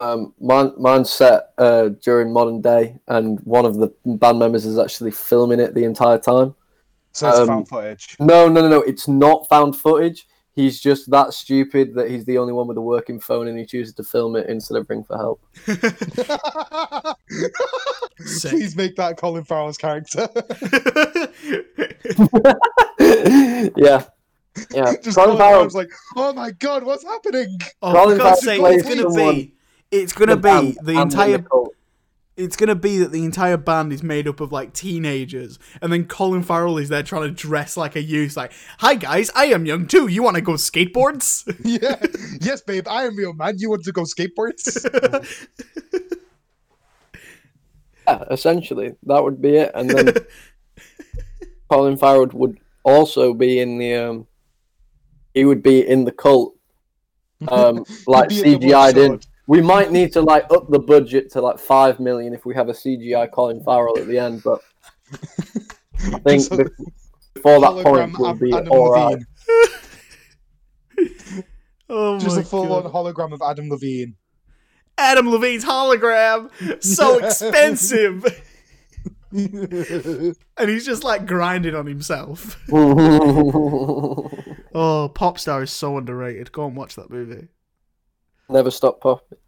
Um, 0.00 0.34
mine, 0.40 0.72
mine's 0.78 1.10
set 1.10 1.52
uh, 1.58 1.88
during 2.02 2.32
modern 2.32 2.60
day, 2.60 2.98
and 3.08 3.40
one 3.40 3.64
of 3.64 3.76
the 3.76 3.92
band 4.04 4.38
members 4.38 4.64
is 4.66 4.78
actually 4.78 5.10
filming 5.10 5.60
it 5.60 5.74
the 5.74 5.84
entire 5.84 6.18
time. 6.18 6.54
So 7.12 7.28
it's 7.28 7.38
Um, 7.38 7.46
found 7.48 7.68
footage. 7.68 8.16
No, 8.20 8.48
no, 8.48 8.60
no, 8.60 8.68
no. 8.68 8.80
It's 8.82 9.08
not 9.08 9.48
found 9.48 9.74
footage. 9.76 10.26
He's 10.52 10.80
just 10.80 11.10
that 11.10 11.34
stupid 11.34 11.94
that 11.94 12.10
he's 12.10 12.24
the 12.24 12.38
only 12.38 12.52
one 12.54 12.66
with 12.66 12.76
a 12.78 12.80
working 12.82 13.20
phone, 13.20 13.48
and 13.48 13.58
he 13.58 13.64
chooses 13.66 13.94
to 13.94 14.02
film 14.04 14.36
it 14.36 14.48
instead 14.48 14.76
of 14.78 14.88
ring 14.88 15.04
for 15.04 15.16
help. 15.16 15.40
Please 18.16 18.74
make 18.76 18.96
that 18.96 19.16
Colin 19.18 19.44
Farrell's 19.44 19.76
character. 19.78 20.28
yeah, 23.76 24.04
yeah. 24.74 24.94
Just 25.02 25.16
Colin 25.16 25.36
Colin 25.36 25.38
Farrell. 25.38 25.38
Farrell's 25.38 25.74
like, 25.74 25.90
oh 26.16 26.32
my 26.32 26.50
god, 26.52 26.84
what's 26.84 27.04
happening? 27.04 27.58
Oh, 27.82 27.92
Colin 27.92 28.16
for 28.16 28.22
God's 28.24 28.44
Farrell 28.44 28.56
sake, 28.56 28.60
plays 28.60 28.80
it's 28.80 28.88
gonna 28.88 29.02
someone- 29.12 29.34
be. 29.34 29.52
It's 30.02 30.12
gonna 30.12 30.36
the 30.36 30.42
be 30.42 30.42
band 30.42 30.78
the 30.82 30.92
and 30.92 31.12
entire. 31.12 31.38
cult. 31.38 31.74
It's 32.36 32.54
gonna 32.54 32.74
be 32.74 32.98
that 32.98 33.12
the 33.12 33.24
entire 33.24 33.56
band 33.56 33.92
is 33.94 34.02
made 34.02 34.28
up 34.28 34.40
of 34.40 34.52
like 34.52 34.74
teenagers, 34.74 35.58
and 35.80 35.90
then 35.92 36.04
Colin 36.04 36.42
Farrell 36.42 36.76
is 36.76 36.90
there 36.90 37.02
trying 37.02 37.22
to 37.22 37.30
dress 37.30 37.76
like 37.78 37.96
a 37.96 38.02
youth. 38.02 38.36
Like, 38.36 38.52
hi 38.78 38.94
guys, 38.94 39.30
I 39.34 39.46
am 39.46 39.64
young 39.64 39.86
too. 39.86 40.08
You 40.08 40.22
want 40.22 40.36
to 40.36 40.42
go 40.42 40.52
skateboards? 40.52 41.44
yeah. 41.64 41.96
Yes, 42.40 42.60
babe, 42.60 42.86
I 42.88 43.04
am 43.04 43.16
real 43.16 43.32
man. 43.32 43.54
You 43.58 43.70
want 43.70 43.84
to 43.84 43.92
go 43.92 44.02
skateboards? 44.02 44.84
Yeah, 48.06 48.22
essentially, 48.30 48.94
that 49.04 49.22
would 49.22 49.42
be 49.42 49.56
it. 49.56 49.72
And 49.74 49.90
then 49.90 50.14
Colin 51.70 51.96
Farrell 51.96 52.28
would 52.34 52.60
also 52.84 53.34
be 53.34 53.58
in 53.58 53.78
the 53.78 53.94
um, 53.94 54.26
he 55.34 55.44
would 55.44 55.62
be 55.62 55.86
in 55.86 56.04
the 56.04 56.12
cult, 56.12 56.54
um, 57.48 57.84
like 58.06 58.28
be 58.28 58.42
in 58.42 58.60
the 58.60 58.68
CGI'd 58.68 58.96
in. 58.96 59.20
Bloodshot. 59.46 59.62
We 59.62 59.62
might 59.62 59.92
need 59.92 60.12
to 60.12 60.20
like 60.22 60.44
up 60.50 60.68
the 60.70 60.78
budget 60.78 61.30
to 61.32 61.40
like 61.40 61.58
five 61.58 62.00
million 62.00 62.34
if 62.34 62.44
we 62.46 62.54
have 62.54 62.68
a 62.68 62.72
CGI 62.72 63.30
Colin 63.30 63.62
Farrell 63.64 63.98
at 63.98 64.06
the 64.06 64.18
end, 64.18 64.42
but 64.42 64.60
I 65.12 66.18
think 66.18 66.24
Just 66.24 66.52
a 66.52 66.56
bef- 66.56 66.70
before 67.34 67.60
that 67.60 67.70
hologram 67.70 68.14
point 68.14 68.18
we'll 68.18 68.34
be 68.34 68.52
Adam 68.54 68.72
all 68.72 68.92
right. 68.92 69.18
Levine. 70.98 71.44
oh 71.88 72.18
Just 72.18 72.38
a 72.38 72.42
full-on 72.42 72.90
hologram 72.92 73.32
of 73.32 73.40
Adam 73.42 73.68
Levine. 73.68 74.16
Adam 74.98 75.30
Levine's 75.30 75.64
hologram, 75.64 76.50
so 76.82 77.18
expensive, 77.24 78.24
and 79.30 80.34
he's 80.70 80.86
just 80.86 81.04
like 81.04 81.26
grinding 81.26 81.74
on 81.74 81.86
himself. 81.86 82.58
Oh, 84.78 85.10
Popstar 85.14 85.62
is 85.62 85.70
so 85.70 85.98
underrated. 85.98 86.50
Go 86.52 86.66
and 86.66 86.74
watch 86.76 86.96
that 86.96 87.10
movie. 87.10 87.48
Never 88.48 88.70
stop 88.70 89.00
popping. 89.00 89.38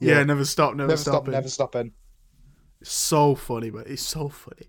Yeah, 0.00 0.18
Yeah. 0.18 0.24
never 0.24 0.44
stop, 0.44 0.74
never, 0.74 0.88
never 0.88 0.96
stop, 0.96 1.12
stopping. 1.14 1.32
never 1.32 1.48
stopping. 1.48 1.92
so 2.82 3.34
funny, 3.34 3.70
but 3.70 3.86
it's 3.86 4.02
so 4.02 4.28
funny. 4.28 4.66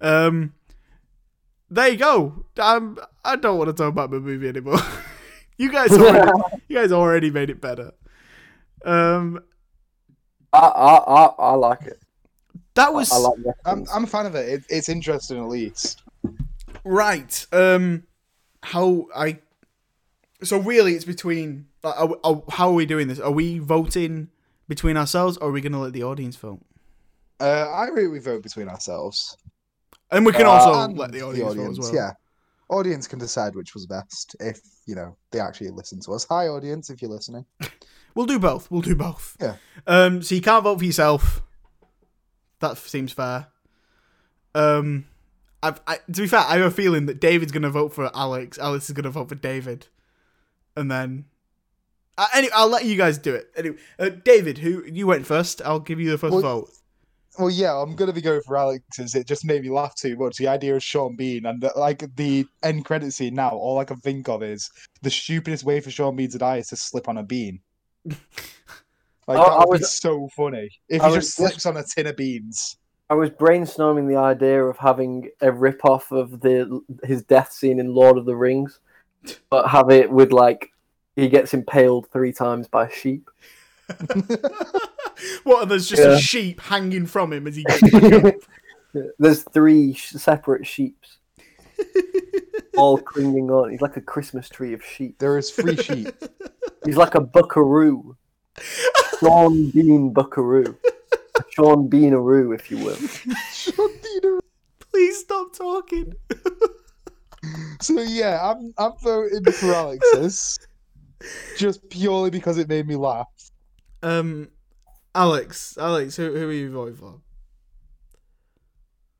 Um, 0.00 0.52
there 1.70 1.88
you 1.88 1.96
go. 1.96 2.44
I'm, 2.58 2.98
I 3.24 3.36
don't 3.36 3.58
want 3.58 3.68
to 3.68 3.74
talk 3.74 3.88
about 3.88 4.10
the 4.10 4.20
movie 4.20 4.48
anymore. 4.48 4.78
you 5.58 5.70
guys, 5.72 5.90
already, 5.92 6.30
you 6.68 6.76
guys 6.76 6.92
already 6.92 7.30
made 7.30 7.50
it 7.50 7.60
better. 7.60 7.92
Um, 8.84 9.40
I, 10.52 10.58
I, 10.58 10.96
I, 10.96 11.24
I 11.38 11.52
like 11.54 11.82
it. 11.82 12.00
that 12.74 12.92
was 12.94 13.10
I 13.12 13.16
like 13.16 13.38
I'm. 13.64 13.84
I'm 13.92 14.04
a 14.04 14.06
fan 14.06 14.26
of 14.26 14.34
it. 14.36 14.48
it. 14.48 14.64
It's 14.68 14.88
interesting 14.88 15.38
at 15.38 15.48
least. 15.48 16.02
right. 16.84 17.46
Um, 17.52 18.04
how 18.62 19.06
I. 19.14 19.38
So 20.44 20.58
really, 20.58 20.94
it's 20.94 21.04
between. 21.04 21.66
Are, 21.92 22.16
are, 22.24 22.42
how 22.50 22.68
are 22.68 22.74
we 22.74 22.86
doing 22.86 23.08
this? 23.08 23.18
Are 23.20 23.30
we 23.30 23.58
voting 23.58 24.28
between 24.68 24.96
ourselves, 24.96 25.36
or 25.38 25.48
are 25.48 25.52
we 25.52 25.60
going 25.60 25.72
to 25.72 25.78
let 25.78 25.92
the 25.92 26.02
audience 26.02 26.36
vote? 26.36 26.60
Uh, 27.38 27.44
I 27.70 27.86
agree 27.86 28.06
we 28.08 28.18
vote 28.18 28.42
between 28.42 28.68
ourselves. 28.68 29.36
And 30.10 30.24
we 30.24 30.32
can 30.32 30.46
Uh, 30.46 30.50
also 30.50 30.92
let 30.94 31.12
the 31.12 31.22
audience, 31.22 31.54
vote 31.54 31.70
as 31.70 31.78
well. 31.78 31.94
Yeah. 31.94 32.12
Audience 32.68 33.06
can 33.06 33.18
decide 33.18 33.54
which 33.54 33.74
was 33.74 33.86
best 33.86 34.34
if, 34.40 34.60
you 34.86 34.94
know, 34.94 35.16
they 35.30 35.38
actually 35.38 35.70
listen 35.70 36.00
to 36.00 36.12
us. 36.12 36.26
Hi, 36.28 36.48
audience, 36.48 36.90
if 36.90 37.00
you're 37.02 37.10
listening. 37.10 37.44
We'll 38.14 38.24
do 38.24 38.38
both. 38.38 38.70
We'll 38.70 38.80
do 38.80 38.94
both. 38.94 39.36
Yeah. 39.38 39.56
Um. 39.86 40.22
So 40.22 40.34
you 40.34 40.40
can't 40.40 40.64
vote 40.64 40.78
for 40.78 40.86
yourself. 40.86 41.42
That 42.60 42.78
seems 42.78 43.12
fair. 43.12 43.48
Um. 44.54 45.04
I've, 45.62 45.82
I, 45.86 45.96
to 45.96 46.22
be 46.22 46.26
fair, 46.26 46.40
I 46.40 46.56
have 46.56 46.66
a 46.66 46.70
feeling 46.70 47.04
that 47.06 47.20
David's 47.20 47.52
going 47.52 47.64
to 47.64 47.68
vote 47.68 47.92
for 47.92 48.10
Alex. 48.16 48.58
Alex 48.58 48.88
is 48.88 48.94
going 48.94 49.04
to 49.04 49.10
vote 49.10 49.28
for 49.28 49.34
David, 49.34 49.88
and 50.74 50.90
then. 50.90 51.26
Uh, 52.18 52.26
anyway, 52.34 52.52
I'll 52.54 52.68
let 52.68 52.84
you 52.86 52.96
guys 52.96 53.18
do 53.18 53.34
it. 53.34 53.50
Anyway, 53.56 53.76
uh, 53.98 54.08
David, 54.08 54.58
who 54.58 54.84
you 54.84 55.06
went 55.06 55.26
first? 55.26 55.60
I'll 55.64 55.80
give 55.80 56.00
you 56.00 56.10
the 56.10 56.18
first 56.18 56.32
Well- 56.34 56.42
vote. 56.42 56.70
Well, 57.38 57.50
yeah, 57.50 57.74
I'm 57.76 57.94
gonna 57.94 58.14
be 58.14 58.22
going 58.22 58.40
for 58.40 58.56
Alex's. 58.56 59.14
It 59.14 59.26
just 59.26 59.44
made 59.44 59.60
me 59.60 59.68
laugh 59.68 59.94
too 59.94 60.16
much. 60.16 60.38
The 60.38 60.48
idea 60.48 60.74
of 60.74 60.82
Sean 60.82 61.16
Bean 61.16 61.44
and 61.44 61.60
the, 61.60 61.70
like 61.76 62.02
the 62.16 62.46
end 62.62 62.86
credit 62.86 63.12
scene. 63.12 63.34
Now, 63.34 63.50
all 63.50 63.78
I 63.78 63.84
can 63.84 63.98
think 63.98 64.26
of 64.30 64.42
is 64.42 64.70
the 65.02 65.10
stupidest 65.10 65.62
way 65.62 65.80
for 65.80 65.90
Sean 65.90 66.16
Bean 66.16 66.30
to 66.30 66.38
die 66.38 66.56
is 66.56 66.68
to 66.68 66.76
slip 66.76 67.08
on 67.10 67.18
a 67.18 67.22
bean. 67.22 67.60
Like 69.28 69.38
I- 69.38 69.42
that 69.44 69.50
I 69.50 69.58
would 69.66 69.78
be 69.78 69.82
was- 69.82 69.92
so 69.98 70.28
funny 70.36 70.70
if 70.88 71.02
I 71.02 71.08
he 71.10 71.16
was 71.16 71.24
just 71.26 71.36
slips 71.36 71.66
on 71.66 71.76
a 71.76 71.82
tin 71.82 72.06
of 72.06 72.16
beans. 72.16 72.78
I 73.10 73.14
was 73.14 73.28
brainstorming 73.30 74.08
the 74.08 74.16
idea 74.16 74.62
of 74.64 74.78
having 74.78 75.30
a 75.40 75.50
rip 75.52 75.84
off 75.84 76.10
of 76.12 76.40
the 76.40 76.80
his 77.04 77.22
death 77.22 77.52
scene 77.52 77.78
in 77.80 77.92
Lord 77.92 78.18
of 78.18 78.24
the 78.24 78.36
Rings, 78.36 78.78
but 79.50 79.68
have 79.68 79.90
it 79.90 80.10
with 80.10 80.32
like 80.32 80.70
he 81.16 81.28
gets 81.28 81.54
impaled 81.54 82.08
three 82.12 82.32
times 82.32 82.68
by 82.68 82.86
a 82.86 82.90
sheep. 82.92 83.28
what? 85.44 85.62
And 85.62 85.70
there's 85.70 85.88
just 85.88 86.02
Yeah. 86.02 86.10
a 86.12 86.18
sheep 86.18 86.60
hanging 86.60 87.06
from 87.06 87.32
him 87.32 87.46
as 87.46 87.56
he 87.56 87.64
gets. 87.64 88.46
There's 89.18 89.42
three 89.42 89.92
sh- 89.92 90.12
separate 90.12 90.66
sheeps, 90.66 91.18
all 92.78 92.96
clinging 92.96 93.50
on. 93.50 93.70
He's 93.70 93.82
like 93.82 93.96
a 93.98 94.00
Christmas 94.00 94.48
tree 94.48 94.72
of 94.72 94.82
sheep. 94.82 95.18
There 95.18 95.36
is 95.36 95.50
free 95.50 95.76
sheep. 95.76 96.08
He's 96.86 96.96
like 96.96 97.14
a 97.14 97.20
buckaroo, 97.20 98.16
Sean 99.20 99.70
Bean 99.70 100.14
buckaroo, 100.14 100.76
a 101.38 101.42
Sean 101.50 101.90
Beanaroo, 101.90 102.54
if 102.54 102.70
you 102.70 102.78
will. 102.78 102.96
Sean 103.52 103.90
Bean. 104.02 104.40
Please 104.90 105.18
stop 105.18 105.52
talking. 105.52 106.14
So 107.82 108.00
yeah, 108.00 108.40
I'm 108.50 108.72
I'm 108.78 108.92
voting 109.02 109.44
for 109.52 109.74
Alex's, 109.74 110.58
just 111.56 111.88
purely 111.88 112.30
because 112.30 112.58
it 112.58 112.68
made 112.68 112.86
me 112.86 112.96
laugh. 112.96 113.28
Um, 114.02 114.48
Alex, 115.14 115.76
Alex, 115.78 116.16
who, 116.16 116.32
who 116.36 116.48
are 116.48 116.52
you 116.52 116.70
voting 116.70 116.96
for? 116.96 117.20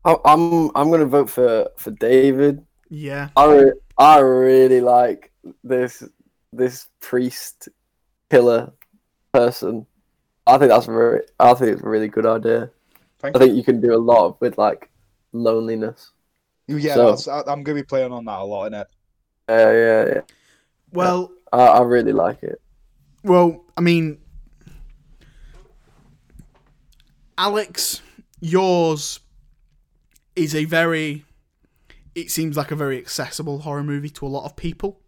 I- 0.04 0.20
I'm 0.24 0.70
I'm 0.74 0.90
gonna 0.90 1.06
vote 1.06 1.30
for 1.30 1.68
for 1.76 1.90
David. 1.92 2.64
Yeah. 2.88 3.30
I 3.36 3.44
re- 3.52 3.72
I 3.98 4.18
really 4.18 4.80
like 4.80 5.32
this 5.64 6.02
this 6.52 6.88
priest 7.00 7.68
killer 8.30 8.72
person. 9.32 9.86
I 10.46 10.58
think 10.58 10.70
that's 10.70 10.86
very. 10.86 11.22
I 11.40 11.54
think 11.54 11.72
it's 11.72 11.82
a 11.82 11.88
really 11.88 12.08
good 12.08 12.26
idea. 12.26 12.70
Thank 13.18 13.34
I 13.34 13.38
think 13.40 13.56
you 13.56 13.64
can 13.64 13.80
do 13.80 13.94
a 13.94 13.98
lot 13.98 14.40
with 14.40 14.58
like 14.58 14.90
loneliness. 15.32 16.12
you. 16.68 16.76
Yeah, 16.76 16.94
So- 16.94 17.06
that's, 17.10 17.26
I, 17.26 17.40
I'm 17.48 17.64
gonna 17.64 17.74
be 17.74 17.82
playing 17.82 18.12
on 18.12 18.24
that 18.26 18.38
a 18.40 18.44
lot 18.44 18.66
in 18.66 18.74
it. 18.74 18.86
Yeah, 19.48 19.72
yeah, 19.72 20.06
yeah. 20.06 20.20
Well, 20.92 21.32
I, 21.52 21.58
I 21.58 21.82
really 21.82 22.12
like 22.12 22.42
it. 22.42 22.60
well, 23.22 23.64
I 23.76 23.80
mean, 23.80 24.18
Alex, 27.38 28.00
yours 28.40 29.20
is 30.34 30.54
a 30.54 30.64
very. 30.64 31.24
It 32.14 32.30
seems 32.30 32.56
like 32.56 32.70
a 32.70 32.76
very 32.76 32.96
accessible 32.96 33.60
horror 33.60 33.84
movie 33.84 34.08
to 34.10 34.26
a 34.26 34.28
lot 34.28 34.44
of 34.44 34.56
people. 34.56 35.00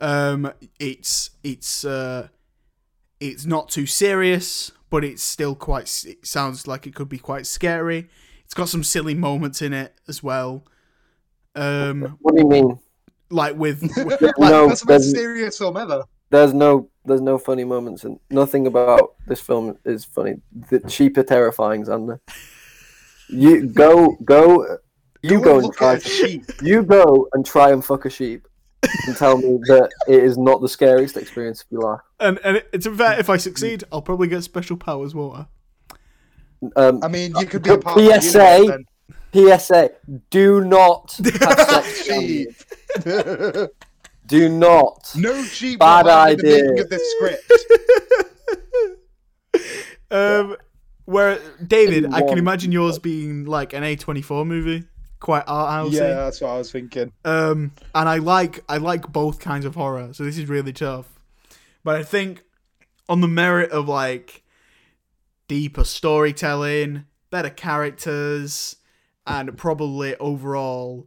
Um, 0.00 0.52
it's 0.78 1.30
it's 1.44 1.84
uh, 1.84 2.28
it's 3.20 3.46
not 3.46 3.68
too 3.68 3.86
serious, 3.86 4.72
but 4.88 5.04
it's 5.04 5.22
still 5.22 5.54
quite. 5.54 6.04
It 6.06 6.26
sounds 6.26 6.66
like 6.66 6.86
it 6.86 6.94
could 6.94 7.08
be 7.08 7.18
quite 7.18 7.46
scary. 7.46 8.08
It's 8.44 8.54
got 8.54 8.68
some 8.68 8.82
silly 8.82 9.14
moments 9.14 9.62
in 9.62 9.72
it 9.72 9.94
as 10.08 10.22
well. 10.22 10.64
Um, 11.54 12.16
What 12.20 12.34
do 12.34 12.42
you 12.42 12.48
mean? 12.48 12.78
Like 13.30 13.56
with, 13.56 13.82
with 13.96 14.20
Like, 14.20 14.38
No, 14.38 14.68
that's 14.68 14.82
the 14.82 14.92
most 14.92 15.10
serious 15.10 15.58
film 15.58 15.76
ever. 15.76 16.04
There's 16.30 16.54
no 16.54 16.88
there's 17.04 17.20
no 17.22 17.38
funny 17.38 17.64
moments 17.64 18.04
and 18.04 18.20
nothing 18.30 18.66
about 18.66 19.14
this 19.26 19.40
film 19.40 19.76
is 19.84 20.04
funny. 20.04 20.34
The 20.70 20.88
sheep 20.88 21.16
are 21.18 21.22
terrifying, 21.24 21.84
Xander. 21.84 22.20
You 23.28 23.66
go 23.66 24.16
go 24.24 24.78
you 25.22 25.38
Go 25.38 25.44
go 25.44 25.54
and 25.56 25.64
and 25.66 25.74
try 25.74 25.94
at 25.94 26.02
sheep. 26.02 26.44
you 26.62 26.82
go 26.82 27.28
and 27.32 27.44
try 27.44 27.70
and 27.72 27.84
fuck 27.84 28.04
a 28.04 28.10
sheep 28.10 28.46
and 29.06 29.16
tell 29.16 29.36
me 29.38 29.58
that 29.68 29.90
it 30.08 30.22
is 30.22 30.38
not 30.38 30.60
the 30.60 30.68
scariest 30.68 31.16
experience 31.16 31.62
of 31.62 31.66
your 31.70 31.82
life. 31.82 32.00
and 32.20 32.38
and 32.44 32.62
it's 32.72 32.84
to 32.84 32.90
be 32.90 32.96
fair, 32.98 33.18
if 33.18 33.28
I 33.28 33.36
succeed, 33.36 33.84
I'll 33.92 34.02
probably 34.02 34.28
get 34.28 34.42
special 34.44 34.76
powers, 34.76 35.14
won't 35.14 35.36
I? 35.40 35.46
Um, 36.76 37.02
I 37.02 37.08
mean, 37.08 37.32
you 37.38 37.46
could 37.46 37.62
be 37.62 37.70
a 37.70 37.76
P- 37.78 37.82
part 37.82 37.98
of 37.98 38.04
the 38.04 38.20
PSA. 38.20 38.58
universe 38.58 38.76
then. 39.32 39.58
PSA: 39.58 39.90
Do 40.30 40.60
not 40.64 41.12
have 41.40 41.58
sex. 41.58 42.04
Sheep. 42.04 42.50
Do 44.26 44.48
not. 44.48 45.10
no 45.16 45.44
cheap. 45.46 45.80
Bad 45.80 46.06
were 46.06 46.12
harmed 46.12 46.40
in 46.40 46.46
the 46.46 46.70
idea. 46.70 46.82
of 46.82 46.90
this 46.90 47.02
script. 47.12 47.52
Um, 50.12 50.56
where 51.04 51.38
David, 51.64 52.12
I 52.12 52.22
can 52.22 52.36
imagine 52.36 52.72
yours 52.72 52.98
being 52.98 53.44
like 53.44 53.72
an 53.72 53.84
A 53.84 53.94
twenty 53.94 54.22
four 54.22 54.44
movie, 54.44 54.84
quite 55.20 55.44
art 55.46 55.86
housey. 55.86 55.92
Yeah, 55.98 56.14
that's 56.14 56.40
what 56.40 56.50
I 56.50 56.58
was 56.58 56.72
thinking. 56.72 57.12
Um, 57.24 57.72
and 57.94 58.08
I 58.08 58.16
like 58.16 58.64
I 58.68 58.78
like 58.78 59.12
both 59.12 59.38
kinds 59.38 59.64
of 59.64 59.76
horror, 59.76 60.12
so 60.12 60.24
this 60.24 60.36
is 60.36 60.48
really 60.48 60.72
tough. 60.72 61.06
But 61.84 61.94
I 61.94 62.02
think 62.02 62.42
on 63.08 63.20
the 63.20 63.28
merit 63.28 63.70
of 63.70 63.88
like 63.88 64.42
deeper 65.46 65.84
storytelling, 65.84 67.04
better 67.30 67.50
characters, 67.50 68.74
and 69.26 69.56
probably 69.56 70.16
overall 70.16 71.06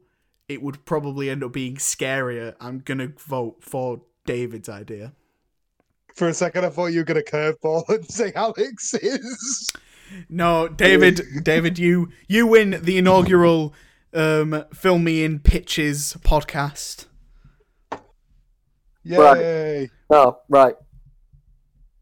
it 0.53 0.61
would 0.61 0.85
probably 0.85 1.29
end 1.29 1.43
up 1.43 1.51
being 1.51 1.75
scarier. 1.75 2.55
I'm 2.59 2.79
gonna 2.79 3.09
vote 3.17 3.57
for 3.61 4.01
David's 4.25 4.69
idea. 4.69 5.13
For 6.15 6.27
a 6.27 6.33
second, 6.33 6.65
I 6.65 6.69
thought 6.69 6.87
you 6.87 6.99
were 6.99 7.05
gonna 7.05 7.21
curveball 7.21 7.89
and 7.89 8.09
say 8.09 8.31
Alex 8.33 8.93
is. 8.93 9.71
No, 10.29 10.67
David. 10.67 11.21
David, 11.43 11.79
you 11.79 12.09
you 12.27 12.45
win 12.45 12.79
the 12.81 12.97
inaugural 12.97 13.73
um, 14.13 14.63
"Film 14.73 15.03
Me 15.03 15.23
in 15.23 15.39
Pitches" 15.39 16.15
podcast. 16.21 17.05
Yay! 19.03 19.89
Oh, 20.09 20.39
right. 20.47 20.75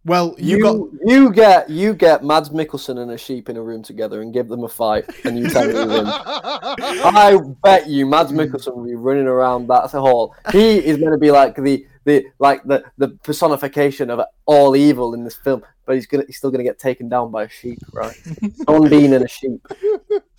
Well, 0.03 0.33
you, 0.39 0.57
You 0.57 0.63
got 0.63 0.87
you 1.05 1.31
get 1.31 1.69
you 1.69 1.93
get 1.93 2.23
Mads 2.23 2.49
Mikkelsen 2.49 2.97
and 2.99 3.11
a 3.11 3.17
sheep 3.19 3.49
in 3.49 3.57
a 3.57 3.61
room 3.61 3.83
together 3.83 4.21
and 4.23 4.33
give 4.33 4.47
them 4.47 4.63
a 4.63 4.67
fight, 4.69 5.05
and 5.25 5.37
you 5.37 5.47
tell 5.47 5.67
me 5.67 5.73
who 5.73 5.87
wins. 5.87 6.09
I 6.11 7.37
bet 7.63 7.87
you 7.87 8.07
Mads 8.07 8.31
Mikkelsen 8.31 8.75
will 8.75 8.85
be 8.85 8.95
running 8.95 9.27
around 9.27 9.67
that 9.67 9.91
hall. 9.91 10.35
He 10.51 10.77
is 10.79 10.97
going 10.97 11.11
to 11.11 11.19
be 11.19 11.29
like 11.29 11.55
the 11.55 11.85
the 12.05 12.25
like 12.39 12.63
the 12.63 12.83
the 12.97 13.09
personification 13.23 14.09
of 14.09 14.21
all 14.47 14.75
evil 14.75 15.13
in 15.13 15.23
this 15.23 15.35
film, 15.35 15.61
but 15.85 15.93
he's 15.93 16.07
gonna 16.07 16.23
he's 16.25 16.37
still 16.37 16.49
going 16.49 16.65
to 16.65 16.69
get 16.69 16.79
taken 16.79 17.07
down 17.07 17.29
by 17.29 17.43
a 17.43 17.49
sheep, 17.49 17.77
right? 17.93 18.19
On 18.67 18.89
Bean 18.89 19.13
and 19.13 19.23
a 19.25 19.27
sheep. 19.27 19.61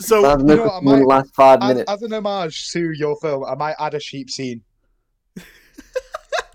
so 0.01 0.23
Mads 0.23 0.43
You 0.43 0.57
know 0.57 0.65
what, 0.65 0.73
I 0.75 0.81
might- 0.81 1.07
last 1.07 1.35
five 1.37 1.61
as, 1.63 1.69
minutes. 1.69 1.93
as 1.93 2.03
an 2.03 2.13
homage 2.13 2.69
to 2.73 2.91
your 2.91 3.15
film, 3.21 3.45
I 3.45 3.55
might 3.55 3.77
add 3.79 3.95
a 3.95 4.01
sheep 4.01 4.29
scene. 4.29 4.63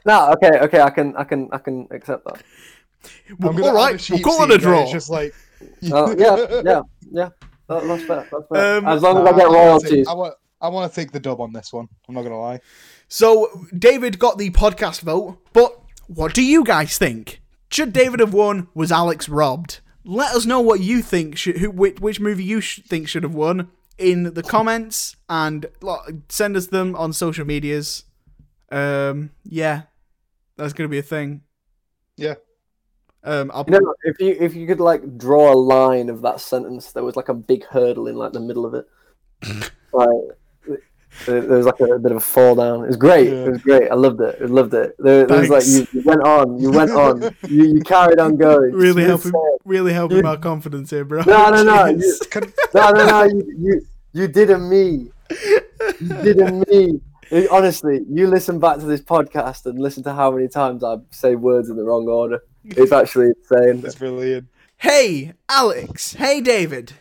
No, 0.06 0.32
okay, 0.34 0.60
okay, 0.60 0.80
I 0.82 0.90
can 0.90 1.16
I 1.16 1.24
can 1.24 1.50
I 1.54 1.58
can 1.58 1.88
accept 1.92 2.26
that. 2.26 2.42
I'm 3.30 3.38
gonna 3.38 3.64
all 3.64 3.70
add 3.70 3.76
right, 3.76 3.96
a 3.96 3.98
sheep 3.98 4.16
we'll 4.16 4.24
call 4.24 4.40
scene 4.40 4.52
it 4.52 4.56
a 4.56 4.58
draw. 4.58 4.84
It's 4.84 4.92
just 4.92 5.10
like. 5.10 5.34
Uh, 5.92 6.16
yeah, 6.18 6.62
yeah, 6.64 6.82
yeah. 7.12 7.30
That, 7.68 7.84
that's 7.88 8.04
fair. 8.04 8.28
That's 8.32 8.44
fair. 8.54 8.78
Um, 8.78 8.86
as 8.88 9.02
long 9.02 9.18
as 9.18 9.24
Nah, 9.24 9.30
I 9.32 9.38
get 9.38 9.48
royalties. 9.48 10.08
I 10.08 10.14
want, 10.14 10.36
I 10.62 10.70
want 10.70 10.92
to 10.92 10.96
take 10.96 11.12
the 11.12 11.20
dub 11.20 11.42
on 11.42 11.52
this 11.52 11.74
one. 11.74 11.88
I'm 12.08 12.14
not 12.14 12.22
gonna 12.22 12.40
lie. 12.40 12.60
So 13.08 13.50
David 13.78 14.20
got 14.20 14.38
the 14.38 14.52
podcast 14.52 15.02
vote, 15.02 15.40
but 15.54 15.80
what 16.06 16.36
do 16.36 16.44
you 16.44 16.64
guys 16.64 16.98
think? 17.00 17.42
Should 17.72 17.92
David 17.92 18.20
have 18.20 18.34
won? 18.34 18.68
Was 18.76 18.92
Alex 18.92 19.28
robbed? 19.28 19.80
Let 20.06 20.36
us 20.36 20.46
know 20.46 20.62
what 20.62 20.80
you 20.80 21.02
think. 21.02 21.38
Should, 21.38 21.58
who, 21.58 21.72
which, 21.72 22.00
which 22.00 22.20
movie 22.20 22.44
you 22.44 22.62
sh- 22.62 22.82
think 22.88 23.08
should 23.08 23.24
have 23.24 23.34
won 23.36 23.70
in 23.98 24.36
the 24.36 24.44
comments, 24.44 25.16
and 25.28 25.66
lo- 25.82 26.04
send 26.30 26.56
us 26.56 26.68
them 26.68 26.96
on 26.96 27.14
social 27.14 27.46
medias. 27.46 28.06
Um, 28.72 29.32
yeah, 29.44 29.84
that's 30.56 30.74
gonna 30.74 30.88
be 30.88 31.00
a 31.00 31.04
thing. 31.04 31.42
Yeah. 32.16 32.36
Um, 33.28 33.52
I'll 33.54 33.66
You 33.68 33.82
know, 33.82 33.94
if 34.04 34.20
you 34.22 34.38
if 34.40 34.56
you 34.56 34.66
could 34.66 34.80
like 34.80 35.18
draw 35.18 35.52
a 35.52 35.56
line 35.56 36.08
of 36.08 36.22
that 36.22 36.40
sentence, 36.40 36.94
there 36.94 37.04
was 37.04 37.18
like 37.18 37.28
a 37.28 37.34
big 37.34 37.66
hurdle 37.66 38.08
in 38.08 38.16
like 38.16 38.32
the 38.32 38.40
middle 38.40 38.66
of 38.66 38.74
it. 38.74 38.88
like 39.92 40.10
there 41.26 41.42
there 41.42 41.58
was 41.58 41.66
like 41.66 41.80
a, 41.82 42.00
bit 42.00 42.12
of 42.12 42.18
a 42.18 42.22
fall 42.22 42.56
down. 42.56 42.86
It 42.86 42.88
was 42.88 42.96
great. 42.96 43.28
Yeah. 43.28 43.46
It 43.46 43.52
was 43.52 43.62
great. 43.62 43.92
I 43.92 43.96
loved 43.96 44.22
it. 44.22 44.38
I 44.42 44.46
loved 44.46 44.74
it. 44.74 44.96
There, 45.00 45.26
there 45.26 45.40
was 45.42 45.50
like 45.50 45.66
you, 45.68 45.88
you 45.92 46.06
went 46.08 46.22
on. 46.22 46.58
You 46.58 46.72
went 46.72 46.92
on. 46.92 47.22
you, 47.50 47.66
you 47.66 47.82
carried 47.82 48.20
on 48.20 48.38
going. 48.38 48.72
really 48.72 49.04
Smooth 49.04 49.08
helping, 49.08 49.32
sailing. 49.32 49.58
really 49.66 49.94
helping 49.94 50.18
You- 50.18 50.24
my 50.24 50.38
confidence 50.38 50.90
here, 50.90 51.04
bro. 51.04 51.24
No, 51.24 51.50
no, 51.50 51.64
no. 51.64 51.86
You, 51.88 52.14
no, 52.74 52.92
no, 52.92 53.06
no. 53.06 53.24
You, 53.24 53.56
you 53.58 53.82
you 54.14 54.28
did 54.30 54.52
a 54.52 54.58
me. 54.58 55.12
You 56.00 56.08
did 56.24 56.40
a 56.40 56.52
me. 56.52 57.02
It- 57.30 57.50
honestly, 57.50 58.06
you 58.10 58.28
listen 58.28 58.60
back 58.60 58.80
to 58.80 58.86
this 58.86 59.02
podcast 59.02 59.66
and 59.66 59.80
listen 59.80 60.02
to 60.04 60.14
how 60.14 60.32
many 60.32 60.48
times 60.48 60.82
I 60.82 60.98
say 61.12 61.36
words 61.36 61.70
in 61.70 61.76
the 61.76 61.84
wrong 61.84 62.08
order. 62.08 62.42
It's 62.78 62.92
actually 62.92 63.28
insane. 63.28 63.84
It's 63.86 63.96
brilliant. 63.96 64.48
Hey, 64.78 65.34
Alex. 65.50 66.14
Hey, 66.14 66.42
David. 66.42 66.94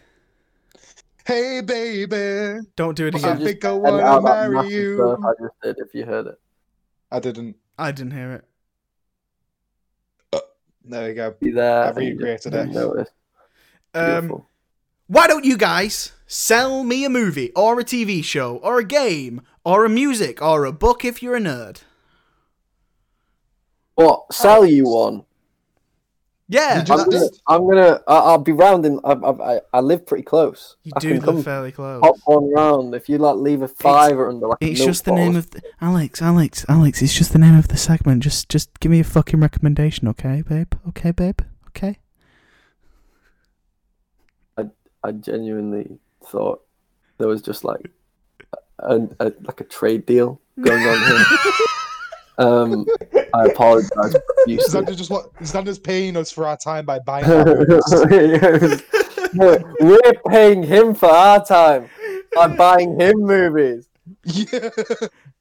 Hey, 1.26 1.60
baby. 1.60 2.60
Don't 2.76 2.97
do 2.97 3.06
it 3.09 3.14
again. 3.16 3.24
I 3.24 3.32
again. 3.34 3.47
think 3.47 3.64
I 3.64 3.70
And 3.70 3.82
wanna 3.82 4.20
marry 4.22 4.68
you. 4.70 5.16
I 5.24 5.32
just 5.40 5.55
did, 5.62 5.76
if 5.78 5.94
you 5.94 6.05
heard 6.05 6.26
it. 6.28 6.40
I 7.10 7.18
didn't. 7.20 7.56
I 7.78 7.93
didn't 7.93 8.12
hear 8.12 8.32
it. 8.32 8.44
There 10.84 11.09
we 11.09 11.14
go. 11.14 11.34
Be 11.40 11.51
there. 11.51 11.84
I've 11.84 11.98
you 12.01 12.14
just 12.14 12.47
recreated 12.47 12.55
it. 12.55 12.68
notice. 12.68 13.10
Um, 13.93 14.44
why 15.09 15.26
don't 15.26 15.44
you 15.44 15.56
guys 15.56 16.12
sell 16.26 16.84
me 16.84 17.05
a 17.05 17.10
movie 17.10 17.51
or 17.56 17.80
a 17.80 17.84
TV 17.84 18.22
show 18.22 18.56
or 18.59 18.78
a 18.78 18.84
game 18.84 19.43
or 19.64 19.84
a 19.84 19.88
music 19.88 20.40
or 20.40 20.64
a 20.64 20.72
book 20.72 21.05
if 21.05 21.22
you're 21.22 21.36
a 21.36 21.40
nerd? 21.40 21.82
What? 23.97 24.32
Sell 24.32 24.64
you 24.64 24.84
one? 24.84 25.26
Yeah, 26.48 26.78
I'm 26.78 26.86
just- 26.86 27.10
gonna. 27.10 27.27
I'm 27.48 27.66
gonna 27.68 28.01
I- 28.06 28.18
I'll 28.20 28.39
be 28.39 28.52
rounding. 28.52 29.01
I, 29.02 29.12
I, 29.12 29.55
I- 29.56 29.60
I 29.74 29.81
live 29.81 30.06
pretty 30.06 30.23
close. 30.23 30.77
you 30.85 30.93
I 30.94 31.01
do 31.01 31.09
can 31.09 31.16
live 31.16 31.24
come 31.27 31.43
fairly 31.43 31.73
close. 31.73 32.01
pop 32.01 32.16
one 32.24 32.52
round 32.52 32.94
if 32.94 33.09
you 33.09 33.18
like. 33.18 33.36
Leave 33.36 33.62
a 33.62 33.68
fiver 33.68 34.28
under 34.28 34.47
like. 34.48 34.59
It's 34.60 34.85
just 34.85 35.05
the 35.05 35.12
name 35.12 35.35
of 35.35 35.51
the 35.51 35.60
Alex, 35.81 36.23
Alex, 36.23 36.64
Alex. 36.68 37.02
It's 37.02 37.14
just 37.14 37.32
the 37.32 37.40
name 37.40 37.56
of 37.59 37.66
the 37.68 37.77
segment. 37.77 38.23
Just, 38.23 38.48
just 38.48 38.78
give 38.78 38.93
me 38.93 39.01
a 39.01 39.05
fucking 39.05 39.40
recommendation, 39.40 40.06
okay, 40.09 40.43
babe? 40.48 40.73
Okay, 40.89 41.10
babe. 41.10 41.40
Okay. 41.68 41.98
I 45.05 45.12
genuinely 45.12 45.98
thought 46.27 46.62
there 47.18 47.28
was 47.28 47.40
just 47.40 47.62
like 47.62 47.90
a, 48.81 48.97
a 49.20 49.32
like 49.43 49.60
a 49.60 49.64
trade 49.64 50.05
deal 50.05 50.40
going 50.60 50.82
on 50.82 50.98
here. 50.98 51.24
um, 52.38 52.86
I 53.34 53.44
apologize 53.46 53.90
profusely. 54.36 54.80
Xander 54.82 54.96
just 54.96 55.10
what 55.10 55.32
Xander's 55.36 55.78
paying 55.78 56.16
us 56.16 56.30
for 56.30 56.46
our 56.46 56.56
time 56.56 56.84
by 56.84 56.98
buying 56.98 57.26
movies. 57.26 58.82
We're 59.34 60.12
paying 60.28 60.62
him 60.62 60.94
for 60.94 61.10
our 61.10 61.44
time 61.44 61.88
by 62.34 62.48
buying 62.56 62.98
him 63.00 63.18
movies. 63.18 63.88
yeah. 64.24 64.70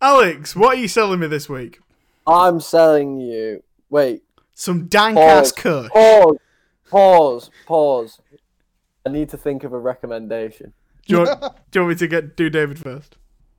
Alex, 0.01 0.55
what 0.55 0.77
are 0.77 0.79
you 0.79 0.87
selling 0.87 1.19
me 1.19 1.27
this 1.27 1.47
week? 1.47 1.79
I'm 2.27 2.59
selling 2.59 3.19
you. 3.19 3.63
Wait, 3.89 4.23
Some 4.55 4.87
dank 4.87 5.17
ass 5.17 5.51
Pause. 5.51 5.89
pause, 5.93 6.37
pause, 6.89 7.51
pause. 7.65 8.21
I 9.05 9.09
need 9.09 9.29
to 9.29 9.37
think 9.37 9.63
of 9.63 9.73
a 9.73 9.77
recommendation. 9.79 10.73
Do 11.05 11.13
you, 11.13 11.19
want, 11.19 11.41
do 11.71 11.79
you 11.79 11.85
want 11.85 11.89
me 11.89 11.95
to 11.99 12.07
get 12.07 12.35
do 12.35 12.49
David 12.49 12.79
first? 12.79 13.17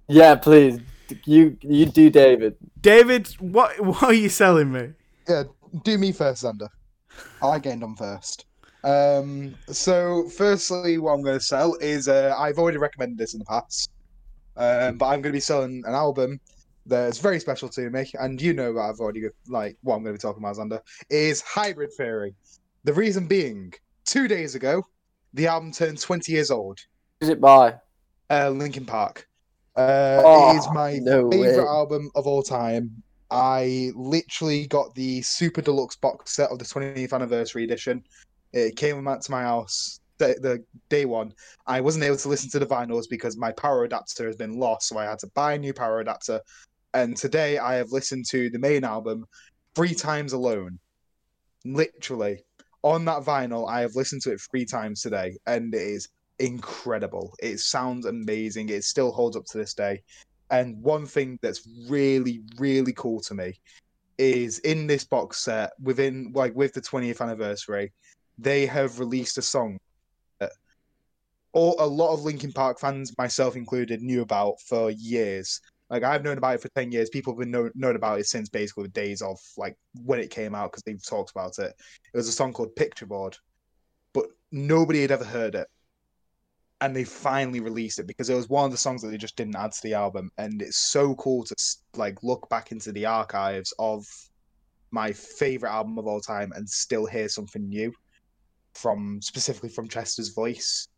Yeah, 0.08 0.34
please. 0.34 0.80
You 1.24 1.56
you 1.60 1.86
do 1.86 2.10
David. 2.10 2.56
David, 2.80 3.28
what 3.40 3.80
what 3.80 4.02
are 4.02 4.14
you 4.14 4.28
selling 4.28 4.72
me? 4.72 4.92
Yeah, 5.28 5.44
do 5.84 5.98
me 5.98 6.12
first, 6.12 6.44
Xander. 6.44 6.68
I 7.42 7.58
gained 7.58 7.82
on 7.82 7.96
first. 7.96 8.46
Um, 8.84 9.54
so 9.68 10.28
firstly, 10.28 10.98
what 10.98 11.12
I'm 11.12 11.22
going 11.22 11.38
to 11.38 11.44
sell 11.44 11.74
is 11.80 12.08
uh, 12.08 12.34
I've 12.38 12.58
already 12.58 12.78
recommended 12.78 13.18
this 13.18 13.34
in 13.34 13.40
the 13.40 13.44
past, 13.44 13.90
um, 14.56 14.96
but 14.96 15.06
I'm 15.06 15.22
going 15.22 15.32
to 15.32 15.36
be 15.36 15.40
selling 15.40 15.82
an 15.86 15.94
album 15.94 16.40
that's 16.86 17.18
very 17.18 17.40
special 17.40 17.68
to 17.70 17.90
me, 17.90 18.08
and 18.20 18.40
you 18.40 18.52
know 18.52 18.72
that 18.74 18.80
I've 18.80 19.00
already 19.00 19.22
got- 19.22 19.32
like 19.48 19.76
what 19.82 19.96
I'm 19.96 20.04
going 20.04 20.14
to 20.14 20.18
be 20.18 20.22
talking 20.22 20.42
about, 20.42 20.56
Xander 20.56 20.80
is 21.10 21.40
Hybrid 21.40 21.90
Theory. 21.96 22.34
The 22.84 22.92
reason 22.92 23.26
being, 23.26 23.72
two 24.04 24.28
days 24.28 24.54
ago, 24.54 24.84
the 25.34 25.48
album 25.48 25.72
turned 25.72 26.00
20 26.00 26.30
years 26.30 26.52
old. 26.52 26.78
Who's 27.20 27.30
it 27.30 27.40
by? 27.40 27.74
Uh, 28.30 28.50
Linkin 28.50 28.86
Park. 28.86 29.26
Uh, 29.76 30.22
Oh, 30.24 30.50
it 30.52 30.56
is 30.56 30.68
my 30.72 30.98
no 30.98 31.30
favorite 31.30 31.58
way. 31.58 31.68
album 31.68 32.10
of 32.14 32.26
all 32.26 32.42
time. 32.42 33.02
I 33.30 33.90
literally 33.94 34.66
got 34.66 34.94
the 34.94 35.20
super 35.22 35.60
deluxe 35.60 35.96
box 35.96 36.36
set 36.36 36.50
of 36.50 36.58
the 36.58 36.64
20th 36.64 37.12
anniversary 37.12 37.64
edition. 37.64 38.02
It 38.52 38.76
came 38.76 39.04
back 39.04 39.20
to 39.20 39.30
my 39.30 39.42
house 39.42 40.00
the, 40.18 40.36
the 40.40 40.64
day 40.88 41.04
one. 41.04 41.32
I 41.66 41.80
wasn't 41.80 42.04
able 42.04 42.16
to 42.16 42.28
listen 42.28 42.48
to 42.50 42.58
the 42.58 42.66
vinyls 42.66 43.04
because 43.10 43.36
my 43.36 43.52
power 43.52 43.84
adapter 43.84 44.26
has 44.26 44.36
been 44.36 44.58
lost, 44.58 44.88
so 44.88 44.98
I 44.98 45.04
had 45.04 45.18
to 45.20 45.30
buy 45.34 45.54
a 45.54 45.58
new 45.58 45.74
power 45.74 46.00
adapter. 46.00 46.40
And 46.94 47.16
today 47.16 47.58
I 47.58 47.74
have 47.74 47.90
listened 47.92 48.24
to 48.30 48.48
the 48.48 48.58
main 48.58 48.84
album 48.84 49.26
three 49.74 49.94
times 49.94 50.32
alone. 50.32 50.78
Literally. 51.64 52.44
On 52.82 53.04
that 53.06 53.24
vinyl, 53.24 53.68
I 53.68 53.80
have 53.80 53.96
listened 53.96 54.22
to 54.22 54.32
it 54.32 54.40
three 54.50 54.64
times 54.64 55.02
today, 55.02 55.36
and 55.46 55.74
it 55.74 55.80
is 55.80 56.08
incredible. 56.38 57.34
It 57.40 57.60
sounds 57.60 58.06
amazing. 58.06 58.68
It 58.68 58.84
still 58.84 59.12
holds 59.12 59.36
up 59.36 59.44
to 59.46 59.58
this 59.58 59.74
day. 59.74 60.02
And 60.50 60.80
one 60.82 61.06
thing 61.06 61.38
that's 61.42 61.66
really, 61.88 62.42
really 62.58 62.92
cool 62.92 63.20
to 63.20 63.34
me 63.34 63.60
is 64.18 64.60
in 64.60 64.86
this 64.86 65.04
box 65.04 65.38
set, 65.38 65.72
within 65.80 66.32
like 66.34 66.54
with 66.54 66.72
the 66.72 66.80
20th 66.80 67.20
anniversary, 67.20 67.92
they 68.38 68.66
have 68.66 69.00
released 69.00 69.38
a 69.38 69.42
song 69.42 69.78
that 70.38 70.52
all, 71.52 71.76
a 71.78 71.86
lot 71.86 72.12
of 72.12 72.22
Linkin 72.22 72.52
Park 72.52 72.78
fans, 72.78 73.12
myself 73.18 73.56
included, 73.56 74.02
knew 74.02 74.22
about 74.22 74.60
for 74.60 74.90
years. 74.90 75.60
Like 75.90 76.02
I've 76.02 76.24
known 76.24 76.38
about 76.38 76.56
it 76.56 76.62
for 76.62 76.68
10 76.70 76.92
years. 76.92 77.10
People 77.10 77.32
have 77.32 77.40
been 77.40 77.50
know, 77.50 77.70
known 77.74 77.96
about 77.96 78.20
it 78.20 78.26
since 78.26 78.48
basically 78.48 78.84
the 78.84 78.90
days 78.90 79.22
of 79.22 79.38
like 79.56 79.76
when 80.04 80.20
it 80.20 80.30
came 80.30 80.54
out 80.54 80.72
because 80.72 80.82
they've 80.82 81.04
talked 81.04 81.30
about 81.30 81.58
it. 81.58 81.74
It 82.12 82.16
was 82.16 82.28
a 82.28 82.32
song 82.32 82.52
called 82.52 82.76
Picture 82.76 83.06
Board, 83.06 83.36
but 84.12 84.26
nobody 84.52 85.02
had 85.02 85.10
ever 85.10 85.24
heard 85.24 85.54
it 85.54 85.68
and 86.80 86.94
they 86.94 87.04
finally 87.04 87.60
released 87.60 87.98
it 87.98 88.06
because 88.06 88.28
it 88.28 88.34
was 88.34 88.48
one 88.48 88.66
of 88.66 88.70
the 88.70 88.76
songs 88.76 89.02
that 89.02 89.08
they 89.08 89.16
just 89.16 89.36
didn't 89.36 89.56
add 89.56 89.72
to 89.72 89.82
the 89.82 89.94
album 89.94 90.30
and 90.38 90.60
it's 90.60 90.76
so 90.76 91.14
cool 91.14 91.42
to 91.42 91.54
like 91.96 92.22
look 92.22 92.48
back 92.50 92.72
into 92.72 92.92
the 92.92 93.06
archives 93.06 93.72
of 93.78 94.04
my 94.90 95.10
favorite 95.12 95.70
album 95.70 95.98
of 95.98 96.06
all 96.06 96.20
time 96.20 96.52
and 96.54 96.68
still 96.68 97.06
hear 97.06 97.28
something 97.28 97.68
new 97.68 97.92
from 98.74 99.20
specifically 99.22 99.70
from 99.70 99.88
Chester's 99.88 100.30
voice 100.30 100.88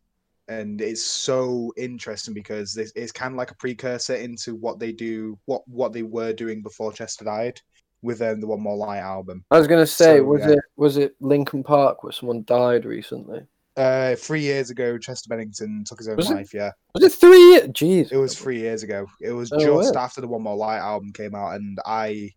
and 0.48 0.80
it's 0.80 1.04
so 1.04 1.72
interesting 1.76 2.34
because 2.34 2.72
this 2.72 2.90
is 2.92 3.12
kind 3.12 3.32
of 3.32 3.38
like 3.38 3.50
a 3.50 3.56
precursor 3.56 4.14
into 4.14 4.54
what 4.54 4.78
they 4.78 4.92
do, 4.92 5.38
what 5.44 5.66
what 5.68 5.92
they 5.92 6.02
were 6.02 6.32
doing 6.32 6.62
before 6.62 6.92
Chester 6.92 7.24
died 7.24 7.60
with 8.02 8.22
um, 8.22 8.40
the 8.40 8.46
One 8.46 8.62
More 8.62 8.76
Light 8.76 9.00
album. 9.00 9.44
I 9.50 9.58
was 9.58 9.66
gonna 9.66 9.86
say, 9.86 10.18
So, 10.18 10.24
was 10.24 10.40
yeah. 10.40 10.52
it 10.52 10.60
was 10.76 10.96
it 10.96 11.14
Linkin 11.20 11.62
Park 11.62 12.02
where 12.02 12.12
someone 12.12 12.44
died 12.44 12.86
recently? 12.86 13.40
Uh, 13.78 14.16
three 14.16 14.40
years 14.40 14.70
ago, 14.70 14.98
Chester 14.98 15.28
Bennington 15.28 15.84
took 15.86 15.98
his 15.98 16.08
own 16.08 16.16
Was 16.16 16.30
it? 16.30 16.34
life. 16.34 16.52
Yeah, 16.52 16.72
Was 16.94 17.04
it 17.04 17.12
three? 17.12 17.38
years? 17.52 17.68
Jeez, 17.68 18.10
it 18.12 18.16
was 18.16 18.36
three 18.36 18.58
years 18.58 18.82
ago. 18.82 19.06
It 19.20 19.30
was 19.30 19.52
Oh, 19.52 19.58
just 19.58 19.94
wow. 19.94 20.02
after 20.02 20.20
the 20.20 20.26
One 20.26 20.42
More 20.42 20.56
Light 20.56 20.78
album 20.78 21.12
came 21.12 21.34
out, 21.34 21.54
and 21.54 21.78
I 21.86 22.32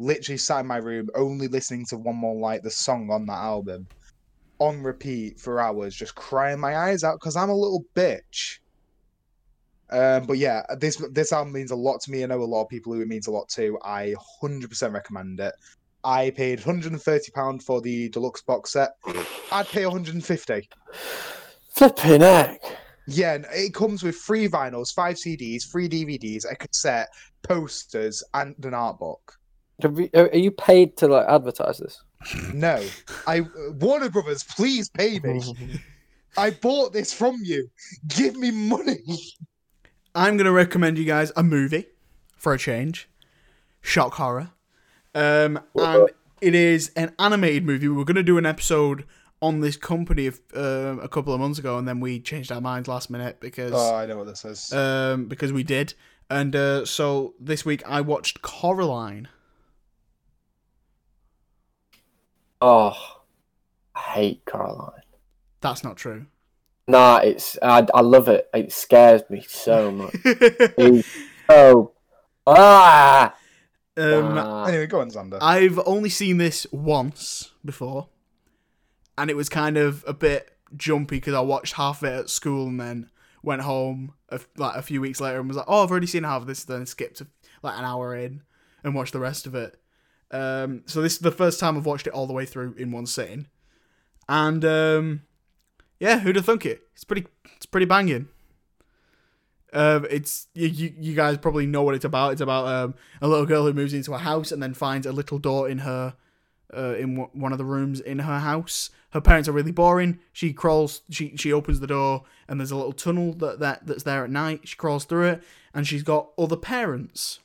literally 0.00 0.38
sat 0.38 0.60
in 0.60 0.66
my 0.66 0.78
room 0.78 1.08
only 1.14 1.46
listening 1.46 1.86
to 1.90 1.96
One 1.96 2.16
More 2.16 2.34
Light, 2.34 2.62
the 2.64 2.70
song 2.70 3.08
on 3.10 3.24
that 3.26 3.38
album, 3.38 3.86
on 4.58 4.82
repeat 4.82 5.38
for 5.38 5.60
hours, 5.60 5.94
just 5.94 6.16
crying 6.16 6.58
my 6.58 6.76
eyes 6.76 7.04
out 7.04 7.20
because 7.20 7.36
I'm 7.36 7.50
a 7.50 7.54
little 7.54 7.84
bitch. 7.94 8.58
Um, 9.90 10.24
but 10.26 10.38
yeah, 10.38 10.62
this 10.78 10.96
this 11.12 11.32
album 11.32 11.52
means 11.52 11.70
a 11.72 11.76
lot 11.76 12.00
to 12.02 12.10
me. 12.10 12.22
I 12.22 12.26
know 12.26 12.40
a 12.40 12.44
lot 12.44 12.62
of 12.62 12.68
people 12.68 12.92
who 12.92 13.00
it 13.00 13.08
means 13.08 13.26
a 13.26 13.30
lot 13.32 13.48
to. 13.50 13.78
I 13.84 14.14
hundred 14.40 14.70
percent 14.70 14.92
recommend 14.92 15.40
it. 15.40 15.54
I 16.04 16.30
paid 16.30 16.60
130 16.60 17.30
pound 17.32 17.62
for 17.62 17.80
the 17.80 18.08
deluxe 18.08 18.42
box 18.42 18.72
set. 18.72 18.90
I'd 19.52 19.68
pay 19.68 19.84
150. 19.84 20.68
Flipping 21.70 22.20
heck. 22.20 22.60
Yeah, 23.06 23.34
and 23.34 23.46
it 23.52 23.74
comes 23.74 24.02
with 24.02 24.16
three 24.16 24.48
vinyls, 24.48 24.94
five 24.94 25.16
CDs, 25.16 25.70
three 25.70 25.88
DVDs, 25.88 26.44
a 26.50 26.54
cassette, 26.54 27.08
posters, 27.42 28.22
and 28.34 28.54
an 28.64 28.74
art 28.74 28.98
book. 28.98 29.36
Have 29.82 29.98
Are 30.14 30.28
are 30.28 30.36
you 30.36 30.50
paid 30.50 30.96
to 30.98 31.08
like 31.08 31.26
advertise 31.26 31.78
this? 31.78 32.02
No, 32.52 32.84
I 33.26 33.42
Warner 33.80 34.10
Brothers, 34.10 34.44
please 34.44 34.88
pay 34.90 35.18
me. 35.20 35.42
I 36.36 36.50
bought 36.50 36.92
this 36.92 37.12
from 37.12 37.38
you. 37.42 37.68
Give 38.06 38.36
me 38.36 38.50
money. 38.50 39.02
I'm 40.14 40.36
gonna 40.36 40.52
recommend 40.52 40.98
you 40.98 41.04
guys 41.04 41.32
a 41.34 41.42
movie 41.42 41.86
for 42.36 42.52
a 42.52 42.58
change, 42.58 43.08
shock 43.80 44.14
horror, 44.14 44.50
um, 45.14 45.60
and 45.74 46.08
it 46.40 46.54
is 46.54 46.90
an 46.96 47.12
animated 47.18 47.64
movie. 47.64 47.88
We 47.88 47.94
were 47.96 48.04
gonna 48.04 48.22
do 48.22 48.38
an 48.38 48.46
episode 48.46 49.04
on 49.42 49.60
this 49.60 49.76
company 49.76 50.26
of, 50.26 50.38
um 50.54 51.00
a 51.00 51.08
couple 51.08 51.32
of 51.32 51.40
months 51.40 51.58
ago, 51.58 51.78
and 51.78 51.86
then 51.88 52.00
we 52.00 52.20
changed 52.20 52.52
our 52.52 52.60
minds 52.60 52.88
last 52.88 53.10
minute 53.10 53.40
because 53.40 53.72
Oh, 53.74 53.94
I 53.94 54.06
know 54.06 54.18
what 54.18 54.26
this 54.26 54.44
is. 54.44 54.72
um, 54.72 55.26
because 55.26 55.52
we 55.52 55.62
did. 55.62 55.94
And 56.28 56.54
uh, 56.54 56.84
so 56.84 57.34
this 57.40 57.64
week 57.64 57.82
I 57.86 58.00
watched 58.02 58.40
Coraline. 58.42 59.28
Oh, 62.60 62.94
I 63.94 64.00
hate 64.00 64.44
Coraline. 64.44 65.00
That's 65.60 65.82
not 65.82 65.96
true. 65.96 66.26
Nah, 66.86 67.18
it's 67.18 67.56
I, 67.62 67.86
I 67.94 68.00
love 68.00 68.28
it. 68.28 68.48
It 68.54 68.72
scares 68.72 69.22
me 69.30 69.44
so 69.48 69.90
much. 69.90 70.14
It's 70.24 71.08
so 71.48 71.92
ah. 72.46 73.34
Um, 73.96 74.38
ah. 74.38 74.64
anyway, 74.64 74.86
go 74.86 75.00
on, 75.00 75.10
Xander. 75.10 75.38
I've 75.40 75.78
only 75.84 76.10
seen 76.10 76.38
this 76.38 76.66
once 76.70 77.52
before, 77.64 78.08
and 79.18 79.30
it 79.30 79.36
was 79.36 79.48
kind 79.48 79.76
of 79.76 80.04
a 80.06 80.12
bit 80.12 80.56
jumpy 80.76 81.16
because 81.16 81.34
I 81.34 81.40
watched 81.40 81.74
half 81.74 82.02
of 82.02 82.08
it 82.08 82.18
at 82.18 82.30
school 82.30 82.68
and 82.68 82.80
then 82.80 83.10
went 83.42 83.62
home 83.62 84.14
a, 84.28 84.34
f- 84.34 84.48
like 84.56 84.76
a 84.76 84.82
few 84.82 85.00
weeks 85.00 85.20
later 85.20 85.38
and 85.38 85.48
was 85.48 85.56
like, 85.56 85.66
"Oh, 85.68 85.82
I've 85.82 85.90
already 85.90 86.06
seen 86.06 86.24
half 86.24 86.42
of 86.42 86.46
this." 86.46 86.64
Then 86.64 86.86
skipped 86.86 87.22
like 87.62 87.78
an 87.78 87.84
hour 87.84 88.14
in 88.14 88.42
and 88.84 88.94
watched 88.94 89.12
the 89.12 89.20
rest 89.20 89.46
of 89.46 89.54
it. 89.54 89.76
Um, 90.30 90.82
so 90.86 91.02
this 91.02 91.14
is 91.14 91.18
the 91.18 91.32
first 91.32 91.58
time 91.58 91.76
I've 91.76 91.86
watched 91.86 92.06
it 92.06 92.12
all 92.12 92.26
the 92.26 92.32
way 92.32 92.46
through 92.46 92.74
in 92.74 92.92
one 92.92 93.06
sitting, 93.06 93.48
and 94.28 94.64
um, 94.64 95.22
yeah, 95.98 96.20
who'd 96.20 96.36
have 96.36 96.46
thunk 96.46 96.64
it? 96.64 96.82
It's 96.94 97.04
pretty, 97.04 97.26
it's 97.56 97.66
pretty 97.66 97.86
banging. 97.86 98.28
Um, 99.72 100.06
it's 100.10 100.48
you, 100.54 100.92
you, 100.98 101.14
guys 101.14 101.38
probably 101.38 101.66
know 101.66 101.82
what 101.82 101.94
it's 101.94 102.04
about. 102.04 102.32
It's 102.32 102.40
about 102.40 102.66
um, 102.66 102.94
a 103.22 103.28
little 103.28 103.46
girl 103.46 103.64
who 103.64 103.72
moves 103.72 103.94
into 103.94 104.12
a 104.12 104.18
house 104.18 104.50
and 104.50 104.62
then 104.62 104.74
finds 104.74 105.06
a 105.06 105.12
little 105.12 105.38
door 105.38 105.68
in 105.68 105.78
her 105.78 106.14
uh, 106.76 106.94
in 106.96 107.14
w- 107.14 107.30
one 107.32 107.52
of 107.52 107.58
the 107.58 107.64
rooms 107.64 108.00
in 108.00 108.20
her 108.20 108.40
house. 108.40 108.90
Her 109.10 109.20
parents 109.20 109.48
are 109.48 109.52
really 109.52 109.72
boring. 109.72 110.18
She 110.32 110.52
crawls. 110.52 111.02
She 111.10 111.36
she 111.36 111.52
opens 111.52 111.80
the 111.80 111.86
door 111.86 112.24
and 112.48 112.58
there's 112.58 112.70
a 112.72 112.76
little 112.76 112.92
tunnel 112.92 113.32
that, 113.34 113.60
that 113.60 113.86
that's 113.86 114.02
there 114.02 114.24
at 114.24 114.30
night. 114.30 114.66
She 114.66 114.76
crawls 114.76 115.04
through 115.04 115.28
it 115.28 115.42
and 115.72 115.86
she's 115.86 116.02
got 116.02 116.30
other 116.36 116.56
parents 116.56 117.38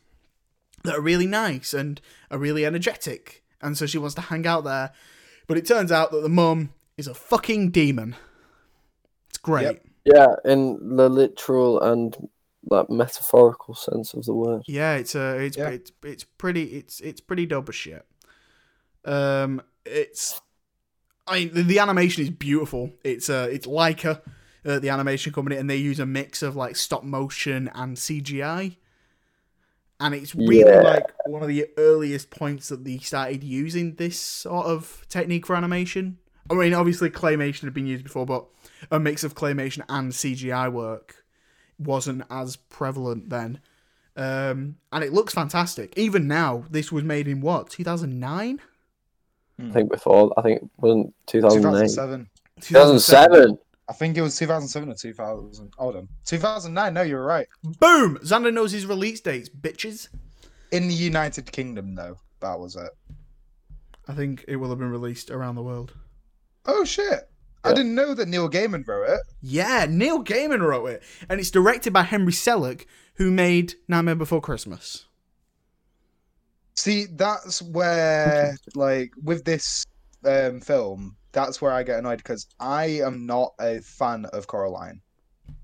that 0.83 0.95
are 0.95 1.01
really 1.01 1.27
nice 1.27 1.73
and 1.73 2.01
are 2.31 2.37
really 2.37 2.65
energetic. 2.65 3.43
And 3.61 3.77
so 3.77 3.85
she 3.85 3.97
wants 3.97 4.15
to 4.15 4.21
hang 4.21 4.47
out 4.47 4.63
there. 4.63 4.91
But 5.47 5.57
it 5.57 5.65
turns 5.65 5.91
out 5.91 6.11
that 6.11 6.21
the 6.21 6.29
mum 6.29 6.71
is 6.97 7.07
a 7.07 7.13
fucking 7.13 7.71
demon. 7.71 8.15
It's 9.29 9.37
great. 9.37 9.63
Yep. 9.63 9.85
Yeah, 10.05 10.27
in 10.45 10.95
the 10.95 11.09
literal 11.09 11.81
and 11.81 12.15
like 12.69 12.89
metaphorical 12.89 13.75
sense 13.75 14.13
of 14.13 14.25
the 14.25 14.33
word. 14.33 14.61
Yeah, 14.67 14.95
it's 14.95 15.15
uh, 15.15 15.37
it's 15.39 15.57
Yeah. 15.57 15.69
it's 15.69 15.91
it's 16.03 16.23
pretty 16.23 16.63
it's 16.77 16.99
it's 16.99 17.21
pretty 17.21 17.45
dope 17.45 17.69
as 17.69 17.75
shit. 17.75 18.05
Um, 19.03 19.61
it's 19.85 20.41
I 21.27 21.39
mean 21.39 21.53
the, 21.53 21.63
the 21.63 21.79
animation 21.79 22.23
is 22.23 22.29
beautiful. 22.29 22.91
It's 23.03 23.29
uh 23.29 23.47
it's 23.51 23.67
Laika, 23.67 24.21
uh, 24.65 24.79
the 24.79 24.89
animation 24.89 25.33
company, 25.33 25.57
and 25.57 25.69
they 25.69 25.77
use 25.77 25.99
a 25.99 26.05
mix 26.05 26.41
of 26.43 26.55
like 26.55 26.75
stop 26.75 27.03
motion 27.03 27.69
and 27.73 27.97
CGI. 27.97 28.77
And 29.99 30.13
it's 30.13 30.35
really 30.35 30.59
Yeah. 30.71 30.81
like 30.81 31.05
one 31.25 31.41
of 31.41 31.47
the 31.47 31.67
earliest 31.77 32.29
points 32.29 32.67
that 32.69 32.83
they 32.83 32.97
started 32.97 33.43
using 33.43 33.95
this 33.95 34.19
sort 34.19 34.65
of 34.65 35.05
technique 35.07 35.45
for 35.45 35.55
animation. 35.55 36.17
I 36.49 36.53
mean, 36.53 36.73
obviously 36.73 37.09
claymation 37.09 37.63
had 37.63 37.73
been 37.73 37.87
used 37.87 38.03
before, 38.03 38.25
but 38.25 38.45
a 38.91 38.99
mix 38.99 39.23
of 39.23 39.35
claymation 39.35 39.83
and 39.89 40.11
CGI 40.11 40.71
work 40.71 41.23
wasn't 41.79 42.23
as 42.29 42.55
prevalent 42.55 43.29
then. 43.29 43.59
Um, 44.15 44.77
and 44.91 45.03
it 45.03 45.11
looks 45.11 45.33
fantastic. 45.33 45.93
Even 45.97 46.27
now, 46.27 46.63
this 46.69 46.91
was 46.91 47.03
made 47.03 47.27
in 47.27 47.41
what, 47.41 47.69
2009? 47.69 48.61
I 49.57 49.71
think 49.71 49.91
before 49.91 50.33
I 50.37 50.41
think 50.41 50.63
it 50.63 50.69
wasn't 50.77 51.13
2008. 51.27 51.87
2007. 51.87 52.29
2007. 52.61 53.57
I 53.87 53.93
think 53.93 54.17
it 54.17 54.21
was 54.21 54.37
2007 54.37 54.89
or 54.89 54.95
2000. 54.95 55.73
Hold 55.77 55.95
on. 55.95 56.07
2009. 56.25 56.93
No, 56.93 57.01
you're 57.03 57.23
right. 57.23 57.47
Boom! 57.79 58.17
Xander 58.17 58.53
knows 58.53 58.71
his 58.71 58.85
release 58.85 59.21
dates, 59.21 59.49
bitches. 59.49 60.09
In 60.71 60.87
the 60.87 60.93
United 60.93 61.51
Kingdom, 61.51 61.95
though, 61.95 62.17
that 62.39 62.59
was 62.59 62.75
it. 62.75 62.89
I 64.07 64.13
think 64.13 64.43
it 64.47 64.57
will 64.57 64.69
have 64.69 64.79
been 64.79 64.91
released 64.91 65.29
around 65.29 65.55
the 65.55 65.63
world. 65.63 65.93
Oh 66.65 66.83
shit! 66.83 67.29
I 67.63 67.73
didn't 67.73 67.95
know 67.95 68.13
that 68.13 68.27
Neil 68.27 68.49
Gaiman 68.49 68.87
wrote 68.87 69.09
it. 69.09 69.21
Yeah, 69.41 69.87
Neil 69.89 70.23
Gaiman 70.23 70.61
wrote 70.61 70.87
it. 70.87 71.03
And 71.27 71.39
it's 71.39 71.51
directed 71.51 71.93
by 71.93 72.03
Henry 72.03 72.31
Selick, 72.31 72.85
who 73.15 73.31
made 73.31 73.73
Nightmare 73.87 74.15
Before 74.15 74.41
Christmas. 74.41 75.05
See, 76.75 77.05
that's 77.05 77.61
where, 77.61 78.55
like, 78.75 79.13
with 79.23 79.45
this 79.45 79.85
um, 80.25 80.59
film, 80.61 81.15
that's 81.31 81.61
where 81.61 81.71
I 81.71 81.83
get 81.83 81.99
annoyed 81.99 82.17
because 82.17 82.47
I 82.59 82.85
am 83.03 83.25
not 83.25 83.53
a 83.59 83.79
fan 83.81 84.25
of 84.25 84.47
Coraline. 84.47 85.01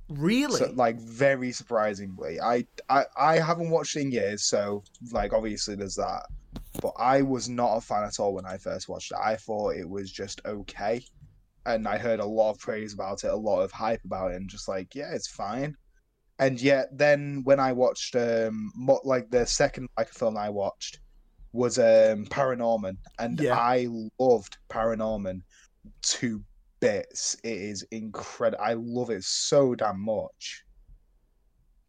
Really? 0.10 0.58
So, 0.60 0.72
like, 0.74 1.00
very 1.00 1.52
surprisingly, 1.52 2.40
I, 2.42 2.66
I 2.90 3.06
I 3.16 3.40
haven't 3.40 3.70
watched 3.70 3.96
it 3.96 4.02
in 4.02 4.12
years, 4.12 4.44
so 4.44 4.84
like, 5.12 5.34
obviously 5.34 5.76
there's 5.76 5.96
that. 5.96 6.24
But 6.80 6.94
I 6.98 7.22
was 7.22 7.50
not 7.50 7.76
a 7.78 7.82
fan 7.82 8.04
at 8.04 8.20
all 8.20 8.34
when 8.34 8.46
I 8.46 8.58
first 8.58 8.88
watched 8.88 9.12
it. 9.12 9.18
I 9.22 9.36
thought 9.36 9.76
it 9.76 9.90
was 9.90 10.12
just 10.12 10.42
okay, 10.46 11.04
and 11.66 11.88
I 11.88 11.98
heard 11.98 12.20
a 12.20 12.26
lot 12.26 12.52
of 12.52 12.60
praise 12.60 12.94
about 12.94 13.24
it, 13.24 13.32
a 13.32 13.36
lot 13.36 13.62
of 13.62 13.72
hype 13.72 14.04
about 14.06 14.32
it, 14.32 14.36
and 14.36 14.50
just 14.50 14.68
like, 14.68 14.96
yeah, 14.96 15.12
it's 15.14 15.28
fine. 15.28 15.76
And 16.40 16.60
yet, 16.60 16.88
then 16.98 17.42
when 17.44 17.60
I 17.60 17.74
watched, 17.74 18.16
um, 18.16 18.72
mo- 18.76 19.02
like 19.04 19.30
the 19.30 19.46
second 19.46 19.90
like 19.98 20.10
film 20.10 20.38
I 20.38 20.50
watched 20.50 21.00
was 21.54 21.78
um 21.78 22.26
Paranorman, 22.26 22.98
and 23.20 23.40
Yeah. 23.40 23.58
I 23.58 23.88
loved 24.20 24.58
Paranorman 24.70 25.42
to 26.04 26.42
bits. 26.80 27.36
It 27.44 27.58
is 27.58 27.84
incredible. 27.92 28.64
I 28.64 28.74
love 28.74 29.10
it 29.10 29.24
so 29.24 29.76
damn 29.76 30.00
much. 30.00 30.64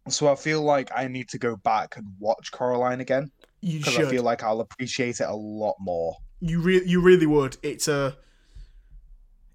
So 0.09 0.30
I 0.30 0.34
feel 0.34 0.62
like 0.62 0.90
I 0.94 1.06
need 1.06 1.28
to 1.28 1.38
go 1.38 1.56
back 1.56 1.96
and 1.96 2.06
watch 2.18 2.50
Coraline 2.50 3.00
again 3.00 3.30
you 3.62 3.78
because 3.78 3.94
should. 3.94 4.06
I 4.06 4.10
feel 4.10 4.22
like 4.22 4.43
I'll 4.43 4.60
appreciate 4.60 5.20
it 5.20 5.28
a 5.28 5.34
lot 5.34 5.76
more. 5.80 6.16
You 6.40 6.60
re- 6.60 6.84
you 6.84 7.01
really 7.01 7.26
would. 7.26 7.56
It's 7.62 7.89
a 7.89 8.16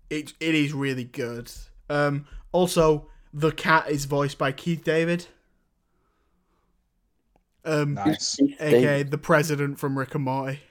it 0.09 0.33
it 0.39 0.55
is 0.55 0.73
really 0.73 1.03
good. 1.03 1.51
Um 1.89 2.25
also 2.51 3.09
the 3.33 3.51
cat 3.51 3.89
is 3.89 4.05
voiced 4.05 4.37
by 4.37 4.51
Keith 4.53 4.83
David. 4.83 5.27
Um 7.65 7.95
Nice. 7.95 8.39
aka 8.59 9.03
the 9.03 9.17
president 9.17 9.77
from 9.77 9.99
Rick 9.99 10.15
and 10.15 10.23
Morty. 10.23 10.61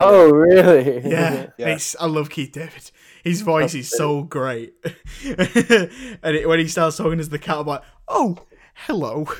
Oh 0.00 0.30
really? 0.30 1.00
Yeah, 1.08 1.48
Yeah. 1.58 1.68
It's, 1.70 1.96
I 1.98 2.06
love 2.06 2.30
Keith 2.30 2.52
David. 2.52 2.92
His 3.24 3.42
voice 3.42 3.74
is 3.74 3.90
so 3.90 4.22
great. 4.22 4.74
and 5.24 6.36
it, 6.36 6.48
when 6.48 6.60
he 6.60 6.68
starts 6.68 6.96
talking 6.96 7.18
as 7.18 7.30
the 7.30 7.38
cat, 7.38 7.58
I'm 7.58 7.66
like, 7.66 7.82
oh, 8.06 8.38
hello. 8.86 9.26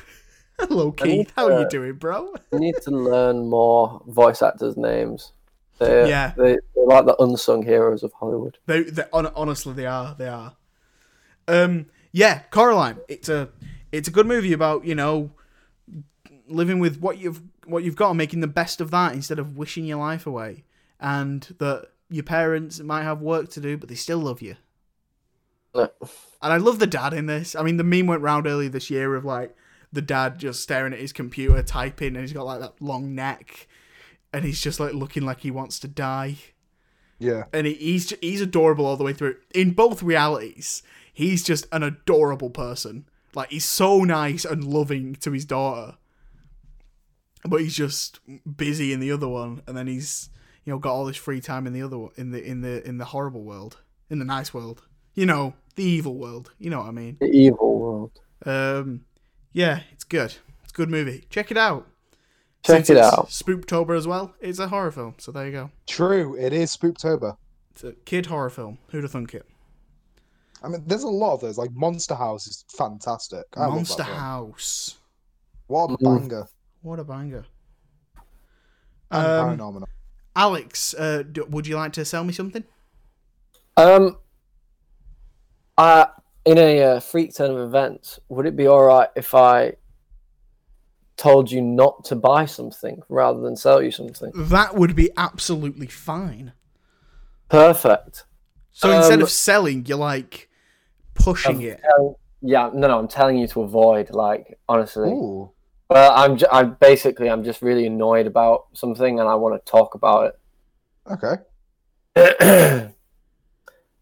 Hello, 0.69 0.91
Keith. 0.93 1.33
How 1.37 1.47
are 1.47 1.61
you 1.61 1.69
doing, 1.69 1.95
bro? 1.95 2.35
You 2.53 2.59
need 2.59 2.75
to 2.83 2.91
learn 2.91 3.49
more 3.49 4.03
voice 4.07 4.43
actors' 4.43 4.77
names. 4.77 5.33
They're, 5.79 6.07
Yeah. 6.09 6.33
they, 6.37 6.57
they're 6.75 6.87
like 6.87 7.07
the 7.07 7.17
unsung 7.23 7.63
heroes 7.63 8.03
of 8.03 8.13
Hollywood. 8.15 8.59
They, 8.67 8.83
they 8.83 9.05
honestly, 9.13 9.73
they 9.75 9.87
are. 9.87 10.17
They 10.19 10.27
are. 10.27 10.57
Um, 11.47 11.87
yeah, 12.13 12.41
Coraline. 12.51 12.99
It's 13.09 13.29
a 13.29 13.51
it's 13.93 14.09
a 14.09 14.11
good 14.11 14.27
movie 14.27 14.53
about 14.53 14.85
you 14.85 14.95
know 14.95 15.31
living 16.49 16.81
with 16.81 16.99
what 17.01 17.19
you've 17.19 17.41
what 17.65 17.85
you've 17.85 17.97
got 17.97 18.11
and 18.11 18.19
making 18.19 18.41
the 18.41 18.47
best 18.49 18.81
of 18.81 18.91
that 18.91 19.13
instead 19.13 19.39
of 19.39 19.57
wishing 19.57 19.85
your 19.85 19.99
life 19.99 20.27
away, 20.27 20.65
and 20.99 21.55
that 21.59 21.89
your 22.11 22.25
parents 22.25 22.81
might 22.81 23.03
have 23.05 23.21
work 23.21 23.49
to 23.51 23.61
do, 23.61 23.77
but 23.77 23.89
they 23.89 23.95
still 23.95 24.19
love 24.19 24.43
you. 24.43 24.57
No. 25.75 25.89
And 26.43 26.53
I 26.53 26.57
love 26.57 26.79
the 26.81 26.87
dad 26.87 27.13
in 27.15 27.27
this. 27.27 27.55
I 27.55 27.63
mean, 27.63 27.77
the 27.77 27.85
meme 27.85 28.07
went 28.07 28.23
round 28.23 28.47
earlier 28.47 28.71
this 28.71 28.91
year 28.91 29.15
of 29.15 29.25
like 29.25 29.55
the 29.93 30.03
dad 30.03 30.39
just 30.39 30.63
staring 30.63 30.93
at 30.93 30.99
his 31.01 31.13
computer 31.13 31.63
typing, 31.63 32.09
and 32.09 32.19
he's 32.19 32.33
got 32.33 32.47
like 32.47 32.61
that 32.61 32.81
long 32.81 33.15
neck, 33.15 33.67
and 34.33 34.45
he's 34.45 34.61
just 34.61 34.81
like 34.81 34.93
looking 34.93 35.25
like 35.25 35.41
he 35.41 35.51
wants 35.51 35.79
to 35.81 35.89
die. 35.89 36.37
Yeah. 37.19 37.45
And 37.53 37.67
he, 37.67 37.75
he's 37.75 38.11
he's 38.21 38.41
adorable 38.41 38.87
all 38.87 38.97
the 38.97 39.05
way 39.05 39.13
through. 39.13 39.37
In 39.55 39.73
both 39.73 40.03
realities, 40.03 40.83
he's 41.13 41.43
just 41.43 41.67
an 41.73 41.83
adorable 41.83 42.51
person. 42.51 43.09
Like 43.35 43.51
he's 43.51 43.65
so 43.65 44.05
nice 44.05 44.45
and 44.45 44.65
loving 44.65 45.15
to 45.17 45.33
his 45.33 45.45
daughter, 45.45 45.97
but 47.45 47.61
he's 47.61 47.77
just 47.77 48.21
busy 48.57 48.93
in 48.93 49.01
the 49.01 49.13
other 49.13 49.29
one, 49.29 49.63
and 49.67 49.77
then 49.77 49.87
he's 49.87 50.31
you 50.65 50.73
know 50.73 50.79
got 50.79 50.93
all 50.93 51.05
this 51.05 51.17
free 51.17 51.41
time 51.41 51.67
in 51.67 51.73
the 51.73 51.83
other 51.83 51.99
one- 51.99 52.13
in 52.17 52.31
the 52.31 52.43
in 52.43 52.61
the 52.61 52.87
in 52.87 52.99
the 52.99 53.07
horrible 53.07 53.43
world, 53.43 53.79
in 54.11 54.19
the 54.19 54.25
nice 54.25 54.55
world. 54.55 54.83
You 55.15 55.27
know, 55.27 55.55
the 55.75 55.83
evil 55.83 56.17
world. 56.17 56.53
You 56.59 56.71
know 56.71 56.79
what 56.79 56.89
I 56.89 56.93
mean? 56.93 57.17
The 57.21 57.27
evil 57.27 57.79
world. 57.79 58.21
Um, 58.47 59.05
yeah, 59.59 59.81
it's 59.93 60.05
good. 60.05 60.37
It's 60.63 60.73
a 60.73 60.77
good 60.77 60.89
movie. 60.89 61.25
Check 61.31 61.51
it 61.51 61.57
out. 61.57 61.87
Check 62.65 62.87
Since 62.87 62.91
it 62.91 62.97
out. 62.99 63.29
Spooktober 63.29 63.97
as 63.97 64.07
well. 64.07 64.35
It's 64.41 64.61
a 64.61 64.69
horror 64.69 64.93
film, 64.93 65.15
so 65.19 65.33
there 65.33 65.47
you 65.47 65.53
go. 65.53 65.71
True. 65.89 66.37
It 66.37 66.53
is 66.53 66.77
Spooktober. 66.77 67.37
It's 67.73 67.83
a 67.83 67.93
kid 68.05 68.27
horror 68.27 68.51
film. 68.51 68.79
Who'd 68.91 69.03
have 69.03 69.11
thunk 69.13 69.35
it? 69.35 69.47
I 70.63 70.69
mean, 70.69 70.85
there's 70.87 71.03
a 71.03 71.09
lot 71.09 71.35
of 71.35 71.41
those. 71.41 71.59
Like 71.59 71.73
Monster 71.73 72.15
House 72.15 72.47
is 72.47 72.65
fantastic. 72.69 73.45
I 73.57 73.67
Monster. 73.67 74.05
House. 74.05 74.97
What 75.67 75.91
a 75.91 75.97
Mm. 75.97 76.21
banger. 76.21 76.47
What 76.83 76.99
a 77.01 77.05
banger. 77.05 77.45
And 79.11 79.27
Um, 79.27 79.59
Paranormal. 79.59 79.85
Alex, 80.37 80.95
uh, 80.95 81.23
d- 81.25 81.41
would 81.43 81.67
you 81.67 81.77
like 81.77 81.93
to 81.95 82.05
sell 82.05 82.23
me 82.25 82.33
something? 82.33 82.63
Um, 83.77 84.19
uh, 85.77 86.07
in 86.49 86.57
a 86.59 86.83
uh, 86.83 87.01
freak 87.01 87.35
turn 87.35 87.51
of 87.51 87.59
events, 87.59 88.19
would 88.31 88.47
it 88.47 88.57
be 88.57 88.67
all 88.67 88.83
right 88.85 89.09
if 89.15 89.35
I 89.35 89.75
told 91.19 91.51
you 91.51 91.61
not 91.61 92.05
to 92.07 92.17
buy 92.17 92.47
something 92.47 93.03
rather 93.11 93.41
than 93.41 93.55
sell 93.55 93.83
you 93.83 93.91
something? 93.91 94.33
That 94.35 94.75
would 94.75 94.97
be 94.97 95.11
absolutely 95.17 95.89
fine. 95.89 96.53
Perfect. 97.51 98.25
So 98.73 98.91
instead 98.91 99.19
Um, 99.19 99.23
of 99.25 99.31
selling, 99.31 99.85
you're 99.85 99.99
like 99.99 100.49
pushing 101.15 101.57
I'm 101.57 101.61
it. 101.63 101.81
tell- 101.83 102.19
yeah, 102.41 102.71
no, 102.73 102.87
no, 102.89 102.99
I'm 102.99 103.09
telling 103.09 103.37
you 103.37 103.49
to 103.49 103.63
avoid. 103.63 104.11
Like, 104.15 104.59
honestly, 104.69 105.11
Ooh. 105.11 105.51
well, 105.91 106.13
I'm, 106.15 106.37
j- 106.39 106.47
I'm 106.51 106.77
basically, 106.81 107.29
I'm 107.29 107.43
just 107.45 107.61
really 107.61 107.85
annoyed 107.87 108.27
about 108.27 108.69
something, 108.73 109.21
and 109.21 109.29
I 109.29 109.35
want 109.35 109.55
to 109.63 109.71
talk 109.71 109.95
about 109.97 110.33
it. 110.33 110.41
Okay. 112.17 112.93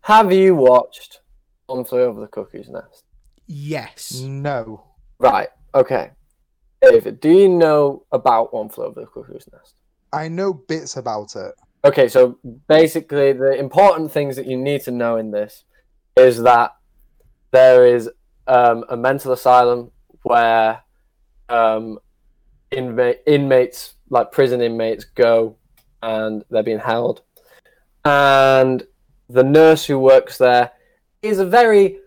Have 0.03 0.33
you 0.33 0.55
watched 0.55 1.21
One 1.67 1.85
Flew 1.85 2.03
Over 2.03 2.21
the 2.21 2.27
Cuckoo's 2.27 2.69
Nest? 2.69 3.05
Yes. 3.47 4.21
No. 4.21 4.85
Right. 5.19 5.49
Okay. 5.75 6.11
David, 6.83 7.21
do 7.21 7.31
you 7.31 7.49
know 7.49 8.05
about 8.13 8.53
One 8.55 8.69
Flew 8.69 8.85
Over 8.85 9.01
the 9.01 9.07
Cuckoo's 9.07 9.49
Nest? 9.53 9.75
I 10.13 10.29
know 10.29 10.53
bits 10.53 10.97
about 10.97 11.35
it. 11.37 11.55
Okay, 11.85 12.09
so 12.09 12.39
basically, 12.69 13.33
the 13.33 13.53
important 13.53 14.11
things 14.11 14.37
that 14.37 14.47
you 14.47 14.57
need 14.57 14.83
to 14.83 14.91
know 14.91 15.17
in 15.17 15.31
this 15.31 15.65
is 16.17 16.43
that 16.43 16.75
there 17.51 17.87
is 17.87 18.11
um, 18.47 18.85
a 18.89 18.97
mental 18.97 19.33
asylum 19.33 19.91
where 20.23 20.83
um, 21.49 21.99
inma- 22.73 23.19
inmates, 23.27 23.95
like 24.11 24.33
prison 24.33 24.61
inmates, 24.61 25.05
go 25.05 25.57
and 26.03 26.45
they're 26.51 26.63
being 26.63 26.79
held. 26.79 27.23
And 28.05 28.87
the 29.29 29.45
nurse 29.45 29.85
who 29.85 29.99
works 29.99 30.39
there 30.39 30.73
is 31.27 31.39
a 31.39 31.47
very 31.47 31.99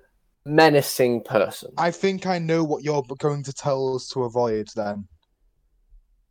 menacing 0.46 1.24
person. 1.24 1.72
I 1.78 1.92
think 1.92 2.26
I 2.26 2.40
know 2.40 2.64
what 2.64 2.84
you're 2.84 3.04
going 3.18 3.44
to 3.44 3.54
tell 3.54 3.96
us 3.96 4.08
to 4.10 4.24
avoid 4.24 4.68
then. 4.76 5.08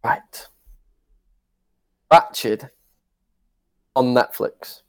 Right. 0.04 0.46
Ratched 2.12 2.70
on 3.94 4.14
Netflix. 4.14 4.82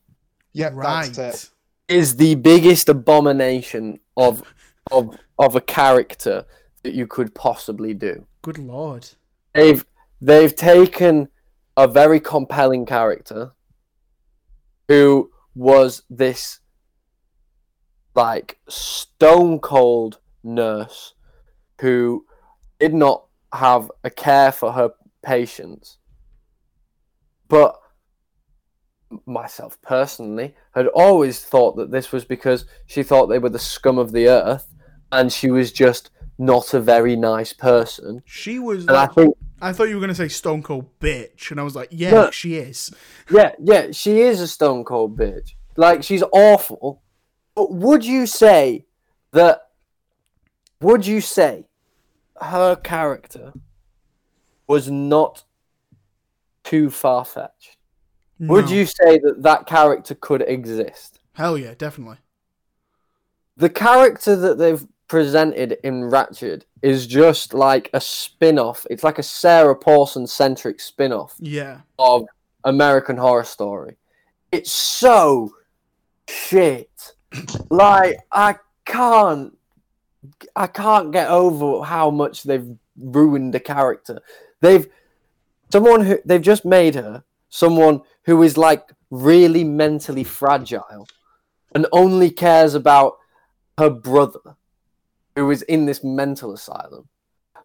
Yeah, 0.53 0.71
right. 0.73 1.11
that's 1.13 1.45
it. 1.45 1.49
is 1.87 2.15
the 2.15 2.35
biggest 2.35 2.89
abomination 2.89 3.99
of 4.17 4.43
of 4.91 5.17
of 5.37 5.55
a 5.55 5.61
character 5.61 6.45
that 6.83 6.93
you 6.93 7.07
could 7.07 7.33
possibly 7.35 7.93
do. 7.93 8.25
Good 8.41 8.57
lord. 8.57 9.07
They've 9.53 9.85
they've 10.21 10.55
taken 10.55 11.29
a 11.77 11.87
very 11.87 12.19
compelling 12.19 12.85
character 12.85 13.51
who 14.87 15.31
was 15.55 16.03
this 16.09 16.59
like 18.19 18.57
stone 18.67 19.59
cold 19.59 20.19
nurse 20.43 21.13
who 21.81 22.25
did 22.79 22.93
not 22.93 23.25
have 23.53 23.89
a 24.03 24.09
care 24.09 24.51
for 24.51 24.73
her 24.73 24.89
patients 25.23 25.97
but 27.47 27.79
myself 29.25 29.81
personally 29.81 30.53
had 30.75 30.87
always 30.87 31.39
thought 31.43 31.75
that 31.77 31.91
this 31.91 32.11
was 32.11 32.25
because 32.25 32.65
she 32.85 33.01
thought 33.03 33.27
they 33.27 33.39
were 33.39 33.49
the 33.49 33.57
scum 33.73 33.97
of 33.97 34.11
the 34.11 34.27
earth 34.27 34.67
and 35.11 35.31
she 35.31 35.49
was 35.49 35.71
just 35.71 36.11
not 36.37 36.73
a 36.73 36.79
very 36.79 37.15
nice 37.15 37.53
person 37.53 38.21
She 38.25 38.59
was. 38.59 38.81
and 38.87 38.97
i 38.97 39.07
think 39.07 39.35
I 39.61 39.73
thought 39.73 39.89
you 39.89 39.95
were 39.95 40.01
gonna 40.01 40.15
say 40.15 40.29
Stone 40.29 40.63
Cold 40.63 40.85
bitch, 41.01 41.51
and 41.51 41.59
I 41.59 41.63
was 41.63 41.75
like, 41.75 41.89
yeah, 41.91 42.11
No. 42.11 42.31
she 42.31 42.55
is. 42.55 42.91
Yeah, 43.29 43.51
yeah, 43.61 43.91
she 43.91 44.21
is 44.21 44.39
a 44.39 44.47
stone 44.47 44.85
cold 44.85 45.17
bitch. 45.19 45.49
Like 45.75 46.01
she's 46.01 46.23
awful. 46.31 47.01
But 47.59 47.73
would 47.73 48.05
you 48.05 48.25
say 48.25 48.85
that 49.33 49.71
would 50.79 51.05
you 51.05 51.19
say 51.19 51.65
her 52.41 52.77
character 52.77 53.51
was 54.65 54.89
not 54.89 55.43
too 56.63 56.89
far 56.89 57.25
fetched? 57.25 57.75
Would 58.39 58.69
you 58.69 58.85
say 58.85 59.19
that 59.19 59.43
that 59.43 59.65
character 59.65 60.15
could 60.15 60.41
exist? 60.43 61.19
Hell 61.33 61.57
yeah, 61.57 61.73
definitely. 61.77 62.19
The 63.57 63.69
character 63.69 64.37
that 64.37 64.57
they've 64.57 64.87
presented 65.09 65.79
in 65.83 66.03
Ratched 66.03 66.61
is 66.81 67.05
just 67.07 67.53
like 67.53 67.89
a 67.93 67.99
spin 67.99 68.57
off. 68.57 68.87
It's 68.89 69.03
like 69.03 69.19
a 69.19 69.23
Sarah 69.23 69.75
Paulson 69.75 70.27
centric 70.27 70.79
spin 70.79 71.11
off 71.11 71.35
Yeah. 71.39 71.81
of 71.97 72.23
American 72.63 73.17
Horror 73.17 73.43
Story. 73.43 73.97
It's 74.49 74.71
so 74.71 75.51
shit. 76.29 77.15
Like 77.69 78.19
I 78.31 78.55
can't, 78.85 79.57
I 80.55 80.67
can't 80.67 81.11
get 81.11 81.29
over 81.29 81.83
how 81.83 82.09
much 82.09 82.43
they've 82.43 82.75
ruined 82.97 83.53
the 83.53 83.59
character. 83.59 84.21
They've 84.61 84.87
someone 85.71 86.05
who 86.05 86.19
they've 86.25 86.41
just 86.41 86.65
made 86.65 86.95
her 86.95 87.23
someone 87.49 88.01
who 88.23 88.41
is 88.43 88.57
like 88.57 88.91
really 89.09 89.63
mentally 89.63 90.23
fragile 90.23 91.07
and 91.73 91.85
only 91.91 92.29
cares 92.29 92.75
about 92.75 93.17
her 93.77 93.89
brother 93.89 94.55
who 95.35 95.49
is 95.51 95.61
in 95.63 95.85
this 95.85 96.03
mental 96.03 96.53
asylum. 96.53 97.07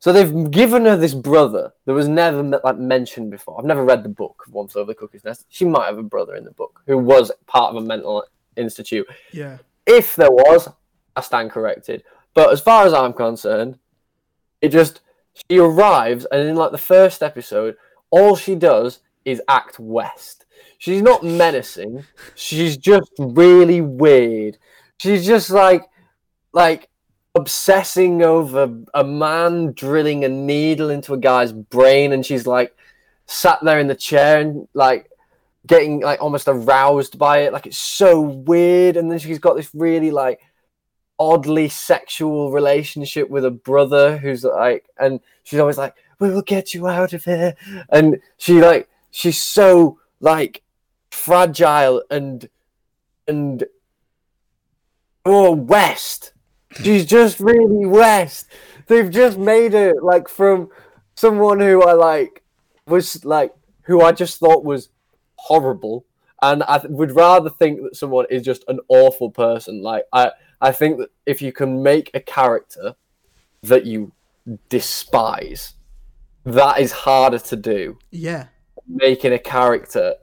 So 0.01 0.13
they've 0.13 0.51
given 0.51 0.85
her 0.85 0.97
this 0.97 1.15
brother 1.15 1.73
that 1.87 1.95
was 1.95 2.09
never 2.09 2.43
like 2.43 2.79
mentioned 2.79 3.31
before. 3.31 3.59
I've 3.59 3.65
never 3.65 3.85
read 3.85 4.03
the 4.03 4.11
book 4.11 4.43
of 4.47 4.71
Flew 4.71 4.83
Over 4.83 4.93
the 4.93 4.95
Cuckoo's 4.95 5.25
Nest. 5.25 5.47
She 5.49 5.65
might 5.65 5.87
have 5.87 5.99
a 5.99 6.03
brother 6.03 6.35
in 6.35 6.45
the 6.45 6.51
book 6.51 6.83
who 6.87 6.99
was 6.99 7.33
part 7.47 7.75
of 7.75 7.83
a 7.83 7.87
mental 7.87 8.25
institute. 8.57 9.07
Yeah. 9.33 9.59
If 9.87 10.17
there 10.17 10.31
was, 10.31 10.69
I 11.17 11.21
stand 11.21 11.51
corrected. 11.51 12.05
But 12.35 12.53
as 12.53 12.61
far 12.61 12.87
as 12.87 12.93
I'm 12.93 13.13
concerned, 13.13 13.79
it 14.61 14.69
just 14.71 15.01
she 15.35 15.59
arrives 15.59 16.27
and 16.31 16.49
in 16.49 16.57
like 16.57 16.73
the 16.73 16.79
first 16.79 17.23
episode, 17.23 17.77
all 18.11 18.37
she 18.37 18.55
does 18.55 19.01
is 19.25 19.43
act 19.49 19.79
west. 19.79 20.47
She's 20.79 21.03
not 21.03 21.23
menacing. 21.23 22.05
She's 22.35 22.77
just 22.77 23.11
really 23.19 23.81
weird. 23.81 24.59
She's 24.99 25.27
just 25.27 25.51
like 25.51 25.85
like 26.53 26.89
obsessing 27.35 28.23
over 28.23 28.73
a 28.95 29.03
man 29.03 29.73
drilling 29.73 30.25
a 30.25 30.29
needle 30.29 30.91
into 30.91 31.13
a 31.13 31.19
guy's 31.19 31.53
brain 31.53 32.13
and 32.13 32.25
she's 32.25 32.47
like 32.47 32.77
sat 33.27 33.59
there 33.63 33.81
in 33.81 33.89
the 33.89 33.95
chair 33.95 34.39
and 34.39 34.69
like 34.73 35.11
getting 35.67 36.01
like 36.01 36.21
almost 36.21 36.49
aroused 36.49 37.19
by 37.19 37.39
it. 37.39 37.53
Like 37.53 37.67
it's 37.67 37.79
so 37.79 38.21
weird. 38.21 38.97
And 38.97 39.11
then 39.11 39.19
she's 39.19 39.39
got 39.39 39.57
this 39.57 39.71
really 39.75 40.11
like 40.11 40.41
oddly 41.19 41.69
sexual 41.69 42.51
relationship 42.51 43.31
with 43.31 43.45
a 43.45 43.51
brother 43.51 44.19
who's 44.19 44.43
like 44.43 44.85
and 44.99 45.21
she's 45.45 45.61
always 45.61 45.79
like 45.79 45.95
we 46.19 46.29
will 46.31 46.43
get 46.43 46.75
you 46.75 46.87
out 46.87 47.13
of 47.13 47.25
here. 47.25 47.55
And 47.89 48.21
she 48.37 48.61
like 48.61 48.89
she's 49.11 49.43
so 49.43 49.99
like 50.21 50.63
fragile 51.11 52.03
and 52.11 52.49
and 53.27 53.65
oh 55.25 55.53
west. 55.53 56.33
She's 56.83 57.07
just 57.07 57.39
really 57.41 57.87
West. 57.87 58.49
They've 58.87 59.11
just 59.11 59.39
made 59.39 59.75
it 59.75 60.03
like 60.03 60.29
from 60.29 60.71
someone 61.15 61.61
who 61.61 61.83
I 61.83 61.93
like 61.93 62.43
was 62.87 63.25
like 63.25 63.53
who 63.83 64.03
I 64.03 64.13
just 64.13 64.41
thought 64.41 64.65
was 64.65 64.89
horrible, 65.45 66.07
and 66.43 66.63
I 66.65 66.79
th- 66.79 66.91
would 66.91 67.13
rather 67.13 67.51
think 67.51 67.83
that 67.83 67.97
someone 67.97 68.27
is 68.31 68.43
just 68.43 68.65
an 68.69 68.81
awful 68.89 69.31
person. 69.31 69.83
Like 69.83 70.05
I, 70.13 70.31
I 70.61 70.73
think 70.73 70.99
that 70.99 71.11
if 71.27 71.43
you 71.43 71.53
can 71.53 71.83
make 71.83 72.11
a 72.15 72.21
character 72.21 72.95
that 73.63 73.85
you 73.87 74.13
despise, 74.69 75.75
that 76.45 76.81
is 76.81 76.93
harder 76.93 77.39
to 77.39 77.57
do. 77.57 77.99
Yeah. 78.11 78.47
Making 78.87 79.33
a 79.33 79.39
character 79.39 80.15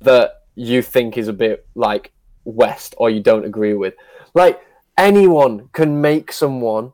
that 0.00 0.42
you 0.54 0.82
think 0.82 1.16
is 1.16 1.28
a 1.28 1.32
bit 1.32 1.66
like 1.74 2.12
West 2.44 2.94
or 2.98 3.10
you 3.10 3.20
don't 3.20 3.44
agree 3.44 3.74
with, 3.74 3.94
like 4.34 4.60
anyone 4.98 5.68
can 5.72 6.00
make 6.00 6.32
someone 6.32 6.92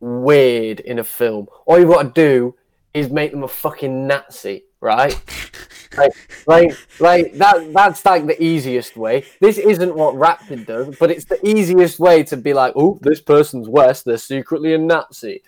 weird 0.00 0.80
in 0.80 0.98
a 0.98 1.04
film. 1.04 1.46
All 1.66 1.78
you've 1.78 1.88
got 1.88 2.14
to 2.14 2.28
do 2.28 2.56
is 2.92 3.10
make 3.10 3.30
them 3.30 3.42
a 3.42 3.48
fucking 3.48 4.06
Nazi, 4.06 4.64
right? 4.80 5.18
like, 5.96 6.12
like, 6.46 7.00
like 7.00 7.32
that. 7.34 7.72
That's 7.72 8.04
like 8.04 8.26
the 8.26 8.42
easiest 8.42 8.96
way. 8.96 9.24
This 9.40 9.58
isn't 9.58 9.94
what 9.94 10.14
Rapid 10.14 10.66
does, 10.66 10.96
but 10.98 11.10
it's 11.10 11.24
the 11.24 11.44
easiest 11.46 11.98
way 11.98 12.22
to 12.24 12.36
be 12.36 12.52
like, 12.52 12.72
oh, 12.76 12.98
this 13.02 13.20
person's 13.20 13.68
West. 13.68 14.04
They're 14.04 14.18
secretly 14.18 14.74
a 14.74 14.78
Nazi. 14.78 15.42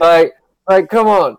Like, 0.00 0.34
like, 0.68 0.88
come 0.88 1.06
on. 1.08 1.36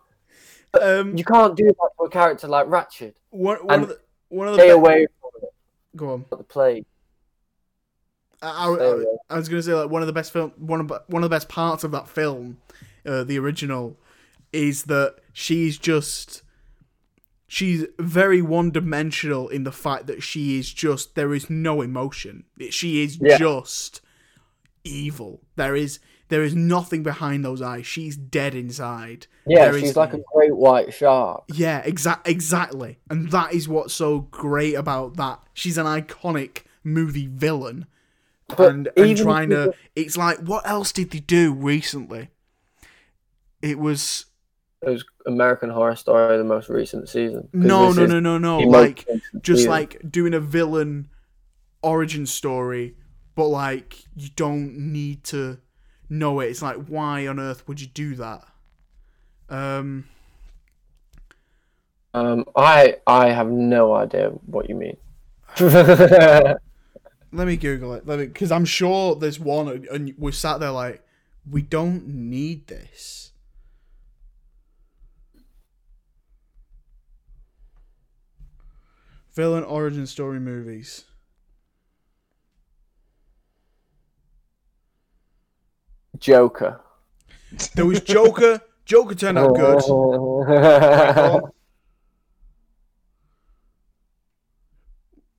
Um, 0.79 1.17
You 1.17 1.23
can't 1.23 1.55
do 1.55 1.65
that 1.65 1.89
to 1.97 2.05
a 2.05 2.09
character 2.09 2.47
like 2.47 2.67
Ratched. 2.67 3.13
one, 3.31 3.57
one 3.65 3.81
of 3.83 3.89
the 3.89 3.99
one 4.29 4.47
of 4.47 4.53
the 4.53 4.59
Stay 4.59 4.67
be- 4.67 4.71
away 4.73 5.07
from 5.19 5.31
it. 5.41 5.49
Go 5.95 6.13
on. 6.13 6.25
The 6.29 6.37
plague. 6.37 6.85
I, 8.41 8.67
I, 8.67 9.03
I, 9.31 9.37
was 9.37 9.49
gonna 9.49 9.61
say 9.61 9.73
like 9.73 9.89
one 9.89 10.01
of 10.01 10.07
the 10.07 10.13
best 10.13 10.31
film, 10.31 10.53
one 10.57 10.79
of 10.79 10.93
one 11.07 11.23
of 11.23 11.29
the 11.29 11.35
best 11.35 11.49
parts 11.49 11.83
of 11.83 11.91
that 11.91 12.07
film, 12.07 12.57
uh, 13.05 13.25
the 13.25 13.37
original, 13.37 13.97
is 14.53 14.83
that 14.83 15.17
she's 15.33 15.77
just 15.77 16.43
she's 17.49 17.85
very 17.99 18.41
one 18.41 18.71
dimensional 18.71 19.49
in 19.49 19.65
the 19.65 19.71
fact 19.73 20.07
that 20.07 20.23
she 20.23 20.57
is 20.57 20.71
just 20.71 21.15
there 21.15 21.33
is 21.33 21.49
no 21.49 21.81
emotion. 21.81 22.45
She 22.69 23.01
is 23.03 23.17
Yeah. 23.21 23.37
just 23.37 23.99
evil. 24.85 25.41
There 25.57 25.75
is 25.75 25.99
there 26.29 26.43
is 26.43 26.53
nothing 26.55 27.01
behind 27.01 27.43
those 27.43 27.59
eyes. 27.59 27.87
She's 27.87 28.15
dead 28.15 28.53
inside. 28.53 29.25
Yeah, 29.47 29.71
There 29.71 29.79
she's 29.79 29.89
is- 29.89 29.95
like 29.97 30.13
a 30.13 30.21
great 30.31 30.55
white 30.55 30.93
shark. 30.93 31.43
Yeah, 31.51 31.79
exact 31.79 32.27
exactly. 32.27 32.99
And 33.09 33.31
that 33.31 33.51
is 33.53 33.67
what's 33.67 33.95
so 33.95 34.19
great 34.19 34.75
about 34.75 35.17
that. 35.17 35.41
She's 35.55 35.77
an 35.79 35.87
iconic 35.87 36.61
movie 36.83 37.25
villain. 37.27 37.87
But 38.47 38.69
and 38.71 38.89
and 38.95 39.17
trying 39.17 39.49
to 39.49 39.73
it's 39.95 40.17
like 40.17 40.37
what 40.39 40.67
else 40.67 40.91
did 40.91 41.09
they 41.11 41.19
do 41.19 41.51
recently? 41.51 42.29
It 43.61 43.79
was 43.79 44.25
It 44.83 44.89
was 44.89 45.03
American 45.29 45.69
Horror 45.69 45.95
Story, 45.95 46.37
the 46.37 46.43
most 46.43 46.67
recent 46.69 47.07
season. 47.09 47.47
no 47.53 47.91
no 47.93 48.05
no 48.05 48.19
no 48.19 48.37
no 48.37 48.59
like 48.59 49.07
just 49.41 49.59
season. 49.61 49.71
like 49.71 50.01
doing 50.11 50.33
a 50.33 50.39
villain 50.39 51.09
origin 51.81 52.25
story, 52.25 52.95
but 53.35 53.47
like 53.47 53.97
you 54.15 54.29
don't 54.35 54.77
need 54.77 55.23
to 55.25 55.59
know 56.09 56.39
it. 56.41 56.47
It's 56.47 56.61
like 56.61 56.77
why 56.87 57.25
on 57.27 57.39
earth 57.39 57.67
would 57.67 57.79
you 57.79 57.87
do 57.87 58.15
that? 58.15 58.43
Um 59.49 60.05
Um, 62.13 62.45
I 62.55 62.97
I 63.05 63.29
have 63.31 63.49
no 63.49 63.93
idea 63.93 64.29
what 64.45 64.67
you 64.69 64.75
mean. 64.75 64.97
Let 65.59 67.45
me 67.47 67.57
Google 67.57 67.93
it. 67.93 68.07
Let 68.07 68.17
me, 68.19 68.25
because 68.25 68.51
I'm 68.51 68.65
sure 68.65 69.15
there's 69.15 69.39
one, 69.39 69.67
and- 69.67 69.85
and 69.85 70.13
we 70.17 70.31
sat 70.31 70.59
there 70.59 70.71
like, 70.71 71.03
we 71.49 71.61
don't 71.61 72.07
need 72.07 72.65
this. 72.67 73.28
Villain 79.39 79.63
origin 79.63 80.05
story 80.05 80.37
movies. 80.37 81.05
Joker. 86.17 86.81
There 87.73 87.85
was 87.85 88.01
Joker. 88.01 88.59
Joker 88.83 89.15
turned 89.15 89.37
out 89.37 89.55
good. 89.55 89.81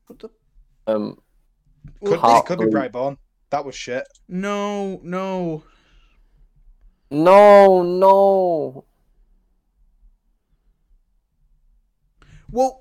What 0.06 0.18
the? 0.18 0.30
um, 0.86 1.18
Could 2.02 2.12
be, 2.12 2.16
Heart 2.20 2.46
could 2.46 2.58
be 2.58 2.64
bleed. 2.64 2.74
Brightburn. 2.74 3.18
That 3.50 3.66
was 3.66 3.74
shit. 3.74 4.04
No, 4.26 4.98
no. 5.02 5.62
no, 7.10 7.82
no. 7.82 8.84
Well, 12.52 12.80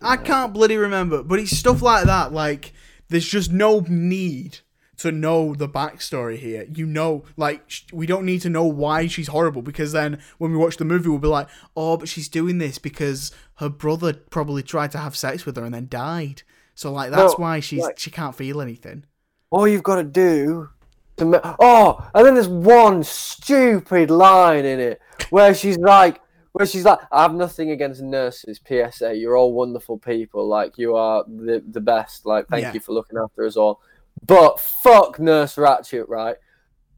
I 0.00 0.16
can't 0.16 0.52
bloody 0.52 0.76
remember, 0.76 1.22
but 1.22 1.38
it's 1.38 1.56
stuff 1.56 1.82
like 1.82 2.04
that. 2.06 2.32
Like, 2.32 2.72
there's 3.08 3.26
just 3.28 3.50
no 3.52 3.80
need 3.88 4.60
to 4.98 5.10
know 5.10 5.54
the 5.54 5.68
backstory 5.68 6.36
here. 6.38 6.66
You 6.72 6.86
know, 6.86 7.24
like, 7.36 7.62
sh- 7.68 7.82
we 7.92 8.06
don't 8.06 8.24
need 8.24 8.40
to 8.42 8.50
know 8.50 8.64
why 8.64 9.06
she's 9.08 9.28
horrible 9.28 9.62
because 9.62 9.92
then 9.92 10.20
when 10.38 10.52
we 10.52 10.56
watch 10.58 10.76
the 10.76 10.84
movie, 10.84 11.08
we'll 11.08 11.18
be 11.18 11.28
like, 11.28 11.48
oh, 11.76 11.96
but 11.96 12.08
she's 12.08 12.28
doing 12.28 12.58
this 12.58 12.78
because 12.78 13.32
her 13.56 13.68
brother 13.68 14.12
probably 14.12 14.62
tried 14.62 14.92
to 14.92 14.98
have 14.98 15.16
sex 15.16 15.44
with 15.44 15.56
her 15.56 15.64
and 15.64 15.74
then 15.74 15.88
died. 15.88 16.42
So, 16.74 16.92
like, 16.92 17.10
that's 17.10 17.36
No, 17.36 17.42
why 17.42 17.60
she's 17.60 17.82
like- 17.82 17.98
she 17.98 18.10
can't 18.10 18.34
feel 18.34 18.60
anything. 18.60 19.04
All 19.50 19.68
you've 19.68 19.82
got 19.82 19.96
to 19.96 20.04
do 20.04 20.70
to 21.18 21.26
ma- 21.26 21.56
oh, 21.58 22.08
and 22.14 22.24
then 22.24 22.34
there's 22.34 22.48
one 22.48 23.02
stupid 23.02 24.10
line 24.10 24.64
in 24.64 24.80
it 24.80 24.98
where 25.28 25.52
she's 25.52 25.76
like, 25.76 26.21
where 26.52 26.66
she's 26.66 26.84
like, 26.84 26.98
I 27.10 27.22
have 27.22 27.34
nothing 27.34 27.70
against 27.70 28.02
nurses. 28.02 28.60
PSA, 28.66 29.14
you're 29.16 29.36
all 29.36 29.52
wonderful 29.52 29.98
people. 29.98 30.46
Like 30.46 30.78
you 30.78 30.94
are 30.96 31.24
the 31.26 31.62
the 31.70 31.80
best. 31.80 32.26
Like 32.26 32.46
thank 32.48 32.62
Yeah. 32.62 32.72
you 32.74 32.80
for 32.80 32.92
looking 32.92 33.18
after 33.18 33.46
us 33.46 33.56
all. 33.56 33.80
But 34.26 34.60
fuck 34.60 35.18
Nurse 35.18 35.56
Ratched, 35.56 36.04
right? 36.08 36.36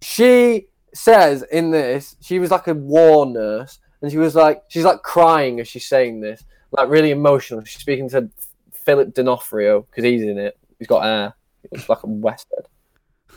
She 0.02 0.66
says 0.92 1.42
in 1.50 1.70
this, 1.70 2.16
she 2.20 2.38
was 2.38 2.50
like 2.50 2.66
a 2.66 2.74
war 2.74 3.26
nurse, 3.26 3.78
and 4.02 4.10
she 4.10 4.18
was 4.18 4.34
like, 4.34 4.62
she's 4.68 4.84
like 4.84 5.02
crying 5.02 5.60
as 5.60 5.68
she's 5.68 5.86
saying 5.86 6.20
this, 6.20 6.44
like 6.72 6.88
really 6.88 7.10
emotional. 7.12 7.64
She's 7.64 7.80
speaking 7.80 8.08
to 8.10 8.28
Philip 8.72 9.14
D'Onofrio 9.14 9.82
because 9.82 10.04
he's 10.04 10.22
in 10.22 10.36
it. 10.38 10.58
He's 10.78 10.88
got 10.88 11.04
hair. 11.04 11.34
He 11.62 11.68
looks 11.76 11.88
like 11.88 12.02
a 12.02 12.06
Western. 12.06 12.64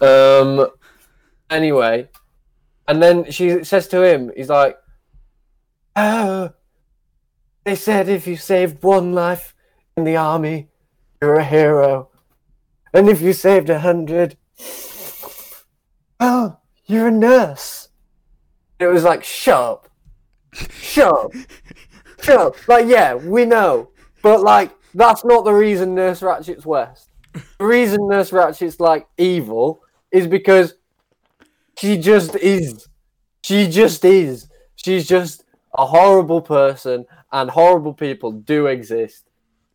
Um. 0.01 0.67
Anyway, 1.49 2.09
and 2.89 3.01
then 3.01 3.31
she 3.31 3.63
says 3.63 3.87
to 3.87 4.03
him, 4.03 4.31
he's 4.35 4.49
like, 4.49 4.77
"Oh, 5.97 6.53
they 7.63 7.75
said 7.75 8.07
if 8.07 8.27
you 8.27 8.37
saved 8.37 8.83
one 8.83 9.13
life 9.13 9.55
in 9.97 10.03
the 10.03 10.15
army, 10.15 10.69
you're 11.19 11.35
a 11.35 11.43
hero, 11.43 12.09
and 12.93 13.09
if 13.09 13.19
you 13.19 13.33
saved 13.33 13.69
a 13.69 13.79
hundred, 13.79 14.37
oh, 16.19 16.57
you're 16.85 17.07
a 17.07 17.11
nurse." 17.11 17.89
It 18.79 18.87
was 18.87 19.03
like, 19.03 19.23
"Shut 19.23 19.59
up, 19.59 19.89
shut 20.53 21.11
up, 21.11 21.31
shut 22.21 22.39
up." 22.39 22.67
Like, 22.67 22.85
yeah, 22.85 23.15
we 23.15 23.45
know, 23.45 23.89
but 24.21 24.41
like, 24.41 24.71
that's 24.93 25.25
not 25.25 25.45
the 25.45 25.53
reason 25.53 25.95
Nurse 25.95 26.21
Ratched's 26.21 26.65
West. 26.65 27.09
The 27.33 27.65
reason 27.65 28.07
Nurse 28.07 28.31
Ratched's 28.31 28.79
like 28.79 29.07
evil 29.17 29.81
is 30.11 30.27
because 30.27 30.75
she 31.79 31.97
just 31.97 32.35
is. 32.35 32.87
She 33.43 33.67
just 33.67 34.05
is. 34.05 34.47
She's 34.75 35.07
just 35.07 35.43
a 35.77 35.85
horrible 35.85 36.41
person, 36.41 37.05
and 37.31 37.49
horrible 37.49 37.93
people 37.93 38.31
do 38.31 38.67
exist. 38.67 39.29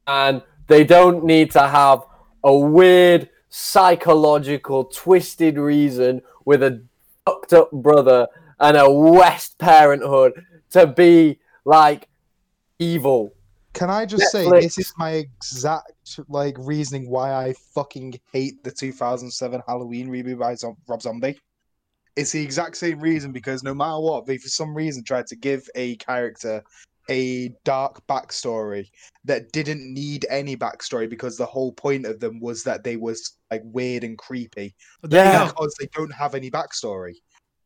And 0.06 0.42
they 0.66 0.84
don't 0.84 1.24
need 1.24 1.50
to 1.52 1.66
have 1.66 2.02
a 2.44 2.56
weird, 2.56 3.28
psychological, 3.48 4.84
twisted 4.84 5.58
reason 5.58 6.22
with 6.44 6.62
a 6.62 6.82
fucked 7.24 7.52
up 7.52 7.70
brother 7.70 8.26
and 8.58 8.76
a 8.76 8.90
West 8.90 9.58
parenthood 9.58 10.44
to 10.70 10.86
be 10.86 11.38
like 11.64 12.08
evil. 12.78 13.34
Can 13.72 13.88
I 13.90 14.04
just 14.04 14.30
say 14.30 14.48
this 14.50 14.78
is 14.78 14.92
my 14.98 15.12
exact 15.12 15.92
like 16.28 16.56
reasoning 16.58 17.08
why 17.08 17.32
I 17.32 17.54
fucking 17.74 18.20
hate 18.32 18.62
the 18.64 18.70
2007 18.70 19.62
Halloween 19.66 20.08
reboot 20.08 20.38
by 20.38 20.56
Rob 20.86 21.00
Zombie? 21.00 21.38
It's 22.16 22.32
the 22.32 22.42
exact 22.42 22.76
same 22.76 23.00
reason 23.00 23.32
because 23.32 23.62
no 23.62 23.74
matter 23.74 24.00
what, 24.00 24.26
they 24.26 24.36
for 24.38 24.48
some 24.48 24.74
reason 24.74 25.02
tried 25.04 25.26
to 25.28 25.36
give 25.36 25.66
a 25.74 25.96
character 25.96 26.62
a 27.10 27.52
dark 27.64 28.06
backstory 28.06 28.88
that 29.24 29.50
didn't 29.52 29.92
need 29.92 30.24
any 30.30 30.56
backstory 30.56 31.08
because 31.08 31.36
the 31.36 31.46
whole 31.46 31.72
point 31.72 32.06
of 32.06 32.20
them 32.20 32.38
was 32.40 32.62
that 32.64 32.84
they 32.84 32.96
was 32.96 33.38
like 33.50 33.62
weird 33.64 34.04
and 34.04 34.18
creepy 34.18 34.74
Yeah. 35.08 35.46
because 35.46 35.74
they 35.80 35.88
don't 35.94 36.12
have 36.12 36.34
any 36.34 36.50
backstory. 36.50 37.14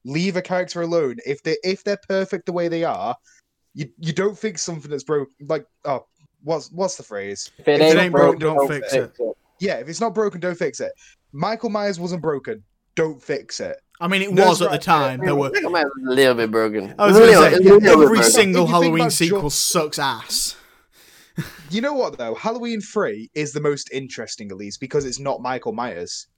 Leave 0.04 0.36
a 0.36 0.42
character 0.42 0.82
alone. 0.82 1.16
If 1.26 1.42
they 1.42 1.56
if 1.64 1.84
they're 1.84 1.98
perfect 2.08 2.46
the 2.46 2.52
way 2.52 2.68
they 2.68 2.84
are, 2.84 3.16
you 3.74 3.90
you 3.98 4.12
don't 4.12 4.38
fix 4.38 4.62
something 4.62 4.90
that's 4.90 5.04
broken. 5.04 5.34
Like 5.48 5.66
oh, 5.84 6.06
what's 6.42 6.70
what's 6.72 6.96
the 6.96 7.02
phrase? 7.02 7.50
If 7.58 7.68
it 7.68 7.80
If 7.80 7.94
it 7.94 7.98
ain't 7.98 8.12
broke, 8.12 8.38
don't 8.38 8.68
fix 8.68 8.92
it. 8.94 9.12
Yeah, 9.58 9.74
if 9.74 9.88
it's 9.88 10.00
not 10.00 10.14
broken, 10.14 10.40
don't 10.40 10.58
fix 10.58 10.80
it. 10.80 10.92
Michael 11.32 11.70
Myers 11.70 11.98
wasn't 11.98 12.22
broken. 12.22 12.62
Don't 12.96 13.22
fix 13.22 13.60
it. 13.60 13.76
I 14.00 14.08
mean, 14.08 14.22
it 14.22 14.32
Nurse 14.32 14.60
was 14.60 14.62
at 14.62 14.72
the 14.72 14.78
time. 14.78 15.20
There 15.20 15.34
were. 15.34 15.48
a 15.48 15.88
little 16.02 16.34
bit 16.34 16.50
broken. 16.50 16.94
I 16.98 17.06
was 17.06 17.16
going 17.16 17.32
to 17.32 17.56
say 17.56 17.62
little 17.62 17.88
every 17.88 18.06
broken. 18.06 18.30
single 18.30 18.64
If 18.64 18.68
you 18.68 18.74
think 18.74 18.84
Halloween 18.84 19.10
sequel 19.10 19.42
Jo- 19.42 19.48
sucks 19.48 19.98
ass. 19.98 20.56
You 21.68 21.80
know 21.82 21.92
what 21.92 22.16
though? 22.16 22.34
Halloween 22.34 22.80
Three 22.80 23.28
is 23.34 23.52
the 23.52 23.60
most 23.60 23.90
interesting, 23.92 24.50
at 24.50 24.56
least, 24.56 24.80
because 24.80 25.04
it's 25.04 25.18
not 25.18 25.42
Michael 25.42 25.72
Myers. 25.72 26.28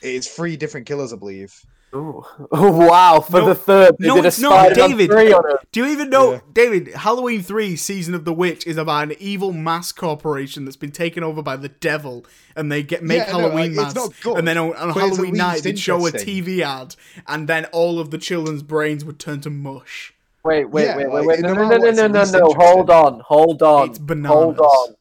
It's 0.00 0.28
three 0.28 0.56
different 0.56 0.86
killers, 0.86 1.12
I 1.12 1.16
believe. 1.16 1.52
Ooh. 1.94 2.24
Oh, 2.50 2.86
wow, 2.88 3.20
for 3.20 3.40
No, 3.40 3.46
the 3.48 3.54
third. 3.54 3.96
They 3.98 4.06
no, 4.08 4.16
did 4.16 4.24
a 4.24 4.28
it's 4.28 4.38
not, 4.40 4.72
David. 4.74 5.10
3 5.10 5.32
on 5.32 5.50
it. 5.50 5.56
Do 5.72 5.80
you 5.84 5.86
even 5.92 6.08
know, 6.08 6.32
Yeah. 6.32 6.40
David? 6.52 6.88
Halloween 6.94 7.42
Three: 7.42 7.76
Season 7.76 8.14
of 8.14 8.24
the 8.24 8.32
Witch 8.32 8.66
is 8.66 8.76
about 8.78 9.04
an 9.10 9.14
evil 9.20 9.52
mask 9.52 9.96
corporation 9.96 10.64
that's 10.64 10.76
been 10.76 10.90
taken 10.92 11.22
over 11.22 11.42
by 11.42 11.56
the 11.56 11.68
devil, 11.68 12.24
and 12.56 12.72
they 12.72 12.82
get 12.82 13.02
make 13.02 13.18
Yeah, 13.26 13.32
no, 13.32 13.38
Halloween 13.40 13.76
like, 13.76 13.94
masks. 13.94 14.20
good, 14.22 14.38
and 14.38 14.48
then 14.48 14.56
on, 14.56 14.74
on 14.74 14.74
but 14.74 14.88
it's 14.88 14.96
at 14.96 15.02
Halloween 15.16 15.34
night, 15.34 15.62
they'd 15.62 15.78
show 15.78 16.06
a. 16.06 16.10
TV 16.12 16.60
ad, 16.60 16.96
and 17.26 17.46
then 17.48 17.66
all 17.66 17.98
of 18.00 18.10
the 18.10 18.18
children's 18.18 18.62
brains 18.62 19.04
would 19.04 19.18
turn 19.18 19.40
to 19.42 19.50
mush. 19.50 20.14
Wait, 20.44 20.64
wait, 20.70 20.84
Yeah, 20.86 20.96
wait, 20.96 21.08
like, 21.08 21.14
wait, 21.26 21.26
wait. 21.26 21.40
no 21.40 21.52
No, 21.54 21.68
no, 21.68 21.76
no, 21.76 21.90
no, 21.90 22.06
no, 22.08 22.24
no. 22.24 22.52
Hold 22.54 22.90
on, 22.90 23.20
hold 23.20 23.62
on. 23.62 23.90
It's 23.90 23.98
bananas. 23.98 24.30
Hold 24.32 24.58
on. 24.60 24.94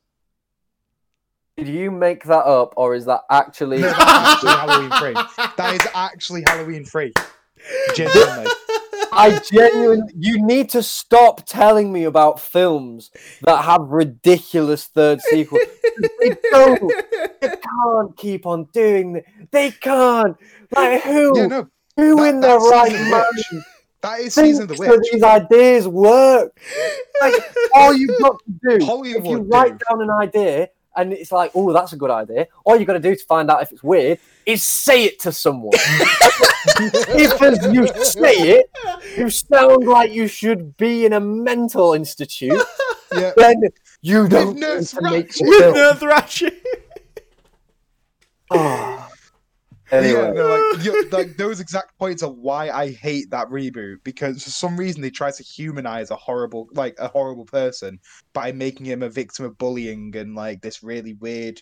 Did 1.61 1.75
you 1.75 1.91
make 1.91 2.23
that 2.23 2.43
up, 2.43 2.73
or 2.75 2.95
is 2.95 3.05
that 3.05 3.21
actually? 3.29 3.81
No, 3.81 3.89
that's 3.89 4.43
actually 4.43 4.49
Halloween 4.49 4.91
free? 4.99 5.13
That 5.57 5.75
is 5.79 5.87
actually 5.93 6.43
Halloween 6.47 6.85
Three. 6.85 7.13
Genuinely. 7.95 8.47
I 9.11 9.39
genuinely. 9.51 10.11
You 10.17 10.43
need 10.43 10.71
to 10.71 10.81
stop 10.81 11.45
telling 11.45 11.93
me 11.93 12.05
about 12.05 12.39
films 12.39 13.11
that 13.43 13.63
have 13.63 13.81
ridiculous 13.81 14.85
third 14.85 15.21
sequels. 15.21 15.61
they 16.19 16.35
don't. 16.49 16.91
They 17.41 17.49
can't 17.49 18.17
keep 18.17 18.47
on 18.47 18.63
doing 18.73 19.13
this. 19.13 19.25
They 19.51 19.69
can't. 19.69 20.35
Like 20.75 21.03
who? 21.03 21.37
Yeah, 21.37 21.45
no, 21.45 21.67
who 21.95 22.15
that- 22.15 22.27
in 22.29 22.39
their 22.39 22.57
right 22.57 22.91
mind 22.91 23.63
that 24.01 24.19
is 24.21 24.33
season 24.33 24.63
of 24.63 24.69
the 24.69 24.77
witch. 24.79 25.09
these 25.11 25.21
ideas 25.21 25.87
work? 25.87 26.59
Like 27.21 27.35
all 27.75 27.93
you've 27.93 28.19
got 28.19 28.35
to 28.45 28.79
do 28.79 29.03
if 29.05 29.25
you 29.25 29.37
write 29.43 29.77
do. 29.77 29.85
down 29.87 30.01
an 30.01 30.09
idea 30.09 30.69
and 30.95 31.13
it's 31.13 31.31
like, 31.31 31.51
oh, 31.55 31.71
that's 31.73 31.93
a 31.93 31.97
good 31.97 32.11
idea. 32.11 32.47
All 32.65 32.77
you 32.77 32.85
got 32.85 32.93
to 32.93 32.99
do 32.99 33.15
to 33.15 33.25
find 33.25 33.49
out 33.49 33.61
if 33.61 33.71
it's 33.71 33.83
weird 33.83 34.19
is 34.45 34.63
say 34.63 35.05
it 35.05 35.19
to 35.19 35.31
someone. 35.31 35.71
if 35.75 37.41
as 37.41 37.73
you 37.73 37.87
say 38.03 38.33
it, 38.59 38.69
you 39.17 39.29
sound 39.29 39.85
like 39.87 40.11
you 40.11 40.27
should 40.27 40.75
be 40.77 41.05
in 41.05 41.13
a 41.13 41.19
mental 41.19 41.93
institute, 41.93 42.61
Yeah. 43.13 43.31
then 43.35 43.61
you 44.01 44.27
don't 44.27 44.57
no 44.57 44.77
need 44.79 44.87
to 44.87 45.01
make 45.01 45.33
threat. 45.33 45.49
the 45.49 45.57
film. 45.59 45.75
Nerf 45.75 45.97
thrashing. 45.99 46.51
Oh. 48.51 49.00
Yeah, 49.91 50.31
no, 50.31 50.47
like, 50.47 50.85
you, 50.85 51.09
like 51.09 51.37
those 51.37 51.59
exact 51.59 51.97
points 51.99 52.23
are 52.23 52.31
why 52.31 52.69
I 52.69 52.91
hate 52.91 53.29
that 53.31 53.49
reboot 53.49 53.97
because 54.03 54.41
for 54.41 54.49
some 54.49 54.77
reason 54.77 55.01
they 55.01 55.09
try 55.09 55.31
to 55.31 55.43
humanize 55.43 56.11
a 56.11 56.15
horrible, 56.15 56.69
like 56.73 56.95
a 56.97 57.09
horrible 57.09 57.45
person 57.45 57.99
by 58.31 58.53
making 58.53 58.85
him 58.85 59.03
a 59.03 59.09
victim 59.09 59.43
of 59.43 59.57
bullying 59.57 60.15
and 60.15 60.33
like 60.33 60.61
this 60.61 60.81
really 60.81 61.13
weird, 61.15 61.61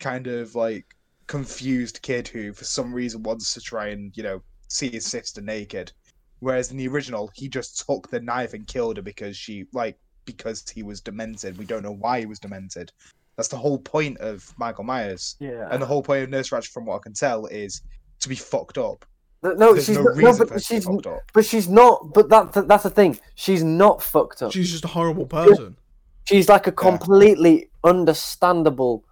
kind 0.00 0.26
of 0.26 0.54
like 0.54 0.84
confused 1.28 2.02
kid 2.02 2.28
who 2.28 2.52
for 2.52 2.64
some 2.64 2.92
reason 2.92 3.22
wants 3.22 3.54
to 3.54 3.60
try 3.60 3.86
and 3.86 4.14
you 4.16 4.22
know 4.22 4.42
see 4.68 4.90
his 4.90 5.06
sister 5.06 5.40
naked, 5.40 5.92
whereas 6.40 6.70
in 6.70 6.76
the 6.76 6.88
original 6.88 7.30
he 7.34 7.48
just 7.48 7.86
took 7.86 8.10
the 8.10 8.20
knife 8.20 8.52
and 8.52 8.66
killed 8.66 8.98
her 8.98 9.02
because 9.02 9.36
she 9.36 9.64
like 9.72 9.98
because 10.24 10.68
he 10.68 10.82
was 10.82 11.00
demented. 11.00 11.56
We 11.56 11.64
don't 11.64 11.82
know 11.82 11.92
why 11.92 12.20
he 12.20 12.26
was 12.26 12.38
demented. 12.38 12.92
That's 13.36 13.48
the 13.48 13.56
whole 13.56 13.78
point 13.78 14.18
of 14.18 14.52
Michael 14.58 14.84
Myers. 14.84 15.36
yeah. 15.40 15.68
And 15.70 15.80
the 15.80 15.86
whole 15.86 16.02
point 16.02 16.24
of 16.24 16.30
Nurse 16.30 16.50
Ratched, 16.50 16.68
from 16.68 16.84
what 16.86 16.96
I 16.96 16.98
can 17.00 17.14
tell, 17.14 17.46
is 17.46 17.82
to 18.20 18.28
be 18.28 18.34
fucked 18.34 18.78
up. 18.78 19.04
No, 19.42 19.72
There's 19.72 19.86
she's 19.86 19.96
no 19.96 20.04
not, 20.04 20.16
reason 20.16 20.32
no, 20.32 20.38
but 20.38 20.48
to 20.54 20.60
she's 20.60 20.84
fucked 20.84 21.06
up. 21.06 21.20
but 21.32 21.44
she's 21.44 21.68
not. 21.68 22.12
But 22.14 22.28
that 22.28 22.68
that's 22.68 22.84
the 22.84 22.90
thing. 22.90 23.18
She's 23.34 23.64
not 23.64 24.02
fucked 24.02 24.42
up. 24.42 24.52
She's 24.52 24.70
just 24.70 24.84
a 24.84 24.88
horrible 24.88 25.26
person. 25.26 25.76
She's 26.24 26.48
like 26.48 26.68
a 26.68 26.72
completely 26.72 27.70
understandable 27.82 29.04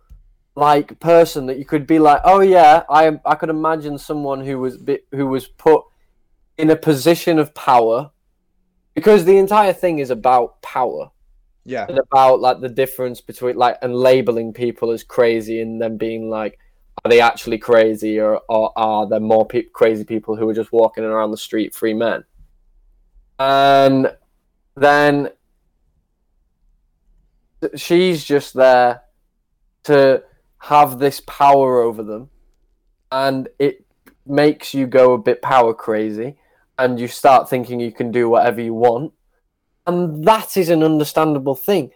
like 0.55 1.01
person 1.01 1.47
that 1.47 1.59
you 1.59 1.65
could 1.65 1.87
be 1.87 1.99
like, 1.99 2.21
oh 2.25 2.41
yeah, 2.41 2.85
I 2.89 3.19
I 3.25 3.35
could 3.35 3.49
imagine 3.49 3.99
someone 3.99 4.45
who 4.45 4.59
was 4.59 4.77
bit, 4.77 5.07
who 5.11 5.27
was 5.27 5.49
put 5.49 5.83
in 6.59 6.71
a 6.71 6.77
position 6.77 7.39
of 7.39 7.53
power 7.55 8.11
because 8.95 9.25
the 9.25 9.39
entire 9.39 9.73
thing 9.73 9.99
is 9.99 10.11
about 10.11 10.61
power 10.63 11.11
Yeah, 11.65 11.87
and 11.89 11.99
about 11.99 12.41
like 12.41 12.61
the 12.61 12.69
difference 12.69 13.21
between 13.21 13.57
like 13.57 13.79
and 13.83 13.95
labeling 13.95 14.53
people 14.53 14.91
as 14.91 15.03
crazy 15.03 15.61
and 15.61 15.81
then 15.81 15.97
being 15.97 16.31
like 16.31 16.59
are 17.05 17.09
they 17.09 17.21
actually 17.21 17.59
crazy 17.59 18.21
or, 18.21 18.41
or 18.49 18.73
are 18.77 19.09
there 19.09 19.21
more 19.21 19.47
pe- 19.47 19.65
crazy 19.73 20.05
people 20.05 20.37
who 20.37 20.49
are 20.49 20.55
just 20.55 20.73
walking 20.73 21.05
around 21.05 21.31
the 21.31 21.37
street 21.37 21.75
free 21.75 21.95
men? 21.95 22.25
And 23.39 24.15
then 24.77 25.31
she's 27.75 28.25
just 28.25 28.55
there 28.55 29.03
to 29.85 30.23
have 30.59 30.99
this 30.99 31.23
power 31.27 31.81
over 31.81 32.03
them 32.03 32.29
and 33.11 33.49
it 33.59 33.85
makes 34.27 34.75
you 34.75 34.87
go 34.87 35.15
a 35.15 35.19
bit 35.19 35.41
power 35.41 35.73
crazy 35.73 36.37
and 36.79 37.01
you 37.01 37.09
start 37.09 37.49
thinking 37.49 37.81
you 37.81 37.93
can 37.93 38.11
do 38.11 38.29
whatever 38.29 38.61
you 38.61 38.75
want 38.75 39.13
and 39.91 40.25
that 40.25 40.57
is 40.57 40.69
an 40.69 40.83
understandable 40.83 41.55
thing 41.55 41.91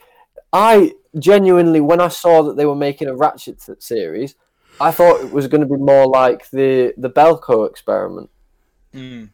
i 0.52 0.92
genuinely 1.18 1.80
when 1.80 2.00
i 2.00 2.08
saw 2.08 2.42
that 2.42 2.56
they 2.56 2.66
were 2.66 2.74
making 2.74 3.08
a 3.08 3.14
Ratched 3.14 3.82
series 3.82 4.34
i 4.80 4.90
thought 4.90 5.20
it 5.20 5.32
was 5.32 5.46
going 5.46 5.60
to 5.60 5.66
be 5.66 5.76
more 5.76 6.06
like 6.06 6.50
the 6.50 6.92
the 6.96 7.10
belko 7.10 7.68
experiment 7.68 8.30
Mm. 8.94 9.28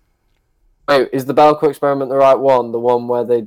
Wait, 0.88 1.08
is 1.12 1.26
the 1.26 1.34
belko 1.34 1.68
experiment 1.68 2.08
the 2.10 2.16
right 2.16 2.38
one 2.38 2.72
the 2.72 2.78
one 2.78 3.06
where 3.08 3.24
they 3.24 3.46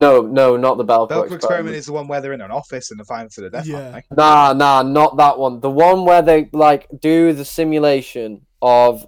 no 0.00 0.22
no 0.22 0.56
not 0.56 0.78
the 0.78 0.84
belko, 0.84 1.08
Belko 1.08 1.22
experiment, 1.22 1.34
experiment 1.34 1.76
is 1.76 1.86
the 1.86 1.92
one 1.92 2.08
where 2.08 2.20
they're 2.20 2.32
in 2.32 2.40
an 2.40 2.50
office 2.50 2.90
and 2.90 2.98
they're 2.98 3.04
fighting 3.04 3.28
to 3.30 3.40
the 3.42 3.50
death. 3.50 3.66
Yeah. 3.66 4.00
Nah, 4.16 4.52
nah, 4.54 4.82
not 4.82 5.16
that 5.18 5.38
one. 5.38 5.60
The 5.60 5.70
one 5.70 6.04
where 6.04 6.22
they 6.22 6.48
like 6.52 6.86
do 7.00 7.32
the 7.32 7.44
simulation 7.44 8.46
of 8.62 9.06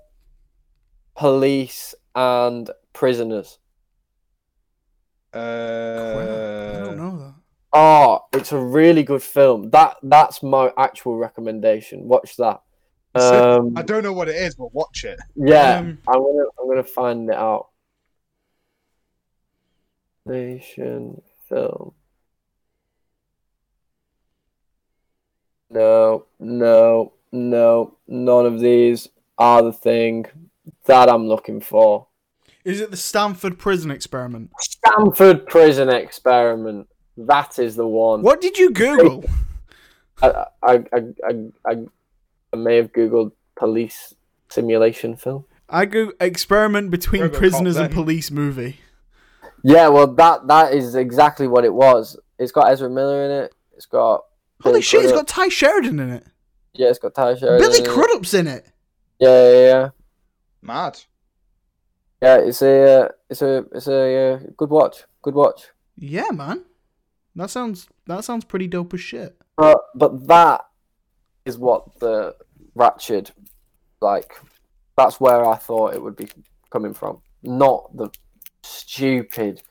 police 1.17 1.95
and 2.15 2.71
prisoners. 2.93 3.59
They? 5.33 5.39
I 5.39 6.81
don't 6.85 6.93
Uh, 6.93 6.95
know 6.97 7.19
that. 7.19 7.35
Oh, 7.75 8.21
it's 8.33 8.53
a 8.53 8.59
really 8.59 9.03
good 9.03 9.23
film. 9.23 9.71
That 9.71 9.97
that's 10.03 10.43
my 10.43 10.73
actual 10.77 11.17
recommendation. 11.17 12.07
Watch 12.09 12.37
that. 12.37 12.61
Um, 13.15 13.77
I 13.77 13.83
don't 13.83 14.03
know 14.03 14.13
what 14.13 14.29
it 14.29 14.37
is, 14.37 14.55
but 14.55 14.75
watch 14.75 15.05
it. 15.05 15.19
yeah, 15.37 15.79
Um, 15.79 15.99
I'm 16.07 16.15
gonna 16.23 16.45
I'm 16.61 16.69
gonna 16.69 16.85
find 16.85 17.29
it 17.31 17.37
out. 17.37 17.69
Nation 20.27 21.23
film. 21.49 21.95
No, 25.71 26.27
no, 26.39 27.15
no. 27.33 27.97
None 28.07 28.47
of 28.47 28.61
these 28.61 29.09
are 29.39 29.63
the 29.63 29.73
thing 29.73 30.27
that 30.87 31.09
I'm 31.09 31.27
looking 31.27 31.61
for. 31.61 32.07
Is 32.65 32.81
it 32.81 32.91
the 32.91 32.97
Stanford 32.97 33.59
prison 33.59 33.91
experiment? 33.91 34.51
Stanford 34.61 35.47
Prison 35.47 35.89
Experiment. 35.89 36.89
That 37.17 37.59
is 37.59 37.77
the 37.77 37.87
one. 37.87 38.23
What 38.23 38.41
did 38.41 38.57
you 38.57 38.71
Google? 38.71 39.25
I, 40.23 40.45
I, 40.63 40.73
I, 40.73 41.03
I, 41.25 41.33
I, 41.67 41.77
I 42.53 42.57
may 42.57 42.77
have 42.77 42.93
googled 42.93 43.33
police 43.57 44.15
simulation 44.49 45.17
film. 45.17 45.45
I 45.69 45.87
go 45.87 46.13
experiment 46.21 46.91
between 46.91 47.23
Robocop, 47.23 47.33
prisoners 47.35 47.77
and 47.77 47.93
police 47.93 48.31
movie. 48.31 48.79
Yeah, 49.65 49.89
well, 49.89 50.07
that 50.15 50.47
that 50.49 50.75
is 50.75 50.95
exactly 50.95 51.47
what 51.47 51.65
it 51.65 51.73
was. 51.73 52.19
It's 52.39 52.53
got 52.53 52.71
Ezra 52.71 52.91
Miller 52.91 53.25
in 53.25 53.31
it. 53.31 53.55
It's 53.75 53.87
got 53.87 54.25
Holy 54.61 54.75
Billy 54.75 54.83
shit, 54.83 55.05
It's 55.05 55.13
got 55.13 55.27
Tye 55.29 55.49
Sheridan 55.49 55.99
in 55.99 56.11
it. 56.11 56.27
yeah, 56.75 56.89
it's 56.89 56.99
got 56.99 57.15
Tye 57.15 57.35
Sheridan. 57.35 57.59
Billy 57.69 57.79
in 57.79 57.85
it. 57.85 57.89
Crudup's 57.91 58.35
in 58.35 58.47
it. 58.47 58.67
Yeah, 59.19 59.51
yeah, 59.51 59.59
yeah. 59.59 59.89
Mad. 60.63 61.01
Yeah, 62.23 62.37
it's 62.37 62.63
a, 62.63 63.01
uh, 63.03 63.09
it's 63.29 63.43
a, 63.43 63.65
it's 63.73 63.89
a 63.89 64.17
uh, 64.17 64.39
good 64.57 64.71
watch. 64.71 65.05
Good 65.23 65.35
watch. 65.35 65.71
Yeah, 65.97 66.31
man. 66.33 66.65
That 67.35 67.51
sounds 67.51 67.89
that 68.07 68.25
sounds 68.25 68.45
pretty 68.45 68.67
dope 68.69 68.95
as 68.95 69.01
shit. 69.01 69.37
But 69.57 69.79
but 69.95 70.27
that 70.29 70.67
is 71.45 71.59
what 71.59 71.99
the 71.99 72.37
Ratched 72.77 73.31
like. 74.01 74.39
That's 74.97 75.21
where 75.21 75.47
I 75.47 75.57
thought 75.57 75.95
it 75.95 76.03
would 76.03 76.17
be 76.17 76.29
coming 76.71 76.93
from, 76.93 77.23
not 77.43 77.97
the 77.97 78.11
stupid, 78.63 79.63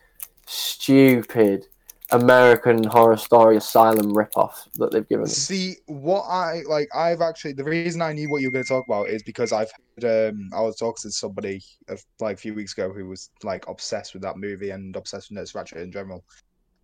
stupid 0.47 1.67
American 2.11 2.83
Horror 2.83 3.17
Story 3.17 3.57
Asylum 3.57 4.13
ripoff 4.13 4.67
that 4.75 4.91
they've 4.91 5.07
given 5.07 5.25
us. 5.25 5.35
See, 5.35 5.75
what 5.87 6.23
I 6.23 6.61
like, 6.67 6.89
I've 6.95 7.21
actually 7.21 7.53
the 7.53 7.63
reason 7.63 8.01
I 8.01 8.13
knew 8.13 8.29
what 8.29 8.41
you 8.41 8.47
were 8.47 8.53
going 8.53 8.65
to 8.65 8.69
talk 8.69 8.85
about 8.87 9.09
is 9.09 9.23
because 9.23 9.51
I've 9.51 9.71
heard, 10.01 10.33
um, 10.33 10.49
I 10.53 10.61
was 10.61 10.77
talking 10.77 11.01
to 11.03 11.11
somebody 11.11 11.61
uh, 11.89 11.95
like 12.19 12.35
a 12.35 12.39
few 12.39 12.53
weeks 12.53 12.73
ago 12.73 12.91
who 12.91 13.07
was 13.07 13.29
like 13.43 13.67
obsessed 13.67 14.13
with 14.13 14.23
that 14.23 14.37
movie 14.37 14.71
and 14.71 14.95
obsessed 14.95 15.29
with 15.29 15.37
Nurse 15.37 15.53
Ratched 15.53 15.81
in 15.81 15.91
general, 15.91 16.23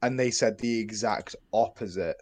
and 0.01 0.19
they 0.19 0.31
said 0.31 0.57
the 0.57 0.79
exact 0.79 1.35
opposite. 1.51 2.17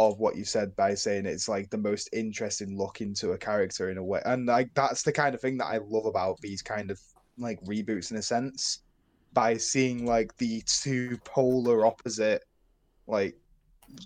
of 0.00 0.20
what 0.20 0.36
you 0.36 0.44
said 0.44 0.76
by 0.76 0.94
saying 0.94 1.26
it's 1.26 1.48
like 1.48 1.68
the 1.70 1.76
most 1.76 2.08
interesting 2.12 2.78
look 2.78 3.00
into 3.00 3.32
a 3.32 3.38
character 3.38 3.90
in 3.90 3.98
a 3.98 4.04
way, 4.04 4.20
and 4.26 4.46
like 4.46 4.72
that's 4.74 5.02
the 5.02 5.12
kind 5.12 5.34
of 5.34 5.40
thing 5.40 5.58
that 5.58 5.66
I 5.66 5.78
love 5.78 6.06
about 6.06 6.38
these 6.40 6.62
kind 6.62 6.90
of 6.90 7.00
like 7.36 7.60
reboots 7.64 8.12
in 8.12 8.16
a 8.16 8.22
sense. 8.22 8.80
By 9.32 9.56
seeing 9.56 10.06
like 10.06 10.36
the 10.38 10.62
two 10.66 11.18
polar 11.24 11.86
opposite 11.86 12.44
like 13.06 13.36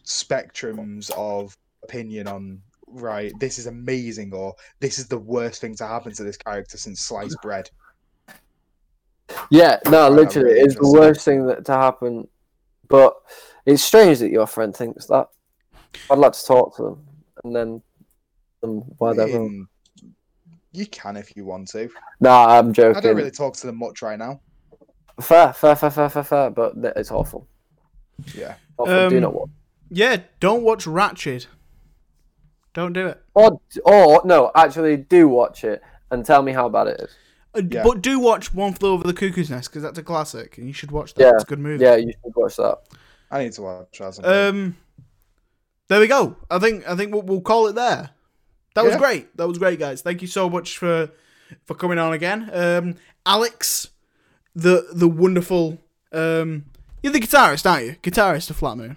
spectrums 0.04 1.10
of 1.10 1.56
opinion 1.82 2.28
on 2.28 2.60
right 2.86 3.32
this 3.40 3.58
is 3.58 3.66
amazing 3.66 4.32
or 4.32 4.54
this 4.80 4.98
is 4.98 5.08
the 5.08 5.18
worst 5.18 5.60
thing 5.60 5.74
to 5.74 5.86
happen 5.86 6.12
to 6.12 6.22
this 6.22 6.36
character 6.36 6.76
since 6.76 7.00
sliced 7.00 7.36
bread 7.42 7.68
Yeah, 9.50 9.78
no, 9.86 10.08
Right, 10.08 10.12
literally, 10.12 10.52
really 10.52 10.60
it's 10.60 10.74
the 10.76 10.90
worst 10.90 11.24
thing 11.24 11.46
that 11.46 11.64
to 11.66 11.72
happen. 11.72 12.28
But 12.88 13.14
it's 13.64 13.82
strange 13.82 14.18
that 14.18 14.30
your 14.30 14.46
friend 14.46 14.76
thinks 14.76 15.06
that. 15.06 15.28
I'd 16.10 16.18
like 16.18 16.32
to 16.32 16.44
talk 16.44 16.76
to 16.76 16.82
them, 16.82 17.06
and 17.44 17.56
then 17.56 17.82
um, 18.62 18.82
why 18.98 19.14
they're 19.14 19.28
wrong. 19.28 19.46
In- 19.46 19.68
you 20.74 20.86
can 20.86 21.16
if 21.16 21.36
you 21.36 21.44
want 21.44 21.68
to 21.68 21.90
Nah, 22.20 22.58
I'm 22.58 22.72
joking. 22.72 22.96
i 22.96 23.00
don't 23.00 23.16
really 23.16 23.30
talk 23.30 23.54
to 23.58 23.66
them 23.66 23.78
much 23.78 24.00
right 24.00 24.18
now 24.18 24.40
Fair, 25.20 25.52
fair, 25.52 25.76
fair, 25.76 25.90
fair, 25.90 26.08
fair, 26.08 26.24
fair. 26.24 26.50
But 26.50 26.74
it's 26.96 27.10
awful. 27.10 27.46
yeah 28.34 28.54
Awful. 28.78 29.08
Do 29.10 29.16
Um, 29.16 29.22
not 29.22 29.34
watch. 29.34 29.50
Yeah, 29.90 30.16
don't 30.40 30.62
watch 30.62 30.84
Ratched. 30.86 31.46
Don't 32.72 32.92
do 32.94 33.06
it. 33.08 33.20
Or, 33.34 33.60
or 33.84 34.22
no, 34.24 34.50
actually, 34.54 34.96
do 34.96 35.28
watch 35.28 35.64
it 35.64 35.82
and 36.10 36.24
tell 36.24 36.42
me 36.42 36.52
how 36.52 36.68
bad 36.68 36.86
it 36.88 37.00
is. 37.00 37.10
Uh, 37.54 37.62
Yeah. 37.68 37.82
But 37.82 38.00
do 38.00 38.18
watch 38.18 38.54
One 38.54 38.72
Flew 38.72 38.92
Over 38.92 39.06
the 39.06 39.12
Cuckoo's 39.12 39.50
Nest 39.50 39.68
because 39.70 39.82
that's 39.82 39.98
a 39.98 40.02
classic, 40.02 40.56
and 40.56 40.66
you 40.66 40.72
should 40.72 40.90
watch 40.90 41.12
that. 41.14 41.22
Yeah, 41.22 41.32
It's 41.34 41.44
a 41.44 41.46
good 41.46 41.58
movie. 41.58 41.84
Yeah, 41.84 41.96
you 41.96 42.12
should 42.24 42.34
watch 42.34 42.56
that. 42.56 42.78
i 43.30 43.42
need 43.44 43.52
to 43.52 43.62
watch 43.62 43.98
that. 43.98 44.24
Um, 44.24 44.76
there 45.88 46.00
we 46.00 46.06
go. 46.06 46.36
I 46.50 46.58
think 46.58 46.88
I 46.88 46.96
think 46.96 47.12
we'll, 47.12 47.22
we'll 47.22 47.40
call 47.42 47.66
it 47.66 47.74
there. 47.74 48.10
That 48.74 48.84
was 48.84 48.96
great. 48.96 49.36
That 49.36 49.46
was 49.46 49.58
great, 49.58 49.78
guys. 49.78 50.00
Thank 50.00 50.22
you 50.22 50.28
so 50.28 50.48
much 50.48 50.78
for 50.78 51.10
for 51.66 51.74
coming 51.74 51.98
on 51.98 52.14
again. 52.14 52.48
Um, 52.52 52.94
Alex, 53.26 53.88
the 54.54 54.86
the 54.92 55.08
wonderful 55.08 55.78
um, 56.12 56.64
you're 57.02 57.12
the 57.12 57.20
guitarist, 57.20 57.68
aren't 57.70 57.86
you? 57.86 57.96
Guitarist 58.02 58.50
of 58.50 58.56
Flat 58.56 58.76
Moon. 58.76 58.96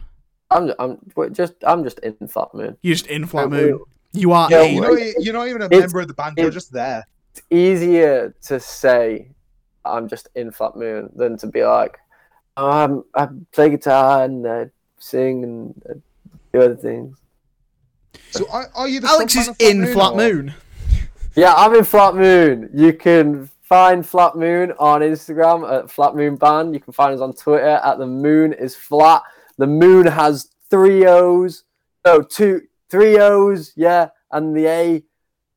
I'm, 0.52 0.72
I'm 0.80 0.98
just, 1.34 1.53
I'm 1.65 1.84
just 1.84 1.99
in 1.99 2.15
Flat 2.27 2.53
Moon. 2.53 2.77
You're 2.82 2.94
just 2.95 3.07
in 3.07 3.26
Flat 3.26 3.49
Moon. 3.49 3.80
You 4.14 4.32
are 4.32 4.48
Yeah, 4.49 4.61
you 4.64 4.80
know 4.82 4.91
you're 4.94 5.34
not 5.34 5.48
even 5.48 5.61
a 5.61 5.65
It's- 5.65 5.82
member 5.82 6.02
of 6.02 6.07
the 6.07 6.14
band 6.14 6.38
you're 6.38 6.49
just 6.52 6.72
there 6.72 7.06
It's 7.34 7.41
easier 7.49 8.34
to 8.44 8.60
say 8.60 9.30
I'm 9.84 10.07
just 10.07 10.30
in 10.36 10.52
Flat 10.52 10.76
Moon 10.76 11.10
than 11.15 11.38
to 11.40 11.48
be 11.48 11.64
like, 11.65 11.98
oh, 12.57 12.69
I'm, 12.69 13.03
I 13.15 13.27
play 13.52 13.69
guitar 13.72 14.23
and 14.23 14.48
I 14.48 14.69
sing 14.99 15.44
and 15.44 15.82
I 15.90 15.94
do 16.53 16.61
other 16.64 16.76
things. 16.76 17.18
so 18.32 18.48
are, 18.49 18.69
are 18.76 18.88
you 18.88 18.99
the 19.02 19.07
Alex 19.07 19.36
is 19.36 19.49
in 19.60 19.86
Flat 19.94 20.14
or- 20.14 20.18
Moon. 20.18 20.53
Yeah, 21.36 21.53
I'm 21.53 21.76
in 21.76 21.84
Flat 21.84 22.15
Moon. 22.15 22.69
You 22.73 22.94
can 22.94 23.49
find 23.66 24.06
Flat 24.06 24.36
Moon 24.36 24.72
on 24.80 25.02
Instagram 25.02 25.70
at 25.72 25.90
Flat 25.92 26.16
Moon 26.16 26.36
Band. 26.36 26.74
You 26.74 26.80
can 26.80 26.94
find 26.94 27.14
us 27.14 27.20
on 27.22 27.34
Twitter 27.34 27.68
at 27.84 27.98
the 27.98 28.06
Moon 28.08 28.54
is 28.54 28.76
Flat. 28.76 29.24
The 29.58 29.68
Moon 29.68 30.06
has 30.06 30.50
three 30.70 31.06
O's. 31.06 31.64
No, 32.06 32.22
two, 32.22 32.62
three 32.90 33.18
O's. 33.20 33.74
Yeah, 33.76 34.10
and 34.32 34.56
the 34.56 34.68
A. 34.68 35.04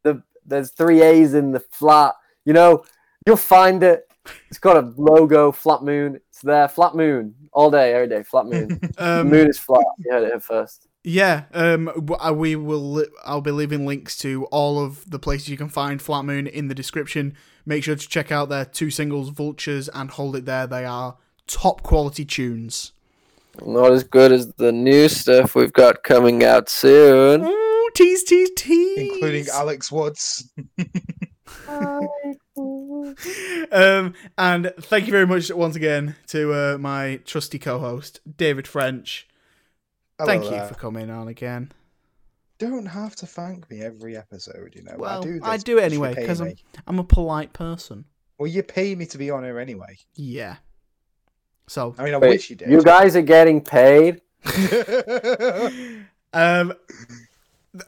The 0.05 0.23
there's 0.47 0.71
three 0.71 1.03
A's 1.03 1.35
in 1.35 1.53
the 1.53 1.61
flat. 1.61 2.15
You 2.47 2.55
know, 2.55 2.85
you'll 3.27 3.37
find 3.37 3.83
it. 3.83 4.05
It's 4.49 4.59
got 4.59 4.77
a 4.83 4.93
logo, 4.97 5.53
Flat 5.53 5.83
Moon. 5.83 6.21
It's 6.31 6.41
there, 6.43 6.69
Flat 6.69 6.95
Moon, 6.95 7.35
all 7.53 7.71
day, 7.71 7.93
every 7.95 8.09
day. 8.09 8.23
Flat 8.23 8.47
Moon. 8.47 8.69
the 8.97 9.21
Um, 9.21 9.29
moon 9.29 9.49
is 9.49 9.59
flat. 9.59 9.85
You 9.99 10.13
heard 10.13 10.23
it 10.25 10.29
here 10.29 10.41
first. 10.41 10.87
Yeah, 11.05 11.45
um, 11.55 11.89
uh, 12.19 12.33
we 12.35 12.57
will. 12.57 13.05
I'll 13.25 13.41
be 13.41 13.51
leaving 13.51 13.87
links 13.87 14.17
to 14.19 14.45
all 14.47 14.83
of 14.83 15.09
the 15.11 15.19
places 15.19 15.49
you 15.49 15.57
can 15.57 15.69
find 15.69 16.01
Flat 16.03 16.25
Moon 16.25 16.47
in 16.47 16.69
the 16.69 16.75
description. 16.75 17.35
Make 17.69 17.85
sure 17.85 17.95
to 17.97 18.09
check 18.09 18.33
out 18.33 18.49
their 18.49 18.65
two 18.65 18.91
singles, 18.91 19.29
Vultures 19.29 19.91
and 19.91 20.11
Hold 20.13 20.37
It 20.37 20.47
There. 20.47 20.67
They 20.67 20.87
are 20.87 21.19
top 21.47 21.83
quality 21.83 22.25
tunes. 22.25 22.93
Not 23.63 23.93
as 23.93 24.05
good 24.05 24.33
as 24.33 24.55
the 24.55 24.73
new 24.73 25.07
stuff 25.11 25.55
we've 25.55 25.75
got 25.75 26.03
coming 26.03 26.43
out 26.43 26.71
soon. 26.71 27.45
Ooh, 27.45 27.91
tease, 27.95 28.25
tease, 28.25 28.49
tease. 28.57 29.13
including 29.13 29.49
Alex 29.53 29.93
Woods. 29.93 30.51
um, 33.71 34.15
and 34.39 34.73
thank 34.81 35.05
you 35.05 35.13
very 35.13 35.27
much 35.27 35.51
once 35.51 35.77
again 35.77 36.17
to 36.29 36.55
uh, 36.55 36.79
my 36.79 37.21
trusty 37.27 37.59
co-host 37.59 38.21
David 38.39 38.67
French. 38.67 39.29
Hello 40.19 40.27
thank 40.27 40.45
you 40.45 40.67
for 40.67 40.75
coming 40.75 41.11
on 41.11 41.29
again. 41.29 41.71
Don't 42.59 42.87
have 42.87 43.15
to 43.17 43.27
thank 43.27 43.71
me 43.71 43.83
every 43.83 44.17
episode, 44.17 44.75
you 44.75 44.83
know. 44.83 44.97
Well, 44.99 45.21
I 45.21 45.23
do. 45.23 45.33
This 45.35 45.43
I 45.45 45.57
do 45.59 45.79
it 45.79 45.85
anyway 45.85 46.15
because 46.15 46.41
I'm. 46.41 46.55
I'm 46.87 46.99
a 46.99 47.05
polite 47.05 47.53
person. 47.53 48.05
Well, 48.39 48.49
you 48.49 48.63
pay 48.63 48.95
me 48.95 49.07
to 49.07 49.19
be 49.19 49.31
on 49.31 49.45
here 49.45 49.59
anyway. 49.59 49.99
Yeah. 50.15 50.57
So 51.69 51.95
I 51.99 52.05
mean, 52.05 52.15
I 52.15 52.19
Wait, 52.19 52.31
wish 52.31 52.51
you 52.51 52.57
did. 52.57 52.71
You 52.71 52.83
guys 52.83 53.15
are 53.15 53.23
getting 53.23 53.61
paid. 53.61 54.21
Um, 56.33 56.75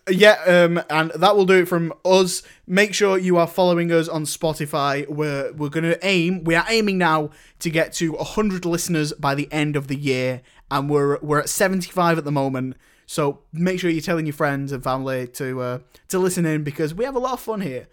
yeah, 0.08 0.36
um, 0.46 0.82
and 0.88 1.10
that 1.12 1.36
will 1.36 1.46
do 1.46 1.62
it 1.62 1.68
from 1.68 1.92
us. 2.04 2.42
Make 2.66 2.94
sure 2.94 3.18
you 3.18 3.36
are 3.38 3.46
following 3.46 3.90
us 3.90 4.08
on 4.08 4.24
Spotify. 4.24 5.08
We're 5.08 5.52
we're 5.52 5.68
gonna 5.68 5.96
aim. 6.02 6.44
We 6.44 6.54
are 6.54 6.64
aiming 6.68 6.98
now 6.98 7.30
to 7.60 7.70
get 7.70 7.92
to 7.94 8.16
hundred 8.16 8.64
listeners 8.64 9.12
by 9.14 9.34
the 9.34 9.50
end 9.52 9.76
of 9.76 9.88
the 9.88 9.96
year, 9.96 10.42
and 10.70 10.88
we're 10.88 11.18
we're 11.20 11.40
at 11.40 11.48
seventy 11.48 11.90
five 11.90 12.18
at 12.18 12.24
the 12.24 12.32
moment. 12.32 12.76
So 13.10 13.40
make 13.52 13.80
sure 13.80 13.90
you're 13.90 14.00
telling 14.00 14.24
your 14.24 14.34
friends 14.34 14.70
and 14.70 14.84
family 14.84 15.26
to 15.26 15.60
uh, 15.60 15.78
to 16.10 16.20
listen 16.20 16.46
in 16.46 16.62
because 16.62 16.94
we 16.94 17.04
have 17.04 17.16
a 17.16 17.18
lot 17.18 17.32
of 17.32 17.40
fun 17.40 17.60
here. 17.60 17.88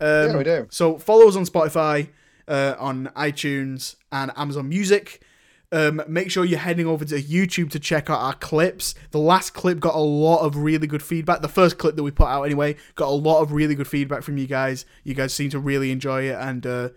Um, 0.00 0.08
Yeah, 0.08 0.36
we 0.38 0.42
do. 0.42 0.66
So 0.70 0.98
follow 0.98 1.28
us 1.28 1.36
on 1.36 1.46
Spotify, 1.46 2.08
uh, 2.48 2.74
on 2.76 3.06
iTunes, 3.14 3.94
and 4.10 4.32
Amazon 4.34 4.68
Music. 4.68 5.22
Um, 5.70 6.02
make 6.08 6.32
sure 6.32 6.44
you're 6.44 6.58
heading 6.58 6.88
over 6.88 7.04
to 7.04 7.22
YouTube 7.22 7.70
to 7.70 7.78
check 7.78 8.10
out 8.10 8.18
our 8.18 8.34
clips. 8.34 8.96
The 9.12 9.20
last 9.20 9.54
clip 9.54 9.78
got 9.78 9.94
a 9.94 10.00
lot 10.00 10.40
of 10.40 10.56
really 10.56 10.88
good 10.88 11.02
feedback. 11.02 11.42
The 11.42 11.48
first 11.48 11.78
clip 11.78 11.94
that 11.94 12.02
we 12.02 12.10
put 12.10 12.26
out, 12.26 12.42
anyway, 12.42 12.74
got 12.96 13.06
a 13.06 13.14
lot 13.14 13.42
of 13.42 13.52
really 13.52 13.76
good 13.76 13.86
feedback 13.86 14.24
from 14.24 14.36
you 14.36 14.48
guys. 14.48 14.84
You 15.04 15.14
guys 15.14 15.32
seem 15.32 15.48
to 15.50 15.60
really 15.60 15.92
enjoy 15.92 16.22
it, 16.24 16.36
and 16.40 16.66
uh, 16.66 16.88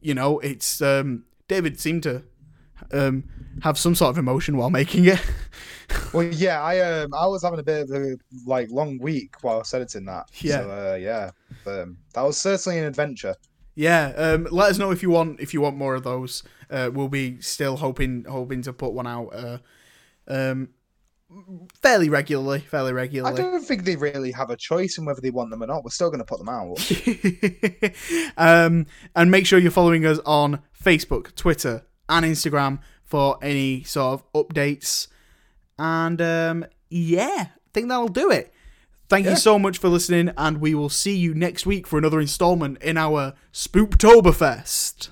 you 0.00 0.14
know, 0.14 0.38
it's 0.38 0.80
um, 0.80 1.24
David 1.48 1.80
seemed 1.80 2.04
to 2.04 2.22
um, 2.92 3.24
have 3.62 3.78
some 3.78 3.94
sort 3.94 4.10
of 4.10 4.18
emotion 4.18 4.56
while 4.56 4.70
making 4.70 5.06
it. 5.06 5.20
Well, 6.12 6.22
yeah, 6.22 6.62
I 6.62 6.78
um, 6.78 7.12
I 7.12 7.26
was 7.26 7.42
having 7.42 7.58
a 7.58 7.64
bit 7.64 7.82
of 7.82 7.90
a 7.90 8.16
like 8.46 8.70
long 8.70 8.98
week 8.98 9.42
while 9.42 9.56
I 9.56 9.58
was 9.58 9.74
editing 9.74 10.04
that. 10.04 10.26
Yeah. 10.34 10.60
So, 10.60 10.70
uh, 10.70 10.94
yeah. 10.94 11.30
Um, 11.66 11.98
that 12.14 12.22
was 12.22 12.36
certainly 12.36 12.78
an 12.78 12.84
adventure. 12.84 13.34
Yeah, 13.74 14.12
um, 14.16 14.46
let 14.52 14.70
us 14.70 14.78
know 14.78 14.92
if 14.92 15.02
you 15.02 15.10
want 15.10 15.40
if 15.40 15.52
you 15.52 15.60
want 15.60 15.76
more 15.76 15.96
of 15.96 16.04
those. 16.04 16.44
Uh, 16.70 16.90
we'll 16.92 17.08
be 17.08 17.40
still 17.40 17.76
hoping 17.76 18.24
hoping 18.24 18.62
to 18.62 18.72
put 18.72 18.92
one 18.92 19.08
out 19.08 19.34
uh, 19.34 19.58
um, 20.28 20.68
fairly 21.80 22.08
regularly, 22.08 22.60
fairly 22.60 22.92
regularly. 22.92 23.38
I 23.38 23.42
don't 23.42 23.62
think 23.62 23.84
they 23.84 23.96
really 23.96 24.32
have 24.32 24.50
a 24.50 24.56
choice 24.56 24.98
in 24.98 25.04
whether 25.04 25.20
they 25.20 25.30
want 25.30 25.50
them 25.50 25.62
or 25.62 25.66
not. 25.66 25.84
We're 25.84 25.90
still 25.90 26.10
going 26.10 26.18
to 26.18 26.24
put 26.24 26.38
them 26.38 26.48
out. 26.48 26.76
um, 28.36 28.86
and 29.14 29.30
make 29.30 29.46
sure 29.46 29.58
you're 29.58 29.70
following 29.70 30.06
us 30.06 30.18
on 30.24 30.62
Facebook, 30.82 31.34
Twitter, 31.34 31.84
and 32.10 32.26
Instagram 32.26 32.80
for 33.04 33.38
any 33.42 33.82
sort 33.84 34.20
of 34.20 34.32
updates. 34.34 35.08
And 35.78 36.20
um, 36.20 36.66
yeah, 36.90 37.46
I 37.48 37.70
think 37.72 37.88
that'll 37.88 38.08
do 38.08 38.30
it. 38.30 38.52
Thank 39.08 39.24
Yeah. 39.24 39.32
you 39.32 39.36
so 39.38 39.58
much 39.58 39.78
for 39.78 39.88
listening, 39.88 40.30
and 40.36 40.60
we 40.60 40.74
will 40.74 40.88
see 40.90 41.16
you 41.16 41.34
next 41.34 41.66
week 41.66 41.86
for 41.86 41.98
another 41.98 42.20
installment 42.20 42.80
in 42.82 42.96
our 42.96 43.34
Spooptoberfest. 43.52 45.08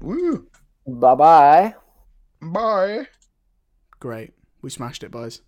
Woo! 0.00 0.48
Bye 0.86 1.14
bye. 1.14 1.74
Bye. 2.42 3.06
Great. 4.00 4.32
We 4.60 4.68
smashed 4.70 5.02
it, 5.04 5.10
boys. 5.10 5.40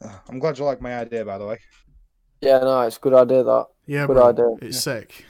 Uh, 0.00 0.18
I'm 0.28 0.38
glad 0.38 0.58
you 0.58 0.64
like 0.64 0.80
my 0.82 0.94
idea, 0.98 1.24
by 1.24 1.38
the 1.38 1.46
way. 1.46 1.58
Yeah, 2.40 2.58
no, 2.58 2.82
it's 2.82 2.96
a 2.98 3.00
good 3.00 3.14
idea 3.14 3.42
that. 3.42 3.66
Yeah, 3.86 4.06
Good 4.06 4.14
bro. 4.16 4.28
idea. 4.28 4.68
It's 4.68 4.80
sick. 4.80 5.24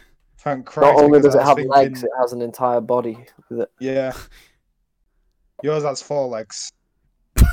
Thank 0.45 0.67
Christ. 0.67 0.95
Not 0.97 1.03
only 1.03 1.21
does 1.21 1.35
it 1.35 1.39
was 1.39 1.47
have 1.49 1.59
legs, 1.67 2.05
it 2.05 2.11
has 2.21 2.33
an 2.33 2.43
entire 2.43 2.81
body 2.81 3.19
with 3.49 3.61
it. 3.63 3.71
Yeah. 3.81 4.13
Yours 5.63 5.83
has 5.85 6.03
four 6.03 6.29
legs. 6.29 6.71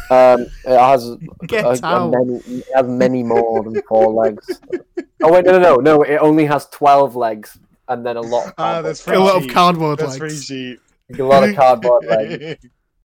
Um, 0.09 0.41
it 0.65 0.77
has 0.79 1.15
Get 1.47 1.63
a, 1.65 1.87
a 1.87 2.09
many, 2.09 2.35
it 2.45 2.65
has 2.75 2.85
many 2.87 3.23
more 3.23 3.63
than 3.63 3.81
four 3.87 4.11
legs. 4.13 4.59
Oh 5.23 5.31
wait, 5.31 5.45
no, 5.45 5.57
no, 5.57 5.75
no, 5.75 5.75
no! 5.77 6.03
It 6.03 6.17
only 6.17 6.45
has 6.45 6.67
twelve 6.67 7.15
legs 7.15 7.57
and 7.87 8.05
then 8.05 8.17
a 8.17 8.21
lot 8.21 8.47
of 8.47 8.53
Ah, 8.57 8.81
cardboard, 8.81 8.85
that's 8.85 8.99
A 8.99 9.03
free 9.03 9.17
lot 9.17 9.43
of 9.43 9.49
cardboard 9.49 9.99
That's 9.99 10.19
legs. 10.19 10.47
free 10.47 10.77
a 11.19 11.23
lot 11.23 11.47
of 11.47 11.55
cardboard 11.55 12.05
legs. 12.09 12.65